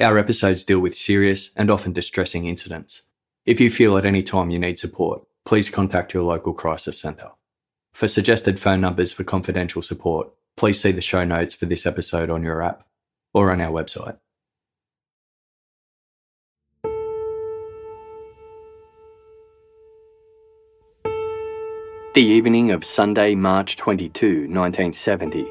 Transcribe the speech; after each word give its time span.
Our 0.00 0.16
episodes 0.16 0.64
deal 0.64 0.80
with 0.80 0.96
serious 0.96 1.50
and 1.56 1.70
often 1.70 1.92
distressing 1.92 2.46
incidents. 2.46 3.02
If 3.44 3.60
you 3.60 3.68
feel 3.68 3.98
at 3.98 4.06
any 4.06 4.22
time 4.22 4.48
you 4.48 4.58
need 4.58 4.78
support, 4.78 5.22
please 5.44 5.68
contact 5.68 6.14
your 6.14 6.22
local 6.22 6.54
crisis 6.54 6.98
centre. 6.98 7.32
For 7.92 8.08
suggested 8.08 8.58
phone 8.58 8.80
numbers 8.80 9.12
for 9.12 9.24
confidential 9.24 9.82
support, 9.82 10.30
please 10.56 10.80
see 10.80 10.90
the 10.90 11.02
show 11.02 11.26
notes 11.26 11.54
for 11.54 11.66
this 11.66 11.84
episode 11.84 12.30
on 12.30 12.42
your 12.42 12.62
app 12.62 12.86
or 13.34 13.52
on 13.52 13.60
our 13.60 13.70
website. 13.70 14.16
The 22.14 22.22
evening 22.22 22.70
of 22.70 22.86
Sunday, 22.86 23.34
March 23.34 23.76
22, 23.76 24.48
1970, 24.48 25.46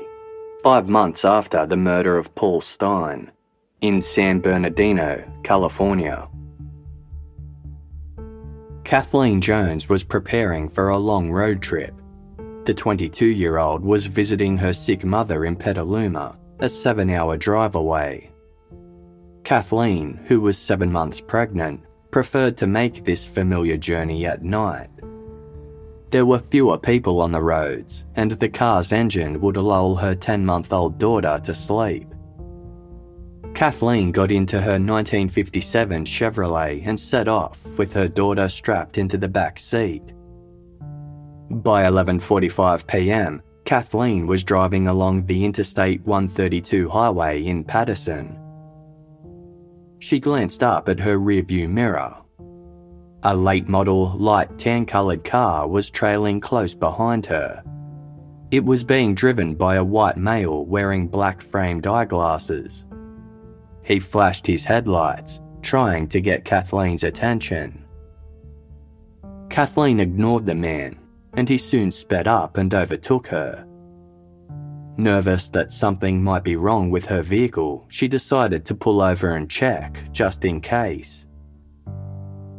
five 0.63 0.89
months 0.89 1.23
after 1.23 1.67
the 1.67 1.77
murder 1.77 2.17
of 2.17 2.33
Paul 2.33 2.61
Stine, 2.61 3.31
in 3.81 4.01
San 4.01 4.39
Bernardino, 4.39 5.23
California. 5.43 6.27
Kathleen 8.83 9.39
Johns 9.39 9.87
was 9.87 10.03
preparing 10.03 10.67
for 10.67 10.89
a 10.89 10.97
long 10.97 11.31
road 11.31 11.61
trip. 11.61 11.93
The 12.65 12.73
22 12.73 13.25
year 13.25 13.57
old 13.57 13.83
was 13.83 14.07
visiting 14.07 14.57
her 14.57 14.73
sick 14.73 15.05
mother 15.05 15.45
in 15.45 15.55
Petaluma, 15.55 16.37
a 16.59 16.67
seven 16.67 17.09
hour 17.09 17.37
drive 17.37 17.75
away. 17.75 18.31
Kathleen, 19.43 20.19
who 20.27 20.41
was 20.41 20.57
seven 20.57 20.91
months 20.91 21.21
pregnant, 21.21 21.81
preferred 22.11 22.57
to 22.57 22.67
make 22.67 23.03
this 23.03 23.25
familiar 23.25 23.77
journey 23.77 24.25
at 24.25 24.43
night. 24.43 24.89
There 26.09 26.25
were 26.25 26.39
fewer 26.39 26.77
people 26.77 27.21
on 27.21 27.31
the 27.31 27.41
roads, 27.41 28.05
and 28.15 28.31
the 28.31 28.49
car's 28.49 28.91
engine 28.91 29.39
would 29.41 29.57
lull 29.57 29.95
her 29.95 30.15
10 30.15 30.43
month 30.43 30.73
old 30.73 30.97
daughter 30.97 31.39
to 31.43 31.53
sleep. 31.53 32.07
Kathleen 33.59 34.13
got 34.13 34.31
into 34.31 34.55
her 34.61 34.79
1957 34.79 36.05
Chevrolet 36.05 36.81
and 36.85 36.97
set 36.97 37.27
off 37.27 37.77
with 37.77 37.91
her 37.91 38.07
daughter 38.07 38.47
strapped 38.47 38.97
into 38.97 39.17
the 39.17 39.27
back 39.27 39.59
seat. 39.59 40.13
By 41.49 41.83
11:45 41.83 42.87
p.m., 42.87 43.41
Kathleen 43.65 44.27
was 44.27 44.45
driving 44.45 44.87
along 44.87 45.25
the 45.25 45.43
Interstate 45.43 45.99
132 46.05 46.87
highway 46.87 47.43
in 47.43 47.65
Patterson. 47.65 48.39
She 49.99 50.21
glanced 50.21 50.63
up 50.63 50.87
at 50.87 51.01
her 51.01 51.17
rearview 51.17 51.69
mirror. 51.69 52.15
A 53.23 53.35
late 53.35 53.67
model, 53.67 54.17
light 54.17 54.57
tan 54.57 54.85
coloured 54.85 55.25
car 55.25 55.67
was 55.67 55.89
trailing 55.89 56.39
close 56.39 56.73
behind 56.73 57.25
her. 57.25 57.61
It 58.51 58.63
was 58.63 58.85
being 58.85 59.13
driven 59.15 59.53
by 59.53 59.75
a 59.75 59.83
white 59.83 60.15
male 60.15 60.65
wearing 60.65 61.09
black 61.09 61.41
framed 61.41 61.87
eyeglasses. 61.87 62.85
He 63.89 63.99
flashed 63.99 64.45
his 64.45 64.63
headlights, 64.63 65.41
trying 65.63 66.07
to 66.09 66.21
get 66.21 66.45
Kathleen's 66.45 67.03
attention. 67.03 67.83
Kathleen 69.49 69.99
ignored 69.99 70.45
the 70.45 70.53
man, 70.53 70.99
and 71.33 71.49
he 71.49 71.57
soon 71.57 71.91
sped 71.91 72.27
up 72.27 72.57
and 72.57 72.71
overtook 72.71 73.27
her. 73.27 73.65
Nervous 74.97 75.49
that 75.49 75.71
something 75.71 76.23
might 76.23 76.43
be 76.43 76.55
wrong 76.55 76.91
with 76.91 77.05
her 77.05 77.23
vehicle, 77.23 77.87
she 77.89 78.07
decided 78.07 78.63
to 78.65 78.75
pull 78.75 79.01
over 79.01 79.35
and 79.35 79.49
check, 79.49 80.03
just 80.11 80.45
in 80.45 80.61
case. 80.61 81.25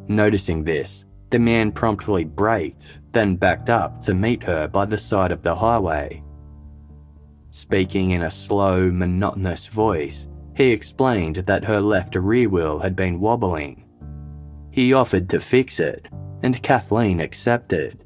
Noticing 0.09 0.65
this, 0.65 1.05
the 1.31 1.39
man 1.39 1.71
promptly 1.71 2.25
braked, 2.25 2.99
then 3.13 3.37
backed 3.37 3.71
up 3.71 4.01
to 4.01 4.15
meet 4.15 4.43
her 4.43 4.67
by 4.67 4.85
the 4.85 4.99
side 4.99 5.31
of 5.31 5.43
the 5.43 5.55
highway. 5.55 6.25
Speaking 7.51 8.11
in 8.11 8.23
a 8.23 8.31
slow, 8.31 8.91
monotonous 8.91 9.69
voice, 9.69 10.27
he 10.61 10.73
explained 10.73 11.37
that 11.37 11.65
her 11.65 11.81
left 11.81 12.15
rear 12.15 12.47
wheel 12.47 12.81
had 12.81 12.95
been 12.95 13.19
wobbling. 13.19 13.83
He 14.71 14.93
offered 14.93 15.31
to 15.31 15.41
fix 15.41 15.81
it, 15.81 16.07
and 16.43 16.63
Kathleen 16.63 17.19
accepted. 17.19 18.05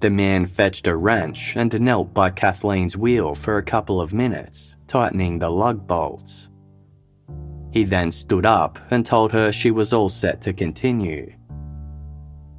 The 0.00 0.10
man 0.10 0.44
fetched 0.44 0.86
a 0.86 0.94
wrench 0.94 1.56
and 1.56 1.80
knelt 1.80 2.12
by 2.12 2.28
Kathleen's 2.28 2.98
wheel 2.98 3.34
for 3.34 3.56
a 3.56 3.62
couple 3.62 4.02
of 4.02 4.12
minutes, 4.12 4.76
tightening 4.86 5.38
the 5.38 5.48
lug 5.48 5.86
bolts. 5.86 6.50
He 7.72 7.84
then 7.84 8.12
stood 8.12 8.44
up 8.44 8.78
and 8.90 9.06
told 9.06 9.32
her 9.32 9.50
she 9.50 9.70
was 9.70 9.94
all 9.94 10.10
set 10.10 10.42
to 10.42 10.52
continue. 10.52 11.32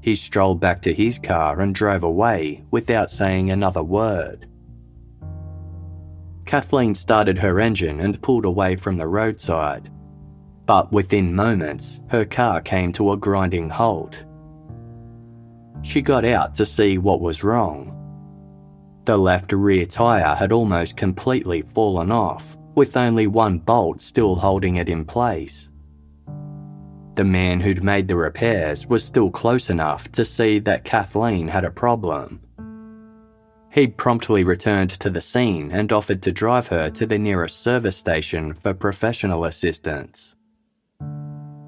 He 0.02 0.16
strolled 0.16 0.60
back 0.60 0.82
to 0.82 0.94
his 0.94 1.20
car 1.20 1.62
and 1.62 1.76
drove 1.76 2.04
away 2.04 2.66
without 2.72 3.12
saying 3.12 3.52
another 3.52 3.84
word. 3.84 4.48
Kathleen 6.46 6.94
started 6.94 7.38
her 7.40 7.60
engine 7.60 8.00
and 8.02 8.22
pulled 8.22 8.46
away 8.46 8.76
from 8.76 8.98
the 8.98 9.08
roadside. 9.08 9.90
But 10.66 10.92
within 10.92 11.34
moments, 11.34 12.02
her 12.08 12.26
car 12.26 12.62
came 12.62 12.92
to 12.94 13.12
a 13.12 13.18
grinding 13.18 13.70
halt. 13.70 14.26
She 15.82 16.02
got 16.02 16.26
out 16.26 16.56
to 16.56 16.66
see 16.66 16.98
what 16.98 17.22
was 17.22 17.44
wrong. 17.44 17.92
The 19.06 19.18
left 19.18 19.52
rear 19.52 19.86
tyre 19.86 20.36
had 20.36 20.52
almost 20.52 20.98
completely 20.98 21.62
fallen 21.62 22.12
off, 22.12 22.58
with 22.74 22.98
only 22.98 23.28
one 23.28 23.60
bolt 23.60 24.02
still 24.02 24.36
holding 24.36 24.78
it 24.78 24.90
in 24.90 25.06
place. 25.06 25.70
The 27.16 27.24
man 27.24 27.62
who'd 27.62 27.84
made 27.84 28.08
the 28.08 28.16
repairs 28.16 28.88
was 28.88 29.04
still 29.04 29.30
close 29.30 29.70
enough 29.70 30.12
to 30.14 30.26
see 30.26 30.60
that 30.60 30.84
Kathleen 30.84 31.48
had 31.48 31.64
a 31.64 31.72
problem. 31.72 32.42
He 33.76 33.88
promptly 33.88 34.46
returned 34.46 34.92
to 34.92 35.10
the 35.10 35.20
scene 35.20 35.70
and 35.70 35.92
offered 35.92 36.22
to 36.22 36.32
drive 36.32 36.70
her 36.70 36.90
to 36.92 37.06
the 37.06 37.20
nearest 37.20 37.62
service 37.62 37.98
station 37.98 38.54
for 38.54 38.74
professional 38.74 39.44
assistance. 39.44 40.34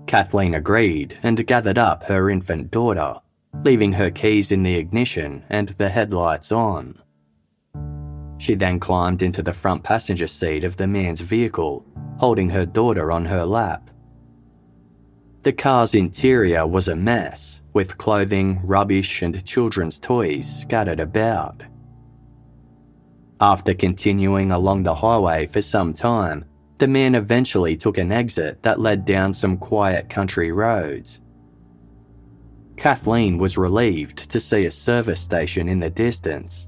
Kathleen 0.06 0.53
agreed 0.53 1.19
and 1.22 1.45
gathered 1.45 1.78
up 1.78 2.03
her 2.03 2.29
infant 2.29 2.72
daughter, 2.72 3.16
leaving 3.62 3.91
her 3.91 4.09
keys 4.09 4.53
in 4.53 4.63
the 4.63 4.75
ignition 4.75 5.44
and 5.50 5.68
the 5.68 5.90
headlights 5.90 6.50
on. 6.50 6.97
She 8.38 8.56
then 8.56 8.79
climbed 8.79 9.22
into 9.22 9.41
the 9.41 9.51
front 9.51 9.84
passenger 9.84 10.28
seat 10.28 10.63
of 10.63 10.78
the 10.78 10.88
man's 10.88 11.19
vehicle, 11.19 11.85
holding 12.19 12.51
her 12.51 12.66
daughter 12.66 13.12
on 13.12 13.25
her 13.25 13.44
lap. 13.44 13.89
The 15.41 15.51
car's 15.51 15.94
interior 15.94 16.66
was 16.66 16.88
a 16.88 16.95
mess, 16.95 17.59
with 17.74 17.97
clothing, 17.97 18.62
rubbish, 18.63 19.22
and 19.22 19.44
children's 19.44 20.00
toys 20.00 20.47
scattered 20.62 21.01
about. 21.01 21.63
After 23.39 23.73
continuing 23.73 24.51
along 24.51 24.83
the 24.83 24.95
highway 24.95 25.45
for 25.45 25.61
some 25.61 25.93
time, 25.93 26.45
the 26.77 26.87
man 26.87 27.15
eventually 27.15 27.77
took 27.77 27.97
an 27.97 28.11
exit 28.11 28.63
that 28.63 28.79
led 28.79 29.05
down 29.05 29.33
some 29.33 29.57
quiet 29.57 30.09
country 30.09 30.51
roads. 30.51 31.19
Kathleen 32.75 33.37
was 33.37 33.57
relieved 33.57 34.29
to 34.29 34.39
see 34.39 34.65
a 34.65 34.71
service 34.71 35.19
station 35.19 35.67
in 35.67 35.79
the 35.79 35.89
distance 35.89 36.67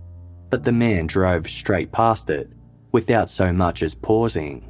but 0.50 0.64
the 0.64 0.72
man 0.72 1.08
drove 1.08 1.48
straight 1.48 1.92
past 1.92 2.30
it 2.30 2.50
without 2.92 3.30
so 3.30 3.54
much 3.54 3.84
as 3.84 3.94
pausing. 3.94 4.66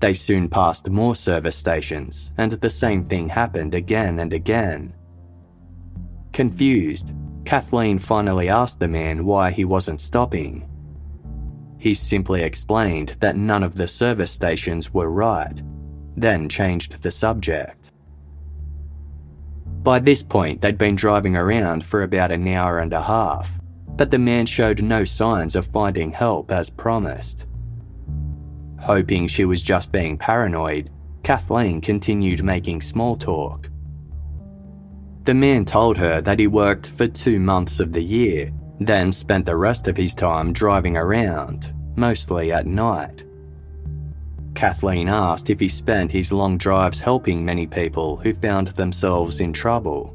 They 0.00 0.12
soon 0.12 0.48
passed 0.48 0.90
more 0.90 1.14
service 1.14 1.56
stations, 1.56 2.32
and 2.36 2.52
the 2.52 2.70
same 2.70 3.06
thing 3.06 3.28
happened 3.28 3.74
again 3.74 4.18
and 4.18 4.32
again. 4.34 4.92
Confused, 6.32 7.12
Kathleen 7.44 7.98
finally 7.98 8.48
asked 8.48 8.80
the 8.80 8.88
man 8.88 9.24
why 9.24 9.50
he 9.50 9.64
wasn't 9.64 10.00
stopping. 10.00 10.68
He 11.78 11.92
simply 11.92 12.42
explained 12.42 13.16
that 13.20 13.36
none 13.36 13.62
of 13.62 13.74
the 13.74 13.86
service 13.86 14.30
stations 14.30 14.94
were 14.94 15.10
right, 15.10 15.62
then 16.16 16.48
changed 16.48 17.02
the 17.02 17.10
subject. 17.10 17.90
By 19.82 19.98
this 19.98 20.22
point, 20.22 20.62
they'd 20.62 20.78
been 20.78 20.96
driving 20.96 21.36
around 21.36 21.84
for 21.84 22.02
about 22.02 22.32
an 22.32 22.48
hour 22.48 22.78
and 22.78 22.94
a 22.94 23.02
half, 23.02 23.58
but 23.86 24.10
the 24.10 24.18
man 24.18 24.46
showed 24.46 24.82
no 24.82 25.04
signs 25.04 25.54
of 25.54 25.66
finding 25.66 26.10
help 26.10 26.50
as 26.50 26.70
promised. 26.70 27.46
Hoping 28.80 29.26
she 29.26 29.44
was 29.44 29.62
just 29.62 29.92
being 29.92 30.16
paranoid, 30.16 30.90
Kathleen 31.22 31.82
continued 31.82 32.42
making 32.42 32.80
small 32.80 33.16
talk. 33.16 33.68
The 35.24 35.34
man 35.34 35.64
told 35.64 35.96
her 35.96 36.20
that 36.20 36.38
he 36.38 36.46
worked 36.46 36.86
for 36.86 37.06
two 37.06 37.40
months 37.40 37.80
of 37.80 37.92
the 37.92 38.02
year, 38.02 38.52
then 38.78 39.10
spent 39.10 39.46
the 39.46 39.56
rest 39.56 39.88
of 39.88 39.96
his 39.96 40.14
time 40.14 40.52
driving 40.52 40.98
around, 40.98 41.74
mostly 41.96 42.52
at 42.52 42.66
night. 42.66 43.24
Kathleen 44.54 45.08
asked 45.08 45.48
if 45.48 45.58
he 45.58 45.68
spent 45.68 46.12
his 46.12 46.30
long 46.30 46.58
drives 46.58 47.00
helping 47.00 47.42
many 47.42 47.66
people 47.66 48.16
who 48.16 48.34
found 48.34 48.68
themselves 48.68 49.40
in 49.40 49.52
trouble. 49.52 50.14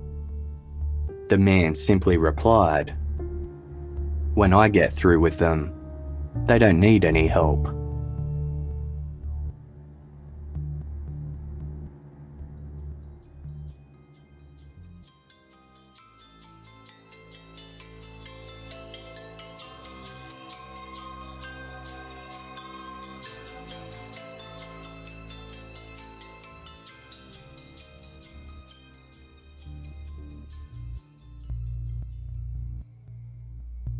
The 1.28 1.40
man 1.40 1.74
simply 1.74 2.18
replied, 2.18 2.96
when 4.36 4.54
I 4.54 4.70
get 4.70 4.94
through 4.94 5.20
with 5.20 5.40
them, 5.40 5.74
they 6.46 6.60
don't 6.60 6.80
need 6.80 7.04
any 7.04 7.28
help. 7.28 7.79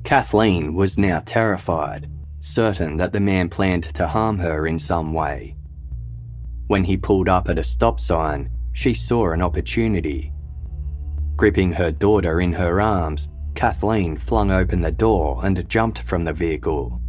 Kathleen 0.10 0.74
was 0.74 0.98
now 0.98 1.22
terrified, 1.24 2.10
certain 2.40 2.98
that 2.98 3.14
the 3.14 3.20
man 3.20 3.48
planned 3.48 3.84
to 3.84 4.08
harm 4.08 4.40
her 4.40 4.66
in 4.66 4.80
some 4.80 5.14
way. 5.14 5.56
When 6.66 6.84
he 6.84 6.98
pulled 6.98 7.30
up 7.30 7.48
at 7.48 7.60
a 7.60 7.64
stop 7.64 8.00
sign, 8.00 8.50
she 8.74 8.96
saw 8.96 9.34
an 9.34 9.44
opportunity. 9.44 10.34
Gripping 11.36 11.74
her 11.74 11.92
daughter 11.92 12.42
in 12.42 12.54
her 12.54 12.82
arms, 12.82 13.30
Kathleen 13.54 14.18
flung 14.18 14.50
open 14.50 14.82
the 14.82 14.92
door 14.92 15.42
and 15.46 15.70
jumped 15.70 16.00
from 16.00 16.26
the 16.26 16.34
vehicle. 16.34 17.00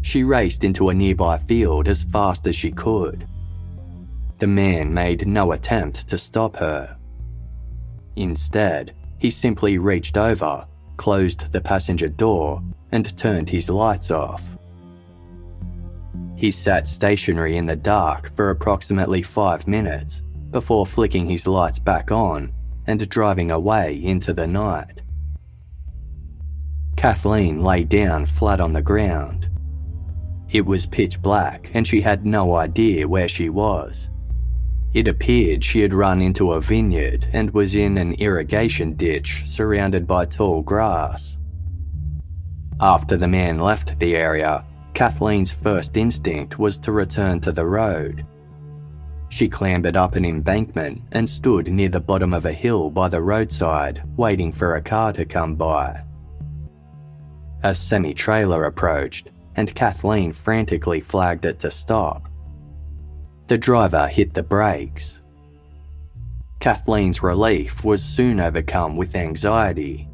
She 0.00 0.24
raced 0.24 0.64
into 0.64 0.88
a 0.88 0.94
nearby 0.94 1.36
field 1.36 1.86
as 1.86 2.04
fast 2.04 2.46
as 2.46 2.56
she 2.56 2.70
could. 2.70 3.28
The 4.38 4.46
man 4.46 4.90
made 4.94 5.28
no 5.28 5.52
attempt 5.52 6.08
to 6.08 6.16
stop 6.16 6.56
her. 6.56 6.96
Instead, 8.16 8.96
he 9.18 9.28
simply 9.28 9.76
reached 9.76 10.16
over, 10.16 10.66
closed 10.96 11.52
the 11.52 11.60
passenger 11.60 12.08
door, 12.08 12.62
and 12.92 13.16
turned 13.16 13.50
his 13.50 13.68
lights 13.68 14.10
off. 14.10 14.56
He 16.36 16.50
sat 16.50 16.86
stationary 16.86 17.56
in 17.56 17.66
the 17.66 17.76
dark 17.76 18.30
for 18.34 18.50
approximately 18.50 19.22
five 19.22 19.66
minutes 19.66 20.22
before 20.50 20.86
flicking 20.86 21.26
his 21.26 21.46
lights 21.46 21.78
back 21.78 22.10
on 22.10 22.52
and 22.86 23.08
driving 23.08 23.50
away 23.50 23.96
into 24.02 24.32
the 24.32 24.46
night. 24.46 25.02
Kathleen 26.96 27.62
lay 27.62 27.84
down 27.84 28.26
flat 28.26 28.60
on 28.60 28.72
the 28.72 28.82
ground. 28.82 29.50
It 30.48 30.64
was 30.64 30.86
pitch 30.86 31.20
black 31.20 31.70
and 31.74 31.86
she 31.86 32.00
had 32.00 32.24
no 32.24 32.54
idea 32.54 33.08
where 33.08 33.28
she 33.28 33.48
was. 33.48 34.10
It 34.94 35.08
appeared 35.08 35.62
she 35.62 35.80
had 35.80 35.92
run 35.92 36.22
into 36.22 36.52
a 36.52 36.60
vineyard 36.60 37.28
and 37.32 37.50
was 37.50 37.74
in 37.74 37.98
an 37.98 38.14
irrigation 38.14 38.94
ditch 38.94 39.42
surrounded 39.46 40.06
by 40.06 40.24
tall 40.24 40.62
grass. 40.62 41.36
After 42.80 43.16
the 43.16 43.28
man 43.28 43.58
left 43.58 43.98
the 43.98 44.16
area, 44.16 44.64
Kathleen's 44.94 45.52
first 45.52 45.96
instinct 45.96 46.58
was 46.58 46.78
to 46.80 46.92
return 46.92 47.40
to 47.40 47.52
the 47.52 47.66
road. 47.66 48.26
She 49.28 49.48
clambered 49.48 49.96
up 49.96 50.14
an 50.14 50.24
embankment 50.24 51.02
and 51.12 51.28
stood 51.28 51.68
near 51.68 51.88
the 51.88 52.00
bottom 52.00 52.32
of 52.32 52.46
a 52.46 52.52
hill 52.52 52.90
by 52.90 53.08
the 53.08 53.20
roadside, 53.20 54.02
waiting 54.16 54.52
for 54.52 54.76
a 54.76 54.82
car 54.82 55.12
to 55.12 55.24
come 55.24 55.56
by. 55.56 56.02
A 57.62 57.74
semi 57.74 58.14
trailer 58.14 58.64
approached, 58.64 59.32
and 59.56 59.74
Kathleen 59.74 60.32
frantically 60.32 61.00
flagged 61.00 61.44
it 61.44 61.58
to 61.60 61.70
stop. 61.70 62.28
The 63.48 63.58
driver 63.58 64.08
hit 64.08 64.34
the 64.34 64.42
brakes. 64.42 65.20
Kathleen's 66.58 67.22
relief 67.22 67.84
was 67.84 68.02
soon 68.02 68.40
overcome 68.40 68.96
with 68.96 69.14
anxiety. 69.14 70.08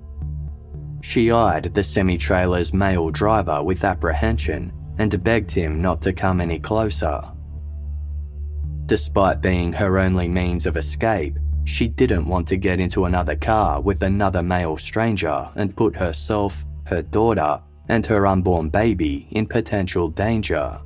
She 1.00 1.30
eyed 1.30 1.72
the 1.72 1.82
semi 1.82 2.18
trailer's 2.18 2.74
male 2.74 3.08
driver 3.10 3.62
with 3.62 3.84
apprehension 3.84 4.70
and 4.98 5.24
begged 5.24 5.50
him 5.50 5.80
not 5.80 6.02
to 6.02 6.12
come 6.12 6.42
any 6.42 6.58
closer. 6.58 7.22
Despite 8.84 9.40
being 9.40 9.72
her 9.72 9.98
only 9.98 10.28
means 10.28 10.66
of 10.66 10.76
escape, 10.76 11.38
she 11.64 11.88
didn't 11.88 12.26
want 12.26 12.46
to 12.48 12.56
get 12.58 12.80
into 12.80 13.06
another 13.06 13.36
car 13.36 13.80
with 13.80 14.02
another 14.02 14.42
male 14.42 14.76
stranger 14.76 15.48
and 15.54 15.74
put 15.74 15.96
herself, 15.96 16.66
her 16.84 17.00
daughter, 17.00 17.62
and 17.88 18.04
her 18.04 18.26
unborn 18.26 18.68
baby 18.68 19.26
in 19.30 19.46
potential 19.46 20.08
danger. 20.08 20.78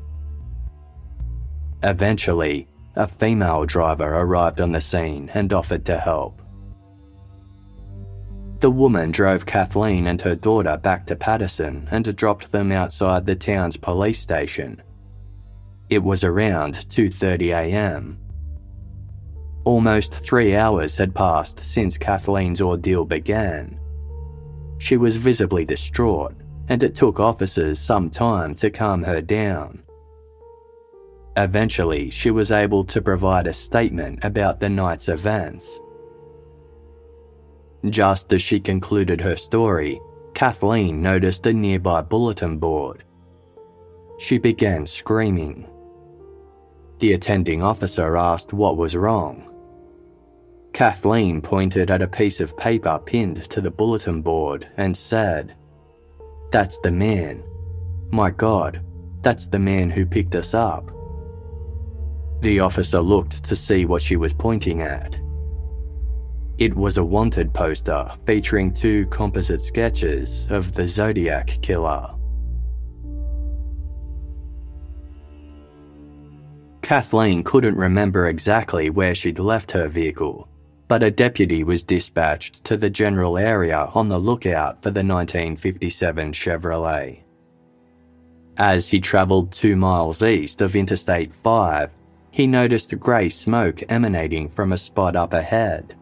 Eventually, 1.87 2.67
a 2.97 3.07
female 3.07 3.65
driver 3.65 4.13
arrived 4.13 4.61
on 4.61 4.73
the 4.73 4.81
scene 4.81 5.31
and 5.35 5.53
offered 5.53 5.85
to 5.85 5.97
help. 5.99 6.43
The 8.59 8.73
woman 8.73 9.13
drove 9.13 9.47
Kathleen 9.47 10.09
and 10.09 10.21
her 10.23 10.35
daughter 10.35 10.77
back 10.77 11.07
to 11.07 11.15
Patterson 11.15 11.87
and 11.93 12.17
dropped 12.17 12.51
them 12.51 12.73
outside 12.73 13.25
the 13.25 13.37
town's 13.37 13.77
police 13.77 14.19
station. 14.19 14.83
It 15.89 16.03
was 16.03 16.25
around 16.25 16.75
2:30 16.75 17.55
a.m. 17.55 18.19
Almost 19.65 20.13
3 20.13 20.57
hours 20.57 20.97
had 20.97 21.15
passed 21.15 21.65
since 21.65 21.97
Kathleen's 21.97 22.61
ordeal 22.61 23.05
began. 23.05 23.79
She 24.79 24.97
was 24.97 25.17
visibly 25.17 25.65
distraught, 25.65 26.35
and 26.69 26.83
it 26.83 26.97
took 26.97 27.21
officers 27.21 27.79
some 27.79 28.11
time 28.11 28.57
to 28.57 28.71
calm 28.71 29.05
her 29.05 29.21
down. 29.21 29.83
Eventually, 31.37 32.09
she 32.09 32.31
was 32.31 32.51
able 32.51 32.85
to 32.85 33.03
provide 33.03 33.47
a 33.47 33.53
statement 33.53 34.25
about 34.25 34.59
the 34.59 34.71
night's 34.71 35.09
events. 35.09 35.81
Just 37.91 38.33
as 38.33 38.41
she 38.41 38.59
concluded 38.59 39.21
her 39.21 39.37
story, 39.37 40.01
Kathleen 40.35 41.03
noticed 41.03 41.47
a 41.47 41.53
nearby 41.53 42.01
bulletin 42.01 42.59
board. 42.59 43.05
She 44.19 44.39
began 44.39 44.87
screaming. 44.87 45.69
The 47.01 47.13
attending 47.13 47.63
officer 47.63 48.17
asked 48.17 48.55
what 48.55 48.79
was 48.79 48.97
wrong. 48.97 49.53
Kathleen 50.73 51.43
pointed 51.43 51.91
at 51.91 52.03
a 52.03 52.09
piece 52.09 52.41
of 52.41 52.57
paper 52.57 52.99
pinned 52.99 53.49
to 53.51 53.61
the 53.61 53.71
bulletin 53.71 54.23
board 54.23 54.69
and 54.79 54.97
said, 54.97 55.55
That's 56.51 56.79
the 56.81 56.91
man. 56.91 57.45
My 58.11 58.31
God, 58.31 58.83
that's 59.21 59.49
the 59.49 59.59
man 59.59 59.91
who 59.91 60.07
picked 60.07 60.35
us 60.35 60.55
up. 60.55 60.96
The 62.41 62.61
officer 62.61 63.01
looked 63.01 63.45
to 63.45 63.57
see 63.57 63.85
what 63.85 64.03
she 64.03 64.17
was 64.17 64.33
pointing 64.33 64.83
at. 64.83 65.21
It 66.59 66.75
was 66.75 66.97
a 66.97 67.05
wanted 67.05 67.53
poster 67.53 68.11
featuring 68.25 68.73
two 68.73 69.07
composite 69.07 69.63
sketches 69.63 70.47
of 70.51 70.73
the 70.73 70.87
Zodiac 70.87 71.59
Killer. 71.61 72.07
Kathleen 76.81 77.43
couldn't 77.43 77.77
remember 77.77 78.29
exactly 78.29 78.91
where 78.91 79.15
she'd 79.15 79.41
left 79.41 79.73
her 79.73 79.89
vehicle, 79.89 80.49
but 80.89 81.03
a 81.03 81.11
deputy 81.11 81.65
was 81.65 81.83
dispatched 81.83 82.63
to 82.65 82.77
the 82.77 82.89
general 82.89 83.37
area 83.37 83.91
on 83.93 84.09
the 84.09 84.19
lookout 84.19 84.81
for 84.83 84.91
the 84.91 85.03
1957 85.03 86.33
Chevrolet. 86.33 87.23
As 88.57 88.89
he 88.89 89.01
travelled 89.01 89.53
two 89.53 89.77
miles 89.77 90.23
east 90.23 90.61
of 90.61 90.77
Interstate 90.77 91.35
5, 91.35 91.91
he 92.37 92.47
noticed 92.47 93.01
grey 93.01 93.31
smoke 93.31 93.83
emanating 93.89 94.47
from 94.47 94.71
a 94.71 94.77
spot 94.77 95.17
up 95.17 95.33
ahead. 95.33 95.95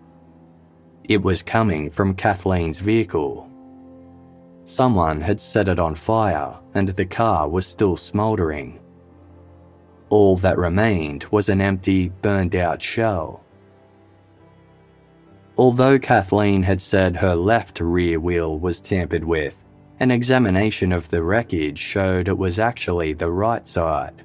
It 1.04 1.22
was 1.22 1.44
coming 1.44 1.88
from 1.88 2.16
Kathleen's 2.16 2.80
vehicle. 2.80 3.48
Someone 4.64 5.20
had 5.20 5.40
set 5.40 5.68
it 5.68 5.78
on 5.78 5.94
fire 5.94 6.58
and 6.74 6.88
the 6.88 7.04
car 7.04 7.48
was 7.48 7.68
still 7.68 7.96
smouldering. 7.96 8.80
All 10.08 10.36
that 10.38 10.58
remained 10.58 11.24
was 11.30 11.48
an 11.48 11.60
empty, 11.60 12.08
burned 12.08 12.56
out 12.56 12.82
shell. 12.82 13.44
Although 15.56 16.00
Kathleen 16.00 16.64
had 16.64 16.80
said 16.80 17.18
her 17.18 17.36
left 17.36 17.78
rear 17.78 18.18
wheel 18.18 18.58
was 18.58 18.80
tampered 18.80 19.22
with, 19.22 19.62
an 20.00 20.10
examination 20.10 20.90
of 20.90 21.10
the 21.10 21.22
wreckage 21.22 21.78
showed 21.78 22.26
it 22.26 22.36
was 22.36 22.58
actually 22.58 23.12
the 23.12 23.30
right 23.30 23.68
side. 23.68 24.24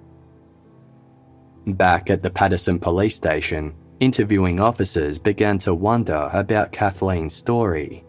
Back 1.74 2.10
at 2.10 2.22
the 2.22 2.30
Patterson 2.30 2.80
police 2.80 3.16
station, 3.16 3.74
interviewing 4.00 4.60
officers 4.60 5.18
began 5.18 5.58
to 5.60 5.74
wonder 5.74 6.30
about 6.34 6.72
Kathleen's 6.72 7.36
story. 7.36 8.04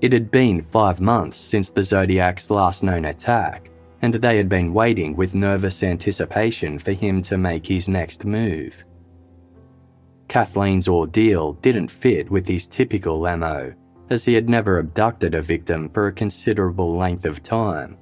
It 0.00 0.12
had 0.12 0.30
been 0.30 0.62
five 0.62 1.00
months 1.00 1.36
since 1.36 1.70
the 1.70 1.84
Zodiac's 1.84 2.50
last 2.50 2.82
known 2.82 3.04
attack, 3.04 3.70
and 4.02 4.14
they 4.14 4.36
had 4.38 4.48
been 4.48 4.72
waiting 4.72 5.14
with 5.14 5.34
nervous 5.34 5.82
anticipation 5.82 6.78
for 6.78 6.92
him 6.92 7.20
to 7.22 7.36
make 7.36 7.66
his 7.66 7.88
next 7.88 8.24
move. 8.24 8.84
Kathleen's 10.28 10.88
ordeal 10.88 11.54
didn't 11.54 11.90
fit 11.90 12.30
with 12.30 12.46
his 12.46 12.66
typical 12.66 13.20
MO, 13.36 13.74
as 14.08 14.24
he 14.24 14.34
had 14.34 14.48
never 14.48 14.78
abducted 14.78 15.34
a 15.34 15.42
victim 15.42 15.88
for 15.90 16.06
a 16.06 16.12
considerable 16.12 16.96
length 16.96 17.26
of 17.26 17.42
time, 17.42 17.98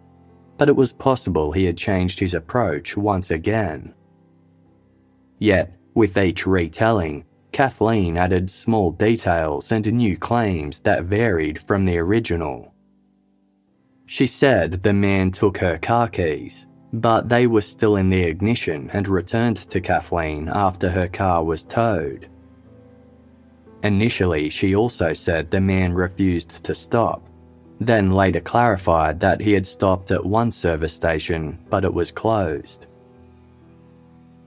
but 0.57 0.69
it 0.69 0.77
was 0.77 0.93
possible 0.93 1.53
he 1.53 1.65
had 1.65 1.77
changed 1.77 2.21
his 2.21 2.35
approach 2.35 2.97
once 2.97 3.31
again. 3.31 3.95
Yet, 5.39 5.75
with 5.95 6.17
each 6.17 6.47
retelling, 6.47 7.25
Kathleen 7.53 8.17
added 8.17 8.51
small 8.51 8.91
details 8.91 9.73
and 9.73 9.91
new 9.93 10.17
claims 10.17 10.81
that 10.81 11.05
varied 11.05 11.61
from 11.61 11.85
the 11.85 11.99
original. 11.99 12.73
She 14.07 14.27
said 14.27 14.73
the 14.73 14.93
man 14.93 15.31
took 15.31 15.59
her 15.59 15.79
car 15.79 16.09
keys, 16.09 16.67
but 16.93 17.29
they 17.29 17.47
were 17.47 17.61
still 17.61 17.97
in 17.97 18.11
the 18.11 18.23
ignition 18.23 18.91
and 18.93 19.07
returned 19.07 19.57
to 19.57 19.81
Kathleen 19.81 20.49
after 20.53 20.91
her 20.91 21.09
car 21.09 21.45
was 21.45 21.65
towed. 21.65 22.29
Initially, 23.83 24.49
she 24.49 24.75
also 24.75 25.13
said 25.13 25.51
the 25.51 25.61
man 25.61 25.93
refused 25.93 26.65
to 26.65 26.75
stop, 26.75 27.29
then 27.79 28.11
later 28.11 28.41
clarified 28.41 29.21
that 29.21 29.41
he 29.41 29.53
had 29.53 29.67
stopped 29.67 30.11
at 30.11 30.25
one 30.25 30.51
service 30.51 30.93
station 30.93 31.59
but 31.71 31.85
it 31.85 31.95
was 31.95 32.11
closed. 32.11 32.88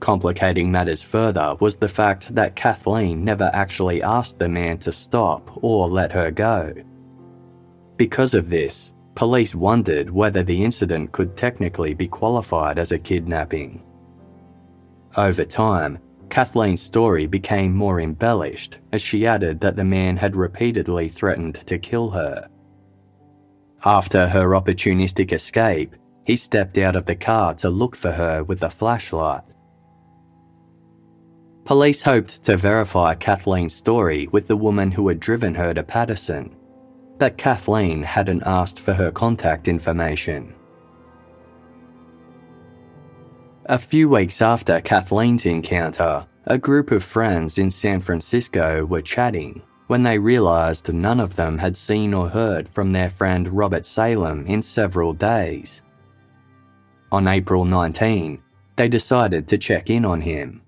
Complicating 0.01 0.72
matters 0.72 1.03
further 1.03 1.55
was 1.60 1.75
the 1.75 1.88
fact 1.88 2.34
that 2.34 2.55
Kathleen 2.55 3.24
never 3.24 3.51
actually 3.53 4.01
asked 4.01 4.39
the 4.39 4.50
man 4.50 4.79
to 4.79 4.91
stop 4.91 5.63
or 5.63 5.88
let 5.88 6.12
her 6.12 6.31
go. 6.31 6.74
Because 7.98 8.34
of 8.34 8.50
this, 8.50 8.93
police 9.13 9.53
wondered 9.53 10.10
whether 10.10 10.41
the 10.41 10.63
incident 10.63 11.12
could 11.12 11.38
technically 11.38 11.93
be 11.93 12.08
qualified 12.08 12.79
as 12.79 12.91
a 12.91 12.98
kidnapping. 12.98 13.84
Over 15.17 15.46
time, 15.46 16.00
Kathleen's 16.29 16.81
story 16.81 17.27
became 17.27 17.75
more 17.75 18.01
embellished 18.01 18.79
as 18.91 19.03
she 19.03 19.27
added 19.27 19.60
that 19.60 19.75
the 19.75 19.84
man 19.84 20.17
had 20.17 20.36
repeatedly 20.36 21.10
threatened 21.10 21.55
to 21.67 21.77
kill 21.77 22.10
her. 22.10 22.50
After 23.86 24.29
her 24.29 24.50
opportunistic 24.50 25.31
escape, 25.31 25.96
he 26.25 26.36
stepped 26.36 26.79
out 26.79 26.96
of 26.96 27.05
the 27.05 27.15
car 27.15 27.53
to 27.55 27.70
look 27.70 27.96
for 27.96 28.13
her 28.13 28.43
with 28.43 28.63
a 28.63 28.70
flashlight. 28.72 29.43
Police 31.72 32.01
hoped 32.01 32.44
to 32.44 32.58
verify 32.58 33.16
Kathleen's 33.16 33.74
story 33.74 34.28
with 34.34 34.50
the 34.50 34.58
woman 34.58 34.92
who 34.92 35.08
had 35.08 35.22
driven 35.22 35.56
her 35.56 35.74
to 35.74 35.84
Patterson, 35.84 36.54
but 37.18 37.38
Kathleen 37.38 38.04
hadn't 38.04 38.44
asked 38.46 38.78
for 38.78 38.94
her 38.94 39.10
contact 39.10 39.70
information. 39.70 40.54
A 43.68 43.80
few 43.80 44.10
weeks 44.10 44.42
after 44.42 44.82
Kathleen's 44.82 45.46
encounter, 45.46 46.28
a 46.46 46.58
group 46.58 46.92
of 46.92 47.06
friends 47.06 47.58
in 47.58 47.72
San 47.72 48.01
Francisco 48.01 48.84
were 48.84 49.01
chatting 49.01 49.62
when 49.88 50.04
they 50.04 50.20
realised 50.20 50.94
none 50.94 51.22
of 51.22 51.38
them 51.38 51.58
had 51.58 51.78
seen 51.78 52.13
or 52.13 52.28
heard 52.28 52.68
from 52.68 52.92
their 52.92 53.10
friend 53.10 53.48
Robert 53.48 53.86
Salem 53.86 54.46
in 54.46 54.62
several 54.62 55.13
days. 55.13 55.84
On 57.13 57.30
April 57.30 57.63
19, 57.63 58.44
they 58.75 58.90
decided 58.90 59.48
to 59.48 59.58
check 59.58 59.90
in 59.90 60.04
on 60.04 60.20
him. 60.20 60.61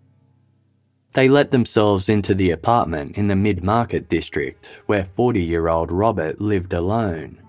They 1.14 1.30
let 1.30 1.52
themselves 1.52 2.10
into 2.10 2.34
the 2.34 2.52
apartment 2.52 3.18
in 3.18 3.28
the 3.28 3.36
mid 3.36 3.64
market 3.64 4.10
district 4.10 4.82
where 4.88 5.06
40 5.06 5.42
year 5.44 5.68
old 5.68 5.92
Robert 5.92 6.42
lived 6.42 6.74
alone. 6.74 7.40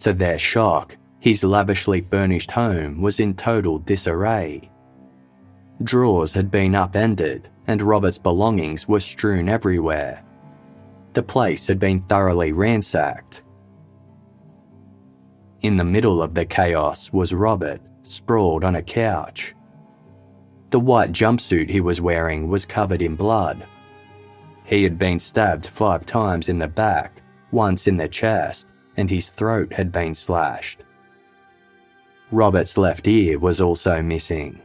To 0.00 0.12
their 0.12 0.38
shock, 0.38 0.96
his 1.18 1.42
lavishly 1.42 2.00
furnished 2.00 2.52
home 2.52 3.00
was 3.00 3.18
in 3.18 3.34
total 3.34 3.80
disarray. 3.80 4.70
Drawers 5.82 6.34
had 6.34 6.50
been 6.50 6.76
upended, 6.76 7.48
and 7.66 7.82
Robert's 7.82 8.16
belongings 8.16 8.86
were 8.86 9.00
strewn 9.00 9.48
everywhere. 9.48 10.24
The 11.14 11.24
place 11.24 11.66
had 11.66 11.80
been 11.80 12.02
thoroughly 12.02 12.52
ransacked. 12.52 13.42
In 15.62 15.76
the 15.76 15.84
middle 15.84 16.22
of 16.22 16.34
the 16.34 16.44
chaos 16.44 17.12
was 17.12 17.34
Robert, 17.34 17.80
sprawled 18.04 18.62
on 18.62 18.76
a 18.76 18.82
couch. 18.82 19.55
The 20.76 20.80
white 20.80 21.12
jumpsuit 21.12 21.70
he 21.70 21.80
was 21.80 22.02
wearing 22.02 22.48
was 22.48 22.66
covered 22.66 23.00
in 23.00 23.16
blood. 23.16 23.66
He 24.64 24.82
had 24.82 24.98
been 24.98 25.18
stabbed 25.18 25.64
five 25.64 26.04
times 26.04 26.50
in 26.50 26.58
the 26.58 26.68
back, 26.68 27.22
once 27.50 27.86
in 27.86 27.96
the 27.96 28.08
chest, 28.08 28.66
and 28.94 29.08
his 29.08 29.26
throat 29.26 29.72
had 29.72 29.90
been 29.90 30.14
slashed. 30.14 30.82
Robert's 32.30 32.76
left 32.76 33.08
ear 33.08 33.38
was 33.38 33.58
also 33.58 34.02
missing. 34.02 34.60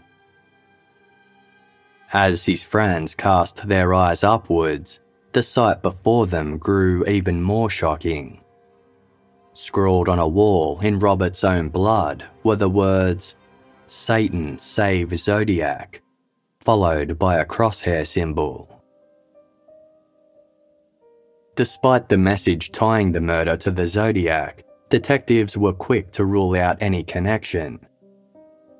As 2.11 2.43
his 2.43 2.61
friends 2.61 3.15
cast 3.15 3.69
their 3.69 3.93
eyes 3.93 4.21
upwards, 4.21 4.99
the 5.31 5.41
sight 5.41 5.81
before 5.81 6.27
them 6.27 6.57
grew 6.57 7.05
even 7.05 7.41
more 7.41 7.69
shocking. 7.69 8.41
Scrawled 9.53 10.09
on 10.09 10.19
a 10.19 10.27
wall 10.27 10.77
in 10.81 10.99
Robert's 10.99 11.45
own 11.45 11.69
blood 11.69 12.25
were 12.43 12.57
the 12.57 12.67
words, 12.67 13.37
Satan 13.87 14.57
save 14.57 15.17
Zodiac, 15.17 16.00
followed 16.63 17.17
by 17.17 17.37
a 17.37 17.45
crosshair 17.45 18.05
symbol. 18.05 18.67
Despite 21.55 22.07
the 22.07 22.17
message 22.17 22.71
tying 22.71 23.11
the 23.11 23.21
murder 23.21 23.57
to 23.57 23.71
the 23.71 23.85
Zodiac, 23.87 24.63
detectives 24.89 25.57
were 25.57 25.73
quick 25.73 26.11
to 26.11 26.25
rule 26.25 26.55
out 26.55 26.81
any 26.81 27.03
connection. 27.03 27.85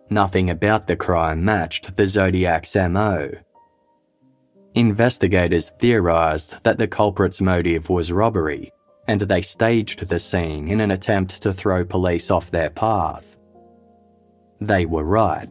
Nothing 0.09 0.49
about 0.49 0.87
the 0.87 0.95
crime 0.95 1.43
matched 1.43 1.95
the 1.95 2.07
Zodiac's 2.07 2.75
MO. 2.75 3.31
Investigators 4.73 5.69
theorised 5.79 6.63
that 6.63 6.77
the 6.77 6.87
culprit's 6.87 7.41
motive 7.41 7.89
was 7.89 8.11
robbery, 8.11 8.71
and 9.07 9.21
they 9.21 9.41
staged 9.41 10.07
the 10.07 10.19
scene 10.19 10.67
in 10.67 10.79
an 10.79 10.91
attempt 10.91 11.41
to 11.41 11.51
throw 11.51 11.83
police 11.83 12.31
off 12.31 12.51
their 12.51 12.69
path. 12.69 13.37
They 14.61 14.85
were 14.85 15.03
right. 15.03 15.49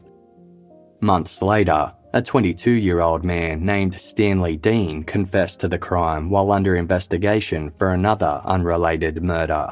Months 1.00 1.42
later, 1.42 1.92
a 2.12 2.20
22 2.20 2.72
year 2.72 3.00
old 3.00 3.24
man 3.24 3.64
named 3.64 3.94
Stanley 3.94 4.56
Dean 4.56 5.04
confessed 5.04 5.60
to 5.60 5.68
the 5.68 5.78
crime 5.78 6.28
while 6.28 6.50
under 6.50 6.76
investigation 6.76 7.70
for 7.70 7.90
another 7.90 8.40
unrelated 8.44 9.22
murder. 9.22 9.68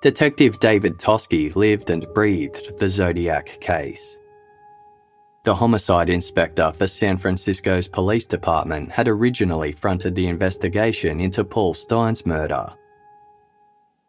Detective 0.00 0.60
David 0.60 0.98
Toschi 0.98 1.54
lived 1.56 1.88
and 1.88 2.06
breathed 2.12 2.78
the 2.78 2.88
Zodiac 2.88 3.58
case. 3.60 4.18
The 5.44 5.54
homicide 5.54 6.08
inspector 6.08 6.72
for 6.72 6.86
San 6.86 7.18
Francisco's 7.18 7.88
police 7.88 8.26
department 8.26 8.90
had 8.90 9.08
originally 9.08 9.72
fronted 9.72 10.14
the 10.14 10.26
investigation 10.26 11.20
into 11.20 11.44
Paul 11.44 11.74
Stine's 11.74 12.24
murder. 12.24 12.66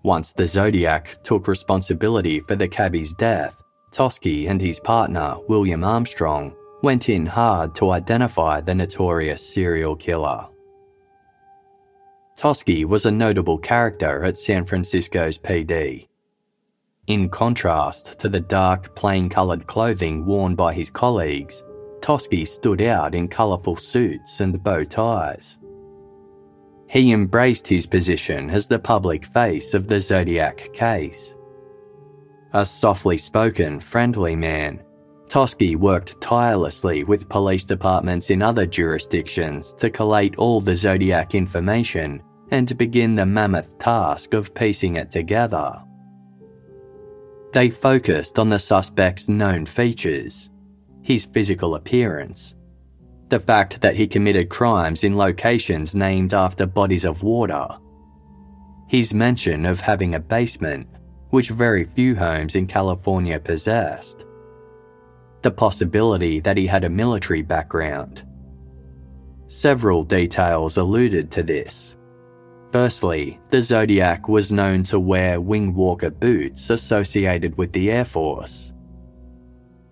Once 0.06 0.34
the 0.34 0.46
Zodiac 0.46 1.18
took 1.24 1.48
responsibility 1.48 2.40
for 2.40 2.56
the 2.56 2.68
cabbie's 2.68 3.12
death, 3.12 3.64
Toschi 3.90 4.48
and 4.48 4.62
his 4.62 4.80
partner, 4.80 5.38
William 5.48 5.84
Armstrong, 5.84 6.56
went 6.84 7.10
in 7.10 7.26
hard 7.26 7.74
to 7.74 7.90
identify 7.90 8.62
the 8.62 8.76
notorious 8.76 9.42
serial 9.52 9.96
killer. 9.96 10.46
Toschi 12.38 12.86
was 12.86 13.08
a 13.08 13.12
notable 13.12 13.58
character 13.58 14.24
at 14.24 14.38
San 14.38 14.64
Francisco's 14.64 15.40
PD. 15.40 16.08
In 17.08 17.28
contrast 17.28 18.20
to 18.20 18.30
the 18.30 18.42
dark, 18.42 18.96
plain 18.96 19.28
coloured 19.28 19.66
clothing 19.66 20.24
worn 20.24 20.54
by 20.54 20.72
his 20.72 20.92
colleagues, 20.92 21.64
Toschi 22.02 22.46
stood 22.46 22.84
out 22.84 23.16
in 23.16 23.28
colourful 23.28 23.78
suits 23.78 24.40
and 24.40 24.64
bow 24.64 24.84
ties. 24.84 25.58
He 26.88 27.12
embraced 27.12 27.68
his 27.68 27.86
position 27.86 28.50
as 28.50 28.68
the 28.68 28.80
public 28.80 29.26
face 29.26 29.74
of 29.74 29.88
the 29.88 30.00
Zodiac 30.00 30.74
case. 30.74 31.36
A 32.54 32.66
softly 32.66 33.18
spoken, 33.18 33.80
friendly 33.80 34.36
man, 34.36 34.82
Toschi 35.28 35.76
worked 35.76 36.22
tirelessly 36.22 37.04
with 37.04 37.28
police 37.28 37.66
departments 37.66 38.30
in 38.30 38.42
other 38.42 38.66
jurisdictions 38.66 39.74
to 39.74 39.90
collate 39.90 40.36
all 40.38 40.62
the 40.62 40.76
Zodiac 40.76 41.36
information 41.36 42.22
and 42.52 42.68
to 42.68 42.76
begin 42.76 43.16
the 43.16 43.26
mammoth 43.26 43.78
task 43.80 44.34
of 44.34 44.54
piecing 44.54 44.96
it 44.96 45.10
together. 45.10 45.84
They 47.54 47.70
focused 47.70 48.38
on 48.38 48.50
the 48.50 48.60
suspect's 48.60 49.28
known 49.28 49.66
features 49.66 50.50
his 51.02 51.26
physical 51.26 51.76
appearance, 51.76 52.56
the 53.30 53.40
fact 53.40 53.82
that 53.82 53.96
he 53.96 54.08
committed 54.08 54.50
crimes 54.50 55.04
in 55.04 55.18
locations 55.18 55.96
named 55.96 56.34
after 56.34 56.66
bodies 56.66 57.06
of 57.06 57.24
water, 57.24 57.68
his 58.88 59.14
mention 59.14 59.66
of 59.66 59.80
having 59.80 60.16
a 60.16 60.20
basement, 60.20 60.88
which 61.30 61.50
very 61.50 61.86
few 61.86 62.16
homes 62.16 62.56
in 62.56 62.68
California 62.68 63.40
possessed, 63.40 64.26
the 65.42 65.52
possibility 65.52 66.40
that 66.40 66.58
he 66.58 66.68
had 66.68 66.84
a 66.84 66.90
military 66.90 67.42
background. 67.42 68.24
Several 69.48 70.04
details 70.04 70.78
alluded 70.78 71.32
to 71.32 71.44
this, 71.44 71.96
Firstly, 72.76 73.40
the 73.52 73.62
Zodiac 73.62 74.28
was 74.28 74.52
known 74.52 74.84
to 74.84 75.00
wear 75.00 75.40
wing 75.40 75.74
walker 75.74 76.10
boots 76.10 76.70
associated 76.70 77.58
with 77.58 77.72
the 77.72 77.90
Air 77.90 78.04
Force. 78.04 78.74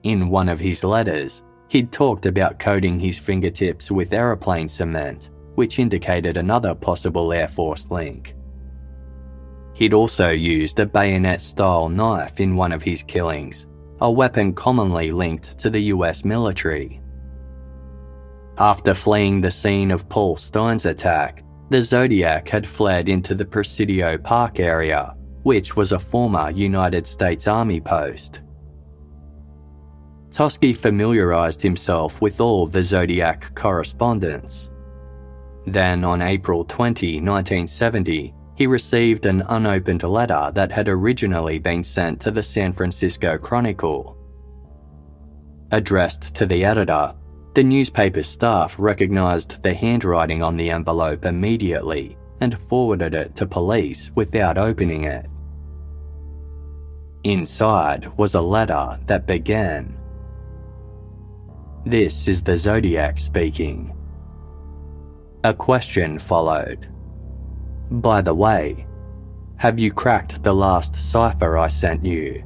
In 0.04 0.28
one 0.28 0.50
of 0.50 0.60
his 0.60 0.84
letters, 0.84 1.44
he'd 1.74 1.92
talked 1.92 2.28
about 2.28 2.60
coating 2.60 3.00
his 3.00 3.18
fingertips 3.18 3.90
with 3.90 4.14
aeroplane 4.14 4.70
cement, 4.70 5.32
which 5.56 5.80
indicated 5.80 6.38
another 6.38 6.76
possible 6.76 7.34
Air 7.34 7.48
Force 7.48 7.90
link. 7.90 8.36
He'd 9.74 9.96
also 9.96 10.30
used 10.30 10.80
a 10.80 10.86
bayonet 10.86 11.42
style 11.42 11.90
knife 11.90 12.40
in 12.40 12.56
one 12.56 12.72
of 12.72 12.84
his 12.84 13.02
killings, 13.02 13.66
a 14.02 14.12
weapon 14.12 14.54
commonly 14.54 15.12
linked 15.12 15.58
to 15.58 15.72
the 15.72 15.82
US 15.96 16.24
military. 16.24 17.02
After 18.60 18.94
fleeing 18.94 19.42
the 19.42 19.50
scene 19.50 19.90
of 19.90 20.08
Paul 20.08 20.36
Stine's 20.36 20.86
attack, 20.86 21.44
the 21.72 21.82
Zodiac 21.82 22.48
had 22.50 22.68
fled 22.68 23.10
into 23.10 23.34
the 23.34 23.46
Presidio 23.46 24.20
Park 24.20 24.60
area, 24.60 25.16
which 25.42 25.76
was 25.76 25.92
a 25.92 25.98
former 25.98 26.52
United 26.52 27.08
States 27.08 27.48
Army 27.48 27.82
post. 27.82 28.43
Toschi 30.34 30.76
familiarised 30.76 31.62
himself 31.62 32.20
with 32.20 32.42
all 32.42 32.66
the 32.66 32.84
Zodiac 32.84 33.54
correspondence. 33.54 34.72
Then, 35.68 36.04
on 36.04 36.24
April 36.24 36.66
20, 36.66 37.22
1970, 37.22 38.34
he 38.56 38.66
received 38.66 39.28
an 39.28 39.44
unopened 39.50 40.02
letter 40.02 40.52
that 40.56 40.72
had 40.72 40.90
originally 40.90 41.60
been 41.60 41.84
sent 41.84 42.20
to 42.22 42.32
the 42.32 42.42
San 42.42 42.74
Francisco 42.74 43.38
Chronicle. 43.38 44.18
Addressed 45.72 46.34
to 46.34 46.48
the 46.48 46.66
editor, 46.66 47.14
The 47.54 47.64
newspaper 47.64 48.24
staff 48.24 48.80
recognised 48.80 49.62
the 49.62 49.76
handwriting 49.76 50.42
on 50.42 50.58
the 50.58 50.72
envelope 50.72 51.26
immediately 51.26 52.18
and 52.42 52.58
forwarded 52.58 53.14
it 53.14 53.36
to 53.36 53.46
police 53.46 54.10
without 54.16 54.58
opening 54.58 55.04
it. 55.04 55.28
Inside 57.24 58.12
was 58.18 58.34
a 58.34 58.42
letter 58.42 59.00
that 59.06 59.28
began 59.28 60.00
This 61.86 62.30
is 62.30 62.42
the 62.42 62.58
Zodiac 62.58 63.20
speaking. 63.20 63.94
A 65.44 65.54
question 65.54 66.18
followed. 66.18 66.88
By 67.92 68.22
the 68.22 68.34
way, 68.34 68.88
have 69.58 69.80
you 69.80 69.92
cracked 69.92 70.44
the 70.44 70.54
last 70.54 70.96
cipher 70.96 71.58
I 71.58 71.68
sent 71.68 72.06
you? 72.06 72.46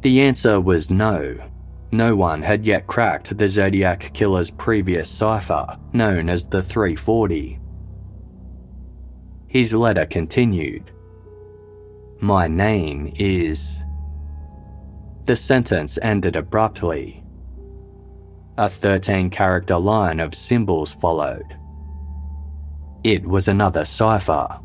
The 0.00 0.20
answer 0.20 0.60
was 0.60 0.90
no. 0.90 1.38
No 1.92 2.16
one 2.16 2.42
had 2.42 2.66
yet 2.66 2.88
cracked 2.88 3.38
the 3.38 3.48
Zodiac 3.48 4.12
Killer's 4.14 4.50
previous 4.50 5.08
cipher, 5.08 5.78
known 5.92 6.28
as 6.28 6.46
the 6.46 6.62
340. 6.62 7.60
His 9.46 9.74
letter 9.74 10.06
continued 10.06 10.90
My 12.20 12.48
name 12.48 13.12
is. 13.14 13.78
The 15.24 15.36
sentence 15.36 15.98
ended 16.02 16.34
abruptly. 16.34 17.17
A 18.58 18.68
13 18.68 19.30
character 19.30 19.78
line 19.78 20.18
of 20.18 20.34
symbols 20.34 20.90
followed. 20.92 21.56
It 23.04 23.24
was 23.24 23.46
another 23.46 23.84
cipher. 23.84 24.58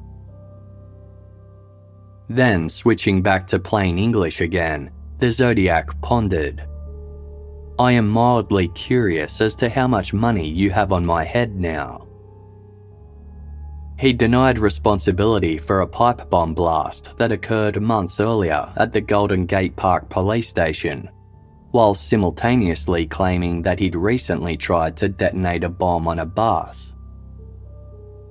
Then, 2.27 2.69
switching 2.69 3.21
back 3.21 3.45
to 3.49 3.59
plain 3.59 3.99
English 3.99 4.41
again, 4.41 4.89
the 5.19 5.31
Zodiac 5.31 6.01
pondered. 6.01 6.63
I 7.77 7.91
am 7.91 8.09
mildly 8.09 8.69
curious 8.69 9.39
as 9.41 9.53
to 9.57 9.69
how 9.69 9.85
much 9.85 10.11
money 10.11 10.49
you 10.49 10.71
have 10.71 10.91
on 10.91 11.05
my 11.05 11.23
head 11.23 11.55
now. 11.55 12.07
He 13.99 14.11
denied 14.11 14.57
responsibility 14.57 15.59
for 15.59 15.81
a 15.81 15.87
pipe 15.87 16.31
bomb 16.31 16.55
blast 16.55 17.15
that 17.17 17.31
occurred 17.31 17.79
months 17.79 18.19
earlier 18.19 18.73
at 18.75 18.91
the 18.91 19.01
Golden 19.01 19.45
Gate 19.45 19.75
Park 19.75 20.09
police 20.09 20.49
station, 20.49 21.09
while 21.73 21.95
simultaneously 21.95 23.07
claiming 23.07 23.63
that 23.63 23.79
he'd 23.79 23.95
recently 23.95 24.55
tried 24.55 24.95
to 24.95 25.09
detonate 25.09 25.63
a 25.63 25.69
bomb 25.69 26.07
on 26.07 26.19
a 26.19 26.25
bus. 26.25 26.93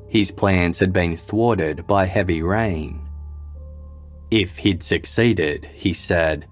His 0.08 0.30
plans 0.30 0.78
had 0.78 0.92
been 0.92 1.16
thwarted 1.16 1.84
by 1.88 2.04
heavy 2.04 2.40
rain. 2.40 3.08
If 4.30 4.58
he'd 4.58 4.84
succeeded, 4.84 5.66
he 5.74 5.92
said, 5.92 6.46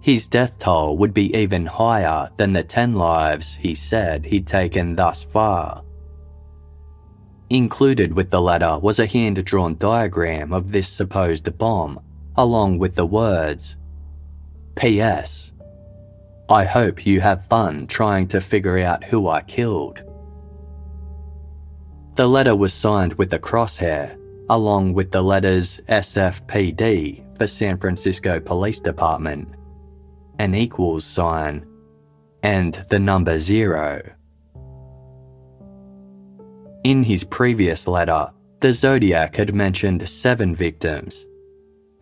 his 0.00 0.26
death 0.26 0.56
toll 0.56 0.96
would 0.96 1.12
be 1.12 1.34
even 1.36 1.66
higher 1.66 2.30
than 2.36 2.54
the 2.54 2.64
10 2.64 2.94
lives 2.94 3.56
he 3.56 3.74
said 3.74 4.24
he'd 4.24 4.46
taken 4.46 4.96
thus 4.96 5.24
far. 5.24 5.84
Included 7.50 8.14
with 8.14 8.30
the 8.30 8.40
letter 8.40 8.78
was 8.78 8.98
a 8.98 9.06
hand 9.06 9.44
drawn 9.44 9.76
diagram 9.76 10.54
of 10.54 10.72
this 10.72 10.88
supposed 10.88 11.58
bomb, 11.58 12.00
along 12.36 12.78
with 12.78 12.94
the 12.94 13.04
words 13.04 13.76
P.S. 14.74 15.52
I 16.48 16.64
hope 16.64 17.06
you 17.06 17.20
have 17.20 17.46
fun 17.46 17.86
trying 17.86 18.28
to 18.28 18.40
figure 18.40 18.78
out 18.78 19.04
who 19.04 19.28
I 19.28 19.42
killed. 19.42 20.02
The 22.16 22.26
letter 22.26 22.54
was 22.54 22.72
signed 22.72 23.14
with 23.14 23.32
a 23.32 23.38
crosshair, 23.38 24.18
along 24.50 24.94
with 24.94 25.10
the 25.10 25.22
letters 25.22 25.80
SFPD 25.88 27.36
for 27.38 27.46
San 27.46 27.78
Francisco 27.78 28.40
Police 28.40 28.80
Department 28.80 29.54
an 30.38 30.54
equals 30.54 31.04
sign, 31.04 31.66
and 32.42 32.74
the 32.90 32.98
number 32.98 33.38
zero. 33.38 34.02
In 36.82 37.02
his 37.02 37.24
previous 37.24 37.86
letter, 37.86 38.30
the 38.60 38.72
Zodiac 38.72 39.36
had 39.36 39.54
mentioned 39.54 40.06
seven 40.08 40.54
victims. 40.54 41.26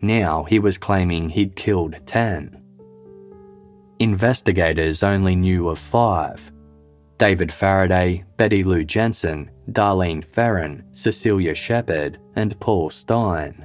Now 0.01 0.45
he 0.45 0.59
was 0.59 0.79
claiming 0.79 1.29
he'd 1.29 1.55
killed 1.55 1.95
ten. 2.07 2.62
Investigators 3.99 5.03
only 5.03 5.37
knew 5.37 5.69
of 5.69 5.79
five 5.79 6.53
David 7.19 7.53
Faraday, 7.53 8.25
Betty 8.37 8.65
Lou 8.65 8.83
Jensen, 8.83 9.49
Darlene 9.71 10.25
Ferrin, 10.25 10.83
Cecilia 10.91 11.55
Shepard, 11.55 12.19
and 12.35 12.59
Paul 12.59 12.91
Stine. 12.91 13.65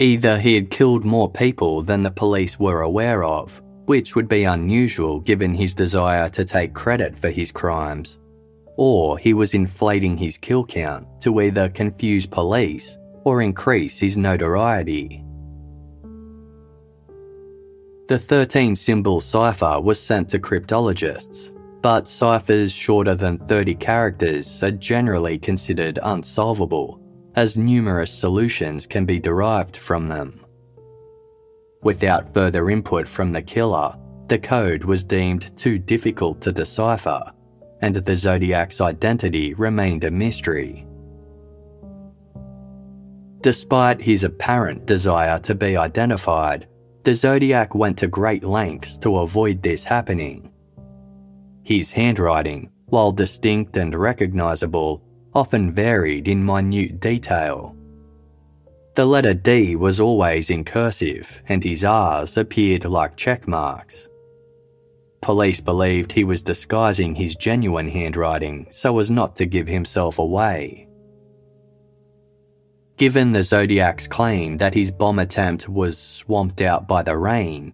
Either 0.00 0.38
he 0.38 0.54
had 0.54 0.70
killed 0.70 1.04
more 1.04 1.30
people 1.30 1.82
than 1.82 2.02
the 2.02 2.10
police 2.10 2.58
were 2.58 2.80
aware 2.80 3.22
of, 3.22 3.62
which 3.86 4.16
would 4.16 4.28
be 4.28 4.44
unusual 4.44 5.20
given 5.20 5.54
his 5.54 5.72
desire 5.72 6.28
to 6.30 6.44
take 6.44 6.74
credit 6.74 7.16
for 7.16 7.30
his 7.30 7.52
crimes, 7.52 8.18
or 8.76 9.16
he 9.18 9.34
was 9.34 9.54
inflating 9.54 10.16
his 10.16 10.36
kill 10.36 10.64
count 10.64 11.06
to 11.20 11.40
either 11.40 11.68
confuse 11.68 12.26
police 12.26 12.98
or 13.24 13.40
increase 13.42 13.98
his 13.98 14.16
notoriety. 14.16 15.24
The 18.08 18.18
13 18.18 18.74
symbol 18.74 19.20
cipher 19.20 19.78
was 19.78 20.00
sent 20.00 20.30
to 20.30 20.38
cryptologists, 20.38 21.52
but 21.82 22.08
ciphers 22.08 22.72
shorter 22.72 23.14
than 23.14 23.36
30 23.36 23.74
characters 23.74 24.62
are 24.62 24.70
generally 24.70 25.38
considered 25.38 25.98
unsolvable 26.02 27.02
as 27.36 27.58
numerous 27.58 28.10
solutions 28.10 28.86
can 28.86 29.04
be 29.04 29.18
derived 29.18 29.76
from 29.76 30.08
them. 30.08 30.40
Without 31.82 32.32
further 32.32 32.70
input 32.70 33.06
from 33.06 33.30
the 33.30 33.42
killer, 33.42 33.94
the 34.28 34.38
code 34.38 34.84
was 34.84 35.04
deemed 35.04 35.54
too 35.58 35.78
difficult 35.78 36.40
to 36.40 36.50
decipher, 36.50 37.22
and 37.82 37.94
the 37.94 38.16
Zodiac's 38.16 38.80
identity 38.80 39.52
remained 39.52 40.04
a 40.04 40.10
mystery. 40.10 40.86
Despite 43.42 44.00
his 44.00 44.24
apparent 44.24 44.86
desire 44.86 45.38
to 45.40 45.54
be 45.54 45.76
identified, 45.76 46.66
the 47.04 47.14
Zodiac 47.14 47.74
went 47.74 47.98
to 47.98 48.06
great 48.06 48.44
lengths 48.44 48.96
to 48.98 49.18
avoid 49.18 49.62
this 49.62 49.84
happening. 49.84 50.50
His 51.62 51.90
handwriting, 51.90 52.70
while 52.86 53.12
distinct 53.12 53.76
and 53.76 53.94
recognizable, 53.94 55.02
often 55.34 55.70
varied 55.70 56.28
in 56.28 56.44
minute 56.44 57.00
detail. 57.00 57.76
The 58.94 59.04
letter 59.04 59.34
D 59.34 59.76
was 59.76 60.00
always 60.00 60.50
in 60.50 60.64
cursive, 60.64 61.42
and 61.48 61.62
his 61.62 61.84
R's 61.84 62.36
appeared 62.36 62.84
like 62.84 63.16
check 63.16 63.46
marks. 63.46 64.08
Police 65.20 65.60
believed 65.60 66.10
he 66.10 66.24
was 66.24 66.42
disguising 66.42 67.14
his 67.14 67.36
genuine 67.36 67.88
handwriting 67.88 68.66
so 68.70 68.98
as 68.98 69.10
not 69.10 69.36
to 69.36 69.46
give 69.46 69.68
himself 69.68 70.18
away. 70.18 70.87
Given 72.98 73.30
the 73.30 73.44
Zodiac's 73.44 74.08
claim 74.08 74.56
that 74.56 74.74
his 74.74 74.90
bomb 74.90 75.20
attempt 75.20 75.68
was 75.68 75.96
swamped 75.96 76.60
out 76.60 76.88
by 76.88 77.04
the 77.04 77.16
rain, 77.16 77.72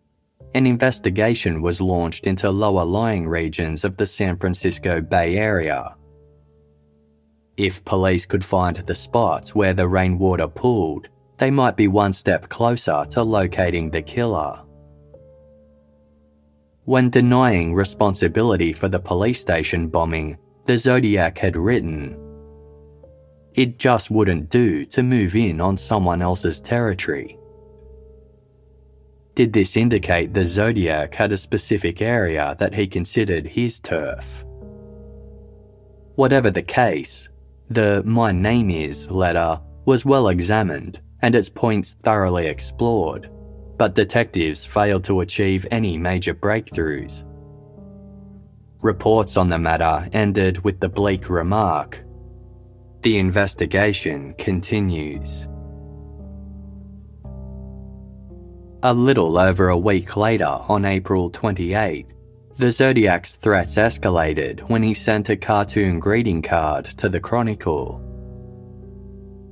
an 0.52 0.66
investigation 0.66 1.62
was 1.62 1.80
launched 1.80 2.26
into 2.26 2.50
lower 2.50 2.84
lying 2.84 3.26
regions 3.26 3.84
of 3.84 3.96
the 3.96 4.04
San 4.04 4.36
Francisco 4.36 5.00
Bay 5.00 5.38
Area. 5.38 5.96
If 7.56 7.82
police 7.86 8.26
could 8.26 8.44
find 8.44 8.76
the 8.76 8.94
spots 8.94 9.54
where 9.54 9.72
the 9.72 9.88
rainwater 9.88 10.46
pooled, 10.46 11.08
they 11.38 11.50
might 11.50 11.78
be 11.78 11.88
one 11.88 12.12
step 12.12 12.50
closer 12.50 13.06
to 13.08 13.22
locating 13.22 13.90
the 13.90 14.02
killer. 14.02 14.62
When 16.84 17.08
denying 17.08 17.72
responsibility 17.72 18.74
for 18.74 18.88
the 18.88 19.00
police 19.00 19.40
station 19.40 19.88
bombing, 19.88 20.36
the 20.66 20.76
Zodiac 20.76 21.38
had 21.38 21.56
written, 21.56 22.23
It 23.54 23.78
just 23.78 24.10
wouldn't 24.10 24.50
do 24.50 24.84
to 24.86 25.02
move 25.02 25.36
in 25.36 25.60
on 25.60 25.76
someone 25.76 26.20
else's 26.20 26.60
territory. 26.60 27.38
Did 29.36 29.52
this 29.52 29.76
indicate 29.76 30.34
the 30.34 30.44
Zodiac 30.44 31.14
had 31.14 31.30
a 31.30 31.36
specific 31.36 32.02
area 32.02 32.56
that 32.58 32.74
he 32.74 32.88
considered 32.88 33.46
his 33.46 33.78
turf? 33.78 34.44
Whatever 36.16 36.50
the 36.50 36.62
case, 36.62 37.28
the 37.68 38.02
My 38.04 38.32
Name 38.32 38.70
Is 38.70 39.08
letter 39.08 39.60
was 39.84 40.04
well 40.04 40.28
examined 40.28 41.00
and 41.22 41.36
its 41.36 41.48
points 41.48 41.96
thoroughly 42.02 42.46
explored, 42.46 43.30
but 43.78 43.94
detectives 43.94 44.64
failed 44.64 45.04
to 45.04 45.20
achieve 45.20 45.64
any 45.70 45.96
major 45.96 46.34
breakthroughs. 46.34 47.24
Reports 48.82 49.36
on 49.36 49.48
the 49.48 49.58
matter 49.58 50.08
ended 50.12 50.62
with 50.64 50.80
the 50.80 50.88
bleak 50.88 51.30
remark 51.30 52.04
The 53.04 53.18
investigation 53.18 54.32
continues. 54.38 55.46
A 58.82 58.94
little 58.94 59.38
over 59.38 59.68
a 59.68 59.76
week 59.76 60.16
later, 60.16 60.46
on 60.46 60.86
April 60.86 61.28
28, 61.28 62.06
the 62.56 62.70
Zodiac's 62.70 63.34
threats 63.34 63.74
escalated 63.74 64.60
when 64.70 64.82
he 64.82 64.94
sent 64.94 65.28
a 65.28 65.36
cartoon 65.36 65.98
greeting 65.98 66.40
card 66.40 66.86
to 66.96 67.10
the 67.10 67.20
Chronicle. 67.20 68.00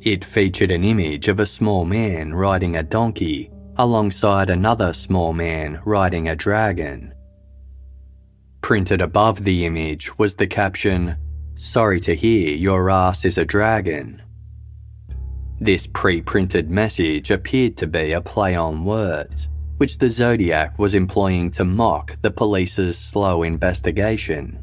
It 0.01 0.25
featured 0.25 0.71
an 0.71 0.83
image 0.83 1.29
of 1.29 1.39
a 1.39 1.45
small 1.45 1.85
man 1.85 2.33
riding 2.33 2.77
a 2.77 2.83
donkey 2.83 3.51
alongside 3.77 4.49
another 4.49 4.95
small 4.95 5.35
man 5.35 5.79
riding 5.85 6.29
a 6.29 6.35
dragon. 6.35 7.13
Printed 8.63 9.03
above 9.03 9.45
the 9.45 9.67
image 9.67 10.17
was 10.17 10.37
the 10.37 10.47
caption, 10.47 11.19
Sorry 11.55 12.01
to 12.01 12.15
hear 12.15 12.55
your 12.55 12.91
ass 12.91 13.25
is 13.25 13.39
a 13.39 13.45
dragon. 13.45 14.23
This 15.61 15.87
pre 15.87 16.23
printed 16.23 16.71
message 16.71 17.31
appeared 17.31 17.77
to 17.77 17.87
be 17.87 18.13
a 18.13 18.21
play 18.21 18.57
on 18.57 18.85
words, 18.85 19.49
which 19.77 19.99
the 19.99 20.11
Zodiac 20.11 20.79
was 20.79 20.95
employing 20.95 21.51
to 21.53 21.65
mock 21.65 22.17
the 22.23 22.31
police's 22.31 22.99
slow 22.99 23.43
investigation. 23.43 24.59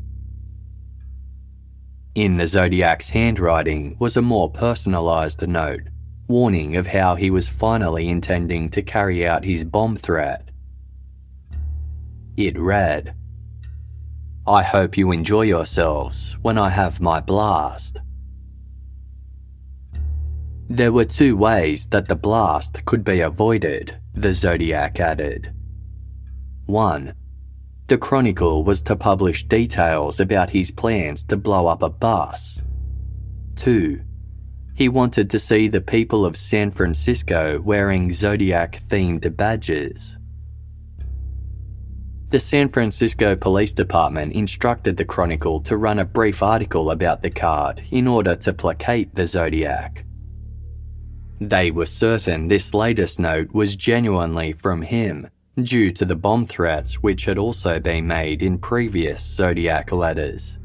In 2.15 2.37
the 2.37 2.47
Zodiac's 2.47 3.09
handwriting 3.09 3.95
was 3.99 4.17
a 4.17 4.21
more 4.21 4.51
personalised 4.51 5.47
note, 5.47 5.83
warning 6.27 6.75
of 6.75 6.87
how 6.87 7.15
he 7.15 7.29
was 7.29 7.47
finally 7.47 8.09
intending 8.09 8.69
to 8.71 8.81
carry 8.81 9.25
out 9.25 9.45
his 9.45 9.63
bomb 9.63 9.95
threat. 9.95 10.49
It 12.35 12.57
read, 12.57 13.15
I 14.49 14.63
hope 14.63 14.97
you 14.97 15.11
enjoy 15.11 15.43
yourselves 15.43 16.35
when 16.41 16.57
I 16.57 16.69
have 16.69 16.99
my 16.99 17.19
blast. 17.19 17.99
There 20.67 20.91
were 20.91 21.05
two 21.05 21.37
ways 21.37 21.85
that 21.89 22.07
the 22.07 22.15
blast 22.15 22.83
could 22.85 23.03
be 23.03 23.19
avoided, 23.19 23.99
the 24.15 24.33
Zodiac 24.33 24.99
added. 24.99 25.53
1. 26.65 27.13
The 27.85 27.99
Chronicle 27.99 28.63
was 28.63 28.81
to 28.81 28.95
publish 28.95 29.43
details 29.43 30.19
about 30.19 30.49
his 30.49 30.71
plans 30.71 31.23
to 31.25 31.37
blow 31.37 31.67
up 31.67 31.83
a 31.83 31.89
bus. 31.89 32.59
2. 33.57 34.01
He 34.73 34.89
wanted 34.89 35.29
to 35.29 35.37
see 35.37 35.67
the 35.67 35.79
people 35.79 36.25
of 36.25 36.35
San 36.35 36.71
Francisco 36.71 37.61
wearing 37.61 38.11
Zodiac 38.11 38.77
themed 38.77 39.37
badges. 39.37 40.18
The 42.29 42.37
San 42.37 42.69
Francisco 42.69 43.35
Police 43.35 43.73
Department 43.73 44.33
instructed 44.33 44.97
the 44.97 45.05
Chronicle 45.05 45.61
to 45.61 45.77
run 45.77 45.97
a 45.97 46.05
brief 46.05 46.43
article 46.43 46.91
about 46.91 47.23
the 47.23 47.31
card 47.31 47.81
in 47.89 48.07
order 48.07 48.35
to 48.35 48.53
placate 48.53 49.15
the 49.15 49.25
Zodiac. 49.25 50.05
They 51.41 51.71
were 51.71 51.87
certain 51.87 52.47
this 52.47 52.71
latest 52.75 53.19
note 53.19 53.51
was 53.51 53.75
genuinely 53.75 54.53
from 54.53 54.83
him, 54.83 55.27
due 55.59 55.91
to 55.93 56.05
the 56.05 56.15
bomb 56.15 56.45
threats 56.45 57.01
which 57.01 57.25
had 57.25 57.39
also 57.39 57.79
been 57.79 58.05
made 58.05 58.43
in 58.43 58.59
previous 58.59 59.23
Zodiac 59.23 59.91
letters. 59.91 60.59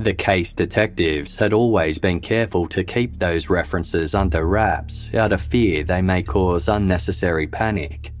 The 0.00 0.14
case 0.14 0.52
detectives 0.52 1.36
had 1.36 1.52
always 1.52 1.98
been 1.98 2.18
careful 2.18 2.66
to 2.68 2.82
keep 2.82 3.20
those 3.20 3.48
references 3.48 4.16
under 4.16 4.44
wraps 4.44 5.14
out 5.14 5.32
of 5.32 5.40
fear 5.40 5.84
they 5.84 6.02
may 6.02 6.24
cause 6.24 6.66
unnecessary 6.68 7.46
panic 7.46 8.12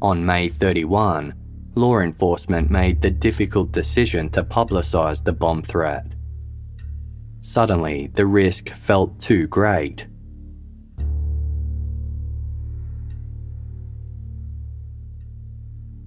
on 0.00 0.24
May 0.24 0.48
31, 0.48 1.34
law 1.74 1.98
enforcement 1.98 2.70
made 2.70 3.00
the 3.00 3.10
difficult 3.10 3.72
decision 3.72 4.30
to 4.30 4.42
publicise 4.42 5.22
the 5.22 5.32
bomb 5.32 5.62
threat. 5.62 6.06
Suddenly, 7.40 8.08
the 8.08 8.26
risk 8.26 8.70
felt 8.70 9.18
too 9.18 9.46
great. 9.46 10.06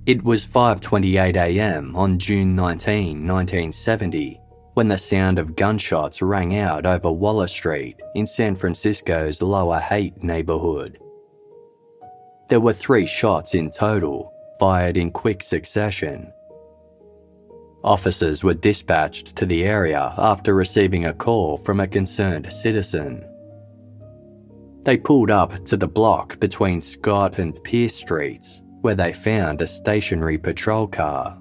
It 0.06 0.24
was 0.24 0.46
5:28 0.46 1.36
a.m. 1.36 1.96
on 1.96 2.18
June 2.18 2.56
19, 2.56 3.26
1970, 3.28 4.42
when 4.74 4.88
the 4.88 4.98
sound 4.98 5.38
of 5.38 5.56
gunshots 5.56 6.22
rang 6.22 6.58
out 6.58 6.86
over 6.86 7.12
Waller 7.12 7.48
Street 7.48 7.96
in 8.16 8.26
San 8.26 8.56
Francisco's 8.56 9.42
Lower 9.42 9.80
Haight 9.80 10.24
neighborhood. 10.24 10.98
There 12.52 12.60
were 12.60 12.74
three 12.74 13.06
shots 13.06 13.56
in 13.56 13.70
total, 13.70 14.34
fired 14.60 14.98
in 14.98 15.12
quick 15.12 15.42
succession. 15.42 16.34
Officers 17.82 18.44
were 18.44 18.54
dispatched 18.54 19.38
to 19.38 19.46
the 19.46 19.64
area 19.64 20.14
after 20.18 20.54
receiving 20.54 21.06
a 21.06 21.14
call 21.14 21.58
from 21.58 21.80
a 21.80 21.88
concerned 21.88 22.52
citizen. 22.52 23.26
They 24.82 24.98
pulled 24.98 25.32
up 25.32 25.64
to 25.64 25.78
the 25.78 25.88
block 25.88 26.42
between 26.42 26.82
Scott 26.82 27.40
and 27.40 27.58
Pierce 27.64 27.96
Streets, 27.96 28.62
where 28.82 28.96
they 28.96 29.14
found 29.14 29.62
a 29.62 29.66
stationary 29.66 30.38
patrol 30.38 30.88
car. 30.88 31.38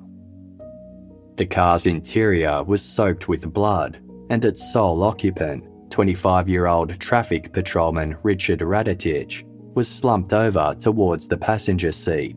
The 1.38 1.46
car's 1.46 1.88
interior 1.88 2.62
was 2.62 2.83
soaked 2.83 3.27
with 3.27 3.53
blood, 3.53 3.99
and 4.31 4.44
its 4.44 4.73
sole 4.73 5.03
occupant, 5.03 5.64
25 5.90 6.49
year 6.49 6.68
old 6.68 7.01
traffic 7.01 7.53
patrolman 7.53 8.16
Richard 8.23 8.61
Radetich, 8.61 9.50
was 9.81 9.88
slumped 9.88 10.35
over 10.35 10.77
towards 10.79 11.27
the 11.27 11.38
passenger 11.38 11.90
seat, 11.90 12.37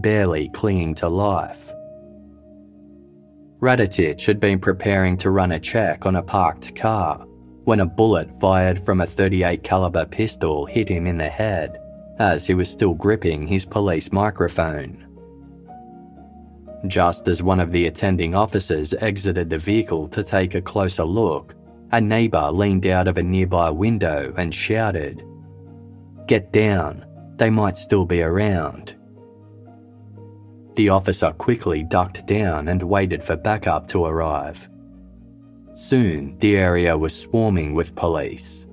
barely 0.00 0.48
clinging 0.54 0.94
to 0.94 1.06
life. 1.06 1.70
Radetich 3.60 4.24
had 4.24 4.40
been 4.40 4.58
preparing 4.58 5.14
to 5.18 5.28
run 5.28 5.52
a 5.52 5.58
check 5.58 6.06
on 6.06 6.16
a 6.16 6.22
parked 6.22 6.74
car 6.74 7.18
when 7.64 7.80
a 7.80 7.84
bullet 7.84 8.30
fired 8.40 8.82
from 8.82 9.02
a 9.02 9.06
38 9.06 9.62
caliber 9.62 10.06
pistol 10.06 10.64
hit 10.64 10.88
him 10.88 11.06
in 11.06 11.18
the 11.18 11.28
head 11.28 11.78
as 12.18 12.46
he 12.46 12.54
was 12.54 12.70
still 12.70 12.94
gripping 12.94 13.46
his 13.46 13.66
police 13.66 14.10
microphone. 14.10 15.06
Just 16.86 17.28
as 17.28 17.42
one 17.42 17.60
of 17.60 17.70
the 17.70 17.84
attending 17.84 18.34
officers 18.34 18.94
exited 18.94 19.50
the 19.50 19.58
vehicle 19.58 20.06
to 20.06 20.24
take 20.24 20.54
a 20.54 20.62
closer 20.62 21.04
look, 21.04 21.54
a 21.92 22.00
neighbour 22.00 22.50
leaned 22.50 22.86
out 22.86 23.08
of 23.08 23.18
a 23.18 23.22
nearby 23.22 23.68
window 23.68 24.32
and 24.38 24.54
shouted, 24.54 25.22
Get 26.28 26.52
down, 26.52 27.06
they 27.36 27.48
might 27.48 27.78
still 27.78 28.04
be 28.04 28.20
around. 28.20 28.94
The 30.74 30.90
officer 30.90 31.32
quickly 31.32 31.82
ducked 31.84 32.26
down 32.26 32.68
and 32.68 32.82
waited 32.82 33.24
for 33.24 33.34
backup 33.34 33.88
to 33.88 34.04
arrive. 34.04 34.68
Soon, 35.72 36.36
the 36.36 36.54
area 36.58 36.98
was 36.98 37.18
swarming 37.18 37.72
with 37.72 37.94
police. 37.94 38.66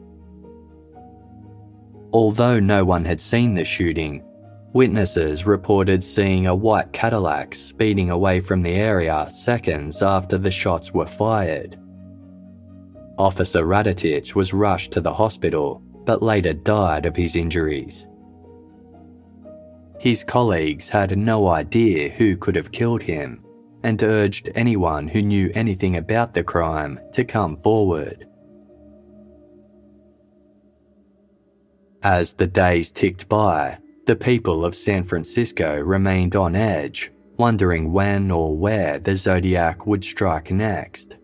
Although 2.11 2.59
no 2.59 2.83
one 2.83 3.05
had 3.05 3.21
seen 3.21 3.55
the 3.55 3.63
shooting, 3.63 4.21
witnesses 4.73 5.45
reported 5.45 6.03
seeing 6.03 6.47
a 6.47 6.55
white 6.55 6.91
Cadillac 6.91 7.55
speeding 7.55 8.09
away 8.09 8.41
from 8.41 8.63
the 8.63 8.73
area 8.73 9.27
seconds 9.29 10.01
after 10.01 10.37
the 10.37 10.51
shots 10.51 10.91
were 10.93 11.05
fired. 11.05 11.79
Officer 13.17 13.65
Radetich 13.65 14.35
was 14.35 14.51
rushed 14.51 14.91
to 14.91 14.99
the 14.99 15.13
hospital 15.13 15.84
but 16.05 16.21
later 16.21 16.53
died 16.53 17.05
of 17.05 17.15
his 17.15 17.35
injuries. 17.35 18.07
His 19.99 20.23
colleagues 20.23 20.89
had 20.89 21.17
no 21.17 21.47
idea 21.47 22.09
who 22.09 22.37
could 22.37 22.55
have 22.55 22.71
killed 22.71 23.03
him 23.03 23.43
and 23.83 24.01
urged 24.01 24.49
anyone 24.55 25.07
who 25.07 25.21
knew 25.21 25.51
anything 25.53 25.95
about 25.95 26.33
the 26.33 26.43
crime 26.43 26.99
to 27.13 27.23
come 27.23 27.57
forward. 27.57 28.27
As 32.03 32.33
the 32.33 32.47
days 32.47 32.91
ticked 32.91 33.27
by, 33.29 33.79
the 34.05 34.15
people 34.15 34.63
of 34.63 34.75
San 34.75 35.03
Francisco 35.03 35.79
remained 35.79 36.35
on 36.35 36.55
edge, 36.55 37.11
wondering 37.37 37.91
when 37.91 38.29
or 38.29 38.55
where 38.55 38.99
the 38.99 39.15
Zodiac 39.15 39.87
would 39.87 40.03
strike 40.03 40.51
next. 40.51 41.17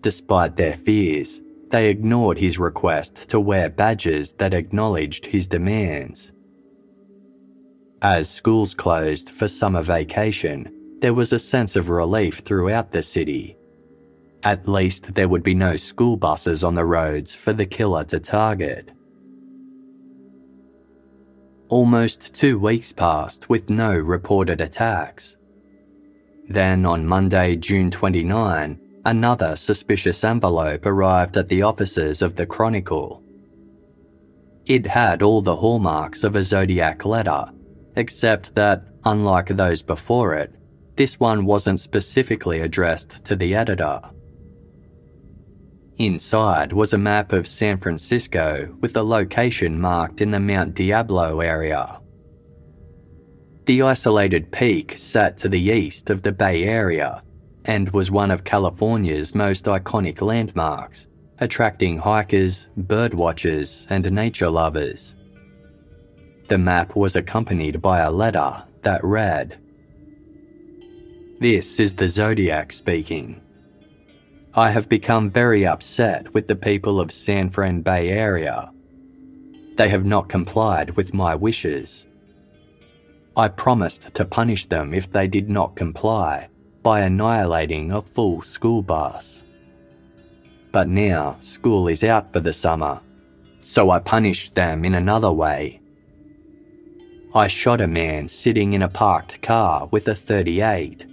Despite 0.00 0.56
their 0.56 0.76
fears, 0.76 1.40
they 1.74 1.88
ignored 1.88 2.38
his 2.38 2.56
request 2.56 3.28
to 3.28 3.40
wear 3.40 3.68
badges 3.68 4.32
that 4.34 4.54
acknowledged 4.54 5.26
his 5.26 5.48
demands. 5.48 6.32
As 8.00 8.30
schools 8.30 8.74
closed 8.74 9.28
for 9.28 9.48
summer 9.48 9.82
vacation, 9.82 10.72
there 11.00 11.14
was 11.14 11.32
a 11.32 11.38
sense 11.40 11.74
of 11.74 11.88
relief 11.88 12.38
throughout 12.38 12.92
the 12.92 13.02
city. 13.02 13.56
At 14.44 14.68
least 14.68 15.16
there 15.16 15.26
would 15.26 15.42
be 15.42 15.52
no 15.52 15.74
school 15.74 16.16
buses 16.16 16.62
on 16.62 16.76
the 16.76 16.84
roads 16.84 17.34
for 17.34 17.52
the 17.52 17.66
killer 17.66 18.04
to 18.04 18.20
target. 18.20 18.92
Almost 21.68 22.34
two 22.34 22.56
weeks 22.56 22.92
passed 22.92 23.48
with 23.48 23.68
no 23.68 23.92
reported 23.92 24.60
attacks. 24.60 25.36
Then 26.48 26.86
on 26.86 27.04
Monday, 27.04 27.56
June 27.56 27.90
29, 27.90 28.78
another 29.04 29.54
suspicious 29.56 30.24
envelope 30.24 30.86
arrived 30.86 31.36
at 31.36 31.48
the 31.48 31.62
offices 31.62 32.22
of 32.22 32.36
the 32.36 32.46
Chronicle. 32.46 33.22
It 34.66 34.86
had 34.86 35.22
all 35.22 35.42
the 35.42 35.56
hallmarks 35.56 36.24
of 36.24 36.36
a 36.36 36.42
Zodiac 36.42 37.04
letter, 37.04 37.44
except 37.96 38.54
that, 38.54 38.84
unlike 39.04 39.48
those 39.48 39.82
before 39.82 40.34
it, 40.34 40.54
this 40.96 41.20
one 41.20 41.44
wasn't 41.44 41.80
specifically 41.80 42.60
addressed 42.60 43.24
to 43.24 43.36
the 43.36 43.54
editor. 43.54 44.00
Inside 45.98 46.72
was 46.72 46.92
a 46.92 46.98
map 46.98 47.32
of 47.32 47.46
San 47.46 47.76
Francisco 47.76 48.74
with 48.80 48.96
a 48.96 49.02
location 49.02 49.80
marked 49.80 50.20
in 50.20 50.30
the 50.30 50.40
Mount 50.40 50.74
Diablo 50.74 51.40
area. 51.40 52.00
The 53.66 53.82
isolated 53.82 54.50
peak 54.50 54.94
sat 54.96 55.36
to 55.38 55.48
the 55.48 55.60
east 55.60 56.10
of 56.10 56.22
the 56.22 56.32
Bay 56.32 56.64
Area 56.64 57.22
and 57.64 57.90
was 57.90 58.10
one 58.10 58.30
of 58.30 58.44
California's 58.44 59.34
most 59.34 59.64
iconic 59.64 60.20
landmarks, 60.20 61.06
attracting 61.38 61.98
hikers, 61.98 62.68
birdwatchers, 62.78 63.86
and 63.90 64.10
nature 64.12 64.50
lovers. 64.50 65.14
The 66.48 66.58
map 66.58 66.94
was 66.94 67.16
accompanied 67.16 67.80
by 67.80 68.00
a 68.00 68.10
letter 68.10 68.64
that 68.82 69.02
read 69.02 69.58
This 71.40 71.80
is 71.80 71.94
the 71.94 72.08
Zodiac 72.08 72.72
speaking. 72.72 73.40
I 74.54 74.70
have 74.70 74.88
become 74.88 75.30
very 75.30 75.66
upset 75.66 76.32
with 76.34 76.46
the 76.46 76.54
people 76.54 77.00
of 77.00 77.10
San 77.10 77.50
Fran 77.50 77.80
Bay 77.80 78.10
Area. 78.10 78.70
They 79.76 79.88
have 79.88 80.04
not 80.04 80.28
complied 80.28 80.90
with 80.90 81.14
my 81.14 81.34
wishes. 81.34 82.06
I 83.36 83.48
promised 83.48 84.14
to 84.14 84.24
punish 84.24 84.66
them 84.66 84.94
if 84.94 85.10
they 85.10 85.26
did 85.26 85.50
not 85.50 85.74
comply 85.74 86.48
by 86.84 87.00
annihilating 87.00 87.90
a 87.90 88.00
full 88.00 88.42
school 88.42 88.82
bus. 88.82 89.42
But 90.70 90.86
now 90.86 91.36
school 91.40 91.88
is 91.88 92.04
out 92.04 92.32
for 92.32 92.38
the 92.38 92.52
summer, 92.52 93.00
so 93.58 93.90
I 93.90 93.98
punished 93.98 94.54
them 94.54 94.84
in 94.84 94.94
another 94.94 95.32
way. 95.32 95.80
I 97.34 97.48
shot 97.48 97.80
a 97.80 97.88
man 97.88 98.28
sitting 98.28 98.74
in 98.74 98.82
a 98.82 98.88
parked 98.88 99.42
car 99.42 99.88
with 99.90 100.06
a 100.06 100.14
38 100.14 101.06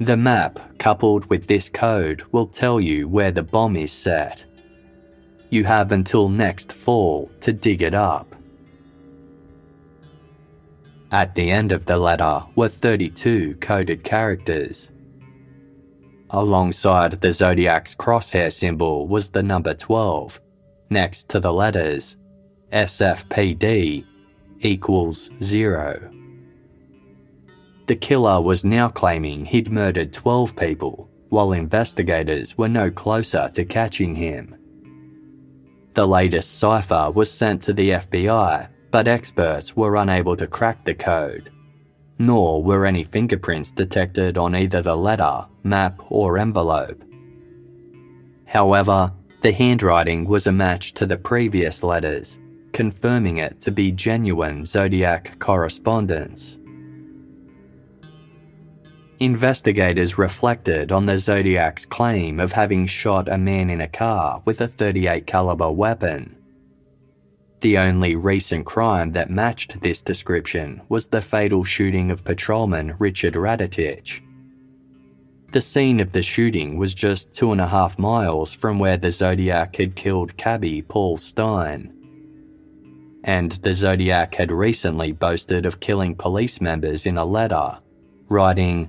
the 0.00 0.16
map, 0.16 0.78
coupled 0.78 1.26
with 1.26 1.46
this 1.46 1.68
code, 1.68 2.22
will 2.32 2.46
tell 2.46 2.80
you 2.80 3.06
where 3.06 3.30
the 3.30 3.42
bomb 3.42 3.76
is 3.76 3.92
set. 3.92 4.46
You 5.50 5.64
have 5.64 5.92
until 5.92 6.30
next 6.30 6.72
fall 6.72 7.30
to 7.40 7.52
dig 7.52 7.82
it 7.82 7.92
up. 7.92 8.29
At 11.12 11.34
the 11.34 11.50
end 11.50 11.72
of 11.72 11.86
the 11.86 11.96
letter 11.96 12.44
were 12.54 12.68
32 12.68 13.56
coded 13.56 14.04
characters. 14.04 14.90
Alongside 16.30 17.20
the 17.20 17.32
zodiac's 17.32 17.96
crosshair 17.96 18.52
symbol 18.52 19.08
was 19.08 19.28
the 19.28 19.42
number 19.42 19.74
12, 19.74 20.40
next 20.88 21.28
to 21.30 21.40
the 21.40 21.52
letters 21.52 22.16
SFPD 22.72 24.04
equals 24.60 25.30
0. 25.42 26.12
The 27.86 27.96
killer 27.96 28.40
was 28.40 28.64
now 28.64 28.88
claiming 28.88 29.44
he'd 29.44 29.72
murdered 29.72 30.12
12 30.12 30.54
people, 30.54 31.10
while 31.30 31.50
investigators 31.50 32.56
were 32.56 32.68
no 32.68 32.88
closer 32.88 33.50
to 33.54 33.64
catching 33.64 34.14
him. 34.14 34.54
The 35.94 36.06
latest 36.06 36.60
cipher 36.60 37.10
was 37.10 37.32
sent 37.32 37.62
to 37.62 37.72
the 37.72 37.90
FBI, 37.90 38.68
but 38.90 39.08
experts 39.08 39.76
were 39.76 39.96
unable 39.96 40.36
to 40.36 40.46
crack 40.46 40.84
the 40.84 40.94
code. 40.94 41.50
Nor 42.18 42.62
were 42.62 42.84
any 42.84 43.04
fingerprints 43.04 43.72
detected 43.72 44.36
on 44.36 44.54
either 44.54 44.82
the 44.82 44.96
letter, 44.96 45.46
map, 45.62 46.00
or 46.08 46.38
envelope. 46.38 47.02
However, 48.46 49.12
the 49.42 49.52
handwriting 49.52 50.26
was 50.26 50.46
a 50.46 50.52
match 50.52 50.92
to 50.94 51.06
the 51.06 51.16
previous 51.16 51.82
letters, 51.82 52.38
confirming 52.72 53.38
it 53.38 53.60
to 53.60 53.70
be 53.70 53.90
genuine 53.90 54.64
Zodiac 54.64 55.38
correspondence. 55.38 56.58
Investigators 59.20 60.18
reflected 60.18 60.92
on 60.92 61.06
the 61.06 61.18
Zodiac's 61.18 61.84
claim 61.84 62.40
of 62.40 62.52
having 62.52 62.86
shot 62.86 63.28
a 63.28 63.36
man 63.36 63.68
in 63.68 63.82
a 63.82 63.88
car 63.88 64.42
with 64.46 64.60
a 64.62 64.68
38 64.68 65.26
caliber 65.26 65.70
weapon. 65.70 66.36
The 67.60 67.76
only 67.76 68.16
recent 68.16 68.64
crime 68.64 69.12
that 69.12 69.28
matched 69.28 69.82
this 69.82 70.00
description 70.00 70.80
was 70.88 71.06
the 71.06 71.20
fatal 71.20 71.62
shooting 71.62 72.10
of 72.10 72.24
patrolman 72.24 72.94
Richard 72.98 73.34
Radetich. 73.34 74.22
The 75.52 75.60
scene 75.60 76.00
of 76.00 76.12
the 76.12 76.22
shooting 76.22 76.78
was 76.78 76.94
just 76.94 77.34
two 77.34 77.52
and 77.52 77.60
a 77.60 77.66
half 77.66 77.98
miles 77.98 78.52
from 78.52 78.78
where 78.78 78.96
the 78.96 79.10
Zodiac 79.10 79.76
had 79.76 79.94
killed 79.94 80.36
cabbie 80.38 80.80
Paul 80.80 81.18
Stine. 81.18 81.92
And 83.24 83.52
the 83.52 83.74
Zodiac 83.74 84.36
had 84.36 84.50
recently 84.50 85.12
boasted 85.12 85.66
of 85.66 85.80
killing 85.80 86.14
police 86.14 86.62
members 86.62 87.04
in 87.04 87.18
a 87.18 87.24
letter, 87.26 87.78
writing, 88.28 88.88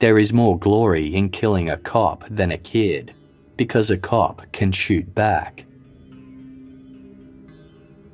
there 0.00 0.18
is 0.18 0.32
more 0.32 0.58
glory 0.58 1.14
in 1.14 1.28
killing 1.28 1.70
a 1.70 1.76
cop 1.76 2.24
than 2.28 2.50
a 2.50 2.58
kid, 2.58 3.14
because 3.56 3.90
a 3.90 3.98
cop 3.98 4.50
can 4.52 4.72
shoot 4.72 5.14
back. 5.14 5.64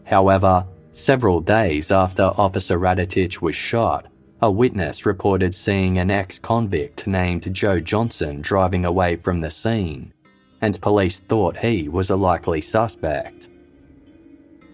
However, 0.05 0.67
several 0.93 1.41
days 1.41 1.91
after 1.91 2.23
Officer 2.23 2.79
Radetich 2.79 3.41
was 3.41 3.55
shot, 3.55 4.07
a 4.43 4.51
witness 4.51 5.07
reported 5.07 5.55
seeing 5.55 5.99
an 5.99 6.11
ex 6.11 6.39
convict 6.39 7.07
named 7.07 7.53
Joe 7.55 7.81
Johnson 7.81 8.43
driving 8.43 8.85
away 8.85 9.17
from 9.17 9.41
the 9.41 9.51
scene, 9.51 10.13
and 10.61 10.81
police 10.81 11.19
thought 11.19 11.57
he 11.57 11.89
was 11.89 12.11
a 12.11 12.17
likely 12.17 12.61
suspect. 12.61 13.49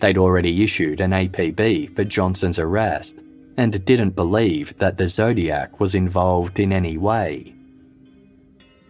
They'd 0.00 0.18
already 0.18 0.62
issued 0.62 1.00
an 1.00 1.12
APB 1.12 1.94
for 1.94 2.04
Johnson's 2.04 2.58
arrest, 2.58 3.22
and 3.56 3.84
didn't 3.84 4.16
believe 4.16 4.76
that 4.78 4.96
the 4.96 5.06
Zodiac 5.06 5.78
was 5.78 5.94
involved 5.94 6.58
in 6.58 6.72
any 6.72 6.96
way. 6.96 7.54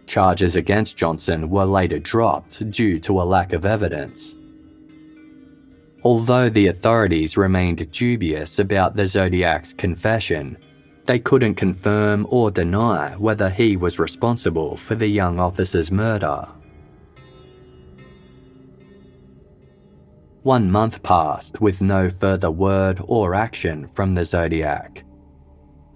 Charges 0.07 0.55
against 0.55 0.97
Johnson 0.97 1.49
were 1.49 1.65
later 1.65 1.99
dropped 1.99 2.71
due 2.71 2.99
to 3.01 3.21
a 3.21 3.23
lack 3.23 3.53
of 3.53 3.65
evidence. 3.65 4.35
Although 6.03 6.49
the 6.49 6.67
authorities 6.67 7.37
remained 7.37 7.91
dubious 7.91 8.57
about 8.57 8.95
the 8.95 9.05
Zodiac's 9.05 9.71
confession, 9.71 10.57
they 11.05 11.19
couldn't 11.19 11.55
confirm 11.55 12.25
or 12.29 12.49
deny 12.49 13.15
whether 13.17 13.49
he 13.49 13.75
was 13.77 13.99
responsible 13.99 14.77
for 14.77 14.95
the 14.95 15.07
young 15.07 15.39
officer's 15.39 15.91
murder. 15.91 16.47
One 20.43 20.71
month 20.71 21.03
passed 21.03 21.61
with 21.61 21.81
no 21.81 22.09
further 22.09 22.49
word 22.49 22.99
or 23.03 23.35
action 23.35 23.87
from 23.87 24.15
the 24.15 24.25
Zodiac. 24.25 25.03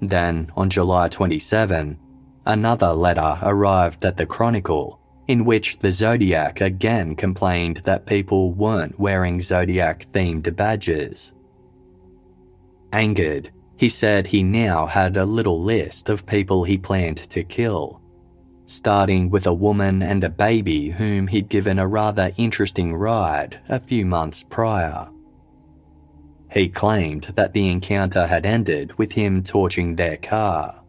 Then, 0.02 0.52
on 0.56 0.70
July 0.70 1.10
27, 1.10 1.98
another 2.46 2.94
letter 2.94 3.40
arrived 3.42 4.06
at 4.06 4.18
the 4.18 4.26
Chronicle 4.28 5.00
in 5.28 5.46
which 5.46 5.80
the 5.80 5.92
Zodiac 5.92 6.62
again 6.62 7.16
complained 7.16 7.78
that 7.86 8.06
people 8.06 8.54
weren't 8.54 9.00
wearing 9.00 9.42
Zodiac 9.42 10.06
themed 10.06 10.56
badges. 10.56 11.34
Angered, 12.92 13.50
he 13.78 13.90
said 13.90 14.28
he 14.28 14.44
now 14.44 14.86
had 14.86 15.18
a 15.18 15.26
little 15.26 15.62
list 15.62 16.10
of 16.10 16.26
people 16.26 16.64
he 16.64 16.78
planned 16.78 17.18
to 17.30 17.44
kill 17.44 18.02
starting 18.68 19.30
with 19.30 19.46
a 19.46 19.54
woman 19.54 20.02
and 20.02 20.24
a 20.24 20.30
baby 20.30 20.90
whom 20.90 21.28
he'd 21.28 21.50
given 21.50 21.80
a 21.80 21.88
rather 21.88 22.32
interesting 22.38 22.96
ride 22.96 23.60
a 23.70 23.80
few 23.80 24.06
months 24.06 24.44
prior. 24.44 25.10
He 26.52 26.70
claimed 26.70 27.24
that 27.36 27.54
the 27.54 27.70
encounter 27.70 28.28
had 28.28 28.46
ended 28.46 28.98
with 28.98 29.12
him 29.12 29.44
torching 29.44 29.96
their 29.96 30.18
car. 30.18 30.82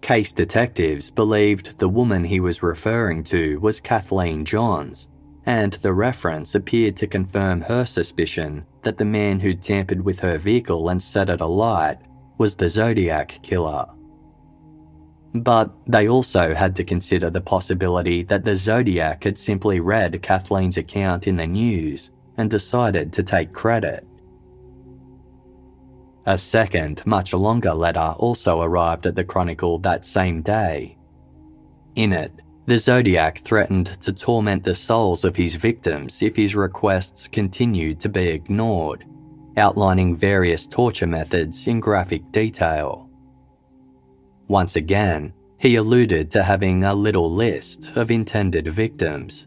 Case 0.00 0.32
detectives 0.32 1.10
believed 1.10 1.78
the 1.78 1.88
woman 1.88 2.24
he 2.24 2.40
was 2.40 2.62
referring 2.62 3.22
to 3.24 3.60
was 3.60 3.80
Kathleen 3.80 4.44
Johns, 4.44 5.08
and 5.46 5.72
the 5.74 5.92
reference 5.92 6.54
appeared 6.54 6.96
to 6.96 7.06
confirm 7.06 7.60
her 7.62 7.84
suspicion 7.84 8.66
that 8.82 8.98
the 8.98 9.04
man 9.04 9.40
who'd 9.40 9.62
tampered 9.62 10.04
with 10.04 10.20
her 10.20 10.38
vehicle 10.38 10.88
and 10.88 11.02
set 11.02 11.30
it 11.30 11.40
alight 11.40 11.98
was 12.38 12.54
the 12.54 12.68
Zodiac 12.68 13.38
killer. 13.42 13.86
But 15.34 15.70
they 15.86 16.08
also 16.08 16.54
had 16.54 16.74
to 16.76 16.84
consider 16.84 17.30
the 17.30 17.40
possibility 17.40 18.22
that 18.24 18.44
the 18.44 18.56
Zodiac 18.56 19.22
had 19.22 19.38
simply 19.38 19.78
read 19.78 20.22
Kathleen's 20.22 20.78
account 20.78 21.26
in 21.26 21.36
the 21.36 21.46
news 21.46 22.10
and 22.36 22.50
decided 22.50 23.12
to 23.12 23.22
take 23.22 23.52
credit. 23.52 24.06
A 26.26 26.36
second, 26.36 27.02
much 27.06 27.32
longer 27.32 27.72
letter 27.72 28.14
also 28.18 28.60
arrived 28.60 29.06
at 29.06 29.16
the 29.16 29.24
Chronicle 29.24 29.78
that 29.78 30.04
same 30.04 30.42
day. 30.42 30.98
In 31.94 32.12
it, 32.12 32.32
the 32.66 32.78
Zodiac 32.78 33.38
threatened 33.38 33.86
to 34.02 34.12
torment 34.12 34.62
the 34.62 34.74
souls 34.74 35.24
of 35.24 35.34
his 35.34 35.54
victims 35.54 36.22
if 36.22 36.36
his 36.36 36.54
requests 36.54 37.26
continued 37.26 37.98
to 38.00 38.08
be 38.08 38.28
ignored, 38.28 39.04
outlining 39.56 40.14
various 40.14 40.66
torture 40.66 41.06
methods 41.06 41.66
in 41.66 41.80
graphic 41.80 42.30
detail. 42.30 43.08
Once 44.46 44.76
again, 44.76 45.32
he 45.58 45.76
alluded 45.76 46.30
to 46.30 46.42
having 46.42 46.84
a 46.84 46.94
little 46.94 47.30
list 47.30 47.96
of 47.96 48.10
intended 48.10 48.68
victims. 48.68 49.46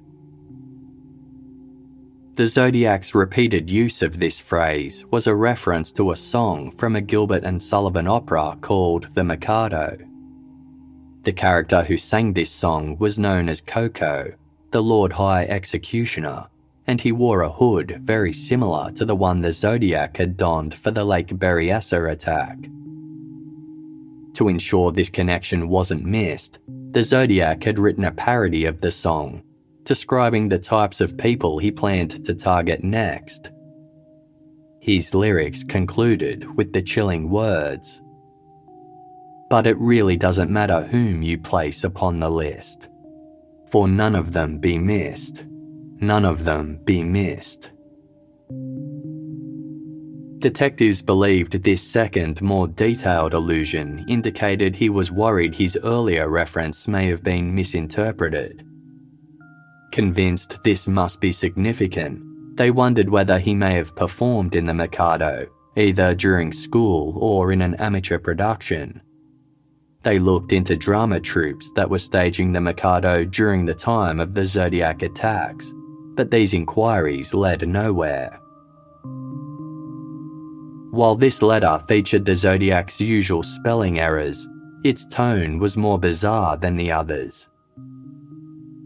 The 2.35 2.47
Zodiac's 2.47 3.13
repeated 3.13 3.69
use 3.69 4.01
of 4.01 4.19
this 4.19 4.39
phrase 4.39 5.05
was 5.11 5.27
a 5.27 5.35
reference 5.35 5.93
to 5.93 6.09
a 6.09 6.15
song 6.15 6.71
from 6.71 6.95
a 6.95 7.01
Gilbert 7.01 7.43
and 7.43 7.61
Sullivan 7.61 8.07
opera 8.07 8.57
called 8.59 9.13
The 9.13 9.23
Mikado. 9.23 9.99
The 11.21 11.33
character 11.33 11.83
who 11.83 11.95
sang 11.95 12.33
this 12.33 12.49
song 12.49 12.97
was 12.97 13.19
known 13.19 13.49
as 13.49 13.61
Koko, 13.61 14.33
the 14.71 14.81
Lord 14.81 15.13
High 15.13 15.43
Executioner, 15.45 16.47
and 16.87 16.99
he 16.99 17.11
wore 17.11 17.41
a 17.43 17.51
hood 17.51 18.01
very 18.01 18.33
similar 18.33 18.91
to 18.93 19.05
the 19.05 19.15
one 19.15 19.41
the 19.41 19.53
Zodiac 19.53 20.17
had 20.17 20.35
donned 20.35 20.73
for 20.73 20.89
the 20.89 21.05
Lake 21.05 21.27
Berryessa 21.27 22.11
attack. 22.11 22.57
To 24.33 24.47
ensure 24.47 24.91
this 24.91 25.09
connection 25.11 25.69
wasn't 25.69 26.03
missed, 26.03 26.57
the 26.89 27.03
Zodiac 27.03 27.63
had 27.63 27.77
written 27.77 28.05
a 28.05 28.11
parody 28.11 28.65
of 28.65 28.81
the 28.81 28.89
song, 28.89 29.43
describing 29.83 30.49
the 30.49 30.59
types 30.59 31.01
of 31.01 31.17
people 31.17 31.57
he 31.59 31.71
planned 31.71 32.25
to 32.25 32.33
target 32.33 32.83
next. 32.83 33.51
His 34.79 35.13
lyrics 35.13 35.63
concluded 35.63 36.55
with 36.57 36.73
the 36.73 36.81
chilling 36.81 37.29
words 37.29 38.01
but 39.53 39.67
it 39.67 39.77
really 39.77 40.15
doesn't 40.15 40.49
matter 40.49 40.81
whom 40.81 41.21
you 41.21 41.37
place 41.37 41.83
upon 41.83 42.19
the 42.19 42.27
list. 42.27 42.89
For 43.67 43.87
none 43.87 44.15
of 44.15 44.33
them 44.33 44.57
be 44.57 44.79
missed. 44.79 45.45
None 45.99 46.25
of 46.25 46.43
them 46.43 46.79
be 46.85 47.03
missed. 47.03 47.71
Detectives 50.39 51.03
believed 51.03 51.61
this 51.63 51.83
second, 51.83 52.41
more 52.41 52.67
detailed 52.67 53.35
allusion 53.35 54.03
indicated 54.09 54.75
he 54.75 54.89
was 54.89 55.11
worried 55.11 55.53
his 55.53 55.77
earlier 55.83 56.29
reference 56.29 56.87
may 56.87 57.05
have 57.05 57.23
been 57.23 57.53
misinterpreted. 57.53 58.65
Convinced 59.93 60.63
this 60.63 60.87
must 60.87 61.21
be 61.21 61.31
significant, 61.31 62.57
they 62.57 62.71
wondered 62.71 63.11
whether 63.11 63.37
he 63.37 63.53
may 63.53 63.75
have 63.75 63.95
performed 63.95 64.55
in 64.55 64.65
the 64.65 64.73
Mikado, 64.73 65.45
either 65.75 66.15
during 66.15 66.51
school 66.51 67.15
or 67.19 67.51
in 67.51 67.61
an 67.61 67.75
amateur 67.75 68.17
production. 68.17 69.03
They 70.01 70.17
looked 70.17 70.51
into 70.51 70.75
drama 70.75 71.19
troupes 71.19 71.71
that 71.73 71.87
were 71.87 71.99
staging 71.99 72.51
the 72.51 72.59
Mikado 72.59 73.23
during 73.23 73.65
the 73.65 73.75
time 73.75 74.19
of 74.19 74.33
the 74.33 74.45
Zodiac 74.45 75.03
attacks, 75.03 75.71
but 76.15 76.31
these 76.31 76.55
inquiries 76.55 77.35
led 77.35 77.67
nowhere. 77.67 78.39
While 80.89 81.13
this 81.13 81.43
letter 81.43 81.77
featured 81.87 82.25
the 82.25 82.35
Zodiac's 82.35 82.99
usual 82.99 83.43
spelling 83.43 83.99
errors, 83.99 84.47
its 84.83 85.05
tone 85.05 85.59
was 85.59 85.77
more 85.77 85.99
bizarre 85.99 86.57
than 86.57 86.77
the 86.77 86.91
others. 86.91 87.47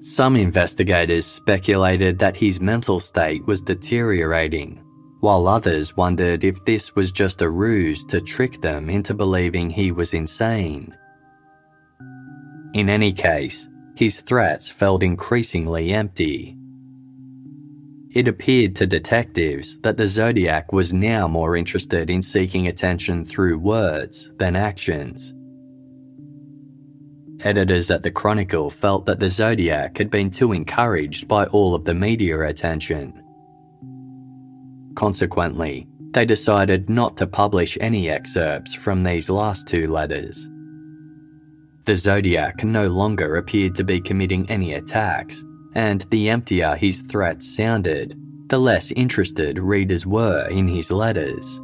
Some 0.08 0.38
investigators 0.38 1.26
speculated 1.26 2.18
that 2.20 2.38
his 2.38 2.62
mental 2.62 3.02
state 3.02 3.46
was 3.46 3.60
deteriorating, 3.60 4.82
while 5.20 5.50
others 5.50 5.98
wondered 5.98 6.46
if 6.46 6.64
this 6.64 6.96
was 6.96 7.12
just 7.12 7.42
a 7.42 7.50
ruse 7.50 8.06
to 8.06 8.22
trick 8.22 8.62
them 8.62 8.90
into 8.90 9.14
believing 9.14 9.70
he 9.70 9.92
was 9.92 10.14
insane. 10.14 10.96
In 12.74 12.88
any 12.88 13.12
case, 13.12 13.68
his 13.98 14.22
threats 14.22 14.70
felt 14.70 15.04
increasingly 15.04 15.92
empty. 15.92 16.58
It 18.16 18.30
appeared 18.30 18.78
to 18.78 18.88
detectives 18.88 19.78
that 19.82 19.98
the 19.98 20.08
Zodiac 20.08 20.72
was 20.72 20.94
now 20.94 21.28
more 21.28 21.58
interested 21.58 22.10
in 22.10 22.22
seeking 22.22 22.68
attention 22.68 23.26
through 23.26 23.60
words 23.60 24.32
than 24.38 24.56
actions. 24.56 25.34
Editors 27.44 27.92
at 27.92 28.02
the 28.02 28.10
Chronicle 28.10 28.70
felt 28.70 29.06
that 29.06 29.20
the 29.20 29.30
Zodiac 29.30 29.98
had 29.98 30.10
been 30.10 30.32
too 30.32 30.54
encouraged 30.54 31.28
by 31.28 31.46
all 31.46 31.76
of 31.76 31.86
the 31.86 31.94
media 31.94 32.42
attention. 32.48 33.24
Consequently, 34.96 35.88
they 36.14 36.26
decided 36.26 36.90
not 36.90 37.16
to 37.18 37.28
publish 37.28 37.78
any 37.80 38.10
excerpts 38.10 38.74
from 38.74 39.04
these 39.04 39.30
last 39.30 39.68
two 39.68 39.86
letters. 39.88 40.50
The 41.86 41.96
Zodiac 41.96 42.64
no 42.64 42.88
longer 42.88 43.36
appeared 43.36 43.76
to 43.76 43.84
be 43.84 44.02
committing 44.02 44.50
any 44.50 44.74
attacks, 44.74 45.44
and 45.76 46.02
the 46.10 46.30
emptier 46.30 46.76
his 46.76 47.02
threats 47.02 47.56
sounded, 47.56 48.16
the 48.48 48.58
less 48.58 48.92
interested 48.94 49.60
readers 49.60 50.08
were 50.08 50.48
in 50.48 50.68
his 50.68 50.90
letters. 50.90 51.62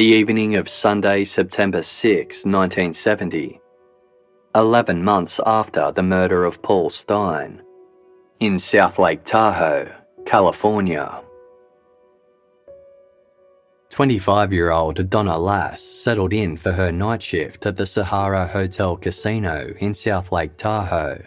The 0.00 0.06
evening 0.06 0.56
of 0.56 0.66
Sunday, 0.66 1.24
September 1.24 1.82
6, 1.82 2.46
1970, 2.46 3.60
11 4.54 5.04
months 5.04 5.38
after 5.44 5.92
the 5.92 6.02
murder 6.02 6.46
of 6.46 6.62
Paul 6.62 6.88
Stine, 6.88 7.60
in 8.38 8.58
South 8.58 8.98
Lake 8.98 9.24
Tahoe, 9.26 9.92
California. 10.24 11.20
25 13.90 14.54
year 14.54 14.70
old 14.70 15.10
Donna 15.10 15.36
Lass 15.36 15.82
settled 15.82 16.32
in 16.32 16.56
for 16.56 16.72
her 16.72 16.90
night 16.90 17.20
shift 17.20 17.66
at 17.66 17.76
the 17.76 17.84
Sahara 17.84 18.46
Hotel 18.46 18.96
Casino 18.96 19.74
in 19.80 19.92
South 19.92 20.32
Lake 20.32 20.56
Tahoe. 20.56 21.22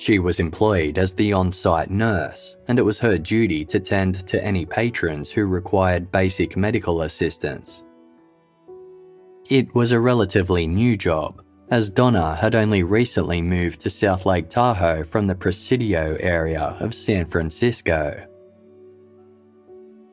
She 0.00 0.18
was 0.18 0.40
employed 0.40 0.96
as 0.96 1.12
the 1.12 1.34
on 1.34 1.52
site 1.52 1.90
nurse, 1.90 2.56
and 2.68 2.78
it 2.78 2.82
was 2.82 2.98
her 3.00 3.18
duty 3.18 3.66
to 3.66 3.78
tend 3.78 4.26
to 4.28 4.42
any 4.42 4.64
patrons 4.64 5.30
who 5.30 5.44
required 5.44 6.10
basic 6.10 6.56
medical 6.56 7.02
assistance. 7.02 7.84
It 9.50 9.74
was 9.74 9.92
a 9.92 10.00
relatively 10.00 10.66
new 10.66 10.96
job, 10.96 11.42
as 11.70 11.90
Donna 11.90 12.34
had 12.34 12.54
only 12.54 12.82
recently 12.82 13.42
moved 13.42 13.80
to 13.80 13.90
South 13.90 14.24
Lake 14.24 14.48
Tahoe 14.48 15.04
from 15.04 15.26
the 15.26 15.34
Presidio 15.34 16.16
area 16.20 16.78
of 16.80 16.94
San 16.94 17.26
Francisco. 17.26 18.26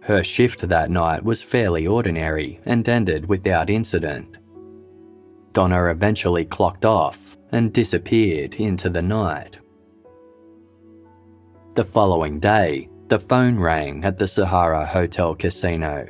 Her 0.01 0.21
shift 0.21 0.67
that 0.67 0.91
night 0.91 1.23
was 1.23 1.41
fairly 1.41 1.87
ordinary 1.87 2.59
and 2.65 2.89
ended 2.89 3.29
without 3.29 3.69
incident. 3.69 4.35
Donna 5.53 5.85
eventually 5.85 6.43
clocked 6.43 6.83
off 6.83 7.37
and 7.53 7.71
disappeared 7.71 8.55
into 8.55 8.89
the 8.89 9.01
night. 9.01 9.59
The 11.77 11.83
following 11.83 12.39
day, 12.39 12.89
the 13.07 13.19
phone 13.19 13.59
rang 13.59 14.03
at 14.03 14.17
the 14.17 14.27
Sahara 14.27 14.83
Hotel 14.83 15.35
Casino. 15.35 16.07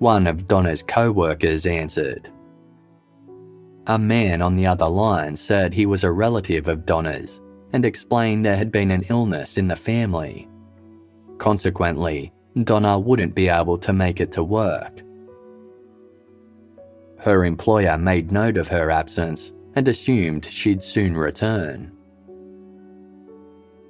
One 0.00 0.26
of 0.26 0.48
Donna's 0.48 0.82
co 0.82 1.12
workers 1.12 1.66
answered. 1.66 2.28
A 3.86 3.96
man 3.96 4.42
on 4.42 4.56
the 4.56 4.66
other 4.66 4.88
line 4.88 5.36
said 5.36 5.72
he 5.72 5.86
was 5.86 6.02
a 6.02 6.10
relative 6.10 6.66
of 6.66 6.84
Donna's 6.84 7.40
and 7.72 7.84
explained 7.84 8.44
there 8.44 8.56
had 8.56 8.72
been 8.72 8.90
an 8.90 9.04
illness 9.08 9.56
in 9.56 9.68
the 9.68 9.76
family. 9.76 10.48
Consequently, 11.38 12.32
Donna 12.64 12.98
wouldn't 12.98 13.36
be 13.36 13.46
able 13.46 13.78
to 13.78 13.92
make 13.92 14.20
it 14.20 14.32
to 14.32 14.42
work. 14.42 15.00
Her 17.20 17.44
employer 17.44 17.96
made 17.96 18.32
note 18.32 18.56
of 18.56 18.66
her 18.66 18.90
absence 18.90 19.52
and 19.76 19.86
assumed 19.86 20.44
she'd 20.44 20.82
soon 20.82 21.16
return. 21.16 21.92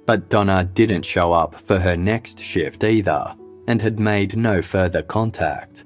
But 0.05 0.29
Donna 0.29 0.63
didn't 0.63 1.05
show 1.05 1.33
up 1.33 1.55
for 1.55 1.79
her 1.79 1.95
next 1.95 2.41
shift 2.41 2.83
either 2.83 3.35
and 3.67 3.81
had 3.81 3.99
made 3.99 4.35
no 4.35 4.61
further 4.61 5.01
contact. 5.01 5.85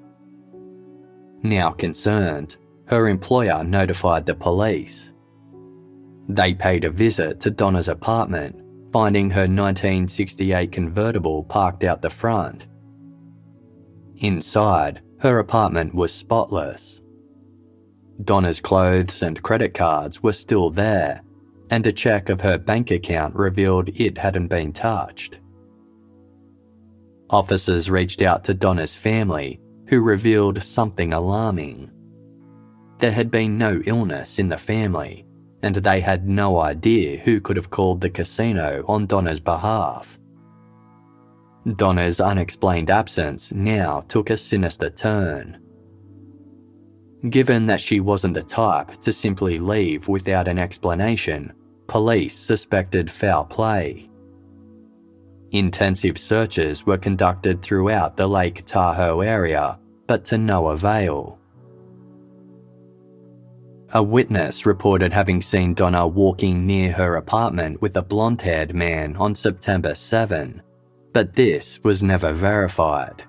Now 1.43 1.71
concerned, 1.71 2.57
her 2.85 3.07
employer 3.07 3.63
notified 3.63 4.25
the 4.25 4.35
police. 4.35 5.11
They 6.27 6.53
paid 6.53 6.85
a 6.85 6.89
visit 6.89 7.39
to 7.41 7.51
Donna's 7.51 7.87
apartment 7.87 8.61
finding 8.95 9.29
her 9.31 9.41
1968 9.41 10.71
convertible 10.71 11.43
parked 11.43 11.83
out 11.83 12.01
the 12.01 12.09
front. 12.09 12.65
Inside, 14.15 15.01
her 15.19 15.37
apartment 15.39 15.93
was 15.93 16.13
spotless. 16.13 17.01
Donna's 18.23 18.61
clothes 18.61 19.21
and 19.21 19.43
credit 19.43 19.73
cards 19.73 20.23
were 20.23 20.31
still 20.31 20.69
there, 20.69 21.23
and 21.75 21.85
a 21.87 21.91
check 21.91 22.29
of 22.29 22.39
her 22.39 22.57
bank 22.57 22.89
account 22.89 23.35
revealed 23.35 23.89
it 23.99 24.17
hadn't 24.17 24.47
been 24.47 24.71
touched. 24.71 25.41
Officers 27.29 27.91
reached 27.91 28.21
out 28.21 28.45
to 28.45 28.53
Donna's 28.53 28.95
family, 28.95 29.59
who 29.89 29.99
revealed 29.99 30.63
something 30.63 31.11
alarming. 31.11 31.91
There 32.99 33.11
had 33.11 33.29
been 33.29 33.57
no 33.57 33.81
illness 33.85 34.39
in 34.39 34.47
the 34.47 34.57
family, 34.57 35.25
and 35.63 35.75
they 35.75 35.99
had 35.99 36.29
no 36.29 36.61
idea 36.61 37.17
who 37.17 37.41
could 37.41 37.57
have 37.57 37.71
called 37.71 37.99
the 37.99 38.09
casino 38.09 38.85
on 38.87 39.05
Donna's 39.05 39.41
behalf. 39.41 40.17
Donna's 41.75 42.21
unexplained 42.21 42.89
absence 42.89 43.51
now 43.51 43.99
took 44.07 44.29
a 44.29 44.37
sinister 44.37 44.89
turn. 44.89 45.59
Given 47.29 47.65
that 47.65 47.81
she 47.81 47.99
wasn't 47.99 48.35
the 48.35 48.43
type 48.43 49.01
to 49.01 49.11
simply 49.11 49.59
leave 49.59 50.07
without 50.07 50.47
an 50.47 50.57
explanation, 50.57 51.51
police 51.87 52.35
suspected 52.35 53.09
foul 53.09 53.45
play. 53.45 54.09
Intensive 55.51 56.17
searches 56.17 56.85
were 56.85 56.97
conducted 56.97 57.61
throughout 57.61 58.17
the 58.17 58.27
Lake 58.27 58.65
Tahoe 58.65 59.21
area, 59.21 59.79
but 60.07 60.25
to 60.25 60.37
no 60.37 60.67
avail. 60.67 61.39
A 63.93 64.03
witness 64.03 64.65
reported 64.65 65.13
having 65.13 65.39
seen 65.39 65.73
Donna 65.73 66.05
walking 66.07 66.65
near 66.65 66.91
her 66.91 67.15
apartment 67.15 67.81
with 67.81 67.95
a 67.95 68.01
blonde 68.01 68.41
haired 68.41 68.75
man 68.75 69.15
on 69.15 69.35
September 69.35 69.95
7, 69.95 70.61
but 71.13 71.33
this 71.33 71.79
was 71.83 72.03
never 72.03 72.33
verified. 72.33 73.23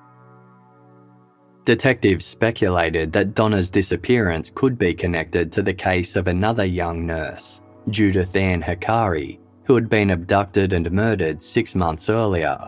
Detectives 1.64 2.24
speculated 2.24 3.12
that 3.12 3.34
Donna's 3.34 3.70
disappearance 3.70 4.50
could 4.54 4.78
be 4.78 4.94
connected 4.94 5.52
to 5.52 5.62
the 5.62 5.74
case 5.74 6.16
of 6.16 6.26
another 6.26 6.64
young 6.64 7.04
nurse, 7.06 7.60
Judith 7.88 8.34
Ann 8.34 8.62
Hakari, 8.62 9.38
who 9.64 9.76
had 9.76 9.88
been 9.88 10.10
abducted 10.10 10.72
and 10.72 10.90
murdered 10.90 11.40
six 11.40 11.74
months 11.74 12.10
earlier. 12.10 12.58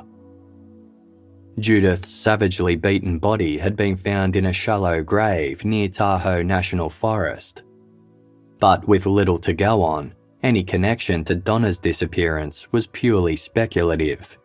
Judith's 1.59 2.11
savagely 2.11 2.77
beaten 2.77 3.19
body 3.19 3.59
had 3.59 3.75
been 3.75 3.97
found 3.97 4.37
in 4.37 4.47
a 4.47 4.53
shallow 4.53 5.03
grave 5.03 5.65
near 5.65 5.89
Tahoe 5.89 6.43
National 6.43 6.89
Forest. 6.89 7.65
But 8.61 8.87
with 8.87 9.07
little 9.07 9.39
to 9.41 9.53
go 9.53 9.83
on, 9.83 10.15
any 10.45 10.63
connection 10.63 11.25
to 11.25 11.35
Donna's 11.35 11.81
disappearance 11.81 12.71
was 12.71 12.87
purely 12.87 13.35
speculative. 13.35 14.39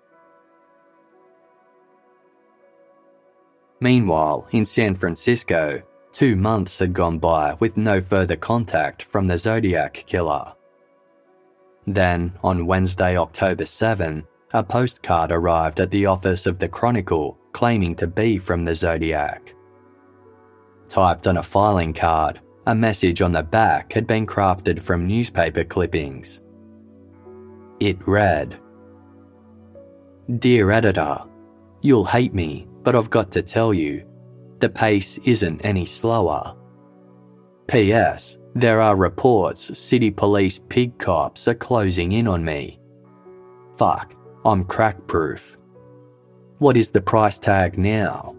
Meanwhile, 3.80 4.48
in 4.52 4.66
San 4.66 4.96
Francisco, 4.96 5.84
two 6.12 6.36
months 6.36 6.80
had 6.80 6.94
gone 6.94 7.20
by 7.20 7.54
with 7.60 7.78
no 7.78 8.02
further 8.02 8.36
contact 8.36 9.04
from 9.04 9.28
the 9.28 9.38
Zodiac 9.38 10.04
killer. 10.08 10.54
Then, 11.86 12.34
on 12.44 12.66
Wednesday, 12.66 13.18
October 13.18 13.66
7, 13.66 14.26
a 14.54 14.64
postcard 14.64 15.32
arrived 15.32 15.80
at 15.80 15.92
the 15.92 16.06
office 16.06 16.46
of 16.46 16.60
the 16.60 16.68
Chronicle 16.68 17.38
claiming 17.54 17.96
to 17.96 18.08
be 18.08 18.38
from 18.38 18.66
the 18.66 18.76
Zodiac. 18.76 19.56
Typed 20.90 21.28
on 21.28 21.38
a 21.38 21.44
filing 21.44 21.94
card, 21.94 22.42
a 22.66 22.76
message 22.76 23.22
on 23.22 23.32
the 23.32 23.44
back 23.44 23.94
had 23.94 24.08
been 24.08 24.26
crafted 24.26 24.82
from 24.82 25.08
newspaper 25.08 25.64
clippings. 25.64 26.42
It 27.80 27.98
read 28.08 28.60
Dear 30.40 30.72
editor, 30.72 31.18
you'll 31.82 32.06
hate 32.06 32.34
me, 32.34 32.68
but 32.84 32.96
I've 32.96 33.10
got 33.10 33.32
to 33.32 33.42
tell 33.42 33.74
you, 33.74 34.06
the 34.60 34.70
pace 34.70 35.18
isn't 35.26 35.66
any 35.66 35.86
slower. 35.86 36.56
P.S. 37.68 38.38
There 38.56 38.82
are 38.82 38.96
reports 38.96 39.78
city 39.78 40.12
police 40.12 40.60
pig 40.70 41.00
cops 41.00 41.48
are 41.48 41.56
closing 41.56 42.12
in 42.12 42.28
on 42.28 42.46
me. 42.46 42.80
Fuck, 43.76 44.16
I'm 44.46 44.64
crack 44.66 45.08
proof. 45.08 45.58
What 46.60 46.78
is 46.78 46.92
the 46.92 47.02
price 47.02 47.40
tag 47.40 47.80
now? 47.80 48.36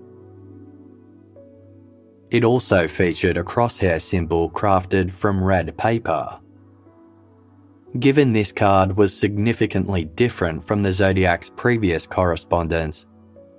It 2.31 2.45
also 2.45 2.87
featured 2.87 3.37
a 3.37 3.43
crosshair 3.43 4.01
symbol 4.01 4.51
crafted 4.51 5.11
from 5.11 5.43
red 5.43 5.77
paper. 5.77 6.39
Given 7.99 8.33
this 8.33 8.53
card 8.53 8.97
was 8.97 9.17
significantly 9.17 10.05
different 10.05 10.65
from 10.65 10.83
the 10.83 10.93
Zodiac's 10.93 11.51
previous 11.51 12.07
correspondence, 12.07 13.07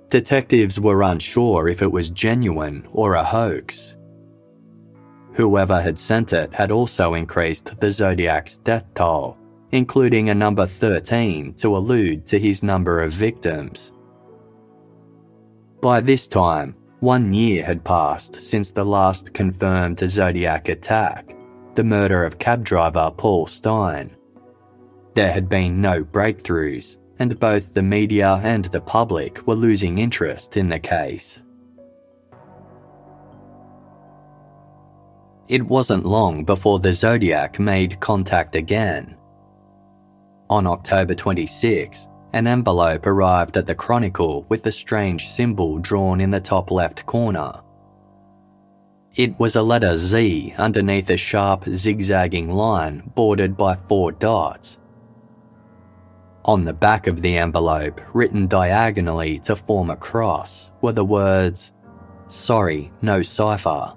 detectives 0.08 0.80
were 0.80 1.02
unsure 1.02 1.68
if 1.68 1.82
it 1.82 1.90
was 1.90 2.10
genuine 2.10 2.86
or 2.92 3.14
a 3.14 3.24
hoax. 3.24 3.95
Whoever 5.36 5.82
had 5.82 5.98
sent 5.98 6.32
it 6.32 6.54
had 6.54 6.70
also 6.70 7.12
increased 7.12 7.78
the 7.78 7.90
Zodiac's 7.90 8.56
death 8.56 8.86
toll, 8.94 9.36
including 9.70 10.30
a 10.30 10.34
number 10.34 10.64
13 10.64 11.52
to 11.54 11.76
allude 11.76 12.24
to 12.26 12.38
his 12.38 12.62
number 12.62 13.02
of 13.02 13.12
victims. 13.12 13.92
By 15.82 16.00
this 16.00 16.26
time, 16.26 16.74
one 17.00 17.34
year 17.34 17.62
had 17.62 17.84
passed 17.84 18.42
since 18.42 18.70
the 18.70 18.84
last 18.84 19.34
confirmed 19.34 19.98
Zodiac 19.98 20.70
attack, 20.70 21.36
the 21.74 21.84
murder 21.84 22.24
of 22.24 22.38
cab 22.38 22.64
driver 22.64 23.12
Paul 23.14 23.46
Stine. 23.46 24.16
There 25.12 25.30
had 25.30 25.50
been 25.50 25.82
no 25.82 26.02
breakthroughs, 26.02 26.96
and 27.18 27.38
both 27.38 27.74
the 27.74 27.82
media 27.82 28.40
and 28.42 28.64
the 28.64 28.80
public 28.80 29.46
were 29.46 29.54
losing 29.54 29.98
interest 29.98 30.56
in 30.56 30.70
the 30.70 30.78
case. 30.78 31.42
It 35.48 35.62
wasn't 35.62 36.04
long 36.04 36.44
before 36.44 36.80
the 36.80 36.92
Zodiac 36.92 37.60
made 37.60 38.00
contact 38.00 38.56
again. 38.56 39.16
On 40.50 40.66
October 40.66 41.14
26, 41.14 42.08
an 42.32 42.46
envelope 42.46 43.06
arrived 43.06 43.56
at 43.56 43.66
the 43.66 43.74
Chronicle 43.74 44.44
with 44.48 44.66
a 44.66 44.72
strange 44.72 45.28
symbol 45.28 45.78
drawn 45.78 46.20
in 46.20 46.30
the 46.30 46.40
top 46.40 46.70
left 46.70 47.06
corner. 47.06 47.52
It 49.14 49.38
was 49.38 49.56
a 49.56 49.62
letter 49.62 49.96
Z 49.96 50.54
underneath 50.58 51.10
a 51.10 51.16
sharp, 51.16 51.64
zigzagging 51.64 52.50
line 52.50 53.10
bordered 53.14 53.56
by 53.56 53.76
four 53.76 54.12
dots. 54.12 54.78
On 56.44 56.64
the 56.64 56.72
back 56.72 57.06
of 57.06 57.22
the 57.22 57.38
envelope, 57.38 58.00
written 58.14 58.46
diagonally 58.46 59.38
to 59.40 59.56
form 59.56 59.90
a 59.90 59.96
cross, 59.96 60.70
were 60.80 60.92
the 60.92 61.04
words, 61.04 61.72
Sorry, 62.28 62.92
no 63.00 63.22
cipher. 63.22 63.94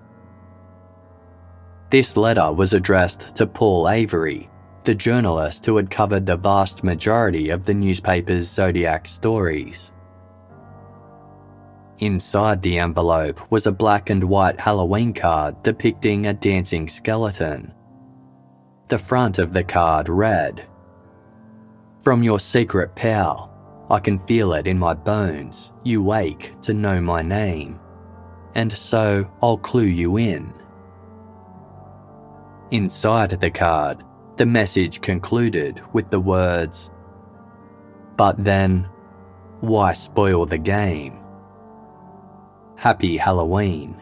This 1.90 2.16
letter 2.16 2.52
was 2.52 2.74
addressed 2.74 3.36
to 3.36 3.48
Paul 3.48 3.90
Avery, 3.90 4.50
the 4.84 4.94
journalist 4.94 5.66
who 5.66 5.76
had 5.78 5.90
covered 5.90 6.26
the 6.26 6.38
vast 6.38 6.84
majority 6.84 7.50
of 7.50 7.66
the 7.66 7.74
newspaper's 7.74 8.50
Zodiac 8.50 9.08
stories. 9.08 9.92
Inside 11.98 12.62
the 12.62 12.78
envelope 12.78 13.52
was 13.52 13.66
a 13.68 13.72
black 13.72 14.10
and 14.10 14.24
white 14.24 14.60
Halloween 14.60 15.14
card 15.14 15.62
depicting 15.64 16.28
a 16.28 16.34
dancing 16.34 16.88
skeleton. 16.88 17.74
The 18.88 18.98
front 18.98 19.40
of 19.40 19.54
the 19.54 19.64
card 19.64 20.10
read, 20.10 20.66
from 22.02 22.24
your 22.24 22.40
secret 22.40 22.96
pal, 22.96 23.52
I 23.90 24.00
can 24.00 24.20
feel 24.20 24.54
it 24.54 24.68
in 24.68 24.80
my 24.80 24.94
bones. 24.94 25.74
You 25.84 26.02
wake 26.02 26.60
to 26.62 26.74
know 26.74 27.02
my 27.02 27.22
name. 27.22 27.80
And 28.56 28.72
so 28.72 29.30
I'll 29.44 29.58
clue 29.58 29.84
you 29.84 30.18
in. 30.18 30.54
Inside 32.72 33.32
the 33.32 33.50
card, 33.50 34.04
the 34.36 34.46
message 34.46 35.02
concluded 35.02 35.82
with 35.94 36.10
the 36.10 36.20
words, 36.20 36.92
But 38.16 38.44
then, 38.44 38.88
why 39.62 39.94
spoil 39.94 40.46
the 40.46 40.58
game? 40.58 41.20
Happy 42.76 43.18
Halloween. 43.18 44.02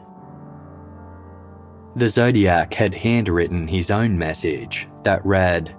The 1.96 2.10
Zodiac 2.10 2.74
had 2.74 2.94
handwritten 2.94 3.68
his 3.68 3.90
own 3.90 4.18
message 4.18 4.88
that 5.04 5.26
read, 5.26 5.76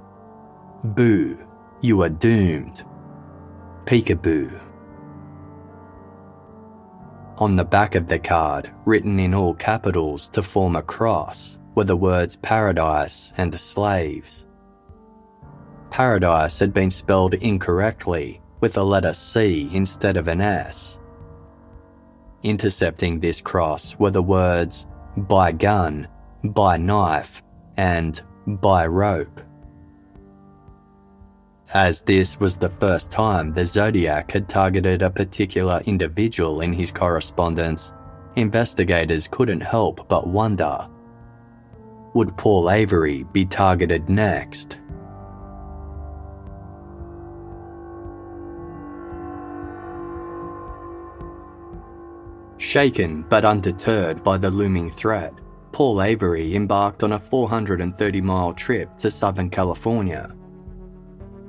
Boo 0.83 1.39
you 1.81 2.03
are 2.03 2.09
doomed. 2.09 2.85
Peekaboo. 3.85 4.61
On 7.39 7.55
the 7.55 7.65
back 7.65 7.95
of 7.95 8.09
the 8.09 8.19
card, 8.19 8.71
written 8.85 9.21
in 9.21 9.33
all 9.33 9.55
capitals 9.55 10.29
to 10.31 10.43
form 10.43 10.75
a 10.75 10.83
cross, 10.83 11.58
were 11.79 11.85
the 11.85 11.97
words 11.97 12.35
paradise 12.35 13.33
and 13.37 13.55
slaves. 13.55 14.47
Paradise 15.93 16.59
had 16.59 16.75
been 16.75 16.91
spelled 16.91 17.35
incorrectly 17.35 18.41
with 18.59 18.77
a 18.77 18.83
letter 18.83 19.13
C 19.13 19.69
instead 19.73 20.17
of 20.17 20.27
an 20.27 20.41
S. 20.41 20.99
Intercepting 22.43 23.21
this 23.21 23.41
cross 23.41 23.97
were 23.97 24.11
the 24.11 24.21
words 24.21 24.87
by 25.17 25.53
gun, 25.53 26.09
by 26.43 26.77
knife, 26.77 27.45
and 27.77 28.21
by 28.61 28.85
rope 28.85 29.41
as 31.75 32.01
this 32.03 32.41
was 32.41 32.57
the 32.57 32.71
first 32.71 33.09
time 33.09 33.53
the 33.53 33.65
Zodiac 33.65 34.33
had 34.33 34.49
targeted 34.49 35.03
a 35.03 35.11
particular 35.11 35.81
individual 35.85 36.63
in 36.63 36.73
his 36.73 36.91
correspondence, 36.91 37.93
investigators 38.37 39.29
couldn't 39.29 39.61
help 39.61 40.09
but 40.09 40.27
wonder 40.27 40.89
would 42.19 42.37
Paul 42.37 42.69
Avery 42.69 43.23
be 43.33 43.47
targeted 43.47 44.09
next? 44.09 44.81
Shaken 52.57 53.23
but 53.29 53.45
undeterred 53.45 54.25
by 54.25 54.37
the 54.37 54.51
looming 54.51 54.91
threat, 54.91 55.33
Paul 55.71 56.03
Avery 56.03 56.57
embarked 56.57 57.05
on 57.05 57.13
a 57.13 57.19
430 57.19 58.21
mile 58.21 58.53
trip 58.53 58.97
to 58.97 59.11
Southern 59.11 59.49
California 59.49 60.35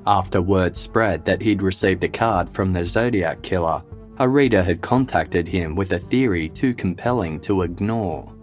after 0.09 0.41
word 0.41 0.76
spread 0.76 1.24
that 1.26 1.41
he'd 1.41 1.61
received 1.61 2.03
a 2.03 2.09
card 2.09 2.49
from 2.49 2.74
the 2.74 2.84
Zodiac 2.84 3.41
killer, 3.43 3.84
a 4.17 4.28
reader 4.28 4.63
had 4.63 4.82
contacted 4.82 5.47
him 5.47 5.76
with 5.76 5.91
a 5.93 5.99
theory 5.99 6.49
too 6.49 6.74
compelling 6.74 7.39
to 7.41 7.61
ignore. 7.61 8.36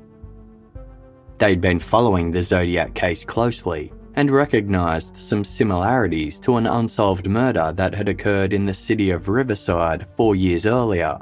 They'd 1.39 1.61
been 1.61 1.79
following 1.79 2.31
the 2.31 2.43
Zodiac 2.43 2.95
case 2.95 3.25
closely 3.25 3.93
and 4.15 4.31
recognised 4.31 5.17
some 5.17 5.45
similarities 5.45 6.41
to 6.41 6.57
an 6.57 6.67
unsolved 6.67 7.29
murder 7.29 7.73
that 7.77 7.95
had 7.95 8.09
occurred 8.09 8.55
in 8.55 8.65
the 8.65 8.73
city 8.73 9.11
of 9.11 9.29
Riverside 9.29 10.07
four 10.17 10.35
years 10.35 10.65
earlier. 10.65 11.19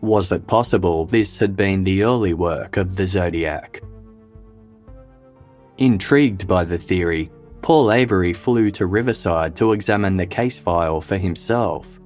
Was 0.00 0.32
it 0.32 0.46
possible 0.46 1.04
this 1.04 1.38
had 1.38 1.56
been 1.56 1.84
the 1.84 2.02
early 2.02 2.32
work 2.32 2.78
of 2.78 2.96
the 2.96 3.06
Zodiac? 3.06 3.82
Intrigued 5.76 6.46
by 6.46 6.64
the 6.64 6.78
theory, 6.78 7.30
Paul 7.60 7.92
Avery 7.92 8.32
flew 8.32 8.70
to 8.72 8.86
Riverside 8.86 9.56
to 9.56 9.72
examine 9.72 10.16
the 10.16 10.26
case 10.26 10.58
file 10.58 11.00
for 11.00 11.16
himself. 11.18 11.98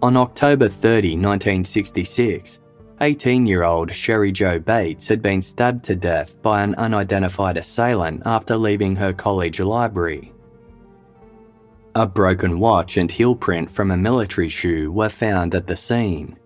On 0.00 0.16
October 0.16 0.68
30, 0.68 1.16
1966, 1.16 2.60
18 3.00 3.46
year 3.46 3.62
old 3.62 3.94
Sherry 3.94 4.32
Jo 4.32 4.58
Bates 4.58 5.06
had 5.06 5.22
been 5.22 5.40
stabbed 5.40 5.84
to 5.84 5.94
death 5.94 6.40
by 6.42 6.62
an 6.62 6.74
unidentified 6.74 7.56
assailant 7.56 8.22
after 8.26 8.56
leaving 8.56 8.96
her 8.96 9.12
college 9.12 9.60
library. 9.60 10.32
A 11.94 12.06
broken 12.06 12.58
watch 12.58 12.96
and 12.96 13.10
heel 13.10 13.36
print 13.36 13.70
from 13.70 13.92
a 13.92 13.96
military 13.96 14.48
shoe 14.48 14.90
were 14.90 15.08
found 15.08 15.54
at 15.54 15.66
the 15.66 15.76
scene. 15.76 16.36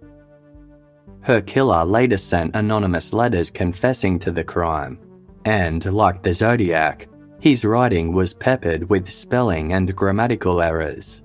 Her 1.22 1.40
killer 1.40 1.84
later 1.84 2.18
sent 2.18 2.54
anonymous 2.54 3.12
letters 3.12 3.50
confessing 3.50 4.18
to 4.20 4.30
the 4.30 4.44
crime, 4.44 4.98
and, 5.44 5.84
like 5.86 6.22
the 6.22 6.32
Zodiac, 6.32 7.08
his 7.40 7.64
writing 7.64 8.12
was 8.12 8.34
peppered 8.34 8.88
with 8.90 9.10
spelling 9.10 9.72
and 9.72 9.94
grammatical 9.96 10.60
errors. 10.60 11.21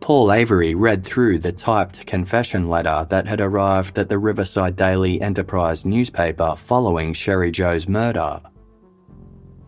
Paul 0.00 0.32
Avery 0.32 0.74
read 0.74 1.04
through 1.04 1.38
the 1.38 1.52
typed 1.52 2.06
confession 2.06 2.68
letter 2.68 3.06
that 3.10 3.26
had 3.26 3.40
arrived 3.40 3.98
at 3.98 4.08
the 4.08 4.18
Riverside 4.18 4.76
Daily 4.76 5.20
Enterprise 5.20 5.84
newspaper 5.84 6.54
following 6.56 7.12
Sherry 7.12 7.50
Jo's 7.50 7.88
murder. 7.88 8.40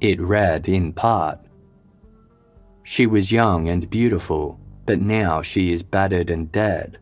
It 0.01 0.21
read, 0.21 0.69
in 0.69 0.93
part 0.93 1.41
She 2.83 3.07
was 3.07 3.33
young 3.33 3.69
and 3.69 3.91
beautiful, 3.91 4.59
but 4.87 5.01
now 5.01 5.43
she 5.43 5.73
is 5.73 5.83
battered 5.83 6.31
and 6.31 6.51
dead. 6.51 6.99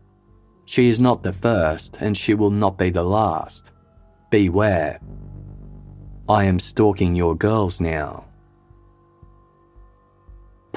She 0.65 0.89
is 0.89 0.99
not 0.99 1.23
the 1.23 1.33
first, 1.33 1.99
and 2.01 2.17
she 2.17 2.35
will 2.35 2.51
not 2.51 2.77
be 2.77 2.91
the 2.91 3.05
last. 3.05 3.73
Beware. 4.31 5.01
I 6.29 6.45
am 6.45 6.59
stalking 6.59 7.15
your 7.15 7.35
girls 7.35 7.81
now. 7.81 8.28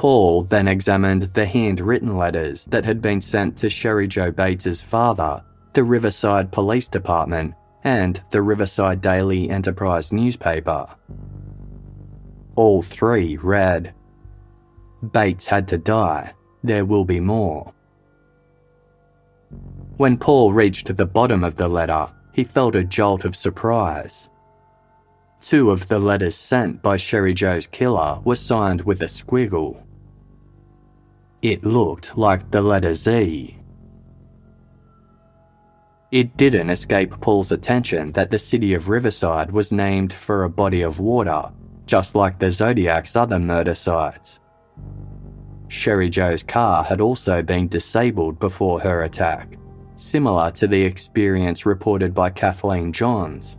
Paul 0.02 0.42
then 0.42 0.68
examined 0.68 1.22
the 1.22 1.46
handwritten 1.46 2.18
letters 2.18 2.66
that 2.66 2.86
had 2.86 3.04
been 3.04 3.22
sent 3.22 3.56
to 3.58 3.70
Sherry 3.70 4.08
Jo 4.08 4.32
Bates's 4.32 4.82
father, 4.82 5.44
the 5.74 5.84
Riverside 5.84 6.52
Police 6.52 6.88
Department, 6.88 7.54
and 7.84 8.20
the 8.32 8.42
Riverside 8.42 9.00
Daily 9.00 9.52
Enterprise 9.52 10.12
newspaper. 10.12 10.88
All 12.56 12.82
three 12.82 13.38
read 13.38 13.94
Bates 15.12 15.46
had 15.46 15.68
to 15.68 15.78
die. 15.78 16.34
There 16.64 16.84
will 16.84 17.06
be 17.06 17.20
more. 17.20 17.72
When 19.98 20.18
Paul 20.18 20.52
reached 20.52 20.98
the 20.98 21.06
bottom 21.06 21.44
of 21.44 21.58
the 21.58 21.68
letter, 21.68 22.08
he 22.34 22.44
felt 22.44 22.74
a 22.74 22.84
jolt 22.84 23.24
of 23.24 23.36
surprise. 23.36 24.30
Two 25.42 25.70
of 25.70 25.90
the 25.90 26.00
letters 26.00 26.34
sent 26.34 26.82
by 26.82 26.98
Sherry 26.98 27.36
Jo's 27.36 27.68
killer 27.68 28.20
were 28.24 28.36
signed 28.36 28.82
with 28.82 29.04
a 29.04 29.06
squiggle. 29.06 29.84
It 31.42 31.66
looked 31.66 32.16
like 32.20 32.52
the 32.52 32.62
letter 32.62 32.94
Z. 32.94 33.58
It 36.12 36.38
didn't 36.38 36.70
escape 36.70 37.20
Paul's 37.20 37.52
attention 37.52 38.12
that 38.12 38.30
the 38.30 38.38
city 38.38 38.76
of 38.76 38.90
Riverside 38.90 39.50
was 39.50 39.72
named 39.72 40.14
for 40.14 40.44
a 40.44 40.50
body 40.52 40.84
of 40.84 41.00
water, 41.00 41.52
just 41.88 42.16
like 42.16 42.38
the 42.38 42.52
Zodiac's 42.52 43.16
other 43.16 43.40
murder 43.40 43.74
sites. 43.74 44.40
Sherry 45.68 46.12
Jo's 46.12 46.44
car 46.44 46.84
had 46.84 47.02
also 47.02 47.42
been 47.42 47.68
disabled 47.68 48.38
before 48.40 48.80
her 48.82 49.02
attack, 49.02 49.58
similar 49.96 50.52
to 50.52 50.68
the 50.68 50.84
experience 50.84 51.66
reported 51.66 52.14
by 52.14 52.30
Kathleen 52.30 52.94
Johns. 52.94 53.58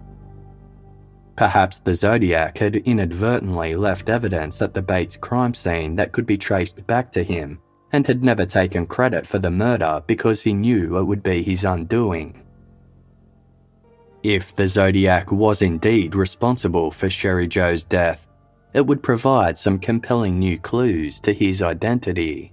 Perhaps 1.34 1.80
the 1.80 1.94
Zodiac 1.94 2.58
had 2.58 2.76
inadvertently 2.76 3.74
left 3.74 4.08
evidence 4.08 4.62
at 4.62 4.72
the 4.72 4.82
Bates 4.82 5.16
crime 5.16 5.52
scene 5.52 5.96
that 5.96 6.12
could 6.12 6.26
be 6.26 6.38
traced 6.38 6.86
back 6.86 7.10
to 7.10 7.24
him 7.24 7.58
and 7.92 8.06
had 8.06 8.24
never 8.24 8.46
taken 8.46 8.86
credit 8.86 9.26
for 9.26 9.38
the 9.38 9.50
murder 9.50 10.02
because 10.06 10.42
he 10.42 10.54
knew 10.54 10.96
it 10.96 11.04
would 11.04 11.22
be 11.22 11.42
his 11.42 11.64
undoing. 11.64 12.42
If 14.22 14.54
the 14.54 14.68
Zodiac 14.68 15.30
was 15.32 15.62
indeed 15.62 16.14
responsible 16.14 16.90
for 16.90 17.10
Sherry 17.10 17.48
Jo's 17.48 17.84
death, 17.84 18.28
it 18.72 18.86
would 18.86 19.02
provide 19.02 19.58
some 19.58 19.78
compelling 19.78 20.38
new 20.38 20.58
clues 20.58 21.20
to 21.20 21.34
his 21.34 21.60
identity. 21.60 22.52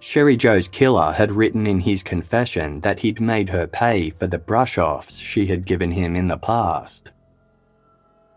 Sherry 0.00 0.36
Jo's 0.36 0.68
killer 0.68 1.12
had 1.12 1.32
written 1.32 1.66
in 1.66 1.80
his 1.80 2.04
confession 2.04 2.80
that 2.80 3.00
he'd 3.00 3.20
made 3.20 3.50
her 3.50 3.66
pay 3.66 4.10
for 4.10 4.28
the 4.28 4.38
brush 4.38 4.78
offs 4.78 5.18
she 5.18 5.46
had 5.46 5.66
given 5.66 5.90
him 5.90 6.14
in 6.14 6.28
the 6.28 6.38
past. 6.38 7.10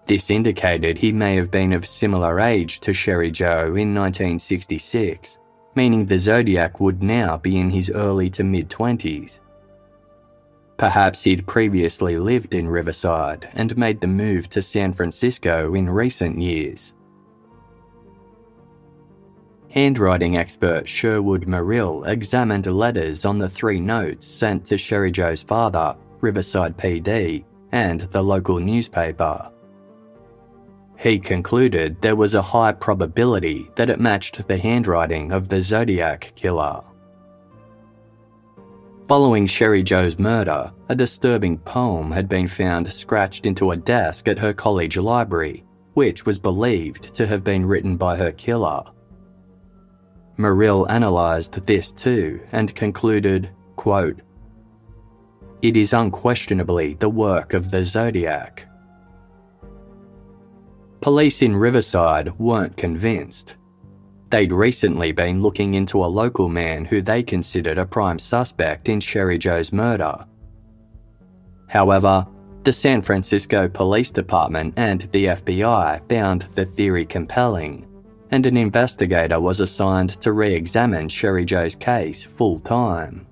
This 0.06 0.30
indicated 0.30 0.98
he 0.98 1.12
may 1.12 1.36
have 1.36 1.52
been 1.52 1.74
of 1.74 1.86
similar 1.86 2.40
age 2.40 2.80
to 2.82 2.94
Sherry 2.94 3.32
Jo 3.32 3.76
in 3.76 3.94
1966, 3.94 5.38
meaning 5.76 6.06
the 6.06 6.20
Zodiac 6.20 6.80
would 6.80 7.02
now 7.02 7.38
be 7.38 7.58
in 7.58 7.70
his 7.70 7.90
early 7.90 8.30
to 8.32 8.44
mid 8.44 8.70
20s. 8.70 9.40
Perhaps 10.78 11.24
he'd 11.24 11.46
previously 11.46 12.18
lived 12.18 12.56
in 12.56 12.68
Riverside 12.68 13.50
and 13.54 13.78
made 13.78 14.02
the 14.02 14.08
move 14.08 14.50
to 14.50 14.62
San 14.62 14.94
Francisco 14.94 15.76
in 15.76 15.88
recent 15.88 16.42
years. 16.42 16.94
Handwriting 19.70 20.36
expert 20.36 20.90
Sherwood 20.90 21.48
Merrill 21.48 22.04
examined 22.04 22.66
letters 22.66 23.24
on 23.24 23.38
the 23.38 23.48
three 23.48 23.80
notes 23.80 24.26
sent 24.26 24.66
to 24.66 24.78
Sherry 24.78 25.12
Jo's 25.12 25.44
father, 25.44 25.96
Riverside 26.20 26.76
PD, 26.78 27.46
and 27.72 28.02
the 28.02 28.22
local 28.22 28.60
newspaper. 28.60 29.50
He 31.02 31.18
concluded 31.18 32.00
there 32.00 32.16
was 32.16 32.36
a 32.36 32.44
high 32.44 32.74
probability 32.74 33.72
that 33.76 33.90
it 33.90 34.00
matched 34.00 34.48
the 34.48 34.58
handwriting 34.58 35.32
of 35.32 35.50
the 35.50 35.60
Zodiac 35.60 36.32
killer. 36.36 36.84
Following 39.08 39.48
Sherry 39.48 39.82
Jo's 39.82 40.20
murder, 40.20 40.72
a 40.90 40.96
disturbing 40.96 41.58
poem 41.58 42.12
had 42.12 42.30
been 42.30 42.48
found 42.48 42.88
scratched 42.88 43.48
into 43.48 43.72
a 43.72 43.78
desk 43.78 44.28
at 44.28 44.38
her 44.38 44.54
college 44.54 44.96
library, 44.96 45.66
which 45.96 46.28
was 46.28 46.38
believed 46.38 47.16
to 47.16 47.26
have 47.26 47.44
been 47.44 47.66
written 47.66 47.98
by 47.98 48.16
her 48.16 48.32
killer. 48.32 48.84
Merrill 50.38 50.86
analysed 50.86 51.66
this 51.66 51.92
too 51.92 52.42
and 52.52 52.76
concluded, 52.76 53.50
quote, 53.76 54.22
It 55.64 55.76
is 55.76 55.94
unquestionably 55.94 56.94
the 56.94 57.10
work 57.10 57.56
of 57.56 57.72
the 57.72 57.84
Zodiac. 57.84 58.68
Police 61.02 61.42
in 61.42 61.56
Riverside 61.56 62.38
weren't 62.38 62.78
convinced. 62.78 63.56
They'd 64.30 64.54
recently 64.54 65.12
been 65.12 65.42
looking 65.42 65.74
into 65.74 66.06
a 66.06 66.06
local 66.06 66.48
man 66.48 66.86
who 66.86 67.02
they 67.02 67.24
considered 67.24 67.80
a 67.80 67.88
prime 67.88 68.20
suspect 68.20 68.88
in 68.88 69.00
Sherry 69.00 69.40
Jo's 69.40 69.74
murder. 69.74 70.26
However, 71.70 72.28
the 72.62 72.72
San 72.72 73.02
Francisco 73.02 73.68
Police 73.68 74.12
Department 74.12 74.76
and 74.78 75.02
the 75.12 75.26
FBI 75.26 76.08
found 76.08 76.44
the 76.54 76.66
theory 76.66 77.08
compelling, 77.08 77.88
and 78.30 78.46
an 78.46 78.56
investigator 78.56 79.40
was 79.40 79.60
assigned 79.60 80.22
to 80.22 80.34
re 80.34 80.54
examine 80.54 81.10
Sherry 81.10 81.46
Jo's 81.46 81.76
case 81.76 82.24
full 82.24 82.60
time. 82.60 83.26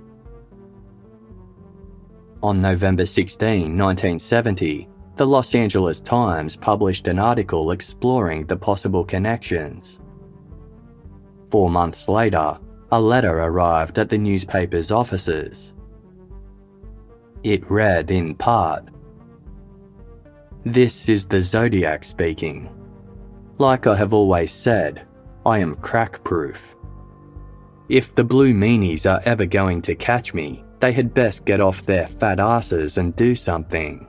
On 2.41 2.59
November 2.61 3.05
16, 3.05 3.77
1970, 3.77 4.89
the 5.19 5.27
Los 5.27 5.53
Angeles 5.53 5.99
Times 5.99 6.55
published 6.55 7.09
an 7.09 7.19
article 7.19 7.71
exploring 7.71 8.45
the 8.45 8.55
possible 8.55 9.03
connections. 9.03 9.99
Four 11.49 11.69
months 11.69 12.07
later, 12.07 12.57
a 12.93 13.01
letter 13.01 13.39
arrived 13.39 13.99
at 13.99 14.07
the 14.07 14.17
newspaper's 14.17 14.91
offices. 14.91 15.73
It 17.43 17.69
read 17.69 18.11
in 18.11 18.33
part 18.33 18.87
This 20.63 21.09
is 21.09 21.25
the 21.25 21.41
Zodiac 21.41 22.05
speaking. 22.05 22.69
Like 23.57 23.87
I 23.87 23.97
have 23.97 24.13
always 24.13 24.53
said, 24.53 25.05
I 25.45 25.59
am 25.59 25.75
crack 25.75 26.23
proof. 26.23 26.77
If 27.89 28.15
the 28.15 28.23
blue 28.23 28.53
meanies 28.53 29.05
are 29.05 29.21
ever 29.25 29.45
going 29.45 29.81
to 29.81 29.95
catch 29.95 30.33
me, 30.33 30.63
they 30.79 30.93
had 30.93 31.13
best 31.13 31.43
get 31.43 31.59
off 31.59 31.85
their 31.85 32.07
fat 32.07 32.39
asses 32.39 32.97
and 32.97 33.13
do 33.17 33.35
something. 33.35 34.08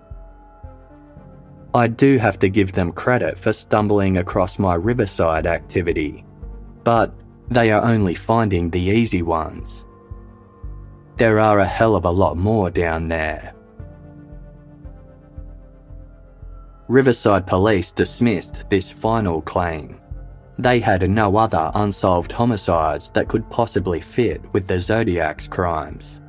I 1.72 1.86
do 1.86 2.18
have 2.18 2.38
to 2.40 2.48
give 2.48 2.72
them 2.72 2.90
credit 2.90 3.38
for 3.38 3.52
stumbling 3.52 4.18
across 4.18 4.58
my 4.58 4.74
Riverside 4.74 5.46
activity, 5.46 6.24
but 6.82 7.14
they 7.48 7.70
are 7.70 7.84
only 7.84 8.14
finding 8.14 8.70
the 8.70 8.80
easy 8.80 9.22
ones. 9.22 9.84
There 11.16 11.38
are 11.38 11.60
a 11.60 11.66
hell 11.66 11.94
of 11.94 12.06
a 12.06 12.10
lot 12.10 12.36
more 12.36 12.70
down 12.70 13.06
there. 13.06 13.54
Riverside 16.88 17.46
Police 17.46 17.92
dismissed 17.92 18.68
this 18.68 18.90
final 18.90 19.40
claim. 19.40 20.00
They 20.58 20.80
had 20.80 21.08
no 21.08 21.36
other 21.36 21.70
unsolved 21.74 22.32
homicides 22.32 23.10
that 23.10 23.28
could 23.28 23.48
possibly 23.48 24.00
fit 24.00 24.42
with 24.52 24.66
the 24.66 24.80
Zodiac's 24.80 25.46
crimes. 25.46 26.20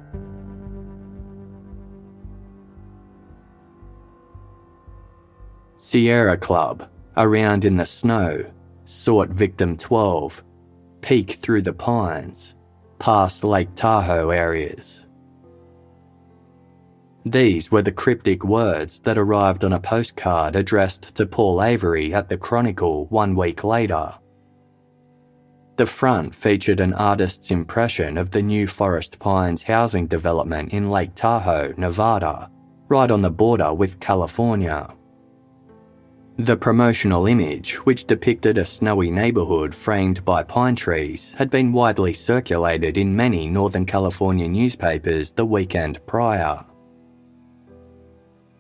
Sierra 5.84 6.38
Club, 6.38 6.88
around 7.18 7.66
in 7.66 7.76
the 7.76 7.88
snow, 7.88 8.46
sought 8.86 9.30
victim 9.30 9.76
12, 9.76 10.44
peek 11.02 11.32
through 11.32 11.64
the 11.64 11.74
pines, 11.74 12.54
past 13.00 13.44
Lake 13.44 13.74
Tahoe 13.74 14.30
areas. 14.30 15.08
These 17.26 17.72
were 17.72 17.82
the 17.82 17.92
cryptic 17.92 18.44
words 18.44 19.00
that 19.00 19.18
arrived 19.18 19.66
on 19.66 19.74
a 19.74 19.80
postcard 19.80 20.56
addressed 20.56 21.16
to 21.16 21.26
Paul 21.26 21.64
Avery 21.64 22.14
at 22.14 22.30
the 22.30 22.38
Chronicle 22.38 23.08
one 23.08 23.36
week 23.36 23.64
later. 23.64 24.14
The 25.78 25.88
front 25.88 26.36
featured 26.36 26.80
an 26.80 26.94
artist's 26.94 27.50
impression 27.50 28.20
of 28.20 28.30
the 28.30 28.44
new 28.44 28.68
Forest 28.68 29.18
Pines 29.18 29.64
housing 29.64 30.06
development 30.06 30.74
in 30.74 30.92
Lake 30.92 31.16
Tahoe, 31.16 31.74
Nevada, 31.76 32.52
right 32.88 33.10
on 33.10 33.24
the 33.24 33.32
border 33.32 33.74
with 33.74 34.00
California. 34.00 34.94
The 36.38 36.58
promotional 36.58 37.28
image, 37.28 37.76
which 37.86 38.06
depicted 38.06 38.58
a 38.58 38.66
snowy 38.66 39.12
neighbourhood 39.12 39.76
framed 39.76 40.24
by 40.24 40.44
pine 40.44 40.76
trees, 40.76 41.36
had 41.38 41.50
been 41.50 41.74
widely 41.74 42.14
circulated 42.14 42.98
in 42.98 43.16
many 43.16 43.48
Northern 43.48 43.86
California 43.86 44.48
newspapers 44.48 45.34
the 45.34 45.46
weekend 45.46 46.04
prior. 46.08 46.66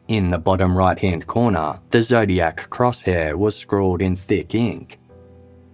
In 0.08 0.30
the 0.30 0.38
bottom 0.38 0.78
right 0.78 1.00
hand 1.00 1.26
corner, 1.26 1.80
the 1.90 2.04
zodiac 2.04 2.70
crosshair 2.70 3.36
was 3.36 3.56
scrawled 3.56 4.02
in 4.02 4.18
thick 4.18 4.54
ink, 4.54 5.00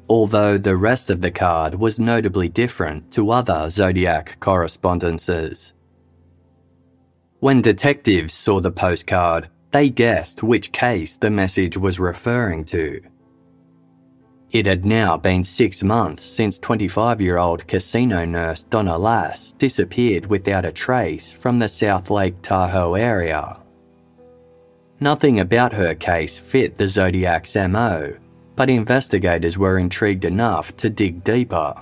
although 0.08 0.58
the 0.58 0.78
rest 0.78 1.10
of 1.10 1.22
the 1.22 1.32
card 1.32 1.76
was 1.76 2.00
notably 2.00 2.48
different 2.48 3.12
to 3.14 3.32
other 3.32 3.70
zodiac 3.70 4.40
correspondences. 4.40 5.74
When 7.40 7.62
detectives 7.62 8.34
saw 8.34 8.60
the 8.62 8.72
postcard, 8.72 9.50
they 9.72 9.90
guessed 9.90 10.44
which 10.44 10.72
case 10.72 11.18
the 11.18 11.30
message 11.30 11.78
was 11.78 12.00
referring 12.00 12.64
to. 12.66 13.02
It 14.52 14.66
had 14.66 14.86
now 14.86 15.18
been 15.18 15.44
six 15.44 15.84
months 15.84 16.24
since 16.24 16.58
25 16.58 17.20
year 17.20 17.38
old 17.38 17.68
casino 17.68 18.24
nurse 18.24 18.64
Donna 18.64 18.98
Lass 18.98 19.52
disappeared 19.52 20.28
without 20.28 20.66
a 20.66 20.72
trace 20.72 21.32
from 21.32 21.60
the 21.60 21.68
South 21.68 22.10
Lake 22.10 22.42
Tahoe 22.42 22.94
area. 22.94 23.60
Nothing 25.00 25.42
about 25.42 25.74
her 25.74 25.94
case 25.94 26.38
fit 26.38 26.78
the 26.78 26.88
Zodiac's 26.88 27.56
MO, 27.56 28.14
but 28.56 28.70
investigators 28.70 29.58
were 29.58 29.78
intrigued 29.78 30.26
enough 30.26 30.76
to 30.78 30.90
dig 30.90 31.24
deeper. 31.24 31.76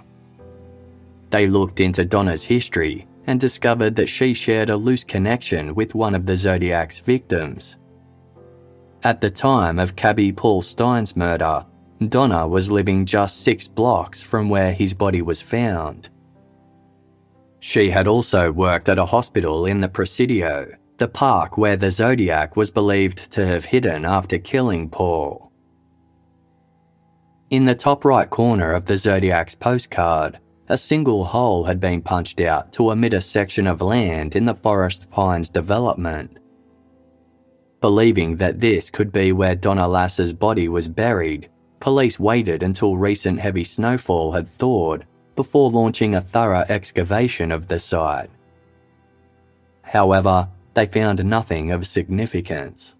They 1.30 1.48
looked 1.48 1.80
into 1.80 2.04
Donna's 2.04 2.44
history 2.44 3.08
and 3.28 3.40
discovered 3.40 3.96
that 3.96 4.10
she 4.10 4.34
shared 4.34 4.70
a 4.70 4.78
loose 4.78 5.04
connection 5.04 5.76
with 5.76 5.96
one 5.96 6.16
of 6.16 6.26
the 6.26 6.38
Zodiac's 6.38 7.00
victims. 7.00 7.78
At 9.04 9.22
the 9.22 9.30
time 9.30 9.80
of 9.80 9.96
cabbie 9.96 10.32
Paul 10.32 10.62
Stine's 10.62 11.16
murder, 11.16 11.66
Donna 12.10 12.48
was 12.48 12.72
living 12.72 13.06
just 13.06 13.42
six 13.42 13.68
blocks 13.68 14.22
from 14.22 14.50
where 14.50 14.74
his 14.74 14.94
body 14.94 15.22
was 15.22 15.42
found. 15.42 16.10
She 17.60 17.90
had 17.90 18.08
also 18.08 18.52
worked 18.52 18.90
at 18.90 19.00
a 19.00 19.06
hospital 19.06 19.66
in 19.66 19.80
the 19.80 19.90
Presidio, 19.90 20.76
the 20.98 21.08
park 21.08 21.58
where 21.58 21.78
the 21.78 21.92
Zodiac 21.92 22.56
was 22.56 22.70
believed 22.70 23.32
to 23.32 23.46
have 23.46 23.66
hidden 23.66 24.06
after 24.06 24.38
killing 24.38 24.90
Paul. 24.90 25.52
In 27.50 27.66
the 27.66 27.76
top 27.76 28.06
right 28.06 28.30
corner 28.30 28.74
of 28.74 28.86
the 28.86 28.98
Zodiac's 28.98 29.56
postcard, 29.56 30.40
a 30.68 30.78
single 30.78 31.26
hole 31.26 31.66
had 31.66 31.80
been 31.80 32.02
punched 32.02 32.42
out 32.42 32.74
to 32.74 32.92
omit 32.92 33.14
a 33.14 33.22
section 33.22 33.68
of 33.68 33.82
land 33.82 34.36
in 34.36 34.46
the 34.46 34.56
Forest 34.56 35.10
Pines 35.12 35.50
development. 35.50 36.38
Believing 37.82 38.38
that 38.38 38.60
this 38.60 38.90
could 38.90 39.12
be 39.12 39.32
where 39.32 39.56
Donna 39.56 39.88
Lass's 39.88 40.34
body 40.34 40.68
was 40.68 40.88
buried, 40.88 41.50
police 41.80 42.20
waited 42.20 42.64
until 42.64 42.98
recent 42.98 43.40
heavy 43.40 43.64
snowfall 43.64 44.32
had 44.32 44.48
thawed 44.48 45.06
before 45.36 45.70
launching 45.70 46.16
a 46.16 46.22
thorough 46.22 46.66
excavation 46.68 47.52
of 47.52 47.68
the 47.68 47.78
site. 47.78 48.32
However, 49.84 50.50
they 50.74 50.88
found 50.88 51.24
nothing 51.24 51.72
of 51.72 51.86
significance. 51.86 52.96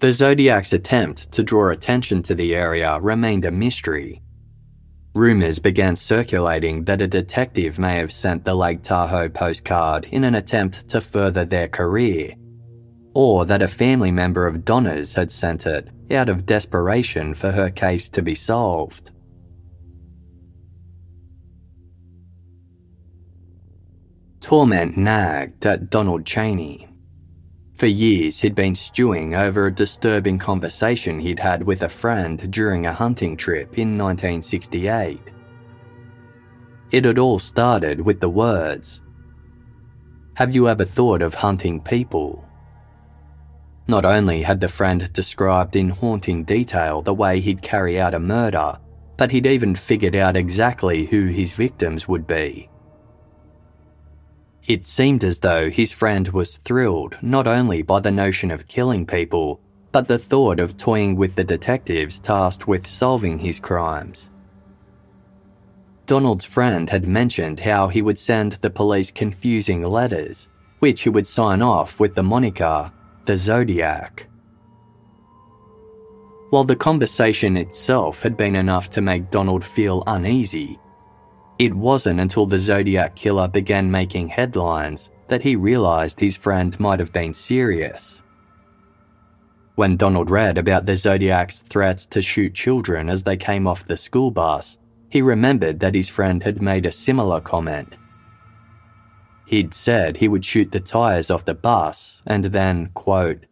The 0.00 0.12
Zodiac's 0.12 0.72
attempt 0.72 1.30
to 1.32 1.42
draw 1.42 1.70
attention 1.70 2.22
to 2.24 2.34
the 2.34 2.54
area 2.54 2.98
remained 3.00 3.44
a 3.44 3.50
mystery, 3.50 4.22
Rumours 5.14 5.58
began 5.58 5.96
circulating 5.96 6.84
that 6.84 7.00
a 7.00 7.08
detective 7.08 7.78
may 7.78 7.96
have 7.96 8.12
sent 8.12 8.44
the 8.44 8.54
Lake 8.54 8.82
Tahoe 8.82 9.28
postcard 9.28 10.06
in 10.12 10.22
an 10.22 10.34
attempt 10.34 10.88
to 10.90 11.00
further 11.00 11.44
their 11.44 11.68
career, 11.68 12.34
or 13.14 13.44
that 13.46 13.62
a 13.62 13.68
family 13.68 14.12
member 14.12 14.46
of 14.46 14.64
Donna's 14.64 15.14
had 15.14 15.30
sent 15.30 15.66
it 15.66 15.90
out 16.10 16.28
of 16.28 16.46
desperation 16.46 17.34
for 17.34 17.52
her 17.52 17.70
case 17.70 18.08
to 18.10 18.22
be 18.22 18.34
solved. 18.34 19.10
Torment 24.40 24.96
nagged 24.96 25.66
at 25.66 25.90
Donald 25.90 26.24
Cheney. 26.24 26.87
For 27.78 27.86
years, 27.86 28.40
he'd 28.40 28.56
been 28.56 28.74
stewing 28.74 29.36
over 29.36 29.66
a 29.66 29.74
disturbing 29.74 30.36
conversation 30.36 31.20
he'd 31.20 31.38
had 31.38 31.62
with 31.62 31.84
a 31.84 31.88
friend 31.88 32.50
during 32.50 32.86
a 32.86 32.92
hunting 32.92 33.36
trip 33.36 33.78
in 33.78 33.96
1968. 33.96 35.20
It 36.90 37.04
had 37.04 37.20
all 37.20 37.38
started 37.38 38.00
with 38.00 38.18
the 38.18 38.28
words 38.28 39.00
Have 40.34 40.52
you 40.52 40.68
ever 40.68 40.84
thought 40.84 41.22
of 41.22 41.34
hunting 41.34 41.80
people? 41.80 42.48
Not 43.86 44.04
only 44.04 44.42
had 44.42 44.60
the 44.60 44.66
friend 44.66 45.12
described 45.12 45.76
in 45.76 45.90
haunting 45.90 46.42
detail 46.42 47.00
the 47.00 47.14
way 47.14 47.38
he'd 47.38 47.62
carry 47.62 48.00
out 48.00 48.12
a 48.12 48.18
murder, 48.18 48.76
but 49.16 49.30
he'd 49.30 49.46
even 49.46 49.76
figured 49.76 50.16
out 50.16 50.36
exactly 50.36 51.06
who 51.06 51.26
his 51.26 51.52
victims 51.52 52.08
would 52.08 52.26
be. 52.26 52.68
It 54.68 54.84
seemed 54.84 55.24
as 55.24 55.40
though 55.40 55.70
his 55.70 55.92
friend 55.92 56.28
was 56.28 56.58
thrilled 56.58 57.16
not 57.22 57.46
only 57.46 57.80
by 57.80 58.00
the 58.00 58.10
notion 58.10 58.50
of 58.50 58.68
killing 58.68 59.06
people, 59.06 59.60
but 59.92 60.08
the 60.08 60.18
thought 60.18 60.60
of 60.60 60.76
toying 60.76 61.16
with 61.16 61.36
the 61.36 61.42
detectives 61.42 62.20
tasked 62.20 62.68
with 62.68 62.86
solving 62.86 63.38
his 63.38 63.58
crimes. 63.58 64.30
Donald's 66.04 66.44
friend 66.44 66.90
had 66.90 67.08
mentioned 67.08 67.60
how 67.60 67.88
he 67.88 68.02
would 68.02 68.18
send 68.18 68.52
the 68.52 68.68
police 68.68 69.10
confusing 69.10 69.82
letters, 69.82 70.50
which 70.80 71.00
he 71.00 71.08
would 71.08 71.26
sign 71.26 71.62
off 71.62 71.98
with 71.98 72.14
the 72.14 72.22
moniker 72.22 72.92
the 73.24 73.38
Zodiac. 73.38 74.28
While 76.50 76.64
the 76.64 76.76
conversation 76.76 77.56
itself 77.56 78.22
had 78.22 78.36
been 78.36 78.54
enough 78.54 78.90
to 78.90 79.00
make 79.00 79.30
Donald 79.30 79.64
feel 79.64 80.02
uneasy, 80.06 80.78
it 81.58 81.74
wasn't 81.74 82.20
until 82.20 82.46
the 82.46 82.58
Zodiac 82.58 83.16
killer 83.16 83.48
began 83.48 83.90
making 83.90 84.28
headlines 84.28 85.10
that 85.26 85.42
he 85.42 85.56
realised 85.56 86.20
his 86.20 86.36
friend 86.36 86.78
might 86.78 87.00
have 87.00 87.12
been 87.12 87.34
serious. 87.34 88.22
When 89.74 89.96
Donald 89.96 90.30
read 90.30 90.58
about 90.58 90.86
the 90.86 90.96
Zodiac's 90.96 91.58
threats 91.58 92.06
to 92.06 92.22
shoot 92.22 92.54
children 92.54 93.08
as 93.08 93.22
they 93.22 93.36
came 93.36 93.66
off 93.66 93.84
the 93.84 93.96
school 93.96 94.30
bus, 94.30 94.78
he 95.08 95.22
remembered 95.22 95.80
that 95.80 95.94
his 95.94 96.08
friend 96.08 96.42
had 96.42 96.62
made 96.62 96.86
a 96.86 96.92
similar 96.92 97.40
comment. 97.40 97.96
He'd 99.46 99.72
said 99.72 100.18
he 100.18 100.28
would 100.28 100.44
shoot 100.44 100.72
the 100.72 100.80
tyres 100.80 101.30
off 101.30 101.44
the 101.44 101.54
bus 101.54 102.22
and 102.26 102.46
then, 102.46 102.90
quote, 102.94 103.46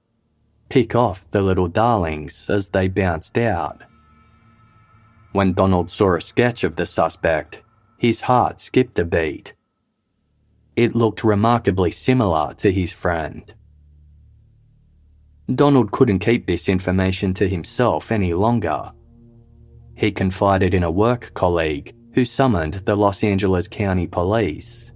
pick 0.68 0.94
off 0.94 1.30
the 1.30 1.40
little 1.40 1.68
darlings 1.68 2.50
as 2.50 2.70
they 2.70 2.88
bounced 2.88 3.38
out. 3.38 3.82
When 5.32 5.52
Donald 5.52 5.90
saw 5.90 6.16
a 6.16 6.20
sketch 6.20 6.64
of 6.64 6.76
the 6.76 6.86
suspect, 6.86 7.62
his 7.98 8.22
heart 8.22 8.60
skipped 8.60 8.98
a 8.98 9.04
beat. 9.04 9.54
It 10.74 10.94
looked 10.94 11.24
remarkably 11.24 11.90
similar 11.90 12.52
to 12.54 12.70
his 12.70 12.92
friend. 12.92 13.52
Donald 15.54 15.90
couldn't 15.92 16.18
keep 16.18 16.46
this 16.46 16.68
information 16.68 17.32
to 17.34 17.48
himself 17.48 18.12
any 18.12 18.34
longer. 18.34 18.92
He 19.94 20.10
confided 20.10 20.74
in 20.74 20.82
a 20.82 20.90
work 20.90 21.32
colleague 21.32 21.94
who 22.12 22.24
summoned 22.24 22.74
the 22.74 22.96
Los 22.96 23.24
Angeles 23.24 23.68
County 23.68 24.06
Police. 24.06 24.92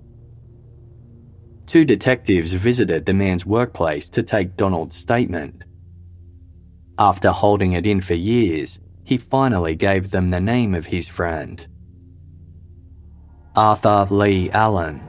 Two 1.66 1.84
detectives 1.84 2.53
visited 2.53 3.07
the 3.07 3.14
man's 3.14 3.46
workplace 3.46 4.11
to 4.11 4.22
take 4.22 4.57
Donald's 4.57 4.96
statement. 4.96 5.64
After 6.98 7.30
holding 7.30 7.72
it 7.72 7.86
in 7.86 8.01
for 8.01 8.14
years, 8.14 8.80
he 9.05 9.16
finally 9.16 9.76
gave 9.76 10.11
them 10.11 10.30
the 10.30 10.40
name 10.40 10.74
of 10.74 10.86
his 10.86 11.09
friend 11.09 11.66
Arthur 13.57 14.07
Lee 14.11 14.48
Allen. 14.51 15.01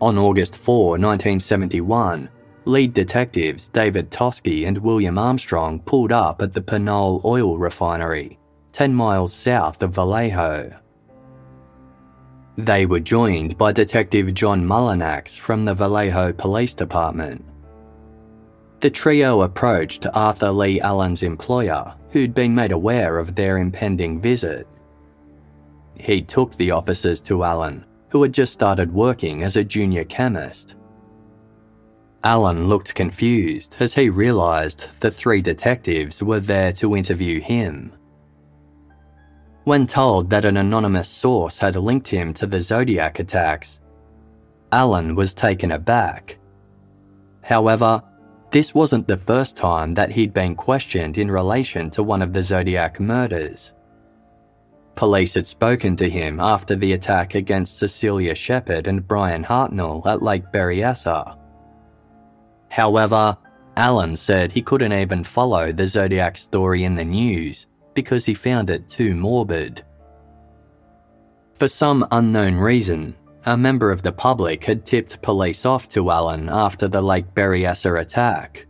On 0.00 0.18
August 0.18 0.56
4, 0.56 0.98
1971, 0.98 2.28
lead 2.64 2.92
detectives 2.92 3.68
David 3.68 4.10
Toschi 4.10 4.66
and 4.66 4.78
William 4.78 5.16
Armstrong 5.16 5.78
pulled 5.78 6.10
up 6.10 6.42
at 6.42 6.50
the 6.50 6.60
Pinole 6.60 7.20
Oil 7.24 7.56
Refinery, 7.56 8.40
10 8.72 8.92
miles 8.92 9.32
south 9.32 9.80
of 9.80 9.94
Vallejo. 9.94 10.76
They 12.58 12.84
were 12.84 12.98
joined 12.98 13.56
by 13.56 13.70
Detective 13.70 14.34
John 14.34 14.66
Mullinax 14.66 15.38
from 15.38 15.64
the 15.64 15.74
Vallejo 15.74 16.32
Police 16.32 16.74
Department. 16.74 17.44
The 18.82 18.90
trio 18.90 19.42
approached 19.42 20.08
Arthur 20.12 20.50
Lee 20.50 20.80
Allen's 20.80 21.22
employer, 21.22 21.94
who'd 22.10 22.34
been 22.34 22.52
made 22.52 22.72
aware 22.72 23.20
of 23.20 23.36
their 23.36 23.58
impending 23.58 24.20
visit. 24.20 24.66
He 25.94 26.20
took 26.20 26.56
the 26.56 26.72
officers 26.72 27.20
to 27.22 27.44
Allen, 27.44 27.86
who 28.08 28.22
had 28.22 28.34
just 28.34 28.52
started 28.52 28.92
working 28.92 29.44
as 29.44 29.56
a 29.56 29.62
junior 29.62 30.02
chemist. 30.02 30.74
Allen 32.24 32.66
looked 32.66 32.96
confused 32.96 33.76
as 33.78 33.94
he 33.94 34.08
realised 34.08 34.88
the 34.98 35.12
three 35.12 35.40
detectives 35.40 36.20
were 36.20 36.40
there 36.40 36.72
to 36.72 36.96
interview 36.96 37.40
him. 37.40 37.92
When 39.62 39.86
told 39.86 40.28
that 40.30 40.44
an 40.44 40.56
anonymous 40.56 41.08
source 41.08 41.58
had 41.58 41.76
linked 41.76 42.08
him 42.08 42.34
to 42.34 42.48
the 42.48 42.60
Zodiac 42.60 43.20
attacks, 43.20 43.78
Allen 44.72 45.14
was 45.14 45.34
taken 45.34 45.70
aback 45.70 46.40
However, 47.42 48.02
this 48.52 48.74
wasn't 48.74 49.08
the 49.08 49.16
first 49.16 49.56
time 49.56 49.94
that 49.94 50.12
he'd 50.12 50.34
been 50.34 50.54
questioned 50.54 51.16
in 51.16 51.30
relation 51.30 51.88
to 51.88 52.02
one 52.02 52.20
of 52.20 52.34
the 52.34 52.42
Zodiac 52.42 53.00
murders. 53.00 53.72
Police 54.94 55.32
had 55.34 55.46
spoken 55.46 55.96
to 55.96 56.08
him 56.08 56.38
after 56.38 56.76
the 56.76 56.92
attack 56.92 57.34
against 57.34 57.78
Cecilia 57.78 58.34
Shepard 58.34 58.86
and 58.86 59.08
Bryan 59.08 59.42
Hartnell 59.42 60.06
at 60.06 60.20
Lake 60.20 60.44
Berryessa. 60.52 61.38
However, 62.70 63.38
Allen 63.78 64.14
said 64.14 64.52
he 64.52 64.60
couldn't 64.60 64.92
even 64.92 65.24
follow 65.24 65.72
the 65.72 65.88
Zodiac 65.88 66.36
story 66.36 66.84
in 66.84 66.94
the 66.94 67.04
news 67.04 67.66
because 67.94 68.26
he 68.26 68.34
found 68.34 68.68
it 68.68 68.86
too 68.86 69.16
morbid. 69.16 69.82
For 71.54 71.68
some 71.68 72.06
unknown 72.10 72.56
reason, 72.56 73.16
a 73.44 73.56
member 73.56 73.90
of 73.90 74.02
the 74.02 74.12
public 74.12 74.64
had 74.64 74.86
tipped 74.86 75.20
police 75.22 75.66
off 75.66 75.88
to 75.88 76.10
Allen 76.10 76.48
after 76.48 76.86
the 76.86 77.00
Lake 77.00 77.34
Berryessa 77.34 78.00
attack. 78.00 78.66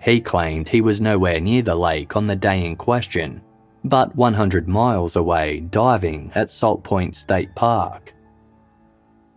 He 0.00 0.20
claimed 0.20 0.68
he 0.68 0.80
was 0.80 1.00
nowhere 1.00 1.40
near 1.40 1.62
the 1.62 1.74
lake 1.74 2.16
on 2.16 2.26
the 2.26 2.36
day 2.36 2.64
in 2.64 2.76
question, 2.76 3.42
but 3.84 4.14
100 4.16 4.68
miles 4.68 5.16
away 5.16 5.60
diving 5.60 6.32
at 6.34 6.50
Salt 6.50 6.82
Point 6.82 7.14
State 7.16 7.54
Park. 7.54 8.14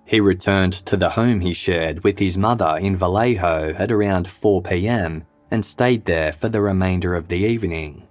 He 0.06 0.20
returned 0.20 0.74
to 0.74 0.98
the 0.98 1.10
home 1.10 1.42
he 1.42 1.54
shared 1.54 2.04
with 2.04 2.20
his 2.20 2.38
mother 2.38 2.78
in 2.78 2.96
Vallejo 2.96 3.74
at 3.78 3.92
around 3.92 4.28
4 4.28 4.62
pm 4.62 5.24
and 5.50 5.66
stayed 5.66 6.06
there 6.06 6.32
for 6.32 6.48
the 6.48 6.62
remainder 6.62 7.16
of 7.16 7.28
the 7.28 7.38
evening. 7.38 8.08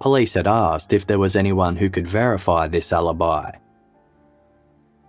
Police 0.00 0.34
had 0.34 0.46
asked 0.46 0.92
if 0.92 1.06
there 1.06 1.18
was 1.18 1.36
anyone 1.36 1.76
who 1.76 1.90
could 1.90 2.06
verify 2.06 2.68
this 2.68 2.92
alibi. 2.92 3.52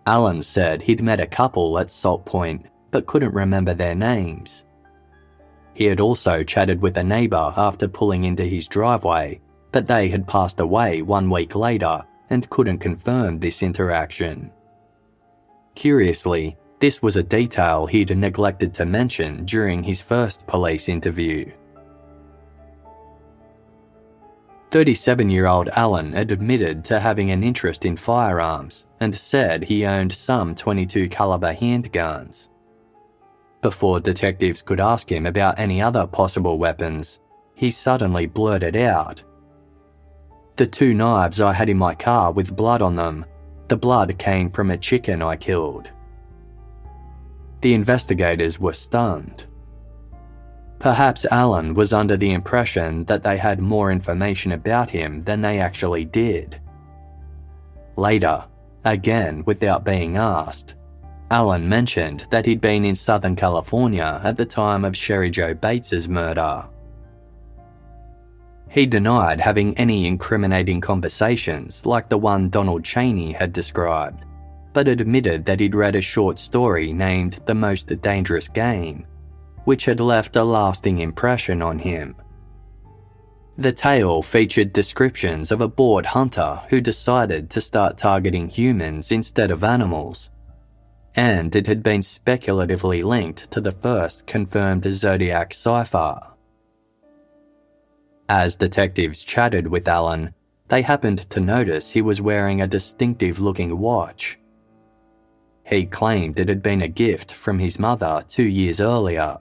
Allen 0.07 0.41
said 0.41 0.81
he'd 0.81 1.01
met 1.01 1.19
a 1.19 1.27
couple 1.27 1.79
at 1.79 1.89
Salt 1.89 2.25
Point 2.25 2.65
but 2.91 3.07
couldn't 3.07 3.33
remember 3.33 3.73
their 3.73 3.95
names. 3.95 4.65
He 5.73 5.85
had 5.85 5.99
also 5.99 6.43
chatted 6.43 6.81
with 6.81 6.95
a 6.97 7.03
neighbour 7.03 7.53
after 7.57 7.87
pulling 7.87 8.23
into 8.23 8.43
his 8.43 8.67
driveway, 8.67 9.41
but 9.73 9.85
they 9.85 10.07
had 10.07 10.25
passed 10.25 10.61
away 10.61 11.01
one 11.01 11.29
week 11.29 11.55
later 11.55 12.01
and 12.29 12.49
couldn't 12.49 12.77
confirm 12.77 13.39
this 13.39 13.61
interaction. 13.61 14.51
Curiously, 15.75 16.55
this 16.79 17.01
was 17.01 17.17
a 17.17 17.23
detail 17.23 17.85
he'd 17.85 18.15
neglected 18.15 18.73
to 18.75 18.85
mention 18.85 19.43
during 19.43 19.83
his 19.83 20.01
first 20.01 20.47
police 20.47 20.87
interview. 20.87 21.51
37 24.75 25.29
year 25.29 25.45
old 25.45 25.69
Allen 25.77 26.13
admitted 26.15 26.83
to 26.83 26.99
having 26.99 27.31
an 27.31 27.45
interest 27.45 27.85
in 27.85 27.95
firearms 27.95 28.85
and 28.99 29.15
said 29.15 29.63
he 29.63 29.85
owned 29.85 30.11
some 30.11 30.53
22 30.53 31.07
caliber 31.07 31.53
handguns. 31.53 32.49
Before 33.61 34.01
detectives 34.01 34.61
could 34.61 34.81
ask 34.81 35.09
him 35.09 35.27
about 35.27 35.59
any 35.59 35.81
other 35.81 36.05
possible 36.05 36.57
weapons, 36.57 37.21
he 37.53 37.71
suddenly 37.71 38.25
blurted 38.25 38.75
out 38.75 39.23
The 40.57 40.67
two 40.67 40.93
knives 40.93 41.39
I 41.39 41.53
had 41.53 41.69
in 41.69 41.77
my 41.77 41.95
car 41.95 42.33
with 42.33 42.53
blood 42.53 42.81
on 42.81 42.95
them 42.95 43.25
the 43.69 43.77
blood 43.77 44.19
came 44.19 44.49
from 44.49 44.71
a 44.71 44.77
chicken 44.77 45.21
I 45.21 45.37
killed. 45.37 45.89
The 47.61 47.73
investigators 47.73 48.59
were 48.59 48.73
stunned. 48.73 49.45
Perhaps 50.79 51.25
Allen 51.31 51.73
was 51.73 51.93
under 51.93 52.17
the 52.17 52.31
impression 52.31 53.05
that 53.05 53.23
they 53.23 53.37
had 53.37 53.59
more 53.59 53.91
information 53.91 54.51
about 54.51 54.89
him 54.89 55.23
than 55.23 55.41
they 55.41 55.59
actually 55.59 56.05
did. 56.05 56.59
Later, 57.95 58.43
again 58.83 59.43
without 59.45 59.83
being 59.85 60.17
asked, 60.17 60.75
Allen 61.31 61.67
mentioned 61.67 62.27
that 62.29 62.45
he'd 62.45 62.61
been 62.61 62.85
in 62.85 62.95
Southern 62.95 63.35
California 63.35 64.21
at 64.23 64.37
the 64.37 64.45
time 64.45 64.85
of 64.85 64.95
Sherry 64.95 65.31
Jo 65.31 65.53
Bates's 65.53 66.07
murder. 66.07 66.65
He 68.69 68.85
denied 68.85 69.39
having 69.39 69.75
any 69.77 70.05
incriminating 70.05 70.81
conversations 70.81 71.85
like 71.85 72.09
the 72.09 72.17
one 72.17 72.49
Donald 72.49 72.83
Cheney 72.83 73.31
had 73.31 73.53
described, 73.53 74.25
but 74.73 74.87
admitted 74.87 75.45
that 75.45 75.59
he'd 75.59 75.73
read 75.73 75.95
a 75.95 76.01
short 76.01 76.37
story 76.37 76.91
named 76.91 77.39
The 77.45 77.55
Most 77.55 77.87
Dangerous 78.01 78.49
Game, 78.49 79.07
which 79.65 79.85
had 79.85 79.99
left 79.99 80.35
a 80.35 80.43
lasting 80.43 80.99
impression 80.99 81.61
on 81.61 81.79
him. 81.79 82.15
The 83.57 83.71
tale 83.71 84.21
featured 84.21 84.73
descriptions 84.73 85.51
of 85.51 85.61
a 85.61 85.67
bored 85.67 86.07
hunter 86.07 86.61
who 86.69 86.81
decided 86.81 87.49
to 87.51 87.61
start 87.61 87.97
targeting 87.97 88.49
humans 88.49 89.11
instead 89.11 89.51
of 89.51 89.63
animals, 89.63 90.29
and 91.15 91.55
it 91.55 91.67
had 91.67 91.81
been 91.81 92.03
speculatively 92.03 93.01
linked 93.01 93.49
to 93.51 93.61
the 93.61 93.71
first 93.71 94.27
confirmed 94.27 94.83
Zodiac 94.83 95.53
cipher. 95.53 96.19
As 98.27 98.55
detectives 98.55 99.23
chatted 99.23 99.67
with 99.67 99.87
Allen, 99.87 100.33
they 100.67 100.81
happened 100.81 101.19
to 101.29 101.39
notice 101.39 101.91
he 101.91 102.01
was 102.01 102.21
wearing 102.21 102.61
a 102.61 102.67
distinctive 102.67 103.39
looking 103.39 103.77
watch. 103.77 104.39
He 105.63 105.85
claimed 105.85 106.39
it 106.39 106.49
had 106.49 106.61
been 106.61 106.81
a 106.81 106.87
gift 106.87 107.31
from 107.31 107.59
his 107.59 107.79
mother 107.79 108.23
two 108.27 108.43
years 108.43 108.81
earlier. 108.81 109.37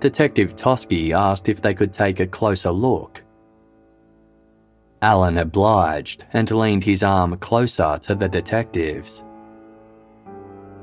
Detective 0.00 0.54
Toschi 0.54 1.12
asked 1.12 1.48
if 1.48 1.60
they 1.60 1.74
could 1.74 1.92
take 1.92 2.20
a 2.20 2.26
closer 2.26 2.70
look. 2.70 3.24
Allen 5.02 5.38
obliged 5.38 6.24
and 6.32 6.48
leaned 6.50 6.84
his 6.84 7.02
arm 7.02 7.36
closer 7.38 7.98
to 8.02 8.14
the 8.14 8.28
detectives. 8.28 9.24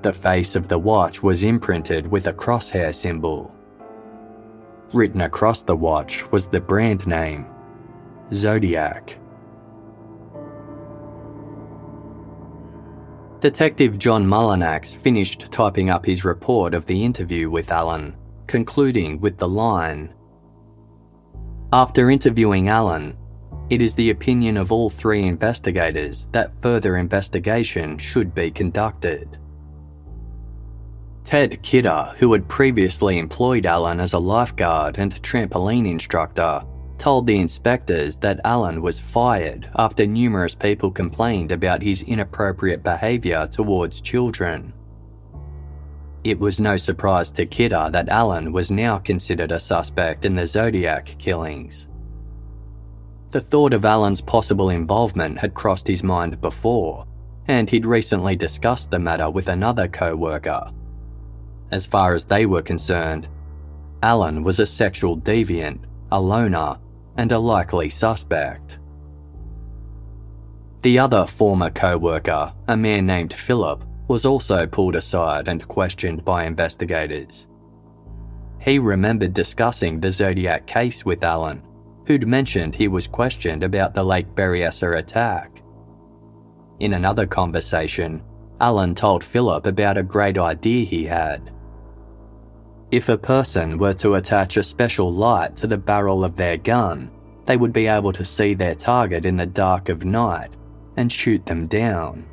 The 0.01 0.11
face 0.11 0.55
of 0.55 0.67
the 0.67 0.77
watch 0.77 1.23
was 1.23 1.43
imprinted 1.43 2.07
with 2.07 2.27
a 2.27 2.33
crosshair 2.33 2.93
symbol. 2.93 3.53
Written 4.93 5.21
across 5.21 5.61
the 5.61 5.75
watch 5.75 6.29
was 6.31 6.47
the 6.47 6.61
brand 6.61 7.07
name 7.07 7.45
Zodiac. 8.33 9.17
Detective 13.39 13.97
John 13.97 14.25
Mullinax 14.25 14.95
finished 14.95 15.51
typing 15.51 15.89
up 15.89 16.05
his 16.05 16.25
report 16.25 16.73
of 16.73 16.85
the 16.85 17.03
interview 17.03 17.49
with 17.49 17.71
Allen, 17.71 18.15
concluding 18.47 19.19
with 19.19 19.37
the 19.37 19.47
line 19.47 20.13
After 21.73 22.09
interviewing 22.09 22.69
Allen, 22.69 23.17
it 23.69 23.81
is 23.81 23.95
the 23.95 24.11
opinion 24.11 24.57
of 24.57 24.71
all 24.71 24.89
three 24.89 25.23
investigators 25.23 26.27
that 26.31 26.55
further 26.61 26.97
investigation 26.97 27.97
should 27.97 28.35
be 28.35 28.51
conducted. 28.51 29.39
Ted 31.23 31.63
Kidder, 31.63 32.13
who 32.17 32.31
had 32.33 32.47
previously 32.47 33.17
employed 33.17 33.65
Allen 33.65 33.99
as 33.99 34.13
a 34.13 34.19
lifeguard 34.19 34.99
and 34.99 35.19
trampoline 35.23 35.89
instructor, 35.89 36.61
told 36.99 37.25
the 37.25 37.39
inspectors 37.39 38.17
that 38.19 38.39
Allen 38.43 38.79
was 38.79 38.99
fired 38.99 39.67
after 39.75 40.05
numerous 40.05 40.53
people 40.53 40.91
complained 40.91 41.51
about 41.51 41.81
his 41.81 42.03
inappropriate 42.03 42.83
behaviour 42.83 43.47
towards 43.47 44.01
children. 44.01 44.71
It 46.25 46.37
was 46.37 46.59
no 46.59 46.75
surprise 46.75 47.31
to 47.33 47.45
Kidder 47.45 47.87
that 47.93 48.09
Allen 48.09 48.51
was 48.51 48.69
now 48.69 48.97
considered 48.97 49.53
a 49.53 49.59
suspect 49.61 50.25
in 50.25 50.35
the 50.35 50.45
Zodiac 50.45 51.15
killings. 51.17 51.87
The 53.29 53.39
thought 53.39 53.73
of 53.73 53.85
Allen's 53.85 54.21
possible 54.21 54.69
involvement 54.69 55.37
had 55.37 55.53
crossed 55.53 55.87
his 55.87 56.03
mind 56.03 56.41
before, 56.41 57.05
and 57.47 57.69
he'd 57.69 57.85
recently 57.85 58.35
discussed 58.35 58.91
the 58.91 58.99
matter 58.99 59.29
with 59.29 59.47
another 59.47 59.87
co 59.87 60.17
worker 60.17 60.71
as 61.71 61.85
far 61.85 62.13
as 62.13 62.25
they 62.25 62.45
were 62.45 62.61
concerned, 62.61 63.27
Allen 64.03 64.43
was 64.43 64.59
a 64.59 64.65
sexual 64.65 65.17
deviant, 65.17 65.79
a 66.11 66.21
loner, 66.21 66.77
and 67.17 67.31
a 67.31 67.39
likely 67.39 67.89
suspect. 67.89 68.79
The 70.81 70.99
other 70.99 71.25
former 71.25 71.69
co 71.69 71.97
worker, 71.97 72.53
a 72.67 72.77
man 72.77 73.05
named 73.05 73.33
Philip, 73.33 73.83
was 74.07 74.25
also 74.25 74.67
pulled 74.67 74.95
aside 74.95 75.47
and 75.47 75.67
questioned 75.67 76.23
by 76.23 76.45
investigators. 76.45 77.47
He 78.59 78.79
remembered 78.79 79.33
discussing 79.33 79.99
the 79.99 80.11
Zodiac 80.11 80.65
case 80.67 81.05
with 81.05 81.23
Allen, 81.23 81.61
who'd 82.07 82.27
mentioned 82.27 82.75
he 82.75 82.87
was 82.87 83.07
questioned 83.07 83.63
about 83.63 83.93
the 83.93 84.03
Lake 84.03 84.27
Berryessa 84.35 84.97
attack. 84.97 85.61
In 86.79 86.93
another 86.93 87.25
conversation, 87.25 88.21
Allen 88.59 88.95
told 88.95 89.23
Philip 89.23 89.65
about 89.65 89.97
a 89.97 90.03
great 90.03 90.37
idea 90.37 90.85
he 90.85 91.05
had. 91.05 91.51
If 92.91 93.09
a 93.09 93.17
person 93.17 93.77
were 93.77 93.93
to 93.95 94.15
attach 94.15 94.57
a 94.57 94.63
special 94.63 95.11
light 95.11 95.55
to 95.57 95.67
the 95.67 95.77
barrel 95.77 96.23
of 96.23 96.35
their 96.35 96.57
gun, 96.57 97.11
they 97.45 97.57
would 97.57 97.73
be 97.73 97.87
able 97.87 98.13
to 98.13 98.25
see 98.25 98.53
their 98.53 98.75
target 98.75 99.25
in 99.25 99.35
the 99.35 99.45
dark 99.45 99.89
of 99.89 100.05
night 100.05 100.55
and 100.97 101.11
shoot 101.11 101.45
them 101.45 101.67
down. 101.67 102.25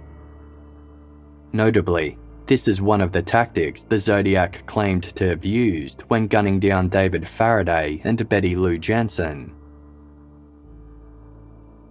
Notably, 1.52 2.18
this 2.46 2.66
is 2.66 2.82
one 2.82 3.00
of 3.00 3.12
the 3.12 3.22
tactics 3.22 3.82
the 3.82 3.98
Zodiac 3.98 4.66
claimed 4.66 5.02
to 5.02 5.28
have 5.28 5.44
used 5.44 6.02
when 6.02 6.26
gunning 6.26 6.58
down 6.58 6.88
David 6.88 7.28
Faraday 7.28 8.00
and 8.04 8.28
Betty 8.28 8.56
Lou 8.56 8.78
Jensen. 8.78 9.54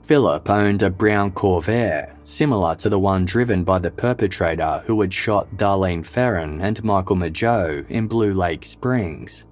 Philip 0.03 0.49
owned 0.49 0.83
a 0.83 0.89
brown 0.89 1.31
Corvair, 1.31 2.15
similar 2.23 2.75
to 2.75 2.89
the 2.89 2.99
one 2.99 3.23
driven 3.23 3.63
by 3.63 3.79
the 3.79 3.91
perpetrator 3.91 4.83
who 4.85 4.99
had 4.99 5.13
shot 5.13 5.55
Darlene 5.55 6.05
Ferrin 6.05 6.59
and 6.59 6.83
Michael 6.83 7.15
Mageau 7.15 7.89
in 7.89 8.07
Blue 8.07 8.33
Lake 8.33 8.65
Springs. 8.65 9.45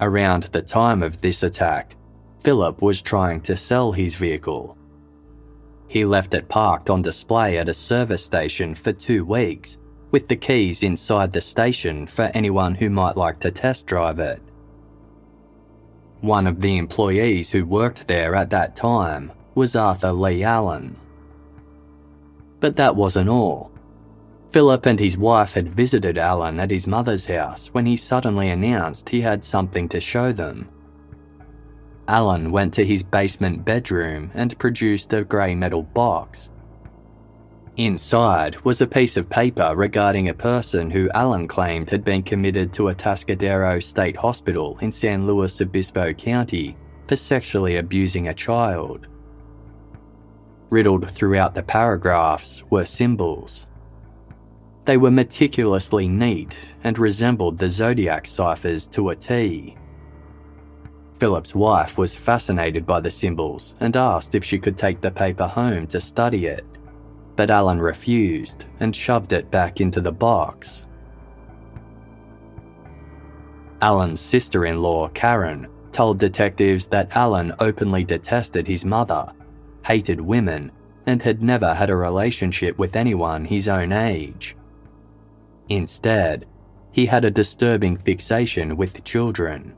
Around 0.00 0.44
the 0.44 0.60
time 0.60 1.02
of 1.02 1.22
this 1.22 1.42
attack, 1.42 1.96
Philip 2.40 2.82
was 2.82 3.00
trying 3.00 3.40
to 3.42 3.56
sell 3.56 3.92
his 3.92 4.16
vehicle. 4.16 4.76
He 5.88 6.04
left 6.04 6.34
it 6.34 6.48
parked 6.48 6.90
on 6.90 7.02
display 7.02 7.58
at 7.58 7.68
a 7.68 7.74
service 7.74 8.24
station 8.24 8.74
for 8.74 8.92
two 8.92 9.24
weeks, 9.24 9.78
with 10.10 10.28
the 10.28 10.36
keys 10.36 10.82
inside 10.82 11.32
the 11.32 11.40
station 11.40 12.06
for 12.06 12.30
anyone 12.34 12.74
who 12.74 12.90
might 12.90 13.16
like 13.16 13.40
to 13.40 13.50
test 13.50 13.86
drive 13.86 14.18
it. 14.18 14.42
One 16.20 16.46
of 16.46 16.60
the 16.60 16.76
employees 16.76 17.50
who 17.50 17.64
worked 17.64 18.08
there 18.08 18.34
at 18.34 18.50
that 18.50 18.74
time 18.74 19.32
was 19.54 19.76
Arthur 19.76 20.12
Lee 20.12 20.42
Allen. 20.42 20.96
But 22.58 22.76
that 22.76 22.96
wasn't 22.96 23.28
all. 23.28 23.70
Philip 24.50 24.86
and 24.86 24.98
his 24.98 25.18
wife 25.18 25.54
had 25.54 25.68
visited 25.68 26.16
Allen 26.16 26.58
at 26.58 26.70
his 26.70 26.86
mother's 26.86 27.26
house 27.26 27.68
when 27.68 27.86
he 27.86 27.96
suddenly 27.96 28.48
announced 28.48 29.10
he 29.10 29.20
had 29.20 29.44
something 29.44 29.88
to 29.90 30.00
show 30.00 30.32
them. 30.32 30.68
Allen 32.08 32.52
went 32.52 32.72
to 32.74 32.84
his 32.84 33.02
basement 33.02 33.64
bedroom 33.64 34.30
and 34.34 34.58
produced 34.58 35.12
a 35.12 35.24
grey 35.24 35.54
metal 35.54 35.82
box. 35.82 36.50
Inside 37.76 38.56
was 38.62 38.80
a 38.80 38.86
piece 38.86 39.16
of 39.16 39.28
paper 39.28 39.74
regarding 39.76 40.28
a 40.28 40.34
person 40.34 40.90
who 40.90 41.10
Allen 41.14 41.46
claimed 41.46 41.90
had 41.90 42.04
been 42.04 42.22
committed 42.22 42.72
to 42.72 42.84
Atascadero 42.84 43.82
State 43.82 44.16
Hospital 44.16 44.78
in 44.80 44.90
San 44.90 45.26
Luis 45.26 45.60
Obispo 45.60 46.14
County 46.14 46.76
for 47.06 47.16
sexually 47.16 47.76
abusing 47.76 48.28
a 48.28 48.34
child. 48.34 49.08
Riddled 50.70 51.10
throughout 51.10 51.54
the 51.54 51.62
paragraphs 51.62 52.62
were 52.70 52.84
symbols. 52.84 53.66
They 54.86 54.96
were 54.96 55.10
meticulously 55.10 56.08
neat 56.08 56.56
and 56.82 56.98
resembled 56.98 57.58
the 57.58 57.68
zodiac 57.68 58.26
ciphers 58.26 58.86
to 58.88 59.10
a 59.10 59.16
T. 59.16 59.76
Philip's 61.18 61.54
wife 61.54 61.98
was 61.98 62.14
fascinated 62.14 62.86
by 62.86 63.00
the 63.00 63.10
symbols 63.10 63.74
and 63.80 63.96
asked 63.96 64.34
if 64.34 64.44
she 64.44 64.58
could 64.58 64.76
take 64.76 65.00
the 65.00 65.10
paper 65.10 65.46
home 65.46 65.86
to 65.88 66.00
study 66.00 66.46
it 66.46 66.64
but 67.36 67.50
Allen 67.50 67.78
refused 67.80 68.64
and 68.80 68.96
shoved 68.96 69.32
it 69.32 69.50
back 69.50 69.80
into 69.80 70.00
the 70.00 70.10
box. 70.10 70.86
Allen's 73.82 74.20
sister 74.20 74.64
in 74.64 74.80
law, 74.80 75.08
Karen, 75.08 75.68
told 75.92 76.18
detectives 76.18 76.86
that 76.88 77.14
Allen 77.14 77.52
openly 77.60 78.04
detested 78.04 78.66
his 78.66 78.86
mother, 78.86 79.30
hated 79.84 80.20
women, 80.20 80.72
and 81.04 81.22
had 81.22 81.42
never 81.42 81.74
had 81.74 81.90
a 81.90 81.96
relationship 81.96 82.76
with 82.78 82.96
anyone 82.96 83.44
his 83.44 83.68
own 83.68 83.92
age. 83.92 84.56
Instead, 85.68 86.46
he 86.90 87.04
had 87.06 87.24
a 87.24 87.30
disturbing 87.30 87.96
fixation 87.96 88.76
with 88.76 89.04
children. 89.04 89.74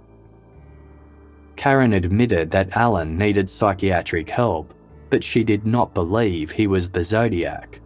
Karen 1.59 1.93
admitted 1.93 2.51
that 2.53 2.75
Allen 2.75 3.19
needed 3.19 3.51
psychiatric 3.51 4.31
help 4.31 4.73
but 5.11 5.25
she 5.25 5.45
did 5.45 5.67
not 5.67 5.95
believe 5.95 6.51
he 6.51 6.67
was 6.67 6.91
the 6.91 7.05
Zodiac. 7.05 7.81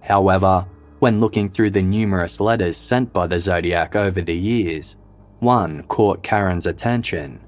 However, 0.00 0.66
when 0.98 1.20
looking 1.20 1.48
through 1.48 1.70
the 1.70 1.82
numerous 1.82 2.40
letters 2.40 2.76
sent 2.76 3.12
by 3.12 3.26
the 3.26 3.38
Zodiac 3.38 3.96
over 3.96 4.20
the 4.20 4.36
years, 4.36 4.96
one 5.40 5.82
caught 5.84 6.22
Karen's 6.22 6.66
attention. 6.66 7.40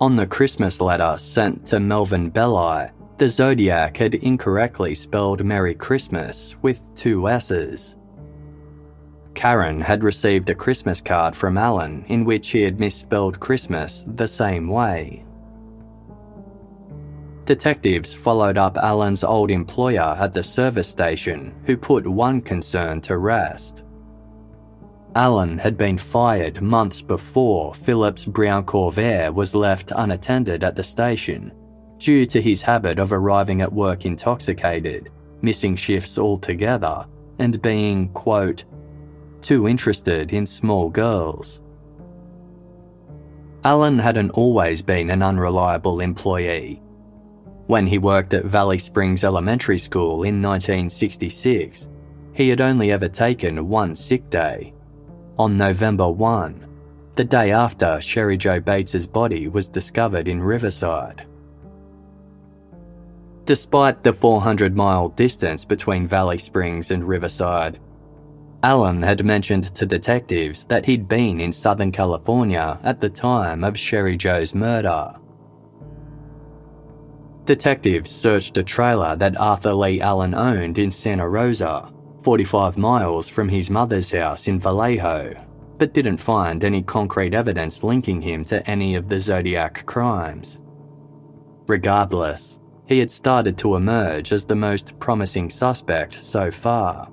On 0.00 0.16
the 0.16 0.26
Christmas 0.26 0.80
letter 0.80 1.16
sent 1.18 1.64
to 1.66 1.80
Melvin 1.80 2.30
Belli, 2.30 2.88
the 3.16 3.28
Zodiac 3.28 3.96
had 3.96 4.16
incorrectly 4.16 4.94
spelled 4.94 5.44
Merry 5.44 5.74
Christmas 5.74 6.56
with 6.62 6.82
two 6.94 7.28
S's. 7.28 7.96
Karen 9.34 9.80
had 9.80 10.04
received 10.04 10.50
a 10.50 10.54
Christmas 10.54 11.00
card 11.00 11.34
from 11.34 11.58
Allen 11.58 12.04
in 12.08 12.24
which 12.24 12.50
he 12.50 12.62
had 12.62 12.80
misspelled 12.80 13.40
Christmas 13.40 14.04
the 14.06 14.28
same 14.28 14.68
way. 14.68 15.24
Detectives 17.44 18.14
followed 18.14 18.56
up 18.56 18.78
Allen's 18.78 19.22
old 19.22 19.50
employer 19.50 20.16
at 20.18 20.32
the 20.32 20.42
service 20.42 20.88
station, 20.88 21.54
who 21.64 21.76
put 21.76 22.06
one 22.06 22.40
concern 22.40 23.02
to 23.02 23.18
rest. 23.18 23.82
Allen 25.14 25.58
had 25.58 25.76
been 25.76 25.98
fired 25.98 26.62
months 26.62 27.02
before 27.02 27.74
Philip's 27.74 28.24
brown 28.24 28.64
Corvair 28.64 29.32
was 29.32 29.54
left 29.54 29.92
unattended 29.94 30.64
at 30.64 30.74
the 30.74 30.82
station, 30.82 31.52
due 31.98 32.24
to 32.26 32.40
his 32.40 32.62
habit 32.62 32.98
of 32.98 33.12
arriving 33.12 33.60
at 33.60 33.72
work 33.72 34.06
intoxicated, 34.06 35.10
missing 35.42 35.76
shifts 35.76 36.18
altogether, 36.18 37.06
and 37.38 37.60
being, 37.60 38.08
quote, 38.08 38.64
too 39.44 39.68
interested 39.68 40.32
in 40.32 40.46
small 40.46 40.90
girls. 40.90 41.60
Allen 43.62 43.98
hadn't 43.98 44.30
always 44.30 44.82
been 44.82 45.10
an 45.10 45.22
unreliable 45.22 46.00
employee, 46.00 46.82
when 47.66 47.86
he 47.86 47.96
worked 47.96 48.34
at 48.34 48.44
Valley 48.44 48.76
Springs 48.76 49.24
Elementary 49.24 49.78
School 49.78 50.24
in 50.24 50.42
1966, 50.42 51.88
he 52.34 52.50
had 52.50 52.60
only 52.60 52.92
ever 52.92 53.08
taken 53.08 53.68
one 53.68 53.94
sick 53.94 54.28
day. 54.28 54.74
On 55.38 55.56
November 55.56 56.10
1, 56.10 56.66
the 57.14 57.24
day 57.24 57.52
after 57.52 58.00
Sherry 58.02 58.36
Jo 58.36 58.60
Bates's 58.60 59.06
body 59.06 59.48
was 59.48 59.68
discovered 59.68 60.28
in 60.28 60.42
Riverside. 60.42 61.26
Despite 63.46 64.02
the 64.02 64.12
400 64.12 64.76
mile 64.76 65.08
distance 65.08 65.64
between 65.64 66.06
Valley 66.06 66.38
Springs 66.38 66.90
and 66.90 67.02
Riverside, 67.02 67.80
Allen 68.64 69.02
had 69.02 69.22
mentioned 69.26 69.74
to 69.74 69.84
detectives 69.84 70.64
that 70.64 70.86
he'd 70.86 71.06
been 71.06 71.38
in 71.38 71.52
Southern 71.52 71.92
California 71.92 72.80
at 72.82 72.98
the 72.98 73.10
time 73.10 73.62
of 73.62 73.78
Sherry 73.78 74.16
Jo's 74.16 74.54
murder. 74.54 75.14
Detectives 77.44 78.10
searched 78.10 78.56
a 78.56 78.62
trailer 78.62 79.16
that 79.16 79.38
Arthur 79.38 79.74
Lee 79.74 80.00
Allen 80.00 80.34
owned 80.34 80.78
in 80.78 80.90
Santa 80.90 81.28
Rosa, 81.28 81.92
45 82.22 82.78
miles 82.78 83.28
from 83.28 83.50
his 83.50 83.68
mother's 83.68 84.10
house 84.10 84.48
in 84.48 84.58
Vallejo, 84.58 85.38
but 85.76 85.92
didn't 85.92 86.16
find 86.16 86.64
any 86.64 86.82
concrete 86.82 87.34
evidence 87.34 87.82
linking 87.82 88.22
him 88.22 88.46
to 88.46 88.66
any 88.66 88.94
of 88.94 89.10
the 89.10 89.20
Zodiac 89.20 89.84
crimes. 89.84 90.58
Regardless, 91.66 92.58
he 92.86 92.98
had 92.98 93.10
started 93.10 93.58
to 93.58 93.76
emerge 93.76 94.32
as 94.32 94.46
the 94.46 94.56
most 94.56 94.98
promising 94.98 95.50
suspect 95.50 96.24
so 96.24 96.50
far. 96.50 97.10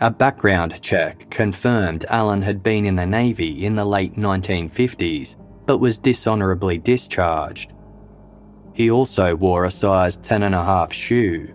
A 0.00 0.10
background 0.10 0.82
check 0.82 1.30
confirmed 1.30 2.04
Allen 2.08 2.42
had 2.42 2.62
been 2.62 2.84
in 2.84 2.96
the 2.96 3.06
Navy 3.06 3.64
in 3.64 3.74
the 3.74 3.84
late 3.84 4.16
1950s, 4.16 5.36
but 5.66 5.78
was 5.78 5.98
dishonourably 5.98 6.78
discharged 6.78 7.72
he 8.74 8.90
also 8.90 9.36
wore 9.36 9.64
a 9.64 9.70
size 9.70 10.18
10.5 10.18 10.92
shoe, 10.92 11.54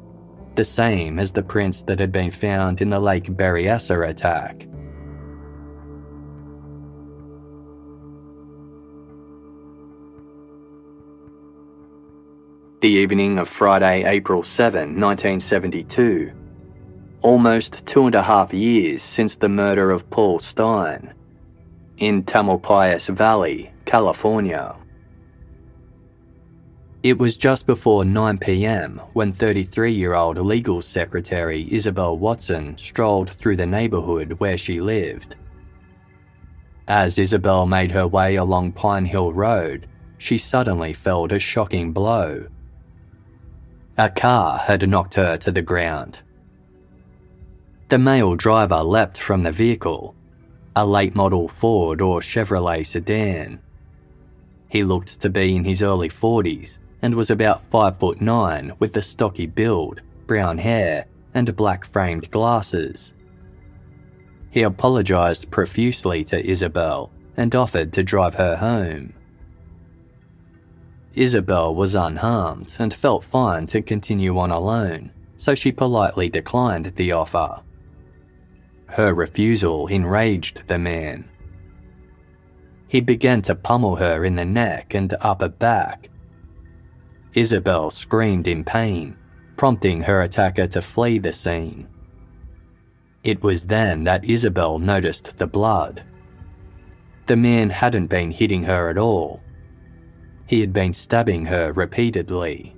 the 0.56 0.64
same 0.64 1.20
as 1.20 1.34
the 1.34 1.44
prints 1.44 1.82
that 1.84 2.00
had 2.00 2.14
been 2.14 2.32
found 2.32 2.82
in 2.82 2.90
the 2.90 3.00
Lake 3.00 3.26
Berryessa 3.26 4.10
attack. 4.10 4.66
The 12.82 12.88
evening 12.88 13.38
of 13.38 13.50
Friday, 13.50 14.06
April 14.06 14.42
7, 14.42 14.98
1972, 14.98 16.32
almost 17.22 17.86
two 17.86 18.06
and 18.06 18.16
a 18.16 18.24
half 18.24 18.54
years 18.54 19.02
since 19.02 19.36
the 19.36 19.50
murder 19.50 19.92
of 19.92 20.10
Paul 20.10 20.40
Stine 20.40 21.14
in 21.98 22.24
Tamalpais 22.24 23.10
Valley, 23.10 23.72
California. 23.86 24.76
It 27.02 27.18
was 27.18 27.38
just 27.38 27.66
before 27.66 28.04
9pm 28.04 29.00
when 29.14 29.32
33 29.32 29.94
year 29.94 30.14
old 30.14 30.38
legal 30.38 30.82
secretary 30.82 31.68
Isabel 31.74 32.18
Watson 32.18 32.78
strolled 32.78 33.30
through 33.30 33.56
the 33.56 33.66
neighbourhood 33.66 34.34
where 34.40 34.58
she 34.58 34.82
lived. 34.82 35.36
As 36.88 37.20
Isabel 37.20 37.66
made 37.66 37.92
her 37.92 38.08
way 38.08 38.36
along 38.36 38.74
Pine 38.74 39.06
Hill 39.06 39.32
Road, 39.32 39.88
she 40.18 40.38
suddenly 40.38 40.92
felt 40.92 41.32
a 41.32 41.40
shocking 41.40 41.94
blow. 41.94 42.48
A 43.98 44.10
car 44.10 44.58
had 44.58 44.88
knocked 44.90 45.14
her 45.14 45.38
to 45.38 45.52
the 45.52 45.62
ground. 45.62 46.22
The 47.90 47.98
male 47.98 48.36
driver 48.36 48.84
leapt 48.84 49.18
from 49.18 49.42
the 49.42 49.52
vehicle, 49.52 50.14
a 50.76 50.86
late 50.86 51.16
model 51.16 51.48
Ford 51.48 52.02
or 52.02 52.20
Chevrolet 52.20 52.86
sedan. 52.86 53.60
He 54.70 54.84
looked 54.84 55.20
to 55.22 55.30
be 55.32 55.56
in 55.56 55.64
his 55.64 55.82
early 55.82 56.08
40s 56.08 56.78
and 57.02 57.16
was 57.16 57.32
about 57.32 57.64
5 57.64 57.98
foot 57.98 58.22
9 58.22 58.74
with 58.78 58.96
a 58.96 59.02
stocky 59.02 59.48
build, 59.48 60.04
brown 60.28 60.60
hair, 60.60 61.08
and 61.34 61.56
black 61.56 61.84
framed 61.84 62.30
glasses. 62.30 63.16
He 64.52 64.62
apologised 64.62 65.50
profusely 65.50 66.24
to 66.26 66.48
Isabel 66.48 67.12
and 67.36 67.56
offered 67.56 67.92
to 67.94 68.04
drive 68.04 68.36
her 68.36 68.58
home. 68.58 69.14
Isabel 71.16 71.74
was 71.74 71.96
unharmed 71.96 72.76
and 72.78 72.94
felt 72.94 73.26
fine 73.26 73.66
to 73.66 73.82
continue 73.82 74.38
on 74.38 74.52
alone, 74.52 75.10
so 75.38 75.56
she 75.56 75.72
politely 75.72 76.30
declined 76.30 76.86
the 76.96 77.14
offer. 77.14 77.64
Her 78.92 79.14
refusal 79.14 79.88
enraged 79.88 80.68
the 80.68 80.80
man. 80.80 81.30
He 82.88 83.02
began 83.02 83.42
to 83.44 83.56
pummel 83.56 83.98
her 83.98 84.26
in 84.26 84.36
the 84.36 84.46
neck 84.46 84.96
and 84.96 85.14
upper 85.22 85.48
back. 85.50 86.10
Isabel 87.34 87.92
screamed 87.92 88.48
in 88.48 88.64
pain, 88.64 89.16
prompting 89.58 90.02
her 90.02 90.24
attacker 90.24 90.66
to 90.68 90.82
flee 90.82 91.20
the 91.20 91.32
scene. 91.32 91.88
It 93.24 93.44
was 93.44 93.68
then 93.68 94.06
that 94.06 94.26
Isabel 94.26 94.80
noticed 94.80 95.38
the 95.38 95.46
blood. 95.46 96.04
The 97.28 97.38
man 97.38 97.70
hadn't 97.70 98.08
been 98.08 98.32
hitting 98.32 98.64
her 98.64 98.90
at 98.90 98.98
all. 98.98 99.42
He 100.48 100.62
had 100.62 100.74
been 100.74 100.94
stabbing 100.94 101.46
her 101.46 101.72
repeatedly. 101.74 102.76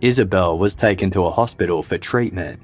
Isabel 0.00 0.58
was 0.58 0.74
taken 0.74 1.10
to 1.12 1.26
a 1.26 1.30
hospital 1.30 1.84
for 1.84 1.98
treatment. 1.98 2.60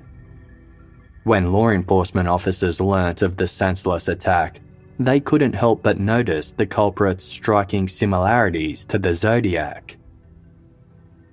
When 1.25 1.53
law 1.53 1.71
enforcement 1.71 2.29
officers 2.29 2.83
learnt 2.83 3.23
of 3.23 3.39
the 3.39 3.47
senseless 3.47 4.09
attack, 4.09 4.61
they 4.99 5.21
couldn't 5.21 5.55
help 5.55 5.83
but 5.83 5.99
notice 5.99 6.53
the 6.53 6.67
culprit's 6.67 7.25
striking 7.25 7.89
similarities 7.89 8.85
to 8.87 8.99
the 8.99 9.15
Zodiac. 9.15 9.97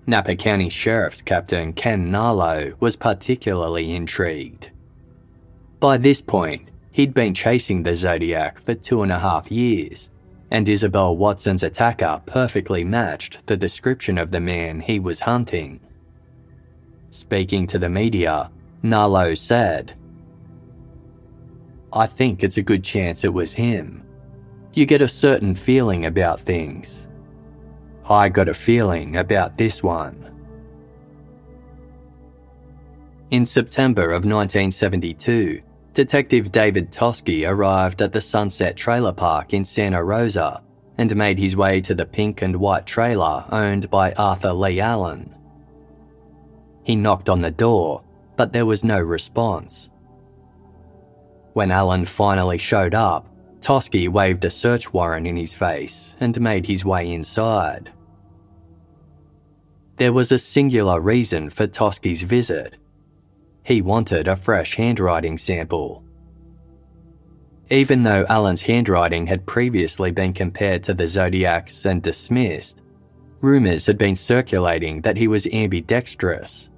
Napa 0.08 0.36
County 0.36 0.70
Sheriff's 0.70 1.22
Captain 1.22 1.74
Ken 1.74 2.10
Narlow 2.10 2.74
was 2.80 2.96
particularly 2.96 3.94
intrigued. 3.94 4.72
By 5.82 5.98
this 5.98 6.22
point, 6.22 6.70
he'd 6.92 7.14
been 7.14 7.34
chasing 7.34 7.84
the 7.84 7.96
Zodiac 7.96 8.60
for 8.60 8.74
two 8.74 9.04
and 9.04 9.12
a 9.12 9.20
half 9.20 9.52
years, 9.52 10.10
and 10.50 10.68
Isabel 10.70 11.18
Watson's 11.18 11.64
attacker 11.64 12.22
perfectly 12.26 12.86
matched 12.86 13.46
the 13.46 13.58
description 13.58 14.18
of 14.18 14.32
the 14.32 14.40
man 14.40 14.80
he 14.80 15.00
was 15.00 15.22
hunting. 15.22 15.82
Speaking 17.10 17.68
to 17.68 17.78
the 17.78 17.90
media, 17.90 18.50
Narlow 18.84 19.38
said, 19.38 19.94
I 21.94 22.06
think 22.06 22.44
it's 22.44 22.58
a 22.58 22.64
good 22.64 22.84
chance 22.84 23.24
it 23.24 23.34
was 23.34 23.54
him. 23.54 24.04
You 24.74 24.86
get 24.86 25.02
a 25.02 25.08
certain 25.08 25.56
feeling 25.56 26.06
about 26.06 26.40
things. 26.40 27.08
I 28.10 28.30
got 28.30 28.48
a 28.48 28.54
feeling 28.54 29.18
about 29.18 29.58
this 29.58 29.84
one. 29.84 30.28
In 33.30 33.46
September 33.46 34.12
of 34.12 34.26
1972, 34.26 35.62
Detective 35.94 36.52
David 36.52 36.92
Toschi 36.92 37.48
arrived 37.48 38.02
at 38.02 38.14
the 38.14 38.22
Sunset 38.22 38.78
Trailer 38.78 39.12
Park 39.12 39.54
in 39.54 39.66
Santa 39.66 40.04
Rosa 40.04 40.64
and 40.98 41.16
made 41.16 41.38
his 41.38 41.56
way 41.56 41.82
to 41.82 41.94
the 41.94 42.06
pink 42.06 42.42
and 42.42 42.56
white 42.56 42.86
trailer 42.86 43.46
owned 43.50 43.90
by 43.90 44.14
Arthur 44.14 44.54
Lee 44.54 44.80
Allen. 44.80 45.34
He 46.84 46.96
knocked 46.96 47.30
on 47.30 47.42
the 47.42 47.52
door, 47.52 48.04
but 48.42 48.54
there 48.54 48.66
was 48.66 48.84
no 48.84 49.00
response. 49.00 49.92
When 51.54 51.70
Allen 51.70 52.06
finally 52.06 52.58
showed 52.58 52.96
up, 52.96 53.30
Toschi 53.60 54.10
waved 54.10 54.44
a 54.44 54.50
search 54.50 54.92
warrant 54.92 55.28
in 55.28 55.38
his 55.38 55.54
face 55.54 56.16
and 56.20 56.42
made 56.42 56.66
his 56.66 56.84
way 56.84 57.14
inside. 57.14 57.92
There 59.98 60.12
was 60.12 60.32
a 60.32 60.40
singular 60.40 61.00
reason 61.00 61.52
for 61.52 61.68
Toschi's 61.68 62.24
visit. 62.24 62.78
He 63.64 63.84
wanted 63.84 64.28
a 64.28 64.36
fresh 64.36 64.74
handwriting 64.74 65.38
sample. 65.38 66.04
Even 67.70 68.02
though 68.02 68.26
Allen's 68.28 68.64
handwriting 68.64 69.28
had 69.28 69.46
previously 69.46 70.10
been 70.10 70.34
compared 70.34 70.82
to 70.86 70.96
the 70.96 71.08
Zodiac's 71.08 71.86
and 71.86 72.02
dismissed, 72.02 72.82
rumours 73.40 73.86
had 73.86 74.00
been 74.00 74.16
circulating 74.16 75.02
that 75.02 75.18
he 75.18 75.28
was 75.28 75.46
ambidextrous. 75.46 76.71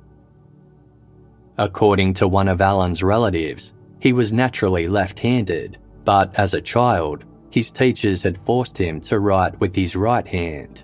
According 1.58 2.16
to 2.16 2.28
one 2.28 2.48
of 2.48 2.62
Allen's 2.62 3.04
relatives, 3.04 3.74
he 4.00 4.12
was 4.12 4.34
naturally 4.34 4.88
left 4.88 5.20
handed, 5.20 5.78
but 6.04 6.34
as 6.36 6.54
a 6.54 6.62
child, 6.62 7.26
his 7.52 7.70
teachers 7.70 8.24
had 8.24 8.38
forced 8.38 8.78
him 8.78 9.00
to 9.02 9.20
write 9.20 9.60
with 9.60 9.76
his 9.76 9.96
right 9.96 10.28
hand. 10.28 10.84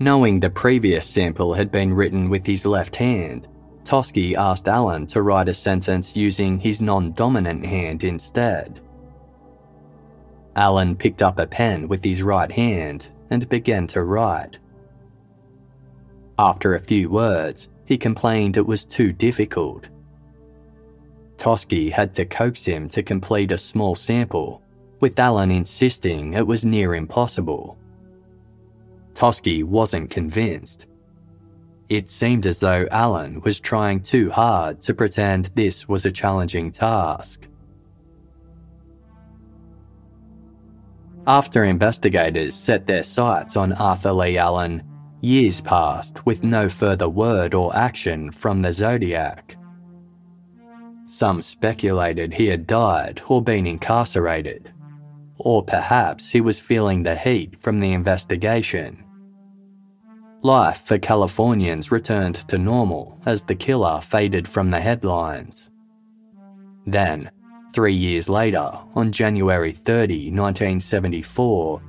Knowing 0.00 0.40
the 0.40 0.50
previous 0.50 1.06
sample 1.06 1.54
had 1.54 1.70
been 1.70 1.94
written 1.94 2.28
with 2.28 2.44
his 2.44 2.66
left 2.66 2.96
hand, 2.96 3.46
Toschi 3.84 4.34
asked 4.36 4.68
Allen 4.68 5.06
to 5.06 5.22
write 5.22 5.48
a 5.48 5.54
sentence 5.54 6.16
using 6.16 6.58
his 6.58 6.82
non 6.82 7.12
dominant 7.12 7.64
hand 7.64 8.04
instead. 8.04 8.80
Allen 10.56 10.96
picked 10.96 11.22
up 11.22 11.38
a 11.38 11.46
pen 11.46 11.86
with 11.86 12.02
his 12.02 12.22
right 12.22 12.50
hand 12.50 13.08
and 13.30 13.48
began 13.48 13.86
to 13.86 14.02
write. 14.02 14.58
After 16.38 16.74
a 16.74 16.80
few 16.80 17.08
words, 17.08 17.68
he 17.88 17.96
complained 17.96 18.58
it 18.58 18.66
was 18.66 18.84
too 18.84 19.14
difficult. 19.14 19.88
Toschi 21.38 21.90
had 21.90 22.12
to 22.12 22.26
coax 22.26 22.62
him 22.62 22.86
to 22.90 23.02
complete 23.02 23.50
a 23.50 23.56
small 23.56 23.94
sample, 23.94 24.60
with 25.00 25.18
Allen 25.18 25.50
insisting 25.50 26.34
it 26.34 26.46
was 26.46 26.66
near 26.66 26.94
impossible. 26.94 27.78
Toschi 29.14 29.64
wasn't 29.64 30.10
convinced. 30.10 30.84
It 31.88 32.10
seemed 32.10 32.46
as 32.46 32.60
though 32.60 32.86
Allen 32.90 33.40
was 33.40 33.58
trying 33.58 34.02
too 34.02 34.30
hard 34.30 34.82
to 34.82 34.92
pretend 34.92 35.46
this 35.54 35.88
was 35.88 36.04
a 36.04 36.12
challenging 36.12 36.70
task. 36.70 37.48
After 41.26 41.64
investigators 41.64 42.54
set 42.54 42.86
their 42.86 43.02
sights 43.02 43.56
on 43.56 43.72
Arthur 43.72 44.12
Lee 44.12 44.36
Allen, 44.36 44.82
Years 45.20 45.60
passed 45.60 46.24
with 46.24 46.44
no 46.44 46.68
further 46.68 47.08
word 47.08 47.52
or 47.52 47.74
action 47.74 48.30
from 48.30 48.62
the 48.62 48.72
Zodiac. 48.72 49.56
Some 51.06 51.42
speculated 51.42 52.34
he 52.34 52.46
had 52.46 52.66
died 52.66 53.22
or 53.26 53.42
been 53.42 53.66
incarcerated, 53.66 54.72
or 55.36 55.64
perhaps 55.64 56.30
he 56.30 56.40
was 56.40 56.60
feeling 56.60 57.02
the 57.02 57.16
heat 57.16 57.58
from 57.58 57.80
the 57.80 57.92
investigation. 57.92 59.02
Life 60.42 60.82
for 60.82 60.98
Californians 60.98 61.90
returned 61.90 62.36
to 62.48 62.58
normal 62.58 63.20
as 63.26 63.42
the 63.42 63.56
killer 63.56 64.00
faded 64.00 64.46
from 64.46 64.70
the 64.70 64.80
headlines. 64.80 65.70
Then, 66.86 67.32
three 67.72 67.94
years 67.94 68.28
later, 68.28 68.70
on 68.94 69.10
January 69.10 69.72
30, 69.72 70.30
1974, 70.30 71.82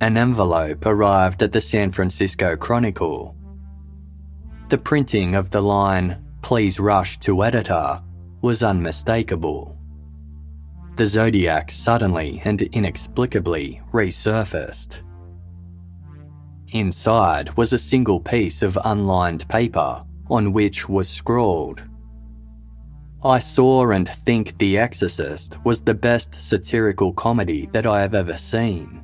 an 0.00 0.16
envelope 0.16 0.84
arrived 0.86 1.42
at 1.42 1.52
the 1.52 1.60
San 1.60 1.90
Francisco 1.90 2.56
Chronicle. 2.56 3.36
The 4.68 4.78
printing 4.78 5.34
of 5.34 5.50
the 5.50 5.60
line, 5.60 6.20
Please 6.42 6.78
rush 6.78 7.18
to 7.20 7.42
editor, 7.42 8.02
was 8.42 8.62
unmistakable. 8.62 9.78
The 10.96 11.06
Zodiac 11.06 11.70
suddenly 11.70 12.42
and 12.44 12.60
inexplicably 12.60 13.80
resurfaced. 13.92 15.00
Inside 16.72 17.56
was 17.56 17.72
a 17.72 17.78
single 17.78 18.20
piece 18.20 18.62
of 18.62 18.78
unlined 18.84 19.48
paper 19.48 20.04
on 20.28 20.52
which 20.52 20.88
was 20.88 21.08
scrawled 21.08 21.82
I 23.26 23.38
saw 23.38 23.90
and 23.90 24.06
think 24.06 24.58
The 24.58 24.76
Exorcist 24.76 25.56
was 25.64 25.80
the 25.80 25.94
best 25.94 26.34
satirical 26.34 27.10
comedy 27.14 27.70
that 27.72 27.86
I 27.86 28.02
have 28.02 28.12
ever 28.12 28.36
seen. 28.36 29.00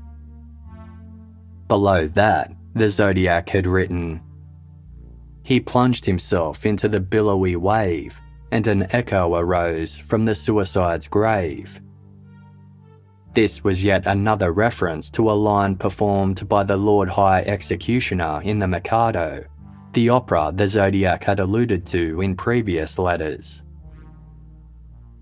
Below 1.70 2.08
that, 2.08 2.52
the 2.72 2.90
Zodiac 2.90 3.48
had 3.50 3.64
written 3.64 4.20
He 5.44 5.60
plunged 5.60 6.04
himself 6.04 6.66
into 6.66 6.88
the 6.88 6.98
billowy 6.98 7.54
wave, 7.54 8.20
and 8.50 8.66
an 8.66 8.88
echo 8.90 9.36
arose 9.36 9.96
from 9.96 10.24
the 10.24 10.34
suicide's 10.34 11.06
grave. 11.06 11.80
This 13.34 13.62
was 13.62 13.84
yet 13.84 14.04
another 14.08 14.50
reference 14.50 15.10
to 15.10 15.30
a 15.30 15.40
line 15.48 15.76
performed 15.76 16.48
by 16.48 16.64
the 16.64 16.76
Lord 16.76 17.08
High 17.08 17.42
Executioner 17.42 18.42
in 18.42 18.58
The 18.58 18.66
Mikado, 18.66 19.44
the 19.92 20.08
opera 20.08 20.50
the 20.52 20.66
Zodiac 20.66 21.22
had 21.22 21.38
alluded 21.38 21.86
to 21.86 22.20
in 22.20 22.34
previous 22.34 22.98
letters. 22.98 23.62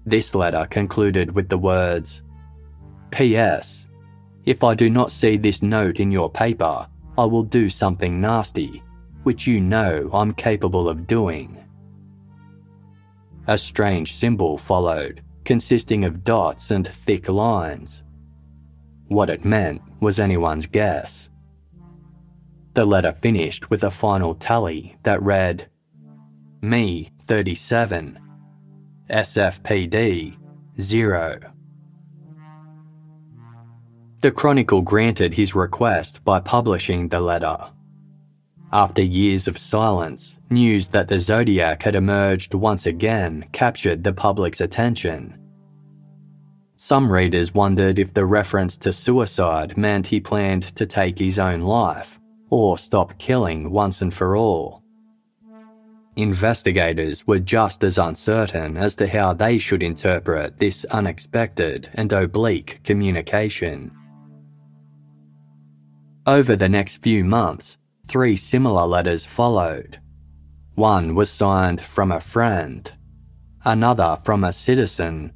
This 0.06 0.34
letter 0.34 0.66
concluded 0.70 1.30
with 1.30 1.50
the 1.50 1.58
words 1.58 2.22
P.S. 3.10 3.87
If 4.48 4.64
I 4.64 4.74
do 4.74 4.88
not 4.88 5.12
see 5.12 5.36
this 5.36 5.62
note 5.62 6.00
in 6.00 6.10
your 6.10 6.30
paper, 6.30 6.88
I 7.18 7.24
will 7.26 7.42
do 7.42 7.68
something 7.68 8.18
nasty, 8.18 8.82
which 9.22 9.46
you 9.46 9.60
know 9.60 10.08
I'm 10.10 10.32
capable 10.32 10.88
of 10.88 11.06
doing. 11.06 11.62
A 13.46 13.58
strange 13.58 14.14
symbol 14.14 14.56
followed, 14.56 15.22
consisting 15.44 16.06
of 16.06 16.24
dots 16.24 16.70
and 16.70 16.88
thick 16.88 17.28
lines. 17.28 18.04
What 19.08 19.28
it 19.28 19.44
meant 19.44 19.82
was 20.00 20.18
anyone's 20.18 20.66
guess. 20.66 21.28
The 22.72 22.86
letter 22.86 23.12
finished 23.12 23.68
with 23.68 23.84
a 23.84 23.90
final 23.90 24.34
tally 24.34 24.96
that 25.02 25.22
read 25.22 25.68
Me 26.62 27.10
37, 27.20 28.18
SFPD 29.10 30.38
0. 30.80 31.57
The 34.20 34.32
Chronicle 34.32 34.82
granted 34.82 35.34
his 35.34 35.54
request 35.54 36.24
by 36.24 36.40
publishing 36.40 37.08
the 37.08 37.20
letter. 37.20 37.56
After 38.72 39.00
years 39.00 39.46
of 39.46 39.56
silence, 39.56 40.38
news 40.50 40.88
that 40.88 41.06
the 41.06 41.20
Zodiac 41.20 41.84
had 41.84 41.94
emerged 41.94 42.52
once 42.52 42.84
again 42.84 43.44
captured 43.52 44.02
the 44.02 44.12
public's 44.12 44.60
attention. 44.60 45.38
Some 46.74 47.12
readers 47.12 47.54
wondered 47.54 48.00
if 48.00 48.12
the 48.12 48.24
reference 48.24 48.76
to 48.78 48.92
suicide 48.92 49.78
meant 49.78 50.08
he 50.08 50.18
planned 50.18 50.64
to 50.74 50.84
take 50.84 51.20
his 51.20 51.38
own 51.38 51.60
life, 51.60 52.18
or 52.50 52.76
stop 52.76 53.18
killing 53.18 53.70
once 53.70 54.02
and 54.02 54.12
for 54.12 54.36
all. 54.36 54.82
Investigators 56.16 57.24
were 57.24 57.38
just 57.38 57.84
as 57.84 57.98
uncertain 57.98 58.76
as 58.76 58.96
to 58.96 59.06
how 59.06 59.32
they 59.32 59.58
should 59.58 59.84
interpret 59.84 60.56
this 60.56 60.84
unexpected 60.86 61.88
and 61.94 62.12
oblique 62.12 62.80
communication. 62.82 63.92
Over 66.28 66.56
the 66.56 66.68
next 66.68 66.98
few 66.98 67.24
months, 67.24 67.78
three 68.06 68.36
similar 68.36 68.84
letters 68.84 69.24
followed. 69.24 69.98
One 70.74 71.14
was 71.14 71.30
signed 71.30 71.80
from 71.80 72.12
a 72.12 72.20
friend, 72.20 72.92
another 73.64 74.18
from 74.22 74.44
a 74.44 74.52
citizen, 74.52 75.32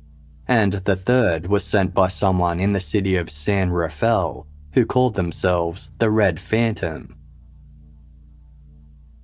and 0.46 0.74
the 0.74 0.94
third 0.94 1.46
was 1.46 1.64
sent 1.64 1.94
by 1.94 2.08
someone 2.08 2.60
in 2.60 2.74
the 2.74 2.78
city 2.78 3.16
of 3.16 3.30
San 3.30 3.70
Rafael 3.70 4.46
who 4.74 4.84
called 4.84 5.14
themselves 5.14 5.90
the 5.96 6.10
Red 6.10 6.38
Phantom. 6.38 7.16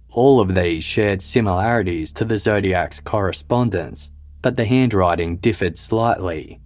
All 0.09 0.41
of 0.41 0.55
these 0.55 0.85
shared 0.85 1.21
similarities 1.21 2.15
to 2.15 2.25
the 2.25 2.39
Zodiac's 2.39 2.99
correspondence, 2.99 4.11
but 4.41 4.57
the 4.57 4.65
handwriting 4.65 5.37
differed 5.37 5.77
slightly. 5.77 6.63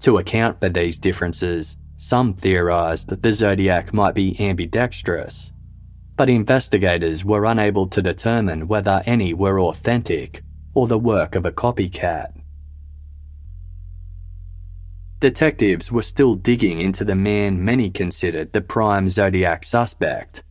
To 0.00 0.18
account 0.18 0.60
for 0.60 0.68
these 0.68 0.98
differences, 0.98 1.78
some 2.00 2.32
theorised 2.32 3.10
that 3.10 3.22
the 3.22 3.30
Zodiac 3.30 3.92
might 3.92 4.14
be 4.14 4.34
ambidextrous, 4.40 5.52
but 6.16 6.30
investigators 6.30 7.26
were 7.26 7.44
unable 7.44 7.86
to 7.86 8.00
determine 8.00 8.66
whether 8.66 9.02
any 9.04 9.34
were 9.34 9.60
authentic 9.60 10.42
or 10.72 10.86
the 10.86 10.98
work 10.98 11.34
of 11.34 11.44
a 11.44 11.52
copycat. 11.52 12.32
Detectives 15.20 15.92
were 15.92 16.00
still 16.00 16.36
digging 16.36 16.80
into 16.80 17.04
the 17.04 17.14
man 17.14 17.62
many 17.62 17.90
considered 17.90 18.54
the 18.54 18.62
prime 18.62 19.10
Zodiac 19.10 19.62
suspect, 19.62 20.42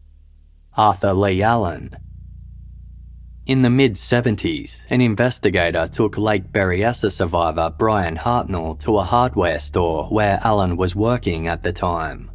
Arthur 0.77 1.15
Lee 1.15 1.41
Allen. 1.41 1.97
In 3.49 3.63
the 3.63 3.69
mid 3.71 3.95
70s, 3.95 4.85
an 4.91 5.01
investigator 5.01 5.87
took 5.87 6.19
Lake 6.19 6.51
Berryessa 6.51 7.11
survivor 7.11 7.73
Bryan 7.75 8.15
Hartnell 8.15 8.77
to 8.81 8.99
a 8.99 9.03
hardware 9.03 9.57
store 9.57 10.05
where 10.09 10.39
Allen 10.43 10.77
was 10.77 10.95
working 10.95 11.47
at 11.47 11.63
the 11.63 11.73
time. 11.73 12.29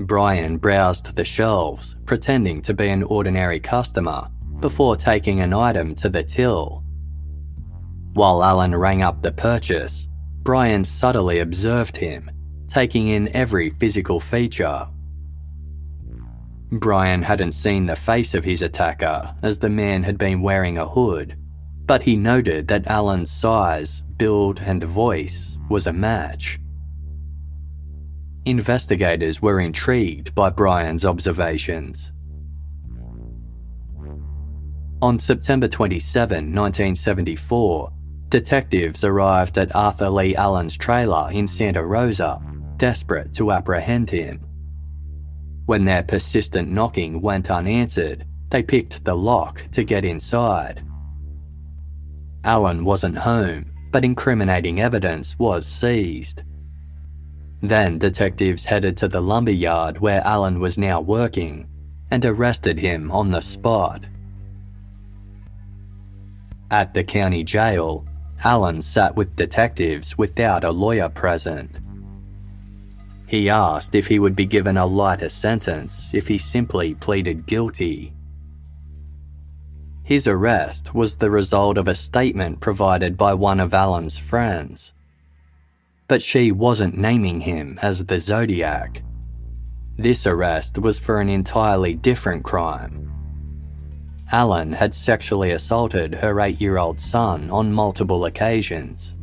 Bryan 0.00 0.58
browsed 0.58 1.14
the 1.14 1.24
shelves, 1.24 1.94
pretending 2.04 2.62
to 2.62 2.74
be 2.74 2.88
an 2.88 3.04
ordinary 3.04 3.60
customer, 3.60 4.26
before 4.58 4.96
taking 4.96 5.40
an 5.40 5.54
item 5.54 5.94
to 5.94 6.08
the 6.08 6.24
till. 6.24 6.82
While 8.14 8.42
Allen 8.42 8.74
rang 8.74 9.04
up 9.04 9.22
the 9.22 9.30
purchase, 9.30 10.08
Bryan 10.42 10.82
subtly 10.82 11.38
observed 11.38 11.96
him, 11.96 12.28
taking 12.66 13.06
in 13.06 13.36
every 13.36 13.70
physical 13.70 14.18
feature 14.18 14.88
Bryan 16.72 17.22
hadn't 17.22 17.52
seen 17.52 17.86
the 17.86 17.96
face 17.96 18.34
of 18.34 18.44
his 18.44 18.62
attacker, 18.62 19.34
as 19.42 19.58
the 19.58 19.68
man 19.68 20.04
had 20.04 20.18
been 20.18 20.40
wearing 20.40 20.78
a 20.78 20.86
hood, 20.86 21.36
but 21.86 22.02
he 22.02 22.14
noted 22.14 22.68
that 22.68 22.86
Allen's 22.86 23.30
size, 23.30 24.02
build, 24.16 24.60
and 24.60 24.84
voice 24.84 25.58
was 25.68 25.88
a 25.88 25.92
match. 25.92 26.60
Investigators 28.44 29.42
were 29.42 29.60
intrigued 29.60 30.34
by 30.34 30.48
Bryan's 30.48 31.04
observations. 31.04 32.12
On 35.02 35.18
September 35.18 35.66
27, 35.66 36.54
1974, 36.54 37.92
detectives 38.28 39.02
arrived 39.02 39.58
at 39.58 39.74
Arthur 39.74 40.08
Lee 40.08 40.36
Allen's 40.36 40.76
trailer 40.76 41.30
in 41.32 41.48
Santa 41.48 41.84
Rosa, 41.84 42.40
desperate 42.76 43.34
to 43.34 43.50
apprehend 43.50 44.10
him. 44.10 44.46
When 45.70 45.84
their 45.84 46.02
persistent 46.02 46.68
knocking 46.68 47.20
went 47.20 47.48
unanswered, 47.48 48.26
they 48.48 48.60
picked 48.60 49.04
the 49.04 49.14
lock 49.14 49.62
to 49.70 49.84
get 49.84 50.04
inside. 50.04 50.82
Allen 52.42 52.84
wasn't 52.84 53.18
home, 53.18 53.66
but 53.92 54.04
incriminating 54.04 54.80
evidence 54.80 55.38
was 55.38 55.64
seized. 55.64 56.42
Then 57.60 57.98
detectives 57.98 58.64
headed 58.64 58.96
to 58.96 59.06
the 59.06 59.20
lumber 59.20 59.52
yard 59.52 60.00
where 60.00 60.26
Allen 60.26 60.58
was 60.58 60.76
now 60.76 61.00
working 61.00 61.68
and 62.10 62.24
arrested 62.24 62.80
him 62.80 63.12
on 63.12 63.30
the 63.30 63.40
spot. 63.40 64.08
At 66.72 66.94
the 66.94 67.04
county 67.04 67.44
jail, 67.44 68.04
Allen 68.42 68.82
sat 68.82 69.14
with 69.14 69.36
detectives 69.36 70.18
without 70.18 70.64
a 70.64 70.72
lawyer 70.72 71.08
present. 71.08 71.78
He 73.30 73.48
asked 73.48 73.94
if 73.94 74.08
he 74.08 74.18
would 74.18 74.34
be 74.34 74.44
given 74.44 74.76
a 74.76 74.84
lighter 74.84 75.28
sentence 75.28 76.10
if 76.12 76.26
he 76.26 76.36
simply 76.36 76.96
pleaded 76.96 77.46
guilty. 77.46 78.12
His 80.02 80.26
arrest 80.26 80.96
was 80.96 81.14
the 81.14 81.30
result 81.30 81.78
of 81.78 81.86
a 81.86 81.94
statement 81.94 82.58
provided 82.58 83.16
by 83.16 83.34
one 83.34 83.60
of 83.60 83.72
Allen's 83.72 84.18
friends. 84.18 84.94
But 86.08 86.22
she 86.22 86.50
wasn't 86.50 86.98
naming 86.98 87.42
him 87.42 87.78
as 87.82 88.04
the 88.04 88.18
Zodiac. 88.18 89.00
This 89.96 90.26
arrest 90.26 90.78
was 90.78 90.98
for 90.98 91.20
an 91.20 91.28
entirely 91.28 91.94
different 91.94 92.42
crime. 92.42 93.12
Allen 94.32 94.72
had 94.72 94.92
sexually 94.92 95.52
assaulted 95.52 96.14
her 96.14 96.40
eight 96.40 96.60
year 96.60 96.78
old 96.78 96.98
son 96.98 97.48
on 97.48 97.72
multiple 97.72 98.24
occasions. 98.24 99.14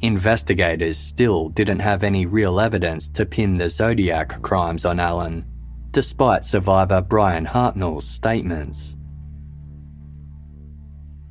Investigators 0.00 0.96
still 0.96 1.48
didn't 1.48 1.80
have 1.80 2.04
any 2.04 2.24
real 2.24 2.60
evidence 2.60 3.08
to 3.08 3.26
pin 3.26 3.56
the 3.56 3.68
Zodiac 3.68 4.40
crimes 4.42 4.84
on 4.84 5.00
Allen, 5.00 5.44
despite 5.90 6.44
survivor 6.44 7.00
Bryan 7.00 7.44
Hartnell's 7.44 8.06
statements. 8.06 8.94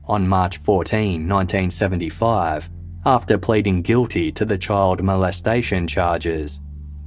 On 0.10 0.27
March 0.27 0.57
14, 0.57 1.27
1975, 1.27 2.69
after 3.06 3.38
pleading 3.38 3.81
guilty 3.81 4.34
to 4.34 4.44
the 4.44 4.57
child 4.57 5.02
molestation 5.02 5.88
charges, 5.88 6.60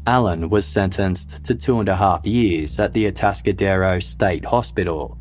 Allen 0.07 0.49
was 0.49 0.67
sentenced 0.67 1.45
to 1.45 1.55
two 1.55 1.79
and 1.79 1.91
a 1.91 1.97
half 1.97 2.25
years 2.25 2.81
at 2.81 2.95
the 2.95 3.11
Atascadero 3.11 4.03
State 4.03 4.47
Hospital, 4.47 5.19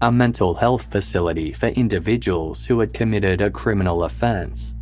a 0.00 0.10
mental 0.10 0.54
health 0.54 0.90
facility 0.90 1.52
for 1.52 1.66
individuals 1.66 2.64
who 2.64 2.80
had 2.80 2.94
committed 2.94 3.42
a 3.42 3.50
criminal 3.50 4.04
offence. 4.04 4.74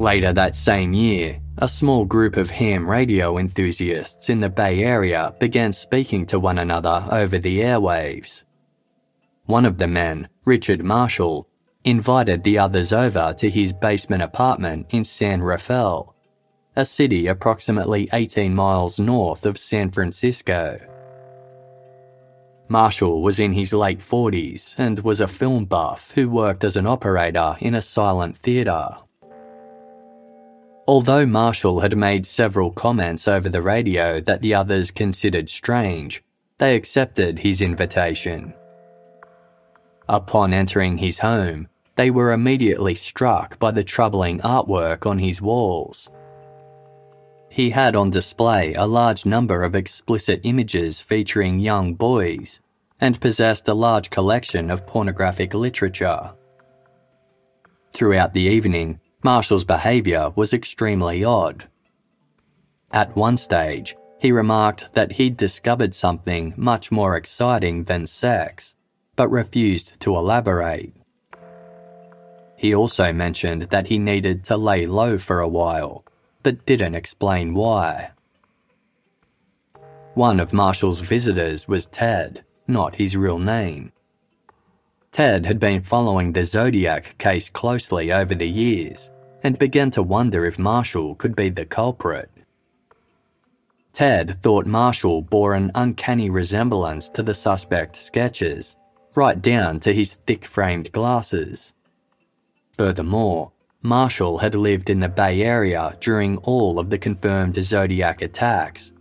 Later 0.00 0.32
that 0.32 0.54
same 0.54 0.92
year, 0.92 1.40
a 1.56 1.66
small 1.66 2.04
group 2.04 2.36
of 2.36 2.50
ham 2.50 2.88
radio 2.88 3.36
enthusiasts 3.36 4.30
in 4.30 4.38
the 4.38 4.48
Bay 4.48 4.84
Area 4.84 5.34
began 5.40 5.72
speaking 5.72 6.24
to 6.26 6.38
one 6.38 6.58
another 6.58 7.04
over 7.10 7.36
the 7.36 7.58
airwaves. 7.58 8.44
One 9.46 9.64
of 9.64 9.78
the 9.78 9.88
men, 9.88 10.28
Richard 10.44 10.84
Marshall, 10.84 11.48
invited 11.82 12.44
the 12.44 12.58
others 12.58 12.92
over 12.92 13.34
to 13.38 13.50
his 13.50 13.72
basement 13.72 14.22
apartment 14.22 14.86
in 14.90 15.02
San 15.02 15.42
Rafael, 15.42 16.14
a 16.76 16.84
city 16.84 17.26
approximately 17.26 18.08
18 18.12 18.54
miles 18.54 19.00
north 19.00 19.44
of 19.44 19.58
San 19.58 19.90
Francisco. 19.90 20.78
Marshall 22.68 23.20
was 23.20 23.40
in 23.40 23.52
his 23.52 23.72
late 23.72 23.98
40s 23.98 24.76
and 24.78 25.00
was 25.00 25.20
a 25.20 25.26
film 25.26 25.64
buff 25.64 26.12
who 26.12 26.30
worked 26.30 26.62
as 26.62 26.76
an 26.76 26.86
operator 26.86 27.56
in 27.58 27.74
a 27.74 27.82
silent 27.82 28.36
theatre 28.36 28.98
Although 30.88 31.26
Marshall 31.26 31.80
had 31.80 31.98
made 31.98 32.24
several 32.24 32.70
comments 32.70 33.28
over 33.28 33.50
the 33.50 33.60
radio 33.60 34.22
that 34.22 34.40
the 34.40 34.54
others 34.54 34.90
considered 34.90 35.50
strange, 35.50 36.24
they 36.56 36.74
accepted 36.74 37.40
his 37.40 37.60
invitation. 37.60 38.54
Upon 40.08 40.54
entering 40.54 40.96
his 40.96 41.18
home, 41.18 41.68
they 41.96 42.10
were 42.10 42.32
immediately 42.32 42.94
struck 42.94 43.58
by 43.58 43.70
the 43.70 43.84
troubling 43.84 44.40
artwork 44.40 45.04
on 45.04 45.18
his 45.18 45.42
walls. 45.42 46.08
He 47.50 47.68
had 47.68 47.94
on 47.94 48.08
display 48.08 48.72
a 48.72 48.86
large 48.86 49.26
number 49.26 49.64
of 49.64 49.74
explicit 49.74 50.40
images 50.44 51.02
featuring 51.02 51.58
young 51.58 51.96
boys 51.96 52.62
and 52.98 53.20
possessed 53.20 53.68
a 53.68 53.74
large 53.74 54.08
collection 54.08 54.70
of 54.70 54.86
pornographic 54.86 55.52
literature. 55.52 56.32
Throughout 57.92 58.32
the 58.32 58.40
evening, 58.40 59.00
Marshall's 59.22 59.64
behaviour 59.64 60.30
was 60.36 60.54
extremely 60.54 61.24
odd. 61.24 61.68
At 62.92 63.16
one 63.16 63.36
stage, 63.36 63.96
he 64.20 64.30
remarked 64.30 64.92
that 64.94 65.12
he'd 65.12 65.36
discovered 65.36 65.94
something 65.94 66.54
much 66.56 66.92
more 66.92 67.16
exciting 67.16 67.84
than 67.84 68.06
sex, 68.06 68.76
but 69.16 69.28
refused 69.28 69.98
to 70.00 70.14
elaborate. 70.16 70.94
He 72.56 72.74
also 72.74 73.12
mentioned 73.12 73.62
that 73.62 73.88
he 73.88 73.98
needed 73.98 74.44
to 74.44 74.56
lay 74.56 74.86
low 74.86 75.18
for 75.18 75.40
a 75.40 75.48
while, 75.48 76.04
but 76.42 76.64
didn't 76.64 76.94
explain 76.94 77.54
why. 77.54 78.12
One 80.14 80.40
of 80.40 80.52
Marshall's 80.52 81.00
visitors 81.00 81.68
was 81.68 81.86
Ted, 81.86 82.44
not 82.66 82.96
his 82.96 83.16
real 83.16 83.38
name. 83.38 83.92
Ted 85.18 85.46
had 85.46 85.58
been 85.58 85.82
following 85.82 86.32
the 86.32 86.44
Zodiac 86.44 87.18
case 87.18 87.48
closely 87.48 88.12
over 88.12 88.36
the 88.36 88.48
years 88.48 89.10
and 89.42 89.58
began 89.58 89.90
to 89.90 90.00
wonder 90.00 90.46
if 90.46 90.60
Marshall 90.60 91.16
could 91.16 91.34
be 91.34 91.48
the 91.48 91.64
culprit. 91.64 92.30
Ted 93.92 94.40
thought 94.40 94.64
Marshall 94.64 95.22
bore 95.22 95.54
an 95.54 95.72
uncanny 95.74 96.30
resemblance 96.30 97.08
to 97.08 97.24
the 97.24 97.34
suspect's 97.34 98.00
sketches, 98.00 98.76
right 99.16 99.42
down 99.42 99.80
to 99.80 99.92
his 99.92 100.12
thick 100.12 100.44
framed 100.44 100.92
glasses. 100.92 101.74
Furthermore, 102.74 103.50
Marshall 103.82 104.38
had 104.38 104.54
lived 104.54 104.88
in 104.88 105.00
the 105.00 105.08
Bay 105.08 105.42
Area 105.42 105.96
during 105.98 106.36
all 106.44 106.78
of 106.78 106.90
the 106.90 106.98
confirmed 106.98 107.56
Zodiac 107.56 108.22
attacks 108.22 108.92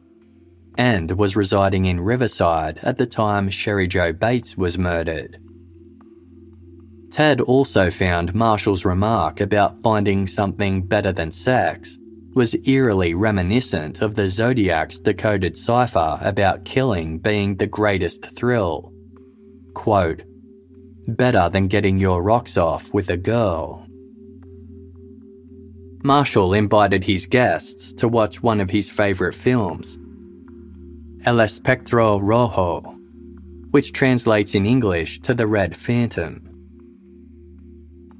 and 0.79 1.11
was 1.11 1.35
residing 1.35 1.85
in 1.85 1.99
Riverside 1.99 2.79
at 2.81 2.97
the 2.97 3.05
time 3.05 3.51
Cheri 3.51 3.87
Jo 3.87 4.11
Bates 4.13 4.57
was 4.57 4.79
murdered. 4.79 5.39
Ted 7.17 7.41
also 7.41 7.89
found 7.89 8.35
Marshall's 8.35 8.85
remark 8.85 9.41
about 9.41 9.81
finding 9.81 10.27
something 10.27 10.83
better 10.83 11.11
than 11.11 11.31
sex 11.31 11.97
was 12.35 12.55
eerily 12.67 13.15
reminiscent 13.15 14.03
of 14.03 14.13
the 14.13 14.29
Zodiac's 14.29 14.99
decoded 14.99 15.57
cipher 15.57 16.19
about 16.21 16.63
killing 16.63 17.17
being 17.17 17.55
the 17.55 17.65
greatest 17.65 18.29
thrill. 18.37 18.93
Quote, 19.73 20.21
better 21.07 21.49
than 21.49 21.65
getting 21.65 21.97
your 21.97 22.21
rocks 22.21 22.55
off 22.55 22.93
with 22.93 23.09
a 23.09 23.17
girl. 23.17 23.87
Marshall 26.03 26.53
invited 26.53 27.03
his 27.03 27.25
guests 27.25 27.93
to 27.93 28.07
watch 28.07 28.43
one 28.43 28.61
of 28.61 28.69
his 28.69 28.91
favourite 28.91 29.33
films, 29.33 29.97
El 31.25 31.37
Espectro 31.37 32.19
Rojo, 32.21 32.95
which 33.71 33.91
translates 33.91 34.53
in 34.53 34.67
English 34.67 35.19
to 35.21 35.33
the 35.33 35.47
Red 35.47 35.75
Phantom. 35.75 36.46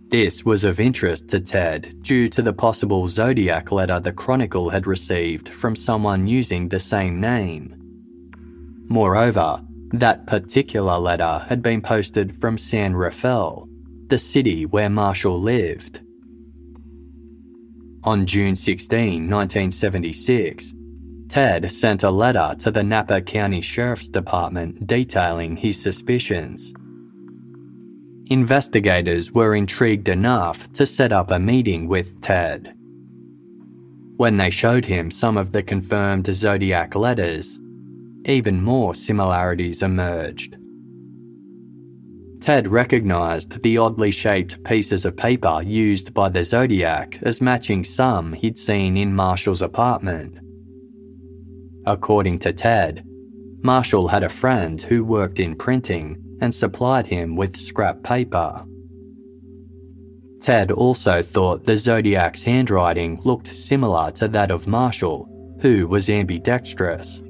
This 0.09 0.45
was 0.45 0.63
of 0.63 0.79
interest 0.79 1.27
to 1.29 1.41
Ted 1.41 2.01
due 2.01 2.29
to 2.29 2.41
the 2.41 2.53
possible 2.53 3.09
Zodiac 3.09 3.73
letter 3.73 3.99
the 3.99 4.13
Chronicle 4.13 4.69
had 4.69 4.87
received 4.87 5.49
from 5.49 5.75
someone 5.75 6.27
using 6.27 6.69
the 6.69 6.79
same 6.79 7.19
name. 7.19 7.75
Moreover, 8.87 9.61
that 9.91 10.25
particular 10.25 10.97
letter 10.97 11.45
had 11.49 11.61
been 11.61 11.81
posted 11.81 12.33
from 12.39 12.57
San 12.57 12.95
Rafael, 12.95 13.67
the 14.07 14.17
city 14.17 14.65
where 14.65 14.89
Marshall 14.89 15.41
lived. 15.41 15.99
On 18.05 18.25
June 18.25 18.55
16, 18.55 19.29
1976, 19.29 20.73
Ted 21.27 21.69
sent 21.69 22.03
a 22.03 22.09
letter 22.09 22.55
to 22.59 22.71
the 22.71 22.83
Napa 22.83 23.19
County 23.19 23.59
Sheriff's 23.59 24.07
Department 24.07 24.87
detailing 24.87 25.57
his 25.57 25.81
suspicions. 25.81 26.73
Investigators 28.29 29.31
were 29.31 29.55
intrigued 29.55 30.09
enough 30.09 30.69
to 30.73 30.85
set 30.85 31.13
up 31.13 31.31
a 31.31 31.39
meeting 31.39 31.87
with 31.87 32.19
Ted. 32.19 32.73
When 34.17 34.35
they 34.35 34.49
showed 34.49 34.85
him 34.85 35.11
some 35.11 35.37
of 35.37 35.53
the 35.53 35.63
confirmed 35.63 36.25
Zodiac 36.25 36.93
letters, 36.93 37.57
even 38.25 38.61
more 38.61 38.93
similarities 38.93 39.81
emerged. 39.81 40.57
Ted 42.41 42.67
recognised 42.67 43.63
the 43.63 43.77
oddly 43.77 44.11
shaped 44.11 44.61
pieces 44.65 45.05
of 45.05 45.15
paper 45.15 45.61
used 45.63 46.13
by 46.13 46.27
the 46.27 46.43
Zodiac 46.43 47.19
as 47.21 47.39
matching 47.39 47.81
some 47.81 48.33
he'd 48.33 48.57
seen 48.57 48.97
in 48.97 49.15
Marshall's 49.15 49.61
apartment. 49.61 50.37
According 51.85 52.39
to 52.39 52.51
Ted, 52.51 53.05
Marshall 53.63 54.09
had 54.09 54.23
a 54.23 54.29
friend 54.29 54.81
who 54.81 55.05
worked 55.05 55.39
in 55.39 55.55
printing 55.55 56.26
and 56.41 56.53
supplied 56.53 57.07
him 57.07 57.35
with 57.35 57.57
scrap 57.57 58.03
paper. 58.03 58.65
Ted 60.41 60.71
also 60.71 61.21
thought 61.21 61.63
the 61.63 61.77
Zodiac's 61.77 62.43
handwriting 62.43 63.19
looked 63.23 63.47
similar 63.47 64.11
to 64.11 64.27
that 64.29 64.51
of 64.51 64.67
Marshall, 64.67 65.27
who 65.61 65.87
was 65.87 66.09
ambidextrous. 66.09 67.23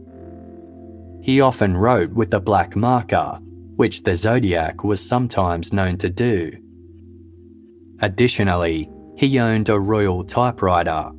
He 1.22 1.42
often 1.42 1.76
wrote 1.76 2.12
with 2.12 2.34
a 2.34 2.40
black 2.40 2.76
marker, 2.76 3.40
which 3.76 4.04
the 4.04 4.16
Zodiac 4.16 4.84
was 4.84 5.06
sometimes 5.06 5.74
known 5.74 5.98
to 5.98 6.10
do. 6.10 6.52
Additionally, 8.00 8.90
he 9.16 9.40
owned 9.40 9.70
a 9.70 9.80
Royal 9.80 10.24
typewriter, 10.24 11.12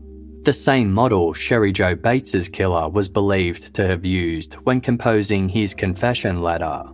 the 0.48 0.52
same 0.55 0.90
model 0.90 1.35
Sherry 1.35 1.73
Jo 1.73 1.94
Bates's 1.94 2.48
killer 2.48 2.89
was 2.89 3.06
believed 3.06 3.74
to 3.74 3.86
have 3.86 4.06
used 4.06 4.55
when 4.55 4.81
composing 4.81 5.47
his 5.47 5.74
confession 5.74 6.40
letter. 6.40 6.85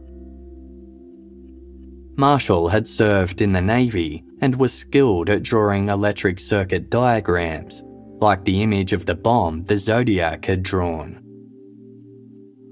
Marshall 2.17 2.69
had 2.69 2.87
served 2.87 3.41
in 3.41 3.53
the 3.53 3.61
Navy 3.61 4.25
and 4.41 4.55
was 4.55 4.73
skilled 4.73 5.29
at 5.29 5.43
drawing 5.43 5.89
electric 5.89 6.39
circuit 6.39 6.89
diagrams, 6.89 7.83
like 8.21 8.45
the 8.45 8.63
image 8.63 8.93
of 8.93 9.05
the 9.05 9.17
bomb 9.17 9.65
the 9.65 9.77
Zodiac 9.77 10.45
had 10.45 10.63
drawn. 10.63 11.21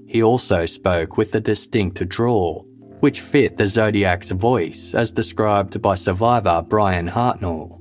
He 0.07 0.23
also 0.23 0.65
spoke 0.65 1.17
with 1.17 1.35
a 1.35 1.41
distinct 1.41 2.07
drawl, 2.07 2.65
which 3.01 3.19
fit 3.19 3.57
the 3.57 3.67
Zodiac's 3.67 4.31
voice 4.31 4.93
as 4.93 5.11
described 5.11 5.81
by 5.81 5.95
survivor 5.95 6.61
Bryan 6.61 7.09
Hartnell. 7.09 7.79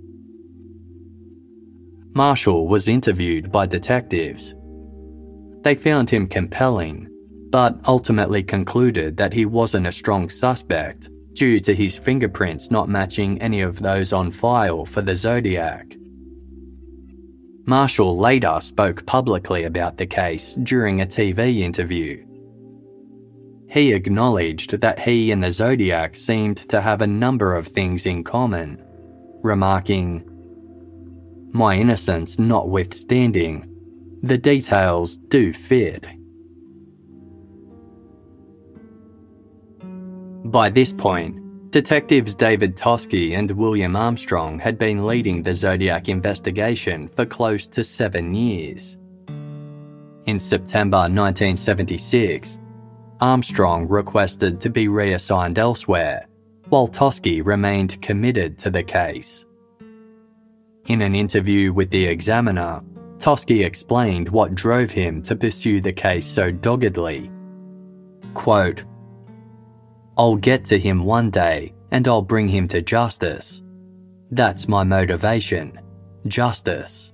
Marshall 2.15 2.67
was 2.67 2.89
interviewed 2.89 3.53
by 3.53 3.67
detectives. 3.67 4.55
They 5.63 5.77
found 5.77 6.11
him 6.11 6.27
compelling, 6.27 7.09
but 7.51 7.79
ultimately 7.87 8.43
concluded 8.43 9.17
that 9.19 9.33
he 9.33 9.47
wasn't 9.47 9.87
a 9.87 9.93
strong 9.93 10.29
suspect 10.29 11.09
due 11.35 11.61
to 11.61 11.75
his 11.75 11.99
fingerprints 11.99 12.71
not 12.71 12.89
matching 12.89 13.41
any 13.41 13.61
of 13.61 13.79
those 13.79 14.13
on 14.13 14.31
file 14.31 14.85
for 14.85 15.03
the 15.03 15.15
Zodiac. 15.15 15.97
Marshall 17.65 18.19
later 18.19 18.59
spoke 18.61 19.07
publicly 19.07 19.65
about 19.65 19.97
the 19.97 20.07
case 20.07 20.55
during 20.63 21.01
a 21.01 21.07
TV 21.07 21.61
interview. 21.61 22.27
He 23.69 23.93
acknowledged 23.93 24.81
that 24.81 24.99
he 24.99 25.31
and 25.31 25.43
the 25.43 25.51
Zodiac 25.51 26.17
seemed 26.17 26.57
to 26.69 26.81
have 26.81 27.01
a 27.01 27.07
number 27.07 27.55
of 27.55 27.67
things 27.67 28.05
in 28.05 28.25
common, 28.25 28.83
remarking, 29.43 30.29
My 31.53 31.77
innocence 31.77 32.39
notwithstanding, 32.39 33.69
the 34.23 34.39
details 34.39 35.17
do 35.17 35.53
fit. 35.53 36.07
By 40.47 40.71
this 40.71 40.93
point, 40.93 41.71
detectives 41.71 42.35
David 42.35 42.77
Toschi 42.77 43.39
and 43.39 43.49
William 43.53 43.95
Armstrong 43.95 44.59
had 44.59 44.77
been 44.77 45.07
leading 45.07 45.41
the 45.41 45.55
Zodiac 45.55 46.09
investigation 46.09 47.07
for 47.07 47.25
close 47.25 47.69
to 47.69 47.85
seven 47.85 48.35
years. 48.35 48.99
In 50.27 50.41
September 50.41 50.99
1976, 50.99 52.59
Armstrong 53.21 53.87
requested 53.87 54.61
to 54.61 54.69
be 54.69 54.89
reassigned 54.89 55.61
elsewhere, 55.61 56.27
while 56.71 56.89
Toschi 56.89 57.41
remained 57.45 58.03
committed 58.03 58.59
to 58.59 58.71
the 58.71 58.83
case. 58.83 59.47
In 60.89 61.03
an 61.03 61.15
interview 61.15 61.73
with 61.73 61.91
the 61.91 62.05
Examiner, 62.05 62.83
Toschi 63.19 63.65
explained 63.65 64.29
what 64.29 64.57
drove 64.57 64.91
him 64.91 65.23
to 65.23 65.37
pursue 65.37 65.81
the 65.81 65.93
case 65.93 66.27
so 66.27 66.51
doggedly. 66.51 67.31
Quote, 68.35 68.83
I'll 70.17 70.37
get 70.37 70.65
to 70.67 70.79
him 70.79 71.05
one 71.05 71.31
day 71.31 71.73
and 71.91 72.07
I'll 72.07 72.23
bring 72.23 72.49
him 72.49 72.69
to 72.69 72.83
justice. 72.83 73.63
That's 74.31 74.69
my 74.69 74.85
motivation 74.85 75.79
justice. 76.27 77.13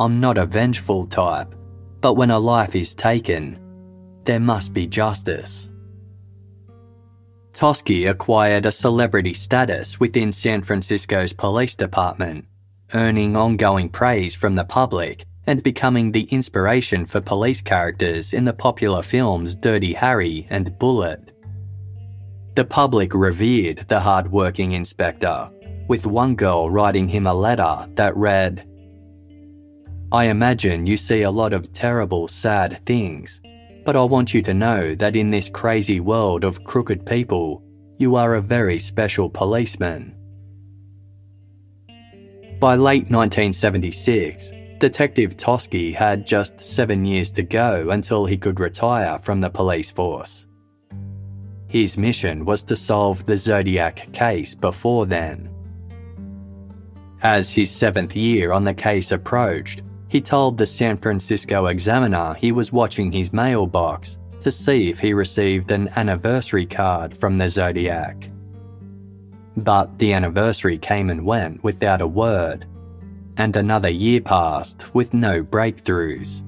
I'm 0.00 0.20
not 0.20 0.38
a 0.38 0.46
vengeful 0.46 1.06
type, 1.06 1.54
but 2.00 2.14
when 2.14 2.30
a 2.30 2.38
life 2.38 2.74
is 2.74 2.94
taken, 2.94 3.58
there 4.24 4.40
must 4.40 4.72
be 4.72 4.86
justice. 4.86 5.70
Toschi 7.52 8.10
acquired 8.10 8.66
a 8.66 8.72
celebrity 8.72 9.34
status 9.34 10.00
within 10.00 10.32
San 10.32 10.62
Francisco's 10.62 11.32
police 11.32 11.76
department, 11.76 12.46
earning 12.94 13.36
ongoing 13.36 13.88
praise 13.88 14.34
from 14.34 14.54
the 14.54 14.64
public 14.64 15.24
and 15.46 15.62
becoming 15.62 16.10
the 16.10 16.24
inspiration 16.24 17.04
for 17.04 17.20
police 17.20 17.60
characters 17.60 18.32
in 18.32 18.44
the 18.44 18.52
popular 18.52 19.02
films 19.02 19.54
Dirty 19.54 19.92
Harry 19.92 20.46
and 20.50 20.76
Bullitt. 20.78 21.33
The 22.54 22.64
public 22.64 23.14
revered 23.14 23.78
the 23.88 23.98
hard-working 23.98 24.72
inspector, 24.72 25.50
with 25.88 26.06
one 26.06 26.36
girl 26.36 26.70
writing 26.70 27.08
him 27.08 27.26
a 27.26 27.34
letter 27.34 27.88
that 27.96 28.16
read, 28.16 28.64
I 30.12 30.26
imagine 30.26 30.86
you 30.86 30.96
see 30.96 31.22
a 31.22 31.30
lot 31.30 31.52
of 31.52 31.72
terrible, 31.72 32.28
sad 32.28 32.80
things, 32.86 33.40
but 33.84 33.96
I 33.96 34.04
want 34.04 34.32
you 34.32 34.42
to 34.42 34.54
know 34.54 34.94
that 34.94 35.16
in 35.16 35.30
this 35.30 35.48
crazy 35.48 35.98
world 35.98 36.44
of 36.44 36.62
crooked 36.62 37.04
people, 37.04 37.64
you 37.98 38.14
are 38.14 38.34
a 38.34 38.40
very 38.40 38.78
special 38.78 39.28
policeman. 39.28 40.14
By 42.60 42.76
late 42.76 43.10
1976, 43.10 44.52
Detective 44.78 45.36
Toschi 45.36 45.92
had 45.92 46.24
just 46.24 46.60
seven 46.60 47.04
years 47.04 47.32
to 47.32 47.42
go 47.42 47.90
until 47.90 48.24
he 48.24 48.36
could 48.36 48.60
retire 48.60 49.18
from 49.18 49.40
the 49.40 49.50
police 49.50 49.90
force. 49.90 50.46
His 51.74 51.98
mission 51.98 52.44
was 52.44 52.62
to 52.62 52.76
solve 52.76 53.26
the 53.26 53.36
Zodiac 53.36 54.12
case 54.12 54.54
before 54.54 55.06
then. 55.06 55.50
As 57.20 57.50
his 57.50 57.68
seventh 57.68 58.14
year 58.14 58.52
on 58.52 58.62
the 58.62 58.72
case 58.72 59.10
approached, 59.10 59.82
he 60.06 60.20
told 60.20 60.56
the 60.56 60.66
San 60.66 60.96
Francisco 60.96 61.66
Examiner 61.66 62.34
he 62.34 62.52
was 62.52 62.72
watching 62.72 63.10
his 63.10 63.32
mailbox 63.32 64.20
to 64.38 64.52
see 64.52 64.88
if 64.88 65.00
he 65.00 65.12
received 65.12 65.72
an 65.72 65.88
anniversary 65.96 66.64
card 66.64 67.12
from 67.12 67.38
the 67.38 67.48
Zodiac. 67.48 68.30
But 69.56 69.98
the 69.98 70.12
anniversary 70.12 70.78
came 70.78 71.10
and 71.10 71.26
went 71.26 71.64
without 71.64 72.00
a 72.00 72.06
word, 72.06 72.66
and 73.36 73.56
another 73.56 73.90
year 73.90 74.20
passed 74.20 74.94
with 74.94 75.12
no 75.12 75.42
breakthroughs. 75.42 76.44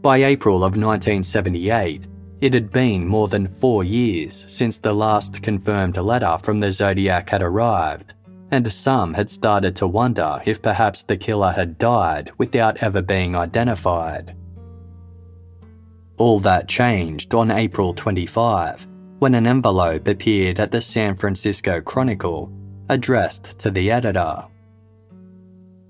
By 0.00 0.24
April 0.24 0.56
of 0.64 0.78
1978, 0.78 2.06
it 2.40 2.54
had 2.54 2.70
been 2.70 3.06
more 3.06 3.28
than 3.28 3.46
four 3.46 3.84
years 3.84 4.44
since 4.48 4.78
the 4.78 4.92
last 4.92 5.42
confirmed 5.42 5.96
letter 5.96 6.36
from 6.38 6.60
the 6.60 6.70
Zodiac 6.70 7.30
had 7.30 7.42
arrived, 7.42 8.14
and 8.50 8.70
some 8.72 9.14
had 9.14 9.30
started 9.30 9.74
to 9.76 9.86
wonder 9.86 10.42
if 10.44 10.60
perhaps 10.62 11.02
the 11.02 11.16
killer 11.16 11.52
had 11.52 11.78
died 11.78 12.30
without 12.38 12.82
ever 12.82 13.02
being 13.02 13.36
identified. 13.36 14.36
All 16.16 16.38
that 16.40 16.68
changed 16.68 17.34
on 17.34 17.50
April 17.50 17.94
25 17.94 18.86
when 19.18 19.34
an 19.34 19.46
envelope 19.46 20.06
appeared 20.06 20.60
at 20.60 20.70
the 20.70 20.80
San 20.80 21.16
Francisco 21.16 21.80
Chronicle 21.80 22.52
addressed 22.88 23.58
to 23.58 23.70
the 23.70 23.90
editor. 23.90 24.44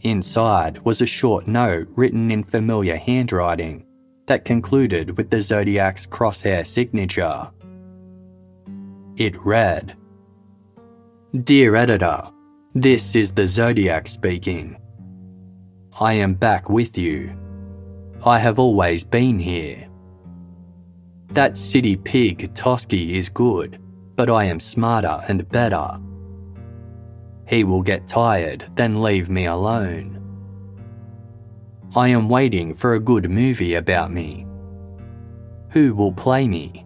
Inside 0.01 0.79
was 0.85 1.03
a 1.03 1.07
short 1.07 1.49
note 1.49 1.89
written 1.97 2.31
in 2.31 2.45
familiar 2.45 2.97
handwriting 2.97 3.85
that 4.27 4.45
concluded 4.45 5.17
with 5.17 5.31
the 5.31 5.41
Zodiac's 5.41 6.07
crosshair 6.07 6.67
signature. 6.67 7.51
It 9.17 9.37
read 9.45 9.97
Dear 11.45 11.75
editor, 11.77 12.31
this 12.75 13.17
is 13.17 13.33
the 13.33 13.47
Zodiac 13.47 14.09
speaking. 14.09 14.77
I 16.01 16.15
am 16.15 16.35
back 16.35 16.69
with 16.69 16.97
you. 16.97 17.33
I 18.25 18.39
have 18.39 18.59
always 18.59 19.05
been 19.05 19.39
here. 19.39 19.89
That 21.29 21.57
city 21.57 21.97
pig 21.97 22.55
Toschi 22.55 23.17
is 23.17 23.29
good, 23.29 23.81
but 24.17 24.31
I 24.31 24.45
am 24.45 24.61
smarter 24.61 25.23
and 25.29 25.49
better. 25.49 26.01
He 27.47 27.65
will 27.65 27.83
get 27.83 28.07
tired, 28.07 28.71
then 28.75 29.03
leave 29.03 29.29
me 29.29 29.47
alone. 29.47 30.24
I 31.97 32.09
am 32.09 32.29
waiting 32.29 32.75
for 32.75 32.95
a 32.95 33.01
good 33.01 33.31
movie 33.31 33.75
about 33.75 34.11
me. 34.11 34.47
Who 35.71 35.95
will 35.95 36.13
play 36.13 36.49
me? 36.49 36.85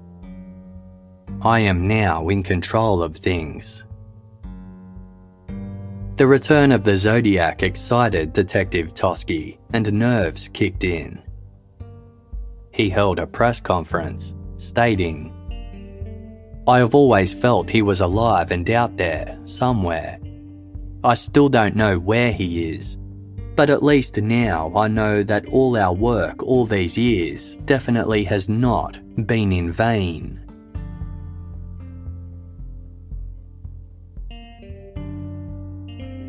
I 1.41 1.61
am 1.61 1.89
now 1.89 2.29
in 2.29 2.43
control 2.43 3.03
of 3.03 3.17
things. 3.17 3.87
The 6.17 6.27
return 6.27 6.73
of 6.73 6.85
the 6.85 6.97
Zodiac 6.97 7.63
excited 7.63 8.35
Detective 8.35 8.93
Toschi, 8.93 9.59
and 9.73 9.91
nerves 9.93 10.49
kicked 10.53 10.85
in. 10.85 11.23
He 12.73 12.91
held 12.91 13.19
a 13.19 13.27
press 13.27 13.61
conference, 13.61 14.35
stating, 14.59 15.33
I 16.67 16.81
have 16.81 16.95
always 16.95 17.33
felt 17.33 17.71
he 17.71 17.81
was 17.81 18.03
alive 18.03 18.51
and 18.51 18.69
out 18.69 18.99
there, 18.99 19.39
somewhere. 19.47 20.19
I 21.03 21.15
still 21.15 21.49
don't 21.49 21.77
know 21.77 21.99
where 21.99 22.31
he 22.31 22.75
is, 22.75 22.99
but 23.59 23.71
at 23.71 23.83
least 23.83 24.17
now 24.19 24.73
I 24.77 24.87
know 24.87 25.25
that 25.25 25.47
all 25.47 25.77
our 25.77 25.93
work 25.93 26.45
all 26.45 26.65
these 26.65 26.97
years 26.97 27.57
definitely 27.65 28.23
has 28.23 28.49
not 28.49 29.01
been 29.27 29.53
in 29.53 29.73
vain. 29.73 30.39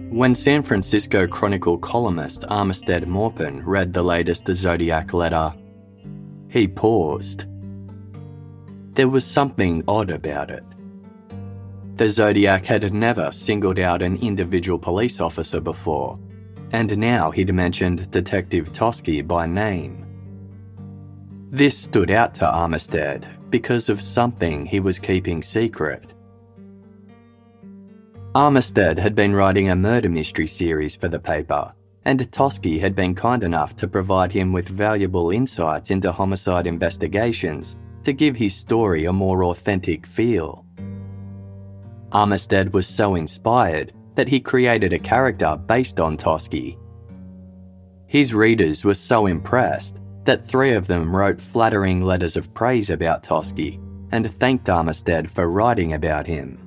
When 0.09 0.33
San 0.33 0.63
Francisco 0.63 1.27
Chronicle 1.27 1.77
columnist 1.77 2.41
Armistead 2.49 3.05
Maupin 3.05 3.63
read 3.63 3.93
the 3.93 4.01
latest 4.01 4.47
Zodiac 4.47 5.13
letter, 5.13 5.53
he 6.47 6.67
paused. 6.67 7.45
There 8.93 9.07
was 9.07 9.23
something 9.23 9.83
odd 9.87 10.09
about 10.09 10.49
it. 10.49 10.63
The 11.93 12.09
Zodiac 12.09 12.65
had 12.65 12.91
never 12.91 13.31
singled 13.31 13.77
out 13.77 14.01
an 14.01 14.15
individual 14.15 14.79
police 14.79 15.21
officer 15.21 15.61
before 15.61 16.17
and 16.71 16.97
now 16.97 17.31
he'd 17.31 17.53
mentioned 17.53 18.09
Detective 18.11 18.71
Toschi 18.71 19.25
by 19.25 19.45
name. 19.45 20.05
This 21.49 21.77
stood 21.77 22.11
out 22.11 22.35
to 22.35 22.45
Armistead 22.45 23.25
because 23.49 23.89
of 23.89 24.01
something 24.01 24.65
he 24.65 24.79
was 24.79 24.99
keeping 24.99 25.41
secret. 25.41 26.13
Armistead 28.35 28.99
had 28.99 29.15
been 29.15 29.35
writing 29.35 29.69
a 29.69 29.75
murder 29.75 30.09
mystery 30.09 30.45
series 30.45 30.95
for 30.95 31.07
the 31.07 31.19
paper, 31.19 31.73
and 32.05 32.19
Toschi 32.31 32.79
had 32.79 32.95
been 32.95 33.15
kind 33.15 33.43
enough 33.43 33.75
to 33.77 33.87
provide 33.87 34.31
him 34.31 34.53
with 34.53 34.69
valuable 34.69 35.31
insights 35.31 35.89
into 35.89 36.11
homicide 36.11 36.67
investigations 36.67 37.75
to 38.03 38.13
give 38.13 38.35
his 38.35 38.55
story 38.55 39.05
a 39.05 39.13
more 39.13 39.45
authentic 39.45 40.05
feel. 40.05 40.65
Armistead 42.11 42.71
was 42.71 42.87
so 42.87 43.15
inspired 43.15 43.93
that 44.19 44.27
he 44.27 44.41
created 44.41 44.91
a 44.91 44.99
character 44.99 45.55
based 45.55 45.97
on 45.97 46.17
Toschi. 46.17 46.77
His 48.05 48.33
readers 48.33 48.83
were 48.83 48.93
so 48.93 49.27
impressed 49.27 50.01
that 50.25 50.43
three 50.43 50.73
of 50.73 50.87
them 50.87 51.15
wrote 51.15 51.39
flattering 51.39 52.01
letters 52.01 52.35
of 52.35 52.53
praise 52.53 52.89
about 52.89 53.23
Toschi 53.23 53.79
and 54.11 54.29
thanked 54.29 54.65
Armistead 54.65 55.29
for 55.29 55.49
writing 55.49 55.93
about 55.93 56.27
him. 56.27 56.59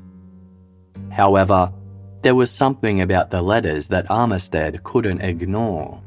However, 1.11 1.71
there 2.23 2.35
was 2.35 2.51
something 2.51 3.03
about 3.03 3.29
the 3.29 3.43
letters 3.43 3.87
that 3.89 4.09
Armistead 4.09 4.83
couldn't 4.83 5.21
ignore. 5.21 6.01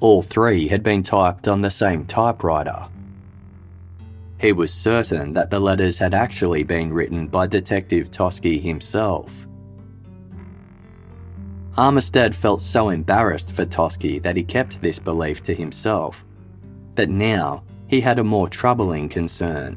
All 0.00 0.20
three 0.20 0.68
had 0.68 0.82
been 0.82 1.02
typed 1.02 1.48
on 1.48 1.62
the 1.62 1.70
same 1.70 2.04
typewriter. 2.04 2.88
He 4.38 4.52
was 4.52 4.70
certain 4.70 5.32
that 5.32 5.48
the 5.48 5.60
letters 5.60 5.96
had 5.96 6.12
actually 6.12 6.62
been 6.62 6.92
written 6.92 7.26
by 7.26 7.46
Detective 7.46 8.10
Toschi 8.10 8.60
himself. 8.60 9.46
Armistead 11.76 12.34
felt 12.34 12.62
so 12.62 12.90
embarrassed 12.90 13.52
for 13.52 13.66
Toschi 13.66 14.22
that 14.22 14.36
he 14.36 14.44
kept 14.44 14.80
this 14.80 15.00
belief 15.00 15.42
to 15.42 15.54
himself. 15.54 16.24
But 16.94 17.10
now 17.10 17.64
he 17.88 18.00
had 18.00 18.20
a 18.20 18.24
more 18.24 18.48
troubling 18.48 19.08
concern. 19.08 19.76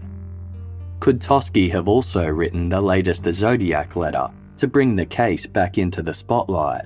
Could 0.99 1.19
Toschi 1.19 1.71
have 1.71 1.87
also 1.87 2.27
written 2.27 2.69
the 2.69 2.81
latest 2.81 3.25
Zodiac 3.25 3.95
letter 3.95 4.27
to 4.57 4.67
bring 4.67 4.95
the 4.95 5.05
case 5.05 5.47
back 5.47 5.79
into 5.79 6.03
the 6.03 6.13
spotlight? 6.13 6.85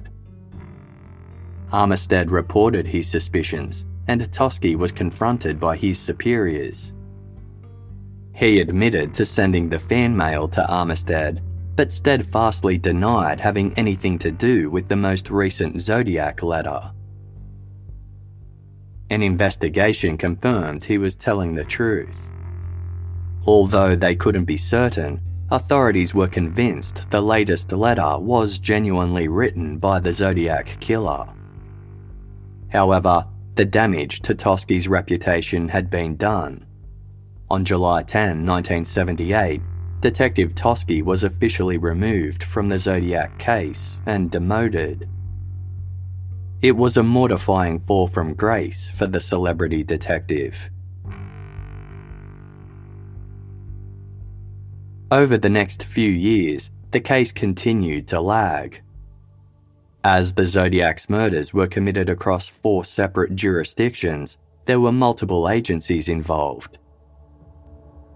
Armistead 1.73 2.31
reported 2.31 2.87
his 2.87 3.09
suspicions, 3.09 3.85
and 4.07 4.21
Toschi 4.31 4.77
was 4.77 4.91
confronted 4.93 5.59
by 5.59 5.75
his 5.75 5.99
superiors. 5.99 6.93
He 8.33 8.61
admitted 8.61 9.13
to 9.15 9.25
sending 9.25 9.69
the 9.69 9.79
fan 9.79 10.15
mail 10.15 10.47
to 10.49 10.65
Armistead 10.69 11.41
but 11.75 11.91
steadfastly 11.91 12.77
denied 12.77 13.39
having 13.39 13.73
anything 13.73 14.17
to 14.19 14.31
do 14.31 14.69
with 14.69 14.87
the 14.87 14.95
most 14.95 15.29
recent 15.29 15.81
Zodiac 15.81 16.43
letter. 16.43 16.91
An 19.09 19.21
investigation 19.21 20.17
confirmed 20.17 20.83
he 20.83 20.97
was 20.97 21.15
telling 21.15 21.53
the 21.53 21.63
truth. 21.63 22.31
Although 23.45 23.95
they 23.95 24.15
couldn't 24.15 24.45
be 24.45 24.57
certain, 24.57 25.19
authorities 25.49 26.13
were 26.13 26.27
convinced 26.27 27.09
the 27.09 27.21
latest 27.21 27.71
letter 27.71 28.17
was 28.17 28.59
genuinely 28.59 29.27
written 29.27 29.77
by 29.77 29.99
the 29.99 30.13
Zodiac 30.13 30.77
killer. 30.79 31.27
However, 32.69 33.25
the 33.55 33.65
damage 33.65 34.21
to 34.21 34.33
Toschi's 34.33 34.87
reputation 34.87 35.67
had 35.67 35.89
been 35.89 36.15
done. 36.15 36.65
On 37.49 37.65
July 37.65 38.03
10, 38.03 38.45
1978, 38.45 39.61
Detective 40.01 40.55
Toschi 40.55 41.03
was 41.03 41.23
officially 41.23 41.77
removed 41.77 42.41
from 42.41 42.69
the 42.69 42.79
Zodiac 42.79 43.37
case 43.37 43.99
and 44.07 44.31
demoted. 44.31 45.07
It 46.63 46.75
was 46.75 46.97
a 46.97 47.03
mortifying 47.03 47.77
fall 47.79 48.07
from 48.07 48.33
grace 48.33 48.89
for 48.89 49.05
the 49.05 49.19
celebrity 49.19 49.83
detective. 49.83 50.71
Over 55.11 55.37
the 55.37 55.51
next 55.51 55.83
few 55.83 56.09
years, 56.09 56.71
the 56.89 56.99
case 56.99 57.31
continued 57.31 58.07
to 58.07 58.21
lag. 58.21 58.81
As 60.03 60.33
the 60.33 60.47
Zodiac's 60.47 61.11
murders 61.11 61.53
were 61.53 61.67
committed 61.67 62.09
across 62.09 62.47
four 62.47 62.83
separate 62.85 63.35
jurisdictions, 63.35 64.39
there 64.65 64.79
were 64.79 64.91
multiple 64.91 65.47
agencies 65.47 66.09
involved. 66.09 66.79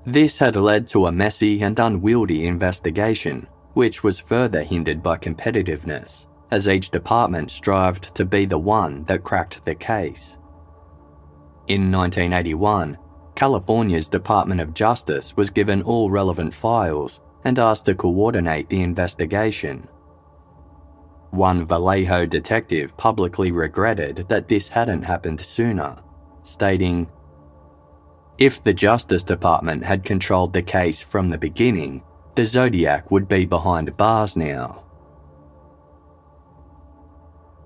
This 0.06 0.38
had 0.38 0.56
led 0.56 0.88
to 0.90 1.07
a 1.07 1.11
messy 1.11 1.64
and 1.64 1.80
unwieldy 1.80 2.45
investigation, 2.45 3.48
which 3.73 4.03
was 4.03 4.19
further 4.19 4.61
hindered 4.61 5.02
by 5.02 5.18
competitiveness, 5.18 6.27
as 6.52 6.68
each 6.68 6.91
department 6.91 7.49
strived 7.49 8.14
to 8.15 8.23
be 8.23 8.45
the 8.45 8.60
one 8.60 9.03
that 9.06 9.23
cracked 9.23 9.65
the 9.65 9.73
case. 9.73 10.38
In 11.68 11.91
1981, 11.91 12.99
California's 13.34 14.07
Department 14.07 14.61
of 14.61 14.76
Justice 14.76 15.36
was 15.36 15.49
given 15.49 15.82
all 15.82 16.11
relevant 16.11 16.53
files 16.53 17.22
and 17.44 17.57
asked 17.57 17.86
to 17.86 17.95
coordinate 17.95 18.69
the 18.69 18.82
investigation. 18.82 19.88
One 21.32 21.65
Vallejo 21.65 22.27
detective 22.27 22.95
publicly 22.95 23.52
regretted 23.52 24.27
that 24.30 24.48
this 24.48 24.69
hadn't 24.69 25.02
happened 25.02 25.41
sooner, 25.41 25.98
stating, 26.44 27.10
If 28.38 28.62
the 28.62 28.74
Justice 28.74 29.24
Department 29.24 29.86
had 29.86 30.03
controlled 30.03 30.52
the 30.52 30.62
case 30.62 31.02
from 31.02 31.30
the 31.30 31.38
beginning, 31.38 32.03
the 32.36 32.45
Zodiac 32.45 33.10
would 33.10 33.30
be 33.30 33.45
behind 33.45 33.95
bars 33.95 34.36
now. 34.36 34.84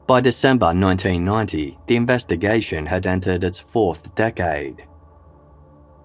By 0.06 0.22
December 0.22 0.68
1990, 0.68 1.80
the 1.88 1.96
investigation 1.96 2.86
had 2.86 3.08
entered 3.08 3.44
its 3.44 3.60
fourth 3.60 4.14
decade. 4.14 4.86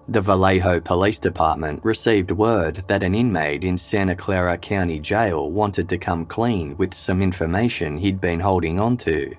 The 0.07 0.21
Vallejo 0.21 0.79
Police 0.79 1.19
Department 1.19 1.83
received 1.83 2.31
word 2.31 2.77
that 2.87 3.03
an 3.03 3.13
inmate 3.13 3.63
in 3.63 3.77
Santa 3.77 4.15
Clara 4.15 4.57
County 4.57 4.99
Jail 4.99 5.51
wanted 5.51 5.89
to 5.89 5.99
come 5.99 6.25
clean 6.25 6.75
with 6.77 6.93
some 6.93 7.21
information 7.21 7.97
he'd 7.97 8.21
been 8.21 8.39
holding 8.39 8.79
onto. 8.79 9.35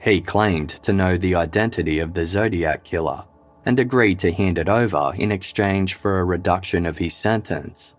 He 0.00 0.22
claimed 0.22 0.70
to 0.70 0.92
know 0.94 1.18
the 1.18 1.34
identity 1.34 1.98
of 1.98 2.14
the 2.14 2.24
Zodiac 2.24 2.84
killer 2.84 3.24
and 3.64 3.78
agreed 3.78 4.18
to 4.18 4.32
hand 4.32 4.58
it 4.58 4.68
over 4.68 5.12
in 5.16 5.30
exchange 5.30 5.94
for 5.94 6.18
a 6.18 6.24
reduction 6.24 6.86
of 6.86 6.98
his 6.98 7.14
sentence. 7.14 7.94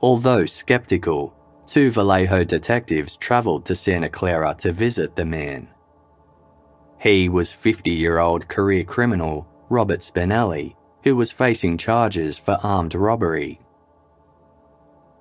Although 0.00 0.46
skeptical, 0.46 1.34
two 1.66 1.90
Vallejo 1.90 2.44
detectives 2.44 3.16
travelled 3.16 3.64
to 3.66 3.74
Santa 3.74 4.08
Clara 4.08 4.54
to 4.58 4.72
visit 4.72 5.16
the 5.16 5.24
man. 5.24 5.68
He 6.98 7.28
was 7.28 7.52
50 7.52 7.90
year 7.90 8.18
old 8.18 8.48
career 8.48 8.84
criminal 8.84 9.46
Robert 9.68 10.00
Spinelli, 10.00 10.74
who 11.04 11.16
was 11.16 11.32
facing 11.32 11.78
charges 11.78 12.38
for 12.38 12.58
armed 12.62 12.94
robbery. 12.94 13.60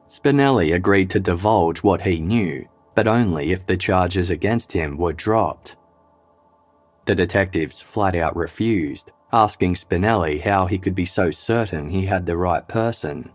Spinelli 0.07 0.73
agreed 0.73 1.09
to 1.11 1.19
divulge 1.19 1.83
what 1.83 2.01
he 2.01 2.19
knew, 2.19 2.67
but 2.95 3.07
only 3.07 3.51
if 3.51 3.65
the 3.65 3.77
charges 3.77 4.29
against 4.29 4.73
him 4.73 4.97
were 4.97 5.13
dropped. 5.13 5.77
The 7.11 7.15
detectives 7.15 7.81
flat 7.81 8.15
out 8.15 8.37
refused, 8.37 9.11
asking 9.33 9.73
Spinelli 9.73 10.39
how 10.39 10.65
he 10.65 10.77
could 10.77 10.95
be 10.95 11.03
so 11.03 11.29
certain 11.29 11.89
he 11.89 12.05
had 12.05 12.25
the 12.25 12.37
right 12.37 12.65
person. 12.65 13.31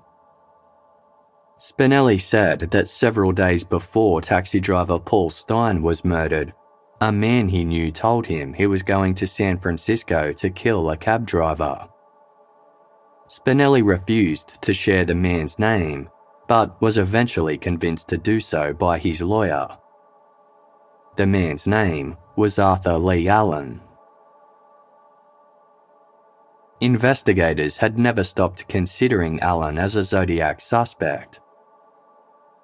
Spinelli 1.61 2.19
said 2.19 2.61
that 2.71 2.89
several 2.89 3.33
days 3.33 3.65
before 3.65 4.23
taxi 4.23 4.61
driver 4.61 4.99
Paul 4.99 5.29
Stine 5.29 5.83
was 5.83 6.07
murdered, 6.07 6.55
a 7.03 7.13
man 7.13 7.51
he 7.51 7.67
knew 7.67 7.93
told 7.93 8.27
him 8.27 8.55
he 8.55 8.67
was 8.67 8.83
going 8.83 9.13
to 9.13 9.27
San 9.27 9.59
Francisco 9.59 10.33
to 10.33 10.49
kill 10.49 10.89
a 10.89 10.97
cab 10.97 11.27
driver. 11.27 11.87
Spinelli 13.29 13.87
refused 13.87 14.63
to 14.63 14.73
share 14.73 15.05
the 15.05 15.15
man's 15.15 15.59
name, 15.59 16.09
but 16.49 16.81
was 16.81 16.97
eventually 16.97 17.59
convinced 17.59 18.09
to 18.09 18.17
do 18.17 18.41
so 18.41 18.73
by 18.73 18.97
his 18.97 19.21
lawyer. 19.21 19.69
The 21.17 21.27
man's 21.27 21.67
name 21.67 22.17
was 22.37 22.59
Arthur 22.59 22.99
Lee 22.99 23.29
Allen. 23.29 23.81
Investigators 26.81 27.79
had 27.79 27.99
never 27.99 28.23
stopped 28.23 28.69
considering 28.69 29.41
Allen 29.41 29.79
as 29.79 29.97
a 29.97 30.05
Zodiac 30.05 30.61
suspect. 30.61 31.41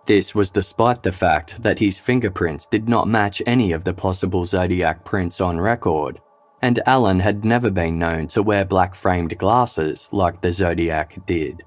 This 0.04 0.34
was 0.34 0.50
despite 0.50 1.02
the 1.02 1.12
fact 1.12 1.62
that 1.62 1.78
his 1.78 1.98
fingerprints 1.98 2.66
did 2.66 2.88
not 2.88 3.08
match 3.08 3.40
any 3.46 3.72
of 3.72 3.84
the 3.84 3.94
possible 3.94 4.44
Zodiac 4.44 5.04
prints 5.04 5.40
on 5.40 5.58
record, 5.58 6.20
and 6.60 6.82
Allen 6.86 7.20
had 7.20 7.44
never 7.44 7.70
been 7.70 7.98
known 7.98 8.26
to 8.28 8.42
wear 8.42 8.66
black 8.66 8.94
framed 8.94 9.38
glasses 9.38 10.10
like 10.12 10.42
the 10.42 10.52
Zodiac 10.52 11.24
did. 11.24 11.62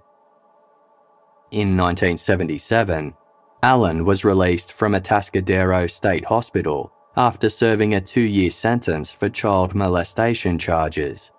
In 1.50 1.76
1977, 1.76 3.16
Allen 3.64 4.06
was 4.06 4.24
released 4.24 4.72
from 4.72 4.94
Atascadero 4.94 5.90
State 5.90 6.26
Hospital 6.26 6.92
after 7.18 7.50
serving 7.50 7.94
a 7.94 8.02
two 8.02 8.22
year 8.22 8.50
sentence 8.50 9.12
for 9.12 9.30
child 9.30 9.74
molestation 9.74 10.58
charges. 10.58 11.32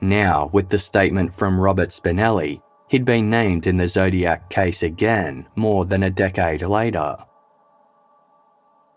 Now, 0.00 0.48
with 0.52 0.70
the 0.70 0.78
statement 0.78 1.34
from 1.34 1.60
Robert 1.60 1.90
Spinelli, 1.90 2.62
he'd 2.88 3.04
been 3.04 3.28
named 3.28 3.66
in 3.66 3.76
the 3.76 3.86
Zodiac 3.86 4.48
case 4.48 4.82
again 4.82 5.46
more 5.56 5.84
than 5.84 6.02
a 6.02 6.10
decade 6.10 6.62
later. 6.62 7.16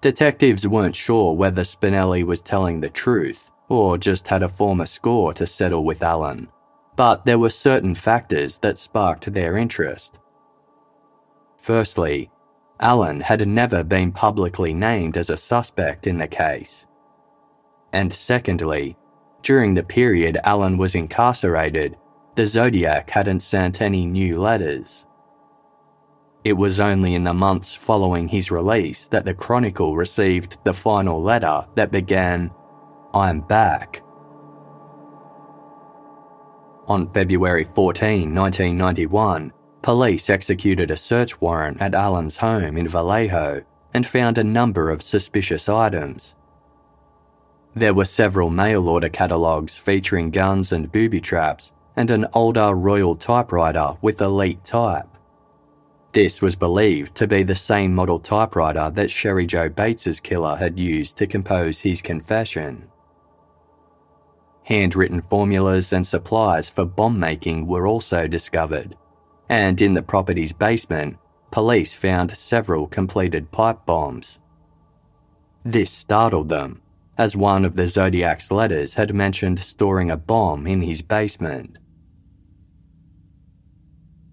Detectives 0.02 0.68
weren't 0.68 0.95
sure 0.95 1.34
whether 1.34 1.61
Spinelli 1.61 2.24
was 2.24 2.41
telling 2.41 2.80
the 2.80 2.90
truth 2.90 3.52
or 3.70 3.98
just 3.98 4.28
had 4.28 4.44
a 4.44 4.49
former 4.49 4.86
score 4.86 5.34
to 5.34 5.48
settle 5.48 5.84
with 5.84 6.03
Allen, 6.03 6.48
but 6.95 7.26
there 7.26 7.40
were 7.40 7.49
certain 7.49 7.95
factors 7.95 8.57
that 8.60 8.78
sparked 8.78 9.34
their 9.34 9.57
interest. 9.57 10.20
Firstly, 11.57 12.30
Allen 12.80 13.22
had 13.22 13.48
never 13.48 13.84
been 13.84 14.12
publicly 14.12 14.74
named 14.74 15.18
as 15.18 15.30
a 15.30 15.38
suspect 15.38 16.08
in 16.08 16.18
the 16.18 16.28
case. 16.28 16.86
And 17.91 18.12
secondly, 18.12 18.98
during 19.41 19.74
the 19.74 19.84
period 19.84 20.40
Allen 20.44 20.78
was 20.78 20.95
incarcerated, 20.95 21.98
the 22.36 22.48
Zodiac 22.48 23.10
hadn't 23.10 23.41
sent 23.41 23.82
any 23.82 24.06
new 24.06 24.40
letters. 24.40 25.06
It 26.44 26.54
was 26.54 26.80
only 26.80 27.14
in 27.16 27.24
the 27.24 27.34
months 27.34 27.74
following 27.74 28.28
his 28.28 28.52
release 28.52 29.08
that 29.08 29.24
the 29.24 29.34
Chronicle 29.34 29.95
received 29.95 30.58
the 30.66 30.74
final 30.74 31.22
letter 31.22 31.66
that 31.76 31.91
began, 31.91 32.52
I'm 33.14 33.41
back. 33.41 34.02
On 36.88 37.10
February 37.12 37.64
14, 37.64 38.36
1991, 38.36 39.54
Police 39.84 40.30
executed 40.30 40.89
a 40.89 40.95
search 40.95 41.41
warrant 41.41 41.81
at 41.81 41.93
Allen's 41.93 42.38
home 42.38 42.77
in 42.77 42.88
Vallejo 42.88 43.64
and 43.93 44.07
found 44.07 44.38
a 44.38 44.43
number 44.43 44.89
of 44.89 45.03
suspicious 45.03 45.68
items. 45.68 46.35
There 47.76 47.93
were 47.93 48.05
several 48.05 48.49
mail 48.49 48.88
order 48.88 49.10
catalogues 49.10 49.76
featuring 49.76 50.31
guns 50.31 50.72
and 50.72 50.89
booby 50.89 51.19
traps 51.19 51.73
and 51.97 52.10
an 52.11 52.27
older 52.34 52.73
Royal 52.73 53.18
typewriter 53.18 53.97
with 54.01 54.22
elite 54.22 54.64
type. 54.64 55.10
This 56.14 56.41
was 56.41 56.55
believed 56.55 57.14
to 57.15 57.27
be 57.27 57.43
the 57.43 57.53
same 57.53 57.93
model 57.93 58.19
typewriter 58.19 58.89
that 58.91 59.11
Sherry 59.11 59.45
Jo 59.45 59.68
Bates's 59.68 60.22
killer 60.22 60.55
had 60.55 60.80
used 60.80 61.18
to 61.18 61.27
compose 61.27 61.81
his 61.81 62.01
confession. 62.01 62.88
Handwritten 64.64 65.22
formulas 65.22 65.91
and 65.91 66.07
supplies 66.07 66.69
for 66.69 66.85
bomb 66.85 67.19
making 67.19 67.68
were 67.68 67.85
also 67.85 68.27
discovered, 68.27 68.95
and 69.53 69.84
in 69.84 69.93
the 69.93 70.01
property's 70.01 70.51
basement, 70.51 71.15
police 71.51 71.93
found 71.93 72.31
several 72.31 72.88
completed 72.88 73.51
pipe 73.51 73.85
bombs. 73.85 74.39
This 75.63 75.91
startled 75.91 76.49
them, 76.49 76.81
as 77.19 77.38
one 77.38 77.63
of 77.63 77.75
the 77.75 77.88
Zodiac's 77.88 78.49
letters 78.49 78.95
had 78.95 79.13
mentioned 79.13 79.59
storing 79.59 80.09
a 80.09 80.17
bomb 80.17 80.65
in 80.65 80.81
his 80.81 81.03
basement. 81.03 81.77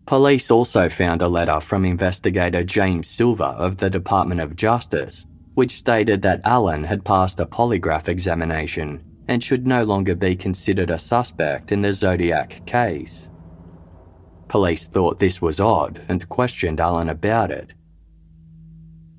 Police 0.07 0.51
also 0.51 0.89
found 0.89 1.21
a 1.21 1.29
letter 1.29 1.61
from 1.61 1.85
investigator 1.85 2.65
James 2.65 3.07
Silver 3.07 3.55
of 3.67 3.77
the 3.77 3.91
Department 3.91 4.41
of 4.41 4.57
Justice, 4.57 5.27
which 5.53 5.73
stated 5.73 6.23
that 6.23 6.41
Allen 6.45 6.85
had 6.85 7.05
passed 7.05 7.41
a 7.41 7.45
polygraph 7.45 8.09
examination 8.09 9.05
and 9.29 9.45
should 9.45 9.67
no 9.67 9.85
longer 9.85 10.15
be 10.15 10.35
considered 10.35 10.89
a 10.89 10.99
suspect 10.99 11.73
in 11.73 11.83
the 11.83 11.93
Zodiac 11.93 12.65
case. 12.65 13.30
Police 14.51 14.89
thought 14.89 15.21
this 15.21 15.41
was 15.41 15.61
odd 15.61 16.01
and 16.09 16.29
questioned 16.29 16.81
Allen 16.81 17.09
about 17.09 17.53
it. 17.53 17.73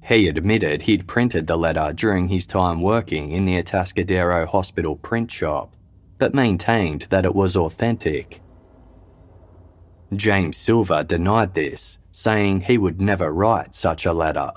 He 0.03 0.27
admitted 0.27 0.81
he'd 0.81 1.07
printed 1.07 1.47
the 1.47 1.55
letter 1.55 1.93
during 1.93 2.27
his 2.27 2.45
time 2.45 2.81
working 2.81 3.31
in 3.31 3.45
the 3.45 3.55
Atascadero 3.63 4.45
Hospital 4.45 4.97
print 4.97 5.31
shop, 5.31 5.73
but 6.17 6.35
maintained 6.35 7.03
that 7.11 7.23
it 7.23 7.33
was 7.33 7.55
authentic. 7.55 8.41
James 10.13 10.57
Silver 10.57 11.01
denied 11.01 11.53
this, 11.53 11.97
saying 12.11 12.61
he 12.61 12.77
would 12.77 12.99
never 12.99 13.31
write 13.31 13.73
such 13.73 14.05
a 14.05 14.11
letter. 14.11 14.51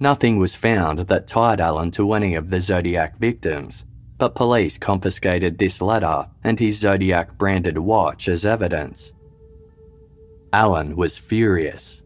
Nothing 0.00 0.38
was 0.38 0.54
found 0.54 1.00
that 1.00 1.26
tied 1.26 1.60
Allen 1.60 1.90
to 1.90 2.14
any 2.14 2.34
of 2.34 2.48
the 2.48 2.62
Zodiac 2.62 3.18
victims, 3.18 3.84
but 4.18 4.34
police 4.34 4.78
confiscated 4.78 5.58
this 5.58 5.82
letter 5.82 6.26
and 6.42 6.58
his 6.58 6.78
Zodiac 6.78 7.36
branded 7.36 7.78
watch 7.78 8.28
as 8.28 8.46
evidence. 8.46 9.12
Allen 10.52 10.96
was 10.96 11.18
furious. 11.18 12.02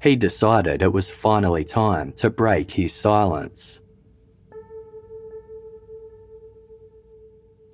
He 0.00 0.16
decided 0.16 0.82
it 0.82 0.92
was 0.92 1.10
finally 1.10 1.64
time 1.64 2.12
to 2.12 2.30
break 2.30 2.70
his 2.70 2.94
silence. 2.94 3.80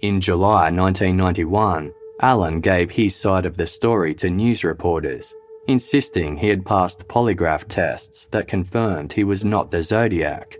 In 0.01 0.20
July 0.20 0.70
1991, 0.70 1.93
Allen 2.20 2.60
gave 2.60 2.90
his 2.90 3.14
side 3.14 3.47
of 3.47 3.56
the 3.56 3.66
story 3.66 4.14
to 4.16 4.30
news 4.30 4.64
reporters, 4.64 5.34
insisting 5.68 6.36
he 6.36 6.48
had 6.48 6.66
passed 6.66 7.06
polygraph 7.06 7.68
tests 7.68 8.26
that 8.32 8.48
confirmed 8.48 9.12
he 9.12 9.22
was 9.22 9.44
not 9.44 9.70
the 9.70 9.82
Zodiac. 9.82 10.56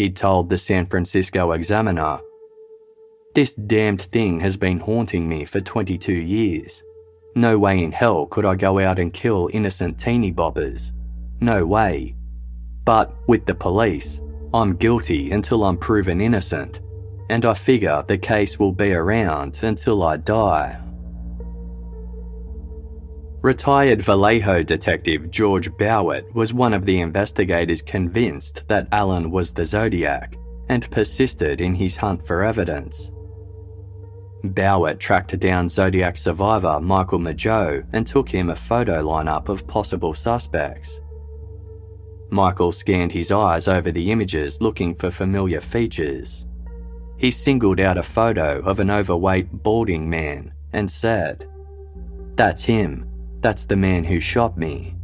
He 0.00 0.08
told 0.08 0.48
the 0.48 0.56
San 0.56 0.86
Francisco 0.86 1.52
Examiner, 1.52 2.20
This 3.34 3.52
damned 3.52 4.00
thing 4.00 4.40
has 4.40 4.56
been 4.56 4.80
haunting 4.80 5.28
me 5.28 5.44
for 5.44 5.60
22 5.60 6.10
years. 6.10 6.82
No 7.34 7.58
way 7.58 7.84
in 7.84 7.92
hell 7.92 8.24
could 8.24 8.46
I 8.46 8.54
go 8.54 8.78
out 8.78 8.98
and 8.98 9.12
kill 9.12 9.50
innocent 9.52 10.00
teeny 10.00 10.32
boppers. 10.32 10.92
No 11.42 11.66
way. 11.66 12.16
But 12.86 13.12
with 13.28 13.44
the 13.44 13.54
police, 13.54 14.22
I'm 14.54 14.74
guilty 14.74 15.32
until 15.32 15.64
I'm 15.64 15.76
proven 15.76 16.22
innocent, 16.22 16.80
and 17.28 17.44
I 17.44 17.52
figure 17.52 18.02
the 18.08 18.16
case 18.16 18.58
will 18.58 18.72
be 18.72 18.94
around 18.94 19.60
until 19.62 20.02
I 20.02 20.16
die. 20.16 20.80
Retired 23.42 24.02
Vallejo 24.02 24.62
detective 24.62 25.30
George 25.30 25.70
Bawart 25.72 26.30
was 26.34 26.52
one 26.52 26.74
of 26.74 26.84
the 26.84 27.00
investigators 27.00 27.80
convinced 27.80 28.68
that 28.68 28.86
Allen 28.92 29.30
was 29.30 29.54
the 29.54 29.64
Zodiac 29.64 30.36
and 30.68 30.90
persisted 30.90 31.62
in 31.62 31.74
his 31.74 31.96
hunt 31.96 32.26
for 32.26 32.44
evidence. 32.44 33.10
Bawart 34.44 34.98
tracked 34.98 35.38
down 35.40 35.70
Zodiac 35.70 36.18
survivor 36.18 36.80
Michael 36.80 37.18
Mageau 37.18 37.82
and 37.94 38.06
took 38.06 38.28
him 38.28 38.50
a 38.50 38.56
photo 38.56 39.02
lineup 39.02 39.48
of 39.48 39.66
possible 39.66 40.12
suspects. 40.12 41.00
Michael 42.28 42.72
scanned 42.72 43.12
his 43.12 43.32
eyes 43.32 43.68
over 43.68 43.90
the 43.90 44.12
images 44.12 44.60
looking 44.60 44.94
for 44.94 45.10
familiar 45.10 45.60
features. 45.60 46.46
He 47.16 47.30
singled 47.30 47.80
out 47.80 47.96
a 47.96 48.02
photo 48.02 48.60
of 48.60 48.80
an 48.80 48.90
overweight, 48.90 49.62
balding 49.62 50.10
man 50.10 50.52
and 50.74 50.90
said, 50.90 51.48
That's 52.36 52.64
him. 52.64 53.09
That's 53.40 53.64
the 53.64 53.76
man 53.76 54.04
who 54.04 54.20
shot 54.20 54.56
me. 54.56 54.96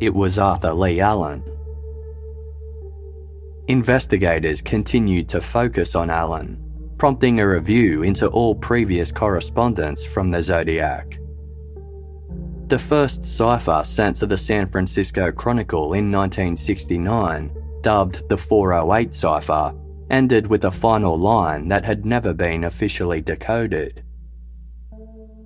It 0.00 0.14
was 0.14 0.38
Arthur 0.38 0.72
Lee 0.72 1.00
Allen. 1.00 1.42
Investigators 3.68 4.60
continued 4.60 5.28
to 5.30 5.40
focus 5.40 5.94
on 5.94 6.10
Allen 6.10 6.62
prompting 7.02 7.40
a 7.40 7.48
review 7.48 8.04
into 8.04 8.28
all 8.28 8.54
previous 8.54 9.10
correspondence 9.10 10.04
from 10.04 10.30
the 10.30 10.40
Zodiac. 10.40 11.18
The 12.68 12.78
first 12.78 13.24
cipher 13.24 13.82
sent 13.84 14.14
to 14.18 14.26
the 14.26 14.36
San 14.36 14.68
Francisco 14.68 15.32
Chronicle 15.32 15.94
in 15.94 16.12
1969, 16.12 17.50
dubbed 17.80 18.28
the 18.28 18.36
408 18.36 19.12
cipher, 19.12 19.74
ended 20.10 20.46
with 20.46 20.64
a 20.64 20.70
final 20.70 21.18
line 21.18 21.66
that 21.66 21.84
had 21.84 22.06
never 22.06 22.32
been 22.32 22.62
officially 22.62 23.20
decoded. 23.20 24.04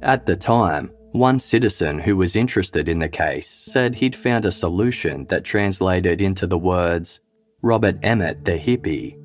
At 0.02 0.26
the 0.26 0.36
time, 0.36 0.90
one 1.16 1.38
citizen 1.38 1.98
who 1.98 2.16
was 2.16 2.36
interested 2.36 2.88
in 2.88 2.98
the 2.98 3.08
case 3.08 3.48
said 3.48 3.96
he'd 3.96 4.14
found 4.14 4.44
a 4.44 4.52
solution 4.52 5.26
that 5.26 5.44
translated 5.44 6.20
into 6.20 6.46
the 6.46 6.58
words 6.58 7.20
Robert 7.62 7.98
Emmett 8.02 8.44
the 8.44 8.58
hippie 8.58 9.16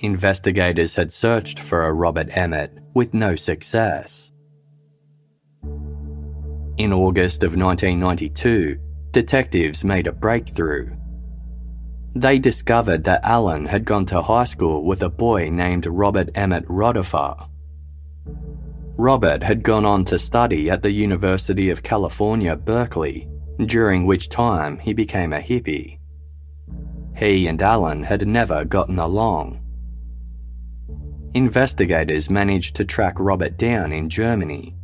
Investigators 0.00 0.94
had 0.94 1.12
searched 1.12 1.58
for 1.58 1.82
a 1.82 1.92
Robert 1.92 2.36
Emmett 2.36 2.78
with 2.94 3.14
no 3.14 3.34
success. 3.34 4.30
In 6.76 6.92
August 6.92 7.42
of 7.42 7.56
1992, 7.56 8.78
detectives 9.10 9.82
made 9.82 10.06
a 10.06 10.12
breakthrough. 10.12 10.94
They 12.14 12.38
discovered 12.38 13.02
that 13.04 13.24
Allen 13.24 13.66
had 13.66 13.84
gone 13.84 14.06
to 14.06 14.22
high 14.22 14.44
school 14.44 14.84
with 14.84 15.02
a 15.02 15.10
boy 15.10 15.50
named 15.50 15.86
Robert 15.86 16.30
Emmett 16.36 16.64
Rodifer. 16.66 17.47
Robert 18.98 19.44
had 19.44 19.62
gone 19.62 19.86
on 19.86 20.04
to 20.06 20.18
study 20.18 20.68
at 20.68 20.82
the 20.82 20.90
University 20.90 21.70
of 21.70 21.84
California, 21.84 22.56
Berkeley, 22.56 23.28
during 23.64 24.06
which 24.06 24.28
time 24.28 24.76
he 24.78 24.92
became 24.92 25.32
a 25.32 25.40
hippie. 25.40 26.00
He 27.16 27.46
and 27.46 27.62
Allen 27.62 28.02
had 28.02 28.26
never 28.26 28.64
gotten 28.64 28.98
along 28.98 29.60
investigators 31.34 32.30
managed 32.30 32.74
to 32.76 32.84
track 32.84 33.14
Robert 33.18 33.56
down 33.58 33.92
in 33.92 34.08
Germany. 34.08 34.74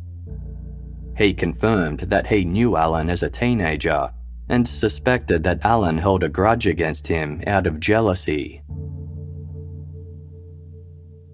He 1.17 1.33
confirmed 1.33 1.99
that 2.01 2.27
he 2.27 2.45
knew 2.45 2.77
Allen 2.77 3.09
as 3.09 3.23
a 3.23 3.29
teenager 3.29 4.11
and 4.49 4.67
suspected 4.67 5.43
that 5.43 5.65
Allen 5.65 5.97
held 5.97 6.23
a 6.23 6.29
grudge 6.29 6.67
against 6.67 7.07
him 7.07 7.41
out 7.47 7.65
of 7.65 7.79
jealousy. 7.79 8.61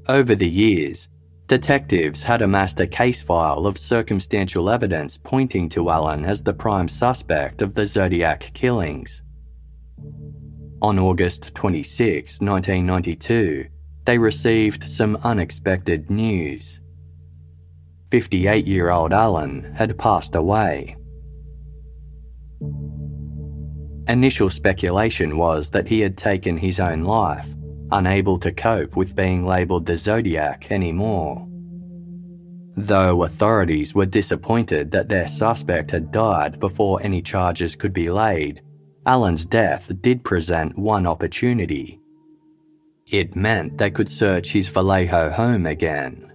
Over 0.08 0.34
the 0.34 0.50
years, 0.50 1.10
detectives 1.52 2.24
had 2.24 2.42
amassed 2.42 2.80
a 2.80 2.88
case 2.88 3.22
file 3.22 3.66
of 3.66 3.78
circumstantial 3.78 4.70
evidence 4.70 5.18
pointing 5.18 5.68
to 5.68 5.90
Allen 5.90 6.24
as 6.24 6.42
the 6.42 6.54
prime 6.54 6.88
suspect 6.88 7.62
of 7.62 7.74
the 7.74 7.86
Zodiac 7.86 8.50
killings. 8.54 9.22
On 10.82 10.98
August 10.98 11.54
26, 11.54 12.40
1992, 12.40 13.66
they 14.06 14.18
received 14.18 14.90
some 14.90 15.18
unexpected 15.26 16.10
news. 16.10 16.80
58 18.12 18.66
year 18.66 18.90
old 18.90 19.12
Allen 19.12 19.74
had 19.76 19.98
passed 19.98 20.36
away. 20.36 20.96
Initial 24.08 24.50
speculation 24.50 25.36
was 25.36 25.70
that 25.72 25.90
he 25.90 26.00
had 26.00 26.18
taken 26.18 26.56
his 26.56 26.80
own 26.80 27.02
life, 27.02 27.54
unable 27.92 28.38
to 28.40 28.52
cope 28.52 28.96
with 28.96 29.16
being 29.16 29.46
labelled 29.46 29.86
the 29.86 29.98
Zodiac 29.98 30.72
anymore. 30.72 31.48
Though 32.76 33.24
authorities 33.24 33.94
were 33.94 34.06
disappointed 34.06 34.92
that 34.92 35.10
their 35.10 35.28
suspect 35.28 35.92
had 35.92 36.12
died 36.12 36.60
before 36.60 37.02
any 37.02 37.22
charges 37.22 37.76
could 37.76 37.94
be 37.94 38.10
laid, 38.10 38.62
Allen's 39.06 39.46
death 39.46 39.92
did 40.02 40.24
present 40.24 40.78
one 40.78 41.06
opportunity 41.06 42.02
it 43.12 43.36
meant 43.36 43.78
they 43.78 43.92
could 43.92 44.10
search 44.10 44.54
his 44.54 44.70
Vallejo 44.70 45.30
home 45.30 45.66
again. 45.66 46.32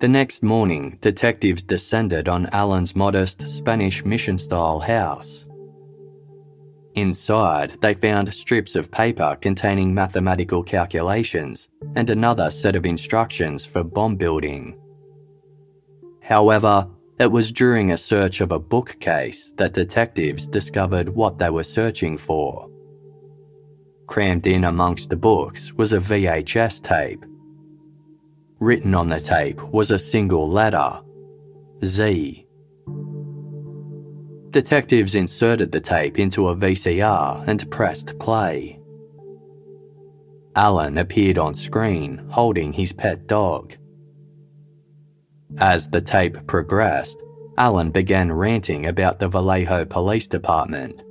The 0.00 0.08
next 0.08 0.42
morning, 0.42 0.98
detectives 1.00 1.62
descended 1.62 2.28
on 2.28 2.46
Allen's 2.46 2.96
modest 2.96 3.48
Spanish 3.48 4.04
mission 4.04 4.36
style 4.36 4.80
house. 4.80 5.46
Inside, 6.94 7.80
they 7.80 7.94
found 7.94 8.32
strips 8.34 8.76
of 8.76 8.90
paper 8.90 9.36
containing 9.40 9.94
mathematical 9.94 10.62
calculations 10.62 11.68
and 11.96 12.10
another 12.10 12.50
set 12.50 12.76
of 12.76 12.84
instructions 12.84 13.64
for 13.64 13.82
bomb 13.82 14.16
building. 14.16 14.78
However, 16.20 16.88
it 17.18 17.30
was 17.30 17.52
during 17.52 17.92
a 17.92 17.96
search 17.96 18.40
of 18.40 18.52
a 18.52 18.58
bookcase 18.58 19.52
that 19.56 19.72
detectives 19.72 20.46
discovered 20.46 21.08
what 21.08 21.38
they 21.38 21.50
were 21.50 21.62
searching 21.62 22.18
for. 22.18 22.68
Crammed 24.06 24.46
in 24.46 24.64
amongst 24.64 25.08
the 25.08 25.16
books 25.16 25.72
was 25.72 25.92
a 25.92 25.98
VHS 25.98 26.82
tape. 26.82 27.24
Written 28.60 28.94
on 28.94 29.08
the 29.08 29.20
tape 29.20 29.62
was 29.62 29.90
a 29.90 29.98
single 29.98 30.48
letter 30.48 31.00
Z. 31.84 32.46
Detectives 34.52 35.14
inserted 35.14 35.72
the 35.72 35.80
tape 35.80 36.18
into 36.18 36.48
a 36.48 36.56
VCR 36.56 37.46
and 37.48 37.68
pressed 37.70 38.18
play. 38.18 38.78
Allen 40.54 40.98
appeared 40.98 41.38
on 41.38 41.54
screen 41.54 42.18
holding 42.30 42.72
his 42.72 42.92
pet 42.92 43.26
dog. 43.26 43.74
As 45.58 45.88
the 45.88 46.00
tape 46.00 46.46
progressed, 46.46 47.20
Allen 47.58 47.90
began 47.90 48.30
ranting 48.30 48.86
about 48.86 49.18
the 49.18 49.28
Vallejo 49.28 49.84
Police 49.84 50.28
Department 50.28 51.02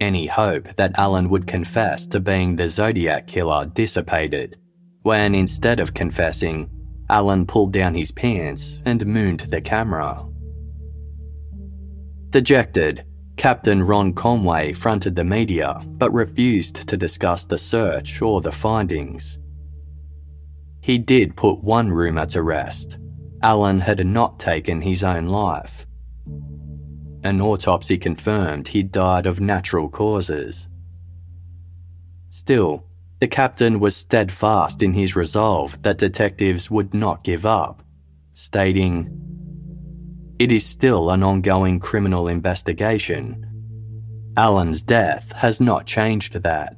any 0.00 0.26
hope 0.26 0.64
that 0.76 0.98
Allen 0.98 1.28
would 1.28 1.46
confess 1.46 2.06
to 2.06 2.20
being 2.20 2.56
the 2.56 2.68
Zodiac 2.68 3.26
killer 3.26 3.66
dissipated, 3.66 4.56
when 5.02 5.34
instead 5.34 5.78
of 5.78 5.94
confessing, 5.94 6.70
Allen 7.08 7.46
pulled 7.46 7.72
down 7.72 7.94
his 7.94 8.10
pants 8.10 8.80
and 8.84 9.04
mooned 9.06 9.40
the 9.40 9.60
camera. 9.60 10.26
Dejected, 12.30 13.04
Captain 13.36 13.82
Ron 13.82 14.12
Conway 14.12 14.72
fronted 14.72 15.16
the 15.16 15.24
media 15.24 15.80
but 15.84 16.12
refused 16.12 16.88
to 16.88 16.96
discuss 16.96 17.44
the 17.44 17.58
search 17.58 18.22
or 18.22 18.40
the 18.40 18.52
findings. 18.52 19.38
He 20.80 20.98
did 20.98 21.36
put 21.36 21.62
one 21.62 21.90
rumour 21.90 22.26
to 22.26 22.42
rest 22.42 22.98
Allen 23.42 23.80
had 23.80 24.06
not 24.06 24.38
taken 24.38 24.82
his 24.82 25.02
own 25.02 25.26
life. 25.26 25.86
An 27.24 27.40
autopsy 27.40 27.96
confirmed 27.96 28.68
he'd 28.68 28.92
died 28.92 29.26
of 29.26 29.40
natural 29.40 29.88
causes. 29.88 30.68
Still, 32.28 32.84
the 33.18 33.28
captain 33.28 33.80
was 33.80 33.96
steadfast 33.96 34.82
in 34.82 34.94
his 34.94 35.16
resolve 35.16 35.82
that 35.82 35.98
detectives 35.98 36.70
would 36.70 36.94
not 36.94 37.24
give 37.24 37.44
up, 37.44 37.82
stating, 38.34 39.29
It 40.40 40.50
is 40.50 40.64
still 40.64 41.10
an 41.10 41.22
ongoing 41.22 41.78
criminal 41.80 42.26
investigation. 42.26 43.46
Allen's 44.38 44.82
death 44.82 45.32
has 45.32 45.60
not 45.60 45.84
changed 45.84 46.32
that. 46.32 46.76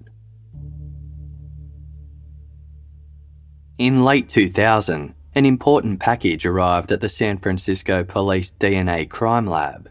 In 3.78 4.04
late 4.04 4.28
2000, 4.28 5.14
an 5.36 5.46
important 5.46 6.00
package 6.00 6.44
arrived 6.44 6.90
at 6.90 7.00
the 7.00 7.08
San 7.08 7.38
Francisco 7.38 8.02
Police 8.02 8.50
DNA 8.50 9.08
crime 9.08 9.46
lab. 9.46 9.88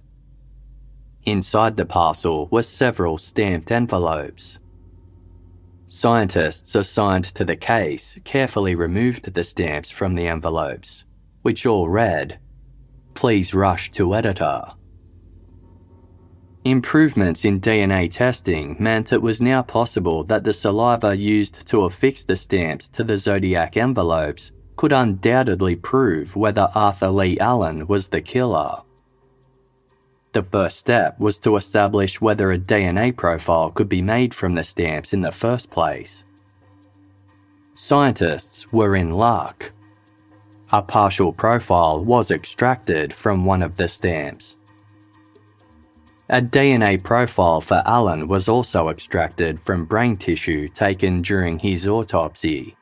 Inside 1.23 1.77
the 1.77 1.85
parcel 1.85 2.49
were 2.51 2.63
several 2.63 3.17
stamped 3.17 3.71
envelopes. 3.71 4.59
Scientists 5.87 6.75
assigned 6.75 7.23
to 7.23 7.45
the 7.45 7.55
case 7.55 8.19
carefully 8.25 8.75
removed 8.75 9.33
the 9.33 9.45
stamps 9.45 9.89
from 9.89 10.15
the 10.15 10.27
envelopes, 10.27 11.05
which 11.41 11.65
all 11.65 11.87
read, 11.87 12.37
Please 13.13 13.53
rush 13.53 13.91
to 13.91 14.15
editor. 14.15 14.63
Improvements 16.63 17.43
in 17.43 17.59
DNA 17.59 18.09
testing 18.11 18.75
meant 18.79 19.11
it 19.11 19.21
was 19.21 19.41
now 19.41 19.63
possible 19.63 20.23
that 20.25 20.43
the 20.43 20.53
saliva 20.53 21.17
used 21.17 21.67
to 21.67 21.85
affix 21.85 22.23
the 22.23 22.35
stamps 22.35 22.87
to 22.89 23.03
the 23.03 23.17
Zodiac 23.17 23.77
envelopes 23.77 24.51
could 24.75 24.93
undoubtedly 24.93 25.75
prove 25.75 26.35
whether 26.35 26.69
Arthur 26.75 27.09
Lee 27.09 27.39
Allen 27.39 27.87
was 27.87 28.07
the 28.07 28.21
killer. 28.21 28.81
The 30.33 30.43
first 30.43 30.77
step 30.77 31.19
was 31.19 31.39
to 31.39 31.55
establish 31.55 32.21
whether 32.21 32.51
a 32.51 32.59
DNA 32.59 33.15
profile 33.15 33.71
could 33.71 33.89
be 33.89 34.01
made 34.01 34.33
from 34.33 34.55
the 34.55 34.63
stamps 34.63 35.13
in 35.13 35.21
the 35.21 35.31
first 35.31 35.69
place. 35.71 36.23
Scientists 37.73 38.71
were 38.71 38.95
in 38.95 39.11
luck. 39.11 39.73
A 40.73 40.81
partial 40.81 41.33
profile 41.33 42.03
was 42.03 42.31
extracted 42.31 43.13
from 43.13 43.43
one 43.43 43.61
of 43.61 43.75
the 43.75 43.89
stamps. 43.89 44.55
A 46.29 46.41
DNA 46.41 47.03
profile 47.03 47.59
for 47.59 47.83
Allen 47.85 48.25
was 48.29 48.47
also 48.47 48.87
extracted 48.87 49.59
from 49.59 49.83
brain 49.83 50.15
tissue 50.15 50.69
taken 50.69 51.21
during 51.21 51.59
his 51.59 51.85
autopsy. 51.85 52.77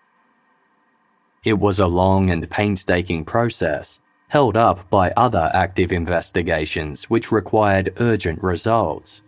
It 1.44 1.58
was 1.58 1.80
a 1.80 1.88
long 1.88 2.30
and 2.30 2.48
painstaking 2.48 3.26
process, 3.26 4.00
held 4.28 4.56
up 4.56 4.88
by 4.92 5.12
other 5.18 5.50
active 5.56 5.92
investigations 5.92 7.06
which 7.06 7.32
required 7.32 7.94
urgent 8.00 8.44
results. 8.44 9.24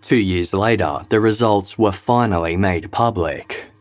Two 0.00 0.16
years 0.16 0.54
later, 0.54 1.04
the 1.10 1.20
results 1.20 1.76
were 1.76 1.92
finally 1.92 2.56
made 2.56 2.90
public. 2.90 3.71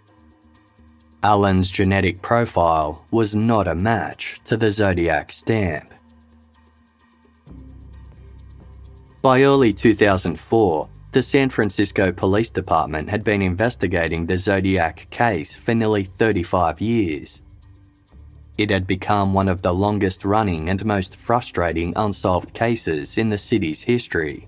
Allen's 1.23 1.69
genetic 1.69 2.23
profile 2.23 3.06
was 3.11 3.35
not 3.35 3.68
a 3.68 3.76
match 3.76 4.41
to 4.45 4.57
the 4.57 4.72
Zodiac 4.72 5.31
stamp. 5.31 5.93
By 9.22 9.43
early 9.43 9.72
2004, 9.72 10.89
the 11.11 11.22
San 11.22 11.49
Francisco 11.49 12.11
Police 12.11 12.49
Department 12.49 13.10
had 13.10 13.23
been 13.23 13.43
investigating 13.43 14.26
the 14.26 14.39
Zodiac 14.39 15.07
case 15.11 15.53
for 15.53 15.76
nearly 15.76 16.03
35 16.03 16.81
years. 16.81 17.43
It 18.57 18.72
had 18.72 18.88
become 18.88 19.35
one 19.35 19.48
of 19.48 19.61
the 19.61 19.76
longest 19.76 20.26
running 20.26 20.69
and 20.69 20.84
most 20.84 21.15
frustrating 21.15 21.93
unsolved 21.95 22.52
cases 22.56 23.19
in 23.19 23.30
the 23.30 23.38
city's 23.38 23.84
history. 23.84 24.48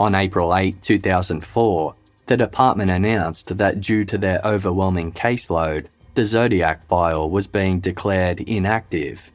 On 0.00 0.14
April 0.14 0.56
8, 0.56 0.80
2004, 0.80 1.94
the 2.32 2.36
department 2.38 2.90
announced 2.90 3.58
that 3.58 3.82
due 3.82 4.06
to 4.06 4.16
their 4.16 4.40
overwhelming 4.42 5.12
caseload, 5.12 5.84
the 6.14 6.24
Zodiac 6.24 6.82
file 6.86 7.28
was 7.28 7.46
being 7.46 7.78
declared 7.78 8.40
inactive 8.40 9.30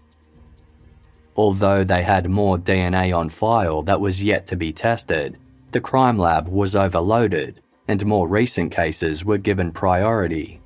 Although 1.36 1.84
they 1.84 2.02
had 2.02 2.28
more 2.28 2.58
DNA 2.58 3.16
on 3.16 3.30
file 3.30 3.84
that 3.84 4.02
was 4.02 4.24
yet 4.24 4.48
to 4.48 4.56
be 4.56 4.74
tested, 4.74 5.38
the 5.74 5.80
crime 5.80 6.18
lab 6.18 6.48
was 6.48 6.76
overloaded 6.76 7.62
and 7.88 8.04
more 8.04 8.28
recent 8.28 8.72
cases 8.72 9.24
were 9.24 9.38
given 9.38 9.72
priority. 9.72 10.60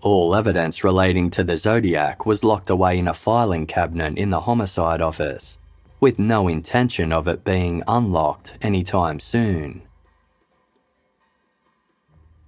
All 0.00 0.34
evidence 0.34 0.82
relating 0.82 1.28
to 1.32 1.44
the 1.44 1.58
Zodiac 1.58 2.24
was 2.24 2.42
locked 2.42 2.70
away 2.70 2.96
in 2.96 3.06
a 3.06 3.12
filing 3.12 3.66
cabinet 3.66 4.16
in 4.16 4.30
the 4.30 4.40
homicide 4.40 5.02
office, 5.02 5.58
with 6.00 6.18
no 6.18 6.48
intention 6.48 7.12
of 7.12 7.28
it 7.28 7.44
being 7.44 7.82
unlocked 7.86 8.54
anytime 8.62 9.20
soon. 9.20 9.85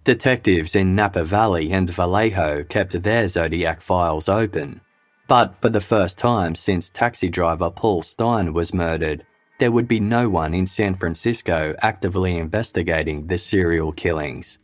Detectives 0.08 0.74
in 0.74 0.94
Napa 0.94 1.22
Valley 1.22 1.70
and 1.70 1.90
Vallejo 1.90 2.64
kept 2.64 3.02
their 3.02 3.28
Zodiac 3.28 3.82
files 3.82 4.28
open 4.28 4.80
but 5.28 5.54
for 5.54 5.68
the 5.68 5.80
first 5.80 6.18
time 6.18 6.54
since 6.54 6.88
taxi 6.88 7.28
driver 7.28 7.70
Paul 7.70 8.02
Stine 8.02 8.54
was 8.54 8.72
murdered, 8.74 9.24
there 9.58 9.70
would 9.70 9.86
be 9.86 10.00
no 10.00 10.30
one 10.30 10.54
in 10.54 10.66
San 10.66 10.94
Francisco 10.94 11.76
actively 11.82 12.38
investigating 12.38 13.26
the 13.26 13.36
serial 13.36 13.92
killings. 13.92 14.58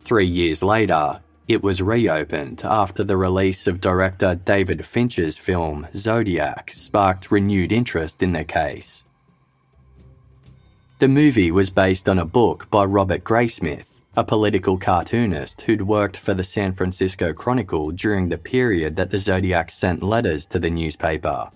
Three 0.00 0.26
years 0.26 0.62
later, 0.62 1.20
it 1.46 1.62
was 1.62 1.80
reopened 1.80 2.62
after 2.64 3.04
the 3.04 3.16
release 3.16 3.68
of 3.68 3.80
director 3.80 4.34
David 4.34 4.84
Fincher's 4.84 5.38
film 5.38 5.86
Zodiac 5.94 6.72
sparked 6.72 7.30
renewed 7.30 7.70
interest 7.70 8.20
in 8.20 8.32
the 8.32 8.44
case. 8.44 9.05
The 10.98 11.08
movie 11.08 11.50
was 11.50 11.68
based 11.68 12.08
on 12.08 12.18
a 12.18 12.24
book 12.24 12.70
by 12.70 12.86
Robert 12.86 13.22
Graysmith, 13.22 14.00
a 14.16 14.24
political 14.24 14.78
cartoonist 14.78 15.60
who'd 15.60 15.82
worked 15.82 16.16
for 16.16 16.32
the 16.32 16.42
San 16.42 16.72
Francisco 16.72 17.34
Chronicle 17.34 17.90
during 17.90 18.30
the 18.30 18.38
period 18.38 18.96
that 18.96 19.10
the 19.10 19.18
Zodiac 19.18 19.70
sent 19.70 20.02
letters 20.02 20.46
to 20.46 20.58
the 20.58 20.70
newspaper. 20.70 21.50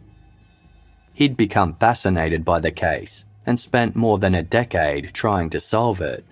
He'd 1.15 1.39
become 1.39 1.73
fascinated 1.73 2.45
by 2.45 2.61
the 2.61 2.71
case 2.71 3.25
and 3.47 3.59
spent 3.59 3.97
more 3.97 4.19
than 4.19 4.35
a 4.35 4.43
decade 4.43 5.15
trying 5.15 5.49
to 5.51 5.59
solve 5.59 6.03
it. 6.03 6.23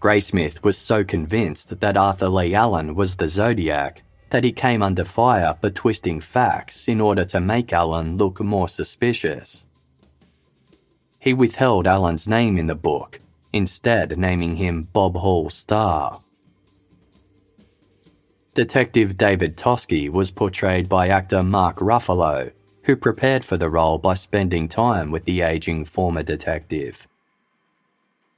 Graysmith 0.00 0.62
was 0.62 0.78
so 0.78 1.02
convinced 1.02 1.80
that 1.80 1.96
Arthur 1.96 2.28
Lee 2.28 2.54
Allen 2.54 2.94
was 2.94 3.16
the 3.16 3.28
Zodiac 3.28 4.04
that 4.30 4.44
he 4.44 4.52
came 4.52 4.84
under 4.84 5.04
fire 5.04 5.56
for 5.60 5.70
twisting 5.70 6.20
facts 6.20 6.86
in 6.86 7.00
order 7.00 7.24
to 7.24 7.40
make 7.40 7.72
Allen 7.72 8.16
look 8.16 8.38
more 8.38 8.68
suspicious. 8.68 9.64
He 11.26 11.34
withheld 11.34 11.88
Allen's 11.88 12.28
name 12.28 12.56
in 12.56 12.68
the 12.68 12.76
book 12.76 13.20
instead 13.52 14.16
naming 14.16 14.54
him 14.54 14.86
Bob 14.92 15.16
Hall 15.16 15.50
Starr. 15.50 16.20
Detective 18.54 19.18
David 19.18 19.56
Toschi 19.56 20.08
was 20.08 20.30
portrayed 20.30 20.88
by 20.88 21.08
actor 21.08 21.42
Mark 21.42 21.78
Ruffalo, 21.78 22.52
who 22.84 22.94
prepared 22.94 23.44
for 23.44 23.56
the 23.56 23.68
role 23.68 23.98
by 23.98 24.14
spending 24.14 24.68
time 24.68 25.10
with 25.10 25.24
the 25.24 25.40
aging 25.40 25.84
former 25.84 26.22
detective. 26.22 27.08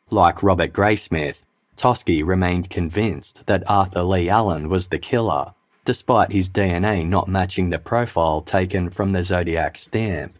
Like 0.08 0.42
Robert 0.42 0.72
Graysmith, 0.72 1.44
Toschi 1.76 2.26
remained 2.26 2.70
convinced 2.70 3.44
that 3.44 3.68
Arthur 3.68 4.02
Lee 4.02 4.30
Allen 4.30 4.70
was 4.70 4.88
the 4.88 4.98
killer, 4.98 5.52
despite 5.84 6.32
his 6.32 6.48
DNA 6.48 7.06
not 7.06 7.28
matching 7.28 7.68
the 7.68 7.78
profile 7.78 8.40
taken 8.40 8.88
from 8.88 9.12
the 9.12 9.22
Zodiac 9.22 9.76
stamp. 9.76 10.37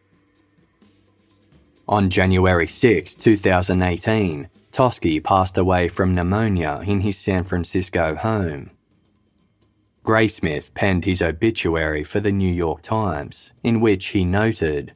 On 1.88 2.10
January 2.10 2.66
6, 2.66 3.14
2018, 3.14 4.50
Toschi 4.70 5.24
passed 5.24 5.56
away 5.56 5.88
from 5.88 6.14
pneumonia 6.14 6.82
in 6.84 7.00
his 7.00 7.16
San 7.16 7.44
Francisco 7.44 8.14
home. 8.14 8.72
Graysmith 10.04 10.74
penned 10.74 11.06
his 11.06 11.22
obituary 11.22 12.04
for 12.04 12.20
the 12.20 12.30
New 12.30 12.52
York 12.52 12.82
Times, 12.82 13.52
in 13.62 13.80
which 13.80 14.08
he 14.08 14.22
noted 14.22 14.92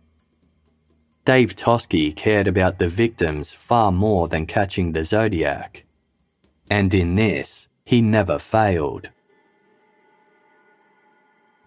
Dave 1.24 1.56
Toschi 1.56 2.14
cared 2.14 2.46
about 2.46 2.78
the 2.78 2.88
victims 2.88 3.52
far 3.54 3.90
more 3.90 4.28
than 4.28 4.44
catching 4.44 4.92
the 4.92 5.02
Zodiac. 5.02 5.86
And 6.68 6.92
in 6.92 7.14
this, 7.14 7.68
he 7.86 8.02
never 8.02 8.38
failed. 8.38 9.08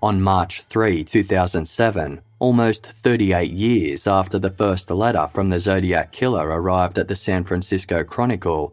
On 0.06 0.22
March 0.22 0.61
3, 0.61 1.03
2007, 1.03 2.22
almost 2.38 2.86
38 2.86 3.49
years 3.49 4.06
after 4.06 4.38
the 4.38 4.52
first 4.52 4.91
letter 4.91 5.26
from 5.26 5.49
the 5.49 5.60
Zodiac 5.60 6.11
Killer 6.11 6.45
arrived 6.48 6.99
at 6.99 7.07
the 7.07 7.15
San 7.15 7.44
Francisco 7.44 8.03
Chronicle, 8.03 8.72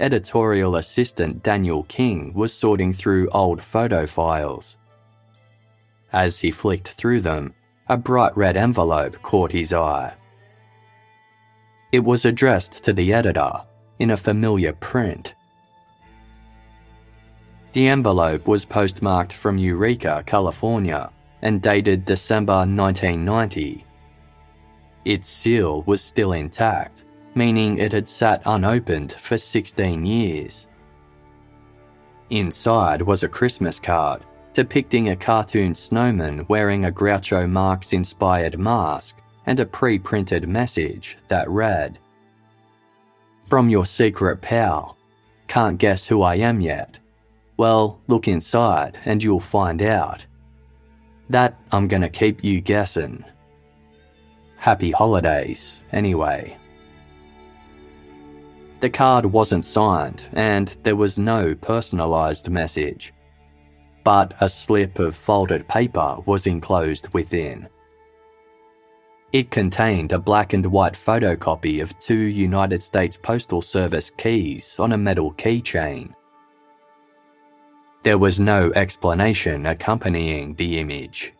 editorial 0.00 0.76
assistant 0.76 1.42
Daniel 1.42 1.82
King 1.82 2.32
was 2.32 2.50
sorting 2.54 2.94
through 2.94 3.28
old 3.28 3.62
photo 3.62 4.06
files. 4.06 4.78
As 6.14 6.38
he 6.38 6.50
flicked 6.50 6.88
through 6.88 7.20
them, 7.20 7.52
a 7.90 7.98
bright 7.98 8.34
red 8.34 8.56
envelope 8.56 9.20
caught 9.20 9.52
his 9.52 9.74
eye. 9.74 10.14
It 11.92 12.02
was 12.04 12.24
addressed 12.24 12.82
to 12.84 12.94
the 12.94 13.12
editor 13.12 13.52
in 13.98 14.12
a 14.12 14.16
familiar 14.16 14.72
print. 14.72 15.34
The 17.74 17.88
envelope 17.88 18.46
was 18.46 18.64
postmarked 18.64 19.32
from 19.32 19.58
Eureka, 19.58 20.22
California, 20.26 21.10
and 21.42 21.60
dated 21.60 22.04
December 22.04 22.58
1990. 22.58 23.84
Its 25.04 25.28
seal 25.28 25.82
was 25.82 26.00
still 26.00 26.34
intact, 26.34 27.04
meaning 27.34 27.78
it 27.78 27.90
had 27.90 28.08
sat 28.08 28.42
unopened 28.46 29.10
for 29.10 29.36
16 29.36 30.06
years. 30.06 30.68
Inside 32.30 33.02
was 33.02 33.24
a 33.24 33.28
Christmas 33.28 33.80
card 33.80 34.24
depicting 34.52 35.08
a 35.08 35.16
cartoon 35.16 35.74
snowman 35.74 36.46
wearing 36.46 36.84
a 36.84 36.92
Groucho 36.92 37.50
Marx 37.50 37.92
inspired 37.92 38.56
mask 38.56 39.16
and 39.46 39.58
a 39.58 39.66
pre 39.66 39.98
printed 39.98 40.48
message 40.48 41.18
that 41.26 41.50
read 41.50 41.98
From 43.42 43.68
your 43.68 43.84
secret 43.84 44.40
pal, 44.40 44.96
Can't 45.48 45.76
guess 45.76 46.06
who 46.06 46.22
I 46.22 46.36
am 46.36 46.60
yet? 46.60 47.00
Well, 47.56 48.00
look 48.08 48.26
inside 48.28 48.98
and 49.04 49.22
you'll 49.22 49.40
find 49.40 49.82
out. 49.82 50.26
That 51.30 51.58
I'm 51.72 51.88
gonna 51.88 52.08
keep 52.08 52.42
you 52.42 52.60
guessing. 52.60 53.24
Happy 54.56 54.90
holidays, 54.90 55.80
anyway. 55.92 56.56
The 58.80 58.90
card 58.90 59.24
wasn't 59.24 59.64
signed 59.64 60.28
and 60.32 60.76
there 60.82 60.96
was 60.96 61.18
no 61.18 61.54
personalised 61.54 62.48
message. 62.48 63.14
But 64.02 64.34
a 64.40 64.48
slip 64.48 64.98
of 64.98 65.16
folded 65.16 65.66
paper 65.68 66.16
was 66.26 66.46
enclosed 66.46 67.08
within. 67.14 67.68
It 69.32 69.50
contained 69.50 70.12
a 70.12 70.18
black 70.18 70.52
and 70.52 70.64
white 70.66 70.92
photocopy 70.92 71.82
of 71.82 71.98
two 71.98 72.14
United 72.14 72.82
States 72.82 73.16
Postal 73.16 73.62
Service 73.62 74.10
keys 74.10 74.76
on 74.78 74.92
a 74.92 74.98
metal 74.98 75.32
keychain. 75.32 76.14
There 78.04 78.18
was 78.18 78.38
no 78.38 78.70
explanation 78.74 79.64
accompanying 79.64 80.56
the 80.56 80.78
image. 80.78 81.32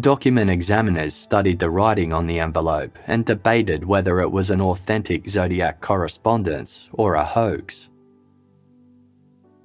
Document 0.00 0.50
examiners 0.50 1.14
studied 1.14 1.60
the 1.60 1.70
writing 1.70 2.12
on 2.12 2.26
the 2.26 2.40
envelope 2.40 2.98
and 3.06 3.24
debated 3.24 3.84
whether 3.84 4.18
it 4.18 4.28
was 4.28 4.50
an 4.50 4.60
authentic 4.60 5.28
Zodiac 5.28 5.80
correspondence 5.80 6.90
or 6.94 7.14
a 7.14 7.24
hoax. 7.24 7.90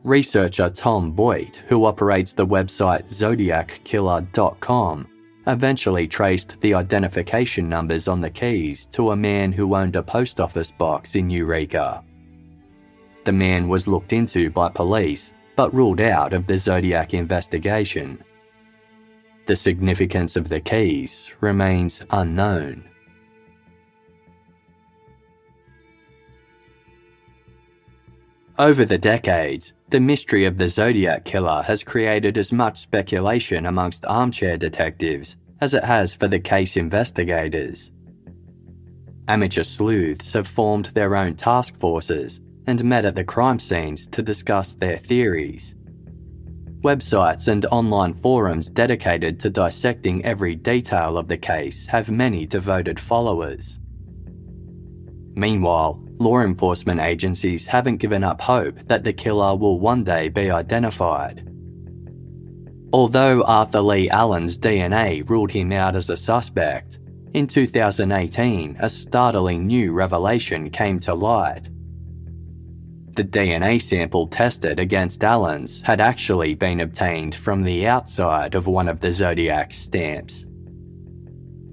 Researcher 0.03 0.69
Tom 0.69 1.13
Voigt, 1.13 1.63
who 1.67 1.85
operates 1.85 2.33
the 2.33 2.45
website 2.45 3.05
zodiackiller.com, 3.05 5.07
eventually 5.47 6.07
traced 6.07 6.61
the 6.61 6.75
identification 6.75 7.67
numbers 7.67 8.07
on 8.07 8.21
the 8.21 8.29
keys 8.29 8.85
to 8.91 9.09
a 9.09 9.15
man 9.15 9.51
who 9.51 9.75
owned 9.75 9.95
a 9.95 10.03
post 10.03 10.39
office 10.39 10.71
box 10.71 11.15
in 11.15 11.27
Eureka. 11.27 12.03
The 13.23 13.31
man 13.31 13.67
was 13.67 13.87
looked 13.87 14.13
into 14.13 14.49
by 14.49 14.69
police 14.69 15.33
but 15.55 15.73
ruled 15.73 16.01
out 16.01 16.33
of 16.33 16.47
the 16.47 16.57
Zodiac 16.57 17.13
investigation. 17.13 18.23
The 19.45 19.55
significance 19.55 20.35
of 20.35 20.49
the 20.49 20.59
keys 20.59 21.33
remains 21.39 22.01
unknown. 22.09 22.89
Over 28.57 28.85
the 28.85 28.97
decades, 28.97 29.73
the 29.89 29.99
mystery 29.99 30.45
of 30.45 30.57
the 30.57 30.69
Zodiac 30.69 31.25
Killer 31.25 31.63
has 31.63 31.83
created 31.83 32.37
as 32.37 32.51
much 32.51 32.79
speculation 32.79 33.65
amongst 33.65 34.05
armchair 34.05 34.57
detectives 34.57 35.35
as 35.59 35.73
it 35.73 35.83
has 35.83 36.15
for 36.15 36.27
the 36.27 36.39
case 36.39 36.77
investigators. 36.77 37.91
Amateur 39.27 39.63
sleuths 39.63 40.33
have 40.33 40.47
formed 40.47 40.85
their 40.87 41.15
own 41.15 41.35
task 41.35 41.75
forces 41.75 42.41
and 42.71 42.85
met 42.85 43.03
at 43.03 43.15
the 43.15 43.23
crime 43.23 43.59
scenes 43.59 44.07
to 44.07 44.21
discuss 44.23 44.75
their 44.75 44.97
theories. 44.97 45.75
Websites 46.85 47.49
and 47.49 47.65
online 47.65 48.13
forums 48.13 48.69
dedicated 48.69 49.41
to 49.41 49.49
dissecting 49.49 50.23
every 50.23 50.55
detail 50.55 51.17
of 51.17 51.27
the 51.27 51.37
case 51.37 51.85
have 51.87 52.09
many 52.09 52.45
devoted 52.45 52.97
followers. 52.97 53.77
Meanwhile, 55.35 56.01
law 56.17 56.39
enforcement 56.39 57.01
agencies 57.01 57.65
haven't 57.65 57.97
given 57.97 58.23
up 58.23 58.39
hope 58.39 58.79
that 58.87 59.03
the 59.03 59.11
killer 59.11 59.53
will 59.57 59.77
one 59.77 60.05
day 60.05 60.29
be 60.29 60.49
identified. 60.49 61.45
Although 62.93 63.43
Arthur 63.43 63.81
Lee 63.81 64.09
Allen's 64.09 64.57
DNA 64.57 65.29
ruled 65.29 65.51
him 65.51 65.73
out 65.73 65.97
as 65.97 66.09
a 66.09 66.15
suspect, 66.15 66.99
in 67.33 67.47
2018 67.47 68.77
a 68.79 68.89
startling 68.89 69.67
new 69.67 69.91
revelation 69.91 70.69
came 70.69 71.01
to 71.01 71.13
light. 71.13 71.67
The 73.13 73.25
DNA 73.25 73.81
sample 73.81 74.27
tested 74.27 74.79
against 74.79 75.23
Allen's 75.23 75.81
had 75.81 75.99
actually 75.99 76.53
been 76.53 76.79
obtained 76.79 77.35
from 77.35 77.61
the 77.61 77.85
outside 77.85 78.55
of 78.55 78.67
one 78.67 78.87
of 78.87 79.01
the 79.01 79.11
Zodiac 79.11 79.73
stamps. 79.73 80.45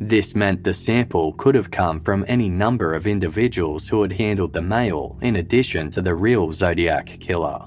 This 0.00 0.34
meant 0.34 0.64
the 0.64 0.74
sample 0.74 1.32
could 1.34 1.54
have 1.54 1.70
come 1.70 2.00
from 2.00 2.24
any 2.26 2.48
number 2.48 2.92
of 2.92 3.06
individuals 3.06 3.88
who 3.88 4.02
had 4.02 4.12
handled 4.12 4.52
the 4.52 4.62
mail 4.62 5.16
in 5.22 5.36
addition 5.36 5.90
to 5.90 6.02
the 6.02 6.14
real 6.14 6.50
Zodiac 6.50 7.06
killer. 7.20 7.66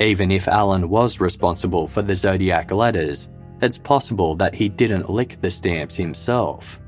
Even 0.00 0.30
if 0.30 0.48
Allen 0.48 0.88
was 0.88 1.20
responsible 1.20 1.86
for 1.86 2.00
the 2.00 2.16
Zodiac 2.16 2.70
letters, 2.70 3.28
it's 3.60 3.78
possible 3.78 4.34
that 4.36 4.54
he 4.54 4.68
didn't 4.70 5.10
lick 5.10 5.40
the 5.42 5.50
stamps 5.50 5.94
himself. 5.94 6.80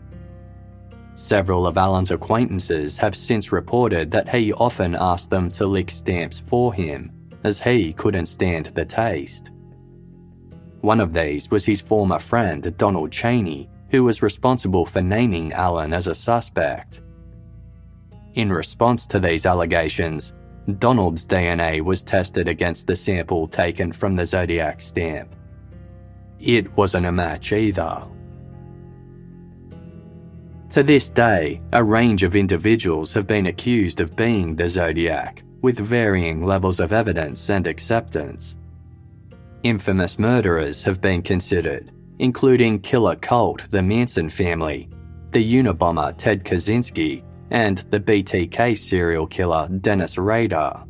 Several 1.17 1.67
of 1.67 1.79
Allen's 1.79 2.11
acquaintances 2.11 2.99
have 2.99 3.17
since 3.17 3.51
reported 3.51 4.11
that 4.11 4.29
he 4.29 4.53
often 4.53 4.95
asked 4.95 5.31
them 5.31 5.51
to 5.53 5.67
lick 5.67 5.91
stamps 5.91 6.39
for 6.39 6.75
him, 6.75 7.11
as 7.43 7.59
he 7.59 7.95
couldn't 7.95 8.27
stand 8.27 8.67
the 8.67 8.85
taste. 8.85 9.51
One 10.83 11.01
of 11.01 11.15
these 11.15 11.51
was 11.51 11.65
his 11.65 11.81
former 11.81 12.19
friend 12.19 12.77
Donald 12.77 13.11
Cheney, 13.11 13.71
who 13.91 14.05
was 14.05 14.21
responsible 14.21 14.85
for 14.85 15.01
naming 15.01 15.55
Allen 15.55 15.95
as 15.95 16.07
a 16.07 16.15
suspect. 16.15 17.01
In 18.35 18.53
response 18.53 19.07
to 19.07 19.19
these 19.19 19.47
allegations, 19.47 20.35
Donald's 20.79 21.27
DNA 21.27 21.81
was 21.81 22.03
tested 22.03 22.47
against 22.47 22.87
the 22.87 22.95
sample 22.95 23.49
taken 23.49 23.91
from 23.91 24.17
the 24.17 24.27
Zodiac 24.27 24.83
stamp. 24.83 25.35
It 26.39 26.77
wasn't 26.77 27.07
a 27.07 27.13
match 27.13 27.55
either. 27.55 28.07
To 30.71 30.83
this 30.83 31.09
day, 31.09 31.63
a 31.73 31.83
range 31.83 32.23
of 32.23 32.37
individuals 32.37 33.15
have 33.15 33.27
been 33.27 33.47
accused 33.47 34.01
of 34.01 34.17
being 34.17 34.57
the 34.57 34.69
Zodiac, 34.69 35.43
with 35.63 35.79
varying 35.79 36.45
levels 36.45 36.81
of 36.81 36.93
evidence 36.93 37.49
and 37.51 37.67
acceptance. 37.67 38.57
Infamous 39.63 40.19
murderers 40.19 40.83
have 40.83 41.01
been 41.01 41.23
considered, 41.23 41.93
including 42.19 42.81
killer 42.81 43.17
cult 43.17 43.71
the 43.71 43.83
Manson 43.83 44.29
family, 44.29 44.91
the 45.31 45.43
Unabomber 45.43 46.15
Ted 46.19 46.45
Kaczynski, 46.45 47.23
and 47.51 47.79
the 47.91 48.01
BTK 48.01 48.77
serial 48.77 49.27
killer 49.27 49.69
Dennis 49.69 50.19
Rader. 50.19 50.83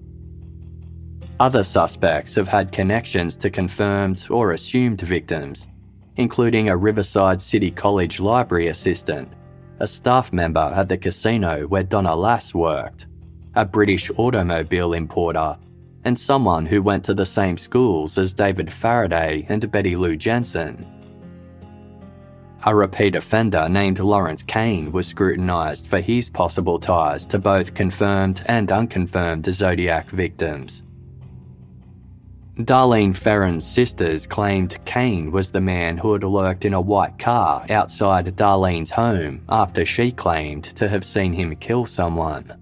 Other 1.39 1.63
suspects 1.63 2.35
have 2.35 2.49
had 2.49 2.73
connections 2.73 3.37
to 3.37 3.51
confirmed 3.51 4.27
or 4.31 4.53
assumed 4.53 5.03
victims, 5.03 5.69
including 6.17 6.71
a 6.71 6.77
Riverside 6.77 7.43
City 7.43 7.71
College 7.71 8.21
library 8.21 8.69
assistant 8.69 9.31
a 9.79 9.87
staff 9.87 10.33
member 10.33 10.73
at 10.75 10.89
the 10.89 10.97
casino 10.97 11.67
where 11.67 11.83
Donna 11.83 12.15
Lass 12.15 12.55
worked, 12.55 13.07
a 13.55 13.65
British 13.65 14.11
automobile 14.17 14.93
importer, 14.95 15.57
and 16.05 16.19
someone 16.19 16.65
who 16.65 16.83
went 16.83 17.05
to 17.05 17.15
the 17.15 17.27
same 17.27 17.57
schools 17.59 18.17
as 18.17 18.33
David 18.33 18.73
Faraday 18.73 19.45
and 19.49 19.71
Betty 19.71 19.97
Lou 19.97 20.17
Jensen. 20.17 20.87
A 22.65 22.75
repeat 22.75 23.17
offender 23.17 23.69
named 23.69 23.99
Lawrence 23.99 24.43
Kane 24.43 24.91
was 24.91 25.07
scrutinised 25.07 25.87
for 25.87 26.01
his 26.01 26.31
possible 26.31 26.79
ties 26.79 27.27
to 27.27 27.39
both 27.39 27.75
confirmed 27.75 28.43
and 28.47 28.73
unconfirmed 28.73 29.47
Zodiac 29.47 30.11
victims. 30.11 30.83
Darlene 32.59 33.15
Ferrin's 33.15 33.67
sisters 33.67 34.27
claimed 34.27 34.79
Kane 34.87 35.31
was 35.31 35.51
the 35.51 35.61
man 35.61 35.99
who 35.99 36.15
had 36.15 36.25
lurked 36.25 36.65
in 36.65 36.73
a 36.73 36.81
white 36.81 37.19
car 37.19 37.67
outside 37.69 38.35
Darlene's 38.35 38.91
home 38.91 39.43
after 39.51 39.85
she 39.85 40.11
claimed 40.11 40.65
to 40.65 40.89
have 40.89 41.05
seen 41.05 41.35
him 41.35 41.55
kill 41.57 41.85
someone. 41.85 42.55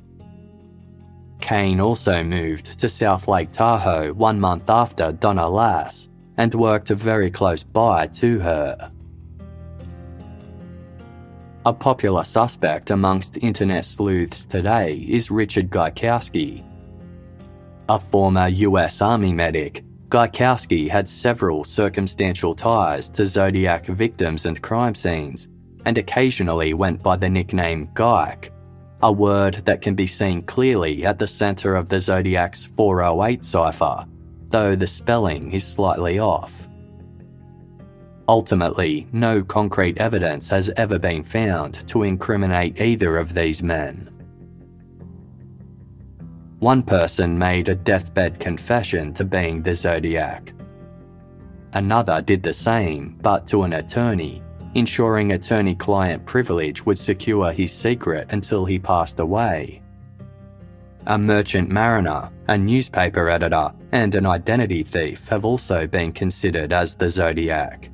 Kane 1.40 1.80
also 1.80 2.24
moved 2.24 2.76
to 2.76 2.88
South 2.88 3.28
Lake 3.28 3.52
Tahoe 3.52 4.12
one 4.14 4.40
month 4.40 4.68
after 4.68 5.12
Donna 5.12 5.48
Lass 5.48 6.08
and 6.36 6.52
worked 6.52 6.88
very 6.88 7.30
close 7.30 7.62
by 7.62 8.08
to 8.08 8.40
her. 8.40 8.90
A 11.66 11.72
popular 11.72 12.24
suspect 12.24 12.90
amongst 12.90 13.36
internet 13.44 13.84
sleuths 13.84 14.44
today 14.44 15.06
is 15.08 15.30
Richard 15.30 15.70
Gaikowski, 15.70 16.64
a 17.88 17.98
former 17.98 18.48
US 18.48 19.02
Army 19.02 19.32
medic, 19.32 19.84
Gaikowski 20.08 20.88
had 20.88 21.08
several 21.08 21.64
circumstantial 21.64 22.54
ties 22.54 23.08
to 23.10 23.26
Zodiac 23.26 23.86
victims 23.86 24.46
and 24.46 24.62
crime 24.62 24.94
scenes, 24.94 25.48
and 25.84 25.98
occasionally 25.98 26.72
went 26.72 27.02
by 27.02 27.16
the 27.16 27.28
nickname 27.28 27.88
Gaik, 27.94 28.50
a 29.02 29.10
word 29.12 29.54
that 29.64 29.82
can 29.82 29.94
be 29.94 30.06
seen 30.06 30.42
clearly 30.42 31.04
at 31.04 31.18
the 31.18 31.26
centre 31.26 31.74
of 31.76 31.88
the 31.88 32.00
Zodiac's 32.00 32.64
408 32.64 33.44
cipher, 33.44 34.06
though 34.48 34.74
the 34.76 34.86
spelling 34.86 35.52
is 35.52 35.66
slightly 35.66 36.18
off. 36.18 36.68
Ultimately, 38.28 39.06
no 39.12 39.42
concrete 39.42 39.98
evidence 39.98 40.48
has 40.48 40.70
ever 40.76 40.98
been 40.98 41.22
found 41.22 41.86
to 41.88 42.04
incriminate 42.04 42.80
either 42.80 43.18
of 43.18 43.34
these 43.34 43.62
men. 43.62 44.08
One 46.64 46.82
person 46.82 47.38
made 47.38 47.68
a 47.68 47.74
deathbed 47.74 48.40
confession 48.40 49.12
to 49.14 49.24
being 49.26 49.62
the 49.62 49.74
Zodiac. 49.74 50.54
Another 51.74 52.22
did 52.22 52.42
the 52.42 52.54
same, 52.54 53.18
but 53.20 53.46
to 53.48 53.64
an 53.64 53.74
attorney, 53.74 54.42
ensuring 54.72 55.32
attorney 55.32 55.74
client 55.74 56.24
privilege 56.24 56.86
would 56.86 56.96
secure 56.96 57.52
his 57.52 57.70
secret 57.70 58.32
until 58.32 58.64
he 58.64 58.78
passed 58.78 59.20
away. 59.20 59.82
a 61.06 61.18
merchant 61.18 61.68
mariner, 61.68 62.30
a 62.48 62.56
newspaper 62.56 63.28
editor, 63.28 63.70
and 63.92 64.14
an 64.14 64.24
identity 64.24 64.82
thief 64.82 65.28
have 65.28 65.44
also 65.44 65.86
been 65.86 66.12
considered 66.12 66.72
as 66.72 66.94
the 66.94 67.10
Zodiac. 67.10 67.90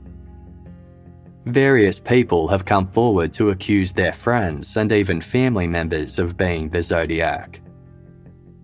Various 1.47 1.99
people 1.99 2.47
have 2.47 2.65
come 2.65 2.87
forward 2.87 3.33
to 3.33 3.51
accuse 3.51 3.91
their 3.91 4.13
friends 4.13 4.77
and 4.77 4.93
even 4.93 5.21
family 5.21 5.67
members 5.67 6.21
of 6.21 6.37
being 6.37 6.69
the 6.69 6.85
Zodiac. 6.85 7.61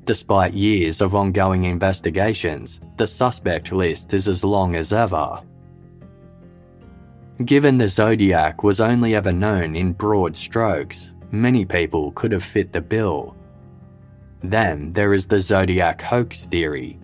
Despite 0.07 0.55
years 0.55 1.01
of 1.01 1.17
ongoing 1.17 1.65
investigations, 1.65 2.81
the 2.97 3.09
suspect 3.09 3.73
list 3.73 4.15
is 4.15 4.29
as 4.29 4.45
long 4.45 4.77
as 4.77 4.93
ever. 4.93 5.43
Given 7.45 7.77
the 7.77 7.89
Zodiac 7.89 8.63
was 8.63 8.81
only 8.81 9.17
ever 9.17 9.33
known 9.33 9.75
in 9.75 9.93
broad 9.93 10.37
strokes, 10.37 11.13
many 11.33 11.65
people 11.65 12.13
could 12.13 12.31
have 12.31 12.45
fit 12.45 12.73
the 12.73 12.81
bill. 12.81 13.37
Then 14.45 14.93
there 14.93 15.13
is 15.13 15.27
the 15.27 15.41
Zodiac 15.41 16.01
hoax 16.01 16.45
theory, 16.45 17.01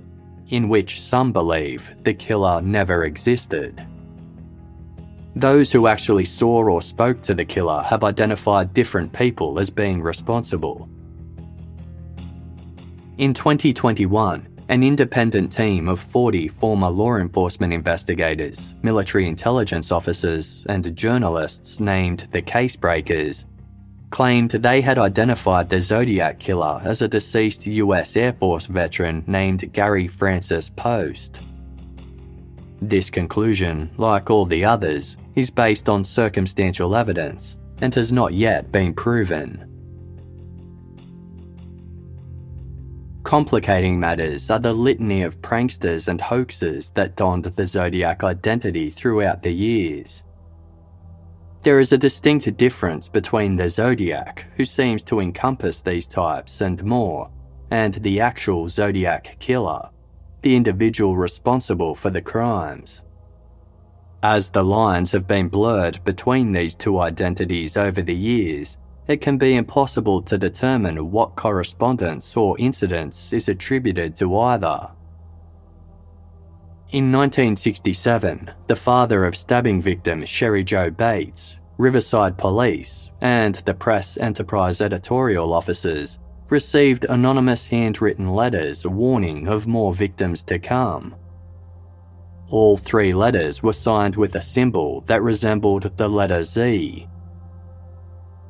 in 0.51 0.69
which 0.69 1.01
some 1.01 1.33
believe 1.33 1.97
the 2.05 2.15
killer 2.15 2.63
never 2.63 3.05
existed. 3.05 3.85
Those 5.35 5.73
who 5.73 5.89
actually 5.89 6.27
saw 6.27 6.63
or 6.63 6.81
spoke 6.81 7.21
to 7.23 7.35
the 7.35 7.45
killer 7.45 7.83
have 7.83 8.05
identified 8.05 8.75
different 8.75 9.13
people 9.13 9.59
as 9.59 9.71
being 9.71 10.01
responsible. 10.01 10.89
In 13.19 13.35
2021, 13.35 14.49
an 14.71 14.83
independent 14.83 15.53
team 15.53 15.87
of 15.87 16.01
40 16.01 16.49
former 16.49 16.89
law 16.89 17.17
enforcement 17.17 17.71
investigators, 17.71 18.75
military 18.83 19.29
intelligence 19.29 19.93
officers, 19.93 20.65
and 20.71 20.97
journalists 20.97 21.79
named 21.79 22.27
the 22.33 22.41
Casebreakers 22.41 23.45
claimed 24.09 24.51
they 24.51 24.81
had 24.81 24.99
identified 24.99 25.69
the 25.69 25.81
Zodiac 25.81 26.39
killer 26.39 26.81
as 26.85 27.03
a 27.03 27.09
deceased 27.09 27.67
US 27.67 28.17
Air 28.17 28.33
Force 28.33 28.65
veteran 28.65 29.25
named 29.27 29.71
Gary 29.75 30.09
Francis 30.09 30.71
Poste. 30.71 31.43
This 32.81 33.11
conclusion, 33.11 33.91
like 33.99 34.31
all 34.31 34.47
the 34.47 34.65
others, 34.65 35.19
is 35.35 35.51
based 35.51 35.91
on 35.91 36.03
circumstantial 36.03 36.97
evidence 36.97 37.59
and 37.83 37.95
has 37.95 38.11
not 38.11 38.33
yet 38.33 38.73
been 38.73 38.95
proven. 38.95 39.72
Complicating 43.33 43.99
matters 43.99 44.51
are 44.51 44.59
the 44.59 44.75
litany 44.75 45.23
of 45.23 45.41
pranksters 45.41 46.07
and 46.07 46.21
hoaxers 46.21 46.93
that 46.93 47.17
donned 47.17 47.47
the 47.47 47.67
Zodiac 47.67 48.23
identity 48.23 48.91
throughout 48.91 49.43
the 49.43 49.51
years. 49.51 50.23
There 51.63 51.81
is 51.81 51.95
a 51.95 51.97
distinct 51.97 52.55
difference 52.59 53.09
between 53.09 53.57
the 53.57 53.71
Zodiac, 53.71 54.53
who 54.57 54.67
seems 54.67 55.03
to 55.05 55.21
encompass 55.21 55.81
these 55.81 56.07
types 56.07 56.61
and 56.61 56.85
more, 56.85 57.31
and 57.71 57.95
the 57.95 58.21
actual 58.21 58.69
Zodiac 58.69 59.39
killer, 59.41 59.89
the 60.43 60.55
individual 60.55 61.17
responsible 61.17 61.95
for 61.95 62.11
the 62.11 62.21
crimes. 62.21 63.01
As 64.23 64.51
the 64.51 64.63
lines 64.63 65.11
have 65.13 65.27
been 65.27 65.49
blurred 65.49 66.05
between 66.05 66.53
these 66.53 66.75
two 66.75 67.01
identities 67.01 67.79
over 67.79 68.03
the 68.03 68.15
years, 68.15 68.77
it 69.07 69.21
can 69.21 69.37
be 69.37 69.57
impossible 69.57 70.23
to 70.23 70.39
determine 70.39 71.11
what 71.11 71.37
correspondence 71.37 72.37
or 72.37 72.59
incidents 72.59 73.33
is 73.33 73.49
attributed 73.49 74.15
to 74.17 74.37
either. 74.39 74.91
In 76.91 77.11
1967, 77.11 78.51
the 78.67 78.77
father 78.77 79.25
of 79.25 79.35
stabbing 79.35 79.81
victim 79.81 80.25
Sherry 80.25 80.63
Jo 80.63 80.91
Bates, 80.91 81.59
Riverside 81.79 82.37
Police, 82.37 83.11
and 83.21 83.55
the 83.55 83.75
Press 83.75 84.19
Enterprise 84.19 84.81
editorial 84.81 85.55
officers 85.55 86.19
received 86.51 87.07
anonymous 87.09 87.67
handwritten 87.67 88.29
letters 88.29 88.87
warning 88.87 89.49
of 89.49 89.67
more 89.67 89.95
victims 89.95 90.43
to 90.43 90.59
come. 90.59 91.15
All 92.51 92.77
three 92.77 93.15
letters 93.15 93.63
were 93.63 93.73
signed 93.73 94.17
with 94.17 94.35
a 94.35 94.43
symbol 94.43 95.01
that 95.07 95.23
resembled 95.23 95.97
the 95.97 96.09
letter 96.09 96.43
Z. 96.43 97.09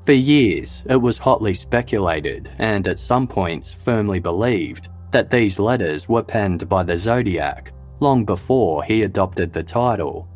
For 0.05 0.12
years, 0.12 0.85
it 0.89 0.97
was 0.97 1.19
hotly 1.19 1.55
speculated 1.55 2.51
and 2.59 2.89
at 2.89 2.99
some 2.99 3.29
points 3.29 3.73
firmly 3.73 4.19
believed 4.19 4.89
that 5.12 5.31
these 5.31 5.61
letters 5.61 6.09
were 6.09 6.24
penned 6.24 6.69
by 6.69 6.83
the 6.83 6.97
Zodiac 6.97 7.73
long 8.01 8.24
before 8.24 8.83
he 8.83 9.05
adopted 9.05 9.53
the 9.53 9.62
title. 9.62 10.29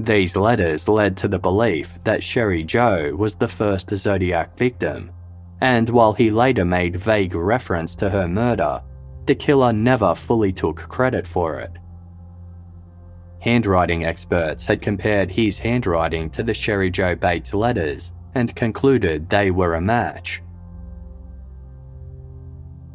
These 0.00 0.34
letters 0.34 0.88
led 0.88 1.16
to 1.18 1.28
the 1.28 1.38
belief 1.38 2.02
that 2.02 2.24
Sherry 2.24 2.64
Jo 2.64 3.14
was 3.14 3.36
the 3.36 3.46
first 3.46 3.90
Zodiac 3.90 4.58
victim 4.58 5.12
and 5.60 5.88
while 5.88 6.12
he 6.12 6.30
later 6.30 6.64
made 6.64 6.96
vague 6.96 7.36
reference 7.36 7.94
to 7.96 8.10
her 8.10 8.26
murder, 8.26 8.82
the 9.26 9.34
killer 9.36 9.72
never 9.72 10.12
fully 10.14 10.52
took 10.52 10.88
credit 10.88 11.26
for 11.26 11.60
it. 11.60 11.70
Handwriting 13.38 14.04
experts 14.04 14.66
had 14.66 14.82
compared 14.82 15.30
his 15.30 15.58
handwriting 15.60 16.28
to 16.30 16.42
the 16.42 16.52
Sherry 16.52 16.90
Jo 16.90 17.14
Bates 17.14 17.54
letters 17.54 18.12
and 18.34 18.54
concluded 18.54 19.28
they 19.28 19.50
were 19.50 19.74
a 19.74 19.80
match. 19.80 20.42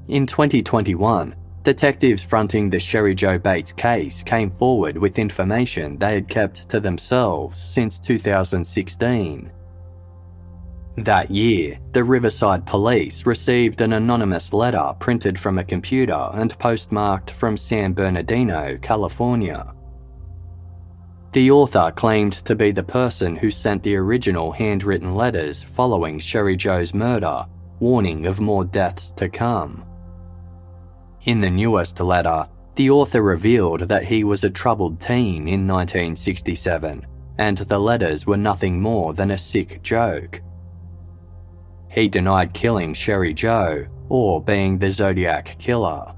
In 0.08 0.26
2021, 0.26 1.36
detectives 1.64 2.24
fronting 2.24 2.70
the 2.70 2.80
Sherry 2.80 3.14
Jo 3.14 3.38
Bates 3.38 3.72
case 3.72 4.24
came 4.24 4.50
forward 4.50 4.98
with 4.98 5.20
information 5.20 5.98
they 5.98 6.16
had 6.16 6.28
kept 6.28 6.68
to 6.70 6.80
themselves 6.80 7.62
since 7.62 8.00
2016. 8.00 9.52
That 10.98 11.32
year, 11.32 11.80
the 11.92 12.04
Riverside 12.04 12.66
Police 12.66 13.26
received 13.26 13.82
an 13.82 13.94
anonymous 13.94 14.52
letter 14.52 14.94
printed 15.00 15.40
from 15.40 15.58
a 15.58 15.64
computer 15.64 16.30
and 16.34 16.58
postmarked 16.60 17.32
from 17.32 17.56
San 17.56 17.94
Bernardino, 17.94 18.78
California. 18.82 19.74
The 21.32 21.52
author 21.52 21.92
claimed 21.96 22.34
to 22.46 22.56
be 22.56 22.72
the 22.72 22.82
person 22.82 23.36
who 23.36 23.52
sent 23.52 23.84
the 23.84 23.96
original 23.96 24.52
handwritten 24.52 25.14
letters 25.14 25.62
following 25.62 26.18
Sherry 26.18 26.56
Jo's 26.56 26.92
murder, 26.94 27.46
warning 27.80 28.26
of 28.26 28.42
more 28.42 28.66
deaths 28.66 29.12
to 29.14 29.30
come. 29.30 29.86
In 31.26 31.40
the 31.40 31.52
newest 31.52 32.00
letter, 32.00 32.48
the 32.76 32.90
author 32.90 33.22
revealed 33.22 33.82
that 33.82 34.06
he 34.06 34.24
was 34.24 34.44
a 34.44 34.50
troubled 34.50 35.00
teen 35.00 35.48
in 35.48 35.68
1967, 35.68 37.06
and 37.38 37.58
the 37.58 37.80
letters 37.80 38.26
were 38.26 38.38
nothing 38.38 38.82
more 38.82 39.14
than 39.14 39.30
a 39.30 39.38
sick 39.38 39.84
joke. 39.84 40.42
He 41.90 42.08
denied 42.08 42.54
killing 42.54 42.96
Sherry 42.96 43.36
Jo 43.36 43.86
or 44.10 44.42
being 44.42 44.80
the 44.80 44.90
Zodiac 44.90 45.58
killer. 45.60 46.16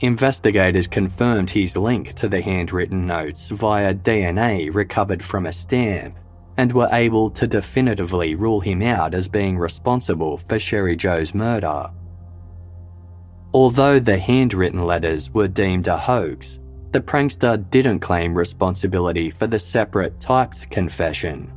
Investigators 0.00 0.86
confirmed 0.86 1.50
his 1.50 1.76
link 1.76 2.12
to 2.14 2.28
the 2.28 2.40
handwritten 2.40 3.04
notes 3.04 3.48
via 3.48 3.92
DNA 3.92 4.72
recovered 4.72 5.24
from 5.24 5.46
a 5.46 5.52
stamp 5.52 6.16
and 6.56 6.72
were 6.72 6.88
able 6.92 7.30
to 7.30 7.48
definitively 7.48 8.36
rule 8.36 8.60
him 8.60 8.80
out 8.82 9.12
as 9.12 9.26
being 9.26 9.58
responsible 9.58 10.36
for 10.36 10.58
Sherry 10.58 10.94
Jo's 10.94 11.34
murder. 11.34 11.90
Although 13.54 13.98
the 13.98 14.18
handwritten 14.18 14.84
letters 14.84 15.30
were 15.30 15.48
deemed 15.48 15.88
a 15.88 15.96
hoax, 15.96 16.60
the 16.92 17.00
prankster 17.00 17.68
didn't 17.70 18.00
claim 18.00 18.36
responsibility 18.36 19.30
for 19.30 19.46
the 19.46 19.58
separate 19.58 20.20
typed 20.20 20.70
confession. 20.70 21.52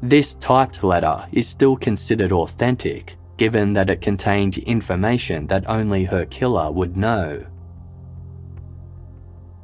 This 0.00 0.34
typed 0.34 0.82
letter 0.82 1.26
is 1.32 1.46
still 1.48 1.76
considered 1.76 2.32
authentic, 2.32 3.17
given 3.38 3.72
that 3.72 3.88
it 3.88 4.02
contained 4.02 4.58
information 4.58 5.46
that 5.46 5.68
only 5.70 6.04
her 6.04 6.26
killer 6.26 6.70
would 6.70 6.96
know. 6.96 7.42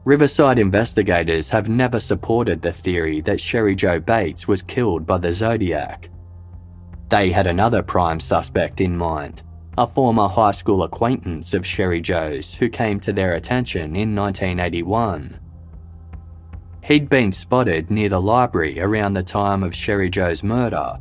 Riverside 0.05 0.59
investigators 0.59 1.49
have 1.49 1.69
never 1.69 1.99
supported 1.99 2.63
the 2.63 2.73
theory 2.73 3.21
that 3.23 3.41
Sherry 3.41 3.75
Jo 3.75 4.01
Bates 4.01 4.47
was 4.47 4.63
killed 4.63 5.07
by 5.07 5.19
the 5.19 5.33
Zodiac. 5.33 6.11
They 7.09 7.31
had 7.31 7.47
another 7.47 7.83
prime 7.83 8.21
suspect 8.21 8.81
in 8.81 8.97
mind, 8.97 9.43
a 9.77 9.87
former 9.87 10.29
high 10.29 10.53
school 10.53 10.83
acquaintance 10.83 11.55
of 11.55 11.67
Sherry 11.67 12.01
Jo's 12.01 12.55
who 12.55 12.69
came 12.69 13.01
to 13.01 13.13
their 13.13 13.35
attention 13.35 13.97
in 13.97 14.15
1981. 14.15 15.41
He'd 16.83 17.09
been 17.09 17.33
spotted 17.33 17.91
near 17.91 18.11
the 18.11 18.21
library 18.21 18.79
around 18.79 19.15
the 19.15 19.23
time 19.23 19.63
of 19.63 19.75
Sherry 19.75 20.11
Jo's 20.11 20.43
murder, 20.43 20.99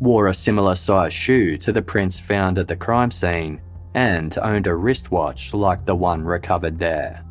wore 0.00 0.28
a 0.28 0.34
similar 0.34 0.74
sized 0.74 1.14
shoe 1.14 1.56
to 1.58 1.72
the 1.72 1.82
prints 1.82 2.18
found 2.18 2.58
at 2.58 2.68
the 2.68 2.76
crime 2.76 3.10
scene, 3.10 3.60
and 3.94 4.36
owned 4.42 4.66
a 4.66 4.74
wristwatch 4.74 5.54
like 5.54 5.84
the 5.86 5.94
one 5.94 6.22
recovered 6.22 6.78
there. 6.78 7.24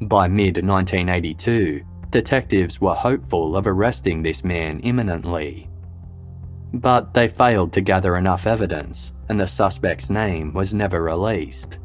By 0.00 0.28
mid 0.28 0.56
1982, 0.56 1.82
detectives 2.10 2.80
were 2.80 2.94
hopeful 2.94 3.56
of 3.56 3.66
arresting 3.66 4.22
this 4.22 4.44
man 4.44 4.80
imminently. 4.80 5.68
But 6.72 7.14
they 7.14 7.28
failed 7.28 7.72
to 7.74 7.80
gather 7.80 8.16
enough 8.16 8.46
evidence, 8.46 9.12
and 9.28 9.38
the 9.38 9.46
suspect's 9.46 10.10
name 10.10 10.52
was 10.52 10.74
never 10.74 11.02
released. 11.02 11.78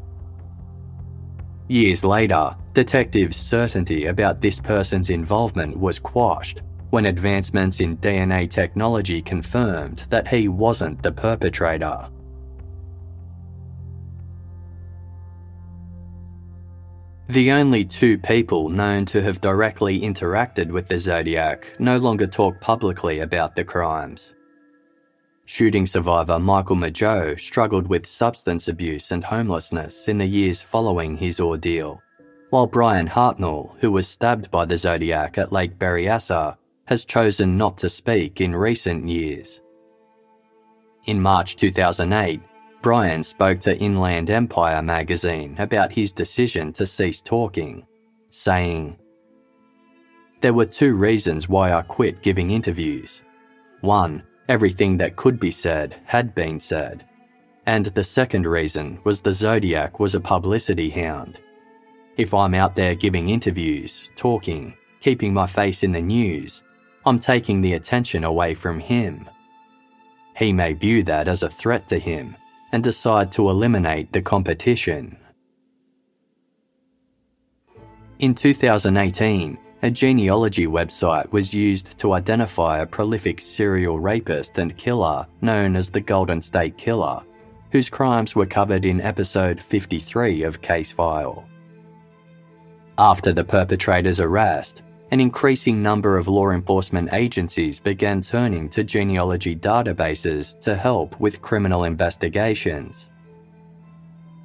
Years 1.68 2.04
later, 2.04 2.56
detectives' 2.72 3.36
certainty 3.36 4.06
about 4.06 4.40
this 4.40 4.58
person's 4.58 5.10
involvement 5.10 5.78
was 5.78 6.00
quashed 6.00 6.62
when 6.90 7.06
advancements 7.06 7.80
in 7.80 7.96
DNA 7.98 8.50
technology 8.50 9.22
confirmed 9.22 10.04
that 10.10 10.28
he 10.28 10.48
wasn't 10.48 11.02
the 11.02 11.12
perpetrator. 11.12 12.08
The 17.28 17.52
only 17.52 17.84
two 17.84 18.18
people 18.18 18.68
known 18.68 19.04
to 19.06 19.22
have 19.22 19.40
directly 19.40 20.00
interacted 20.00 20.72
with 20.72 20.88
the 20.88 20.98
Zodiac 20.98 21.76
no 21.78 21.96
longer 21.96 22.26
talk 22.26 22.60
publicly 22.60 23.20
about 23.20 23.54
the 23.54 23.62
crimes. 23.62 24.34
Shooting 25.44 25.86
survivor 25.86 26.40
Michael 26.40 26.74
Mageau 26.74 27.38
struggled 27.38 27.86
with 27.86 28.04
substance 28.04 28.66
abuse 28.66 29.12
and 29.12 29.22
homelessness 29.22 30.08
in 30.08 30.18
the 30.18 30.26
years 30.26 30.60
following 30.60 31.18
his 31.18 31.38
ordeal, 31.38 32.02
while 32.50 32.66
Bryan 32.66 33.06
Hartnell, 33.06 33.78
who 33.78 33.92
was 33.92 34.08
stabbed 34.08 34.50
by 34.50 34.64
the 34.64 34.76
Zodiac 34.76 35.38
at 35.38 35.52
Lake 35.52 35.78
Berryessa, 35.78 36.56
has 36.90 37.04
chosen 37.04 37.56
not 37.56 37.78
to 37.78 37.88
speak 37.88 38.40
in 38.40 38.54
recent 38.54 39.08
years. 39.08 39.62
In 41.06 41.22
March 41.22 41.54
2008, 41.54 42.40
Bryan 42.82 43.22
spoke 43.22 43.60
to 43.60 43.78
Inland 43.78 44.28
Empire 44.28 44.82
magazine 44.82 45.54
about 45.60 45.92
his 45.92 46.12
decision 46.12 46.72
to 46.72 46.84
cease 46.84 47.22
talking, 47.22 47.86
saying, 48.30 48.98
There 50.40 50.52
were 50.52 50.66
two 50.66 50.94
reasons 50.94 51.48
why 51.48 51.72
I 51.72 51.82
quit 51.82 52.22
giving 52.22 52.50
interviews. 52.50 53.22
One, 53.82 54.24
everything 54.48 54.96
that 54.96 55.14
could 55.14 55.38
be 55.38 55.52
said 55.52 55.94
had 56.06 56.34
been 56.34 56.58
said. 56.58 57.06
And 57.66 57.86
the 57.86 58.02
second 58.02 58.46
reason 58.46 58.98
was 59.04 59.20
the 59.20 59.32
Zodiac 59.32 60.00
was 60.00 60.16
a 60.16 60.20
publicity 60.20 60.90
hound. 60.90 61.38
If 62.16 62.34
I'm 62.34 62.54
out 62.54 62.74
there 62.74 62.96
giving 62.96 63.28
interviews, 63.28 64.10
talking, 64.16 64.74
keeping 64.98 65.32
my 65.32 65.46
face 65.46 65.84
in 65.84 65.92
the 65.92 66.02
news, 66.02 66.64
I'm 67.06 67.18
taking 67.18 67.60
the 67.60 67.74
attention 67.74 68.24
away 68.24 68.54
from 68.54 68.78
him. 68.78 69.28
He 70.36 70.52
may 70.52 70.74
view 70.74 71.02
that 71.04 71.28
as 71.28 71.42
a 71.42 71.48
threat 71.48 71.88
to 71.88 71.98
him 71.98 72.36
and 72.72 72.84
decide 72.84 73.32
to 73.32 73.48
eliminate 73.48 74.12
the 74.12 74.22
competition. 74.22 75.16
In 78.18 78.34
2018, 78.34 79.58
a 79.82 79.90
genealogy 79.90 80.66
website 80.66 81.32
was 81.32 81.54
used 81.54 81.98
to 81.98 82.12
identify 82.12 82.80
a 82.80 82.86
prolific 82.86 83.40
serial 83.40 83.98
rapist 83.98 84.58
and 84.58 84.76
killer 84.76 85.26
known 85.40 85.74
as 85.74 85.88
the 85.88 86.02
Golden 86.02 86.42
State 86.42 86.76
Killer, 86.76 87.22
whose 87.72 87.88
crimes 87.88 88.36
were 88.36 88.44
covered 88.44 88.84
in 88.84 89.00
episode 89.00 89.60
53 89.60 90.42
of 90.42 90.60
Casefile. 90.60 91.46
After 92.98 93.32
the 93.32 93.44
perpetrator's 93.44 94.20
arrest, 94.20 94.82
an 95.10 95.20
increasing 95.20 95.82
number 95.82 96.16
of 96.16 96.28
law 96.28 96.50
enforcement 96.50 97.12
agencies 97.12 97.80
began 97.80 98.20
turning 98.20 98.68
to 98.68 98.84
genealogy 98.84 99.56
databases 99.56 100.58
to 100.60 100.76
help 100.76 101.18
with 101.18 101.42
criminal 101.42 101.84
investigations. 101.84 103.08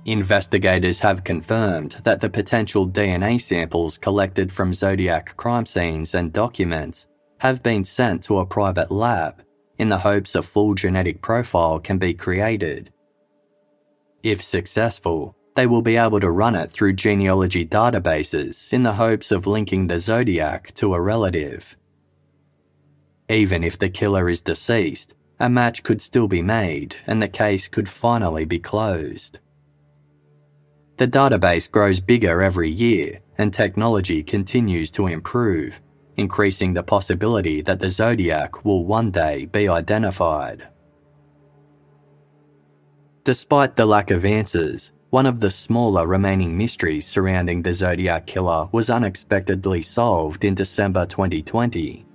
Investigators 0.06 1.00
have 1.00 1.24
confirmed 1.24 2.02
that 2.04 2.22
the 2.22 2.30
potential 2.30 2.88
DNA 2.88 3.40
samples 3.40 3.98
collected 3.98 4.52
from 4.52 4.74
Zodiac 4.74 5.36
crime 5.36 5.66
scenes 5.66 6.14
and 6.16 6.34
documents 6.34 7.08
have 7.40 7.62
been 7.62 7.84
sent 7.84 8.24
to 8.24 8.40
a 8.40 8.46
private 8.46 8.92
lab 8.92 9.44
in 9.78 9.90
the 9.90 9.98
hopes 9.98 10.36
a 10.36 10.42
full 10.42 10.74
genetic 10.74 11.22
profile 11.22 11.80
can 11.80 11.98
be 11.98 12.14
created. 12.14 12.92
If 14.24 14.44
successful, 14.44 15.36
they 15.56 15.65
will 15.65 15.82
be 15.82 15.95
able 15.95 16.19
to 16.19 16.30
run 16.30 16.53
it 16.53 16.69
through 16.69 16.94
genealogy 16.94 17.65
databases 17.65 18.72
in 18.73 18.84
the 18.84 18.94
hopes 18.94 19.32
of 19.32 19.48
linking 19.48 19.88
the 19.88 19.99
zodiac 19.99 20.73
to 20.76 20.94
a 20.94 21.02
relative. 21.02 21.77
Even 23.30 23.64
if 23.64 23.80
the 23.80 23.90
killer 23.90 24.30
is 24.30 24.41
deceased, 24.41 25.15
a 25.40 25.49
match 25.49 25.82
could 25.82 26.02
still 26.02 26.27
be 26.27 26.41
made 26.41 26.98
and 27.07 27.22
the 27.22 27.27
case 27.27 27.68
could 27.68 27.90
finally 27.90 28.45
be 28.45 28.60
closed. 28.60 29.40
The 30.98 31.07
database 31.07 31.69
grows 31.69 31.99
bigger 31.99 32.41
every 32.41 32.69
year 32.69 33.22
and 33.38 33.53
technology 33.53 34.23
continues 34.23 34.91
to 34.91 35.07
improve, 35.07 35.82
increasing 36.18 36.73
the 36.73 36.84
possibility 36.84 37.61
that 37.61 37.80
the 37.80 37.90
zodiac 37.90 38.64
will 38.64 38.86
one 38.86 39.11
day 39.11 39.45
be 39.45 39.68
identified. 39.68 40.68
Despite 43.23 43.76
the 43.76 43.86
lack 43.86 44.11
of 44.11 44.23
answers, 44.23 44.94
one 45.16 45.26
of 45.26 45.40
the 45.40 45.50
smaller 45.50 46.06
remaining 46.06 46.58
mysteries 46.58 47.08
surrounding 47.08 47.62
the 47.62 47.74
Zodiac 47.74 48.28
Killer 48.28 48.68
was 48.74 48.90
unexpectedly 48.90 49.82
solved 49.82 50.44
in 50.44 50.54
December 50.54 51.06
2020. 51.06 52.06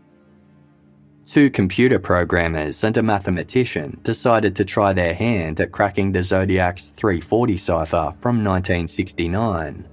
Two 1.25 1.49
computer 1.49 1.99
programmers 1.99 2.85
and 2.85 2.95
a 2.99 3.03
mathematician 3.03 3.99
decided 4.03 4.55
to 4.55 4.67
try 4.67 4.93
their 4.93 5.15
hand 5.15 5.63
at 5.63 5.73
cracking 5.73 6.13
the 6.13 6.23
Zodiac's 6.23 6.89
340 6.89 7.57
cipher 7.57 8.15
from 8.21 8.45
1969. 8.45 9.89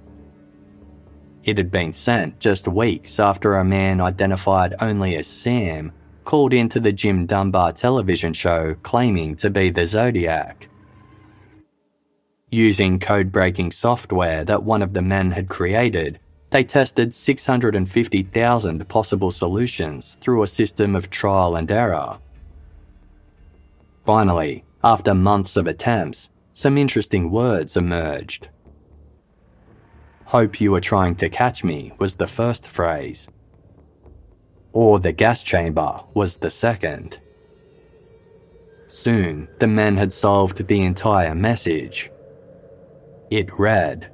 It 1.46 1.58
had 1.58 1.72
been 1.72 1.94
sent 1.94 2.42
just 2.42 2.68
weeks 2.68 3.22
after 3.22 3.56
a 3.56 3.64
man 3.64 4.02
identified 4.02 4.76
only 4.82 5.16
as 5.16 5.28
Sam 5.28 5.94
called 6.26 6.54
into 6.54 6.82
the 6.82 6.92
Jim 6.92 7.26
Dunbar 7.26 7.72
television 7.72 8.34
show 8.34 8.76
claiming 8.84 9.38
to 9.38 9.50
be 9.50 9.70
the 9.70 9.86
Zodiac. 9.86 10.68
Using 12.49 12.98
code 12.99 13.30
breaking 13.30 13.72
software 13.72 14.45
that 14.45 14.64
one 14.64 14.82
of 14.82 14.94
the 14.94 15.02
men 15.02 15.32
had 15.32 15.49
created, 15.49 16.19
they 16.49 16.64
tested 16.64 17.14
650,000 17.14 18.88
possible 18.88 19.32
solutions 19.32 20.15
through 20.22 20.44
a 20.44 20.48
system 20.48 20.95
of 20.95 21.10
trial 21.10 21.57
and 21.57 21.69
error. 21.69 22.19
Finally, 24.06 24.64
after 24.82 25.14
months 25.14 25.57
of 25.57 25.68
attempts, 25.68 26.30
some 26.53 26.78
interesting 26.78 27.30
words 27.30 27.76
emerged. 27.76 28.48
Hope 30.24 30.61
you 30.61 30.72
were 30.72 30.80
trying 30.80 31.15
to 31.15 31.30
catch 31.30 31.65
me 31.65 31.91
was 31.99 32.15
the 32.15 32.28
first 32.28 32.65
phrase. 32.65 33.28
Or 34.72 34.99
the 34.99 35.11
gas 35.11 35.44
chamber 35.44 35.99
was 36.14 36.38
the 36.38 36.49
second. 36.49 37.19
Soon, 38.88 39.49
the 39.60 39.68
men 39.68 39.98
had 39.98 40.14
solved 40.14 40.65
the 40.68 40.82
entire 40.82 41.36
message. 41.36 42.10
It 43.30 43.49
read 43.60 44.10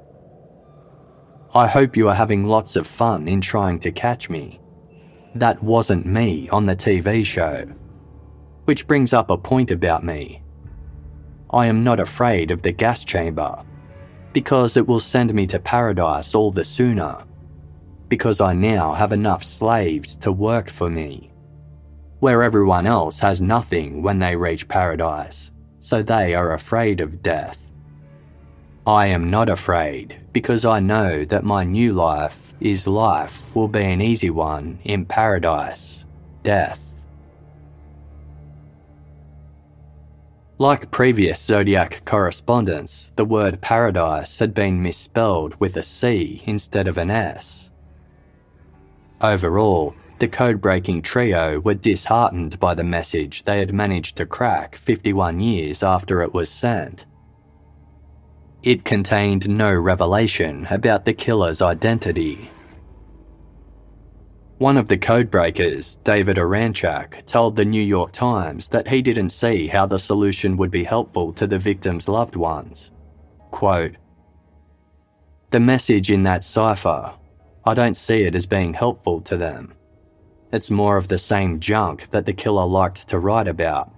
I 1.54 1.68
hope 1.68 1.96
you 1.96 2.08
are 2.08 2.14
having 2.14 2.42
lots 2.42 2.74
of 2.74 2.84
fun 2.84 3.28
in 3.28 3.40
trying 3.40 3.78
to 3.80 3.92
catch 3.92 4.28
me. 4.28 4.58
That 5.36 5.62
wasn't 5.62 6.04
me 6.04 6.48
on 6.48 6.66
the 6.66 6.74
TV 6.74 7.24
show. 7.24 7.64
Which 8.64 8.88
brings 8.88 9.12
up 9.12 9.30
a 9.30 9.36
point 9.36 9.70
about 9.70 10.02
me. 10.02 10.42
I 11.50 11.66
am 11.66 11.84
not 11.84 12.00
afraid 12.00 12.50
of 12.50 12.62
the 12.62 12.72
gas 12.72 13.04
chamber, 13.04 13.62
because 14.32 14.76
it 14.76 14.88
will 14.88 14.98
send 14.98 15.32
me 15.32 15.46
to 15.46 15.60
paradise 15.60 16.34
all 16.34 16.50
the 16.50 16.64
sooner, 16.64 17.22
because 18.08 18.40
I 18.40 18.52
now 18.52 18.94
have 18.94 19.12
enough 19.12 19.44
slaves 19.44 20.16
to 20.16 20.32
work 20.32 20.68
for 20.68 20.90
me. 20.90 21.30
Where 22.18 22.42
everyone 22.42 22.86
else 22.86 23.20
has 23.20 23.40
nothing 23.40 24.02
when 24.02 24.18
they 24.18 24.34
reach 24.34 24.66
paradise, 24.66 25.52
so 25.78 26.02
they 26.02 26.34
are 26.34 26.54
afraid 26.54 27.00
of 27.00 27.22
death. 27.22 27.63
I 28.86 29.06
am 29.06 29.30
not 29.30 29.48
afraid 29.48 30.20
because 30.34 30.66
I 30.66 30.78
know 30.78 31.24
that 31.24 31.42
my 31.42 31.64
new 31.64 31.94
life 31.94 32.52
is 32.60 32.86
life 32.86 33.54
will 33.56 33.68
be 33.68 33.82
an 33.82 34.02
easy 34.02 34.28
one 34.28 34.78
in 34.84 35.06
paradise, 35.06 36.04
death. 36.42 37.02
Like 40.58 40.90
previous 40.90 41.40
zodiac 41.40 42.04
correspondence, 42.04 43.10
the 43.16 43.24
word 43.24 43.62
paradise 43.62 44.38
had 44.38 44.52
been 44.52 44.82
misspelled 44.82 45.58
with 45.58 45.78
a 45.78 45.82
C 45.82 46.42
instead 46.44 46.86
of 46.86 46.98
an 46.98 47.10
S. 47.10 47.70
Overall, 49.22 49.94
the 50.18 50.28
code 50.28 50.60
breaking 50.60 51.00
trio 51.00 51.58
were 51.58 51.72
disheartened 51.72 52.60
by 52.60 52.74
the 52.74 52.84
message 52.84 53.44
they 53.44 53.60
had 53.60 53.72
managed 53.72 54.18
to 54.18 54.26
crack 54.26 54.76
51 54.76 55.40
years 55.40 55.82
after 55.82 56.20
it 56.20 56.34
was 56.34 56.50
sent 56.50 57.06
it 58.64 58.82
contained 58.82 59.46
no 59.46 59.72
revelation 59.72 60.66
about 60.70 61.04
the 61.04 61.12
killer's 61.12 61.60
identity. 61.60 62.50
One 64.56 64.78
of 64.78 64.88
the 64.88 64.96
codebreakers, 64.96 66.02
David 66.02 66.38
Oranchak, 66.38 67.26
told 67.26 67.56
the 67.56 67.66
New 67.66 67.82
York 67.82 68.12
Times 68.12 68.68
that 68.68 68.88
he 68.88 69.02
didn't 69.02 69.28
see 69.30 69.66
how 69.66 69.84
the 69.84 69.98
solution 69.98 70.56
would 70.56 70.70
be 70.70 70.84
helpful 70.84 71.34
to 71.34 71.46
the 71.46 71.58
victim's 71.58 72.08
loved 72.08 72.36
ones. 72.36 72.90
Quote, 73.50 73.96
The 75.50 75.60
message 75.60 76.10
in 76.10 76.22
that 76.22 76.42
cipher, 76.42 77.14
I 77.66 77.74
don't 77.74 77.96
see 77.96 78.22
it 78.22 78.34
as 78.34 78.46
being 78.46 78.72
helpful 78.72 79.20
to 79.22 79.36
them. 79.36 79.74
It's 80.52 80.70
more 80.70 80.96
of 80.96 81.08
the 81.08 81.18
same 81.18 81.60
junk 81.60 82.10
that 82.10 82.24
the 82.24 82.32
killer 82.32 82.64
liked 82.64 83.08
to 83.08 83.18
write 83.18 83.48
about 83.48 83.93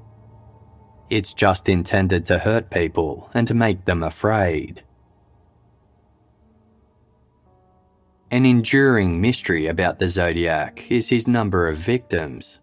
it's 1.10 1.34
just 1.34 1.68
intended 1.68 2.26
to 2.26 2.38
hurt 2.38 2.70
people 2.70 3.30
and 3.34 3.46
to 3.46 3.54
make 3.54 3.84
them 3.84 4.02
afraid. 4.02 4.82
An 8.30 8.44
enduring 8.44 9.20
mystery 9.20 9.68
about 9.68 9.98
the 9.98 10.08
Zodiac 10.08 10.90
is 10.90 11.08
his 11.08 11.28
number 11.28 11.68
of 11.68 11.78
victims. 11.78 12.60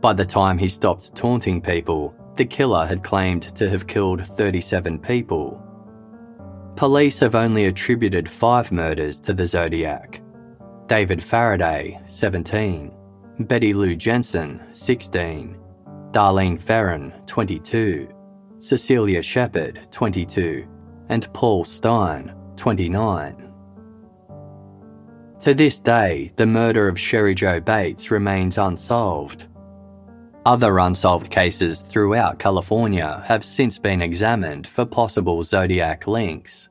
By 0.00 0.14
the 0.14 0.24
time 0.24 0.56
he 0.56 0.68
stopped 0.68 1.14
taunting 1.14 1.60
people, 1.60 2.14
the 2.36 2.44
killer 2.44 2.86
had 2.86 3.02
claimed 3.02 3.54
to 3.56 3.68
have 3.68 3.86
killed 3.86 4.26
37 4.26 4.98
people. 4.98 5.62
Police 6.76 7.18
have 7.20 7.34
only 7.34 7.66
attributed 7.66 8.28
five 8.28 8.72
murders 8.72 9.20
to 9.20 9.32
the 9.32 9.46
Zodiac 9.46 10.22
David 10.86 11.22
Faraday, 11.22 12.00
17, 12.06 12.94
Betty 13.40 13.74
Lou 13.74 13.96
Jensen, 13.96 14.62
16, 14.72 15.58
Darlene 16.16 16.58
Ferrin, 16.58 17.12
22, 17.26 18.08
Cecilia 18.56 19.20
Shepard, 19.20 19.86
22, 19.92 20.66
and 21.10 21.30
Paul 21.34 21.62
Stine, 21.62 22.34
29. 22.56 23.52
To 25.40 25.52
this 25.52 25.78
day, 25.78 26.32
the 26.36 26.46
murder 26.46 26.88
of 26.88 26.98
Sherry 26.98 27.34
Jo 27.34 27.60
Bates 27.60 28.10
remains 28.10 28.56
unsolved. 28.56 29.48
Other 30.46 30.78
unsolved 30.78 31.30
cases 31.30 31.80
throughout 31.82 32.38
California 32.38 33.22
have 33.26 33.44
since 33.44 33.76
been 33.78 34.00
examined 34.00 34.66
for 34.66 34.86
possible 34.86 35.42
Zodiac 35.42 36.06
links. 36.06 36.70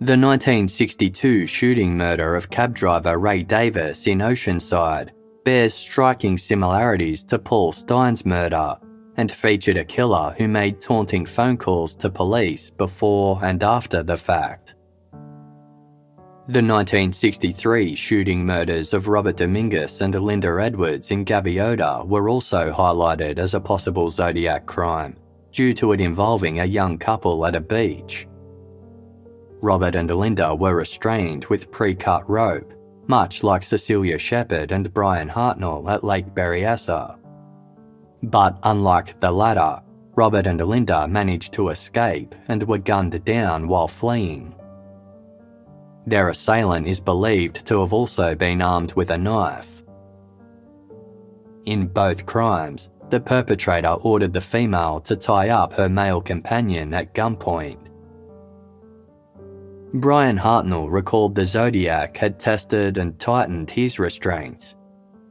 The 0.00 0.16
1962 0.16 1.46
shooting 1.46 1.98
murder 1.98 2.34
of 2.34 2.48
cab 2.48 2.74
driver 2.74 3.18
Ray 3.18 3.42
Davis 3.42 4.06
in 4.06 4.20
Oceanside 4.20 5.10
bears 5.44 5.74
striking 5.74 6.38
similarities 6.38 7.24
to 7.24 7.38
Paul 7.38 7.72
Stine's 7.72 8.24
murder 8.24 8.76
and 9.16 9.30
featured 9.30 9.76
a 9.76 9.84
killer 9.84 10.34
who 10.38 10.48
made 10.48 10.80
taunting 10.80 11.26
phone 11.26 11.56
calls 11.56 11.94
to 11.96 12.10
police 12.10 12.70
before 12.70 13.38
and 13.42 13.62
after 13.62 14.02
the 14.02 14.16
fact. 14.16 14.74
The 16.48 16.58
1963 16.58 17.94
shooting 17.94 18.44
murders 18.44 18.92
of 18.92 19.06
Robert 19.06 19.36
Dominguez 19.36 20.02
and 20.02 20.14
Linda 20.14 20.58
Edwards 20.60 21.12
in 21.12 21.24
Gaviota 21.24 22.04
were 22.04 22.28
also 22.28 22.72
highlighted 22.72 23.38
as 23.38 23.54
a 23.54 23.60
possible 23.60 24.10
Zodiac 24.10 24.66
crime, 24.66 25.16
due 25.52 25.72
to 25.74 25.92
it 25.92 26.00
involving 26.00 26.58
a 26.58 26.64
young 26.64 26.98
couple 26.98 27.46
at 27.46 27.54
a 27.54 27.60
beach. 27.60 28.26
Robert 29.60 29.94
and 29.94 30.10
Linda 30.10 30.52
were 30.52 30.74
restrained 30.74 31.44
with 31.44 31.70
pre 31.70 31.94
cut 31.94 32.28
rope, 32.28 32.74
much 33.12 33.42
like 33.42 33.62
Cecilia 33.62 34.16
Shepard 34.16 34.72
and 34.72 34.90
Bryan 34.90 35.28
Hartnell 35.28 35.86
at 35.92 36.02
Lake 36.02 36.28
Berryessa. 36.34 37.18
But 38.22 38.58
unlike 38.62 39.20
the 39.20 39.30
latter, 39.30 39.82
Robert 40.14 40.46
and 40.46 40.58
Linda 40.58 41.06
managed 41.06 41.52
to 41.52 41.68
escape 41.68 42.34
and 42.48 42.62
were 42.62 42.78
gunned 42.78 43.22
down 43.26 43.68
while 43.68 43.86
fleeing. 43.86 44.54
Their 46.06 46.30
assailant 46.30 46.86
is 46.86 47.00
believed 47.00 47.66
to 47.66 47.80
have 47.80 47.92
also 47.92 48.34
been 48.34 48.62
armed 48.62 48.94
with 48.94 49.10
a 49.10 49.18
knife. 49.18 49.84
In 51.66 51.88
both 51.88 52.24
crimes, 52.24 52.88
the 53.10 53.20
perpetrator 53.20 53.94
ordered 54.10 54.32
the 54.32 54.40
female 54.40 55.00
to 55.00 55.16
tie 55.16 55.50
up 55.50 55.74
her 55.74 55.90
male 55.90 56.22
companion 56.22 56.94
at 56.94 57.12
gunpoint. 57.12 57.81
Bryan 59.94 60.38
Hartnell 60.38 60.90
recalled 60.90 61.34
the 61.34 61.44
Zodiac 61.44 62.16
had 62.16 62.38
tested 62.38 62.96
and 62.96 63.18
tightened 63.18 63.70
his 63.70 63.98
restraints, 63.98 64.74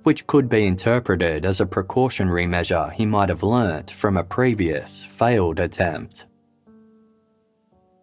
which 0.03 0.27
could 0.27 0.49
be 0.49 0.67
interpreted 0.67 1.45
as 1.45 1.61
a 1.61 1.65
precautionary 1.65 2.45
measure 2.45 2.91
he 2.91 3.03
might 3.03 3.29
have 3.29 3.41
learnt 3.41 3.89
from 3.89 4.17
a 4.17 4.23
previous 4.23 5.03
failed 5.03 5.59
attempt. 5.59 6.27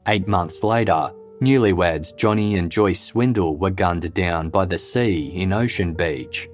Eight 0.09 0.26
months 0.26 0.64
later, 0.64 1.12
Newlyweds 1.40 2.16
Johnny 2.16 2.56
and 2.56 2.72
Joyce 2.72 3.01
Swindle 3.01 3.56
were 3.56 3.70
gunned 3.70 4.12
down 4.12 4.51
by 4.51 4.64
the 4.64 4.78
sea 4.78 5.28
in 5.36 5.52
Ocean 5.52 5.94
Beach. 5.94 6.48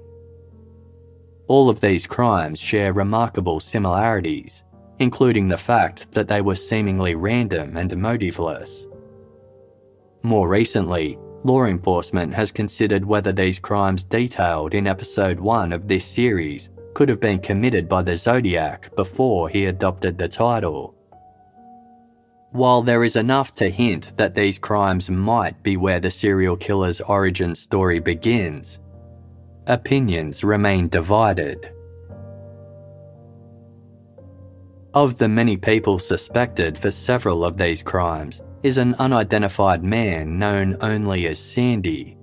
All 1.48 1.70
of 1.70 1.81
these 1.81 2.06
crimes 2.06 2.60
share 2.60 2.93
remarkable 2.93 3.59
similarities, 3.59 4.64
including 4.98 5.48
the 5.48 5.56
fact 5.56 6.12
that 6.12 6.28
they 6.28 6.43
were 6.43 6.55
seemingly 6.55 7.14
random 7.14 7.78
and 7.78 7.97
motiveless. 7.97 8.86
More 10.25 10.49
recently, 10.49 11.19
law 11.45 11.67
enforcement 11.67 12.33
has 12.33 12.51
considered 12.51 13.05
whether 13.05 13.31
these 13.31 13.59
crimes 13.59 14.05
detailed 14.05 14.73
in 14.73 14.87
episode 14.87 15.39
1 15.39 15.71
of 15.71 15.87
this 15.87 16.07
series 16.07 16.71
could 16.95 17.11
have 17.11 17.21
been 17.21 17.39
committed 17.39 17.91
by 17.91 18.01
the 18.03 18.17
Zodiac 18.17 18.97
before 18.97 19.51
he 19.51 19.67
adopted 19.67 20.17
the 20.17 20.27
title. 20.27 20.95
While 22.53 22.81
there 22.81 23.05
is 23.05 23.17
enough 23.17 23.53
to 23.57 23.69
hint 23.69 24.17
that 24.17 24.35
these 24.35 24.59
crimes 24.59 25.11
might 25.11 25.63
be 25.63 25.77
where 25.77 26.01
the 26.01 26.09
serial 26.09 26.57
killer's 26.57 27.03
origin 27.03 27.55
story 27.55 27.99
begins, 27.99 28.81
opinions 29.67 30.43
remain 30.43 30.89
divided. 30.89 31.71
Of 34.95 35.19
the 35.19 35.29
many 35.29 35.57
people 35.57 35.99
suspected 35.99 36.79
for 36.79 36.89
several 36.89 37.45
of 37.45 37.57
these 37.57 37.83
crimes 37.83 38.43
is 38.62 38.79
an 38.79 38.95
unidentified 39.01 39.83
man 39.83 40.39
known 40.39 40.77
only 40.83 41.27
as 41.27 41.37
Sandy. 41.37 42.16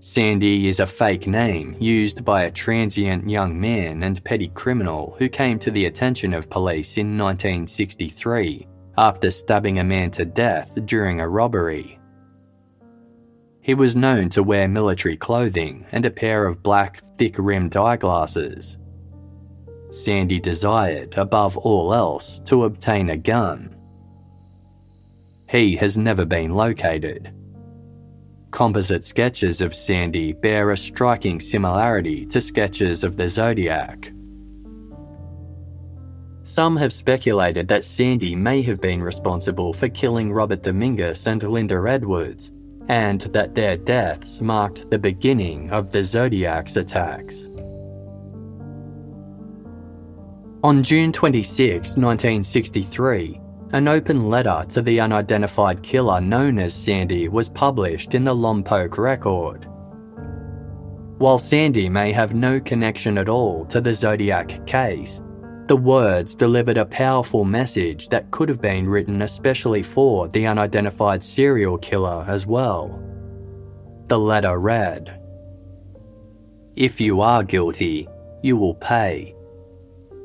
Sandy 0.00 0.68
is 0.68 0.80
a 0.80 0.86
fake 0.86 1.26
name 1.26 1.76
used 1.78 2.24
by 2.24 2.44
a 2.44 2.50
transient 2.50 3.28
young 3.28 3.60
man 3.60 4.04
and 4.04 4.24
petty 4.24 4.48
criminal 4.54 5.16
who 5.18 5.28
came 5.28 5.58
to 5.58 5.70
the 5.70 5.84
attention 5.84 6.32
of 6.32 6.48
police 6.48 6.96
in 6.96 7.18
1963 7.18 8.66
after 8.96 9.30
stabbing 9.30 9.80
a 9.80 9.84
man 9.84 10.10
to 10.12 10.24
death 10.24 10.78
during 10.86 11.20
a 11.20 11.28
robbery. 11.28 11.98
He 13.60 13.74
was 13.74 13.96
known 13.96 14.30
to 14.30 14.42
wear 14.42 14.66
military 14.66 15.18
clothing 15.18 15.84
and 15.92 16.06
a 16.06 16.10
pair 16.10 16.46
of 16.46 16.62
black, 16.62 16.96
thick 16.96 17.34
rimmed 17.38 17.76
eyeglasses. 17.76 18.78
Sandy 19.94 20.40
desired, 20.40 21.14
above 21.16 21.56
all 21.56 21.94
else, 21.94 22.40
to 22.40 22.64
obtain 22.64 23.10
a 23.10 23.16
gun. 23.16 23.74
He 25.48 25.76
has 25.76 25.96
never 25.96 26.24
been 26.24 26.52
located. 26.52 27.32
Composite 28.50 29.04
sketches 29.04 29.60
of 29.60 29.74
Sandy 29.74 30.32
bear 30.32 30.70
a 30.70 30.76
striking 30.76 31.40
similarity 31.40 32.26
to 32.26 32.40
sketches 32.40 33.04
of 33.04 33.16
the 33.16 33.28
Zodiac. 33.28 34.12
Some 36.42 36.76
have 36.76 36.92
speculated 36.92 37.68
that 37.68 37.84
Sandy 37.84 38.36
may 38.36 38.62
have 38.62 38.80
been 38.80 39.02
responsible 39.02 39.72
for 39.72 39.88
killing 39.88 40.32
Robert 40.32 40.62
Dominguez 40.62 41.26
and 41.26 41.42
Linda 41.42 41.82
Edwards, 41.88 42.52
and 42.88 43.22
that 43.32 43.54
their 43.54 43.76
deaths 43.76 44.40
marked 44.40 44.90
the 44.90 44.98
beginning 44.98 45.70
of 45.70 45.90
the 45.90 46.04
Zodiac's 46.04 46.76
attacks. 46.76 47.48
On 50.64 50.82
June 50.82 51.12
26, 51.12 51.98
1963, 51.98 53.38
an 53.74 53.86
open 53.86 54.30
letter 54.30 54.64
to 54.70 54.80
the 54.80 54.98
unidentified 54.98 55.82
killer 55.82 56.22
known 56.22 56.58
as 56.58 56.72
Sandy 56.72 57.28
was 57.28 57.50
published 57.50 58.14
in 58.14 58.24
the 58.24 58.34
Lompoc 58.34 58.96
Record. 58.96 59.66
While 61.18 61.38
Sandy 61.38 61.90
may 61.90 62.12
have 62.12 62.34
no 62.34 62.60
connection 62.60 63.18
at 63.18 63.28
all 63.28 63.66
to 63.66 63.82
the 63.82 63.92
Zodiac 63.92 64.66
case, 64.66 65.20
the 65.66 65.76
words 65.76 66.34
delivered 66.34 66.78
a 66.78 66.86
powerful 66.86 67.44
message 67.44 68.08
that 68.08 68.30
could 68.30 68.48
have 68.48 68.62
been 68.62 68.88
written 68.88 69.20
especially 69.20 69.82
for 69.82 70.28
the 70.28 70.46
unidentified 70.46 71.22
serial 71.22 71.76
killer 71.76 72.24
as 72.26 72.46
well. 72.46 73.02
The 74.06 74.18
letter 74.18 74.58
read 74.58 75.20
If 76.74 77.02
you 77.02 77.20
are 77.20 77.42
guilty, 77.42 78.08
you 78.42 78.56
will 78.56 78.76
pay, 78.76 79.34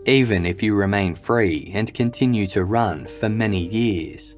even 0.05 0.45
if 0.45 0.63
you 0.63 0.75
remain 0.75 1.15
free 1.15 1.71
and 1.73 1.93
continue 1.93 2.47
to 2.47 2.63
run 2.63 3.05
for 3.05 3.29
many 3.29 3.65
years. 3.65 4.35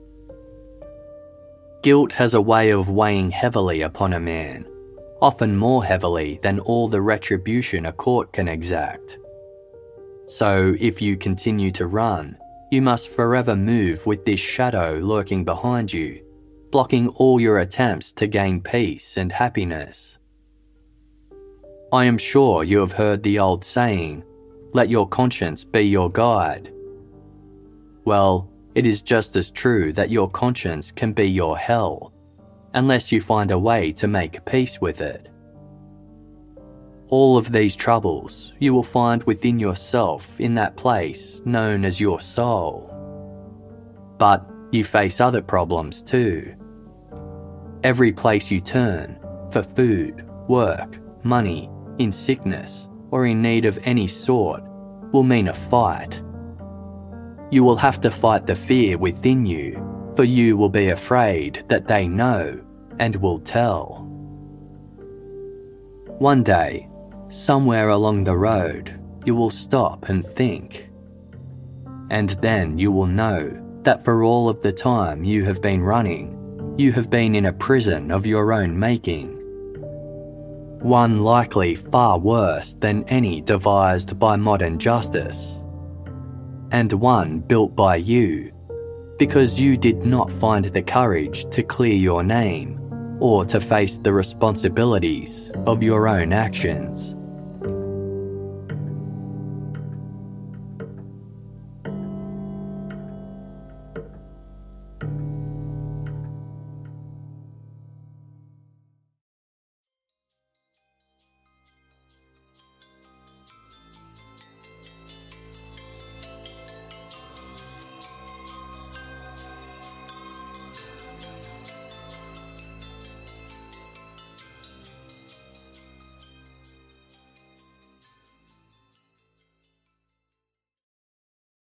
Guilt 1.84 2.14
has 2.14 2.34
a 2.34 2.42
way 2.42 2.72
of 2.72 2.90
weighing 2.90 3.32
heavily 3.32 3.82
upon 3.82 4.14
a 4.14 4.20
man, 4.20 4.68
often 5.22 5.58
more 5.58 5.84
heavily 5.84 6.40
than 6.42 6.60
all 6.60 6.88
the 6.88 7.02
retribution 7.02 7.86
a 7.86 7.92
court 7.92 8.34
can 8.34 8.48
exact. 8.48 9.18
So, 10.28 10.76
if 10.80 11.02
you 11.02 11.18
continue 11.18 11.72
to 11.72 11.88
run, 11.88 12.38
you 12.72 12.82
must 12.82 13.10
forever 13.10 13.56
move 13.56 14.06
with 14.06 14.26
this 14.26 14.40
shadow 14.40 15.00
lurking 15.02 15.44
behind 15.44 15.92
you, 15.92 16.24
blocking 16.72 17.10
all 17.10 17.40
your 17.40 17.60
attempts 17.60 18.14
to 18.14 18.28
gain 18.28 18.62
peace 18.62 19.18
and 19.18 19.32
happiness. 19.32 20.18
I 21.92 22.06
am 22.06 22.18
sure 22.18 22.64
you 22.64 22.80
have 22.80 22.94
heard 22.94 23.24
the 23.24 23.40
old 23.40 23.66
saying, 23.66 24.24
let 24.74 24.90
your 24.90 25.08
conscience 25.08 25.64
be 25.64 25.82
your 25.82 26.10
guide. 26.12 26.74
Well, 28.06 28.50
it 28.76 28.88
is 28.88 29.02
just 29.02 29.36
as 29.36 29.52
true 29.52 29.94
that 29.94 30.10
your 30.10 30.30
conscience 30.30 30.92
can 30.92 31.14
be 31.14 31.30
your 31.30 31.58
hell, 31.58 32.14
unless 32.74 33.12
you 33.12 33.22
find 33.22 33.52
a 33.52 33.60
way 33.60 33.92
to 33.94 34.08
make 34.08 34.46
peace 34.46 34.80
with 34.82 35.02
it. 35.02 35.28
All 37.10 37.38
of 37.38 37.52
these 37.52 37.76
troubles 37.76 38.54
you 38.60 38.74
will 38.74 38.84
find 38.84 39.22
within 39.24 39.60
yourself 39.60 40.40
in 40.40 40.56
that 40.56 40.78
place 40.78 41.42
known 41.46 41.84
as 41.86 42.00
your 42.00 42.22
soul. 42.22 42.88
But 44.18 44.50
you 44.72 44.84
face 44.86 45.20
other 45.20 45.42
problems 45.42 46.02
too. 46.02 46.56
every 47.84 48.12
place 48.12 48.52
you 48.52 48.62
turn 48.62 49.18
for 49.52 49.64
food, 49.64 50.26
work, 50.48 51.00
money, 51.24 51.70
in 51.98 52.12
sickness, 52.12 52.88
or 53.12 53.26
in 53.26 53.42
need 53.42 53.66
of 53.66 53.80
any 53.84 54.08
sort 54.08 54.64
will 55.12 55.24
mean 55.24 55.50
a 55.50 55.54
fight. 55.54 56.22
You 57.52 57.64
will 57.64 57.76
have 57.76 58.00
to 58.02 58.10
fight 58.10 58.48
the 58.48 58.56
fear 58.56 58.98
within 58.98 59.46
you, 59.46 60.12
for 60.16 60.24
you 60.24 60.58
will 60.58 60.70
be 60.70 60.90
afraid 60.90 61.64
that 61.68 61.88
they 61.88 62.08
know 62.08 62.60
and 63.00 63.16
will 63.18 63.40
tell. 63.40 64.08
One 66.18 66.44
day, 66.44 66.88
somewhere 67.28 67.90
along 67.90 68.24
the 68.24 68.38
road, 68.38 69.00
you 69.26 69.36
will 69.36 69.50
stop 69.50 70.10
and 70.10 70.24
think. 70.24 70.90
And 72.10 72.30
then 72.42 72.78
you 72.78 72.92
will 72.92 73.08
know 73.08 73.58
that 73.84 74.06
for 74.06 74.24
all 74.24 74.48
of 74.48 74.62
the 74.62 74.72
time 74.72 75.24
you 75.24 75.44
have 75.46 75.62
been 75.62 75.82
running, 75.82 76.76
you 76.78 76.92
have 76.94 77.10
been 77.10 77.36
in 77.36 77.48
a 77.48 77.54
prison 77.54 78.12
of 78.12 78.26
your 78.26 78.54
own 78.54 78.78
making. 78.78 79.41
One 80.82 81.20
likely 81.20 81.76
far 81.76 82.18
worse 82.18 82.74
than 82.74 83.04
any 83.04 83.40
devised 83.40 84.18
by 84.18 84.36
modern 84.36 84.80
justice. 84.80 85.64
And 86.72 86.92
one 86.94 87.40
built 87.40 87.76
by 87.76 87.98
you, 87.98 88.52
because 89.20 89.62
you 89.62 89.78
did 89.78 90.04
not 90.04 90.34
find 90.34 90.66
the 90.66 90.82
courage 90.82 91.48
to 91.52 91.62
clear 91.62 91.94
your 91.94 92.24
name 92.24 92.80
or 93.20 93.46
to 93.46 93.62
face 93.62 94.00
the 94.00 94.12
responsibilities 94.12 95.52
of 95.68 95.84
your 95.84 96.08
own 96.08 96.34
actions. 96.34 97.16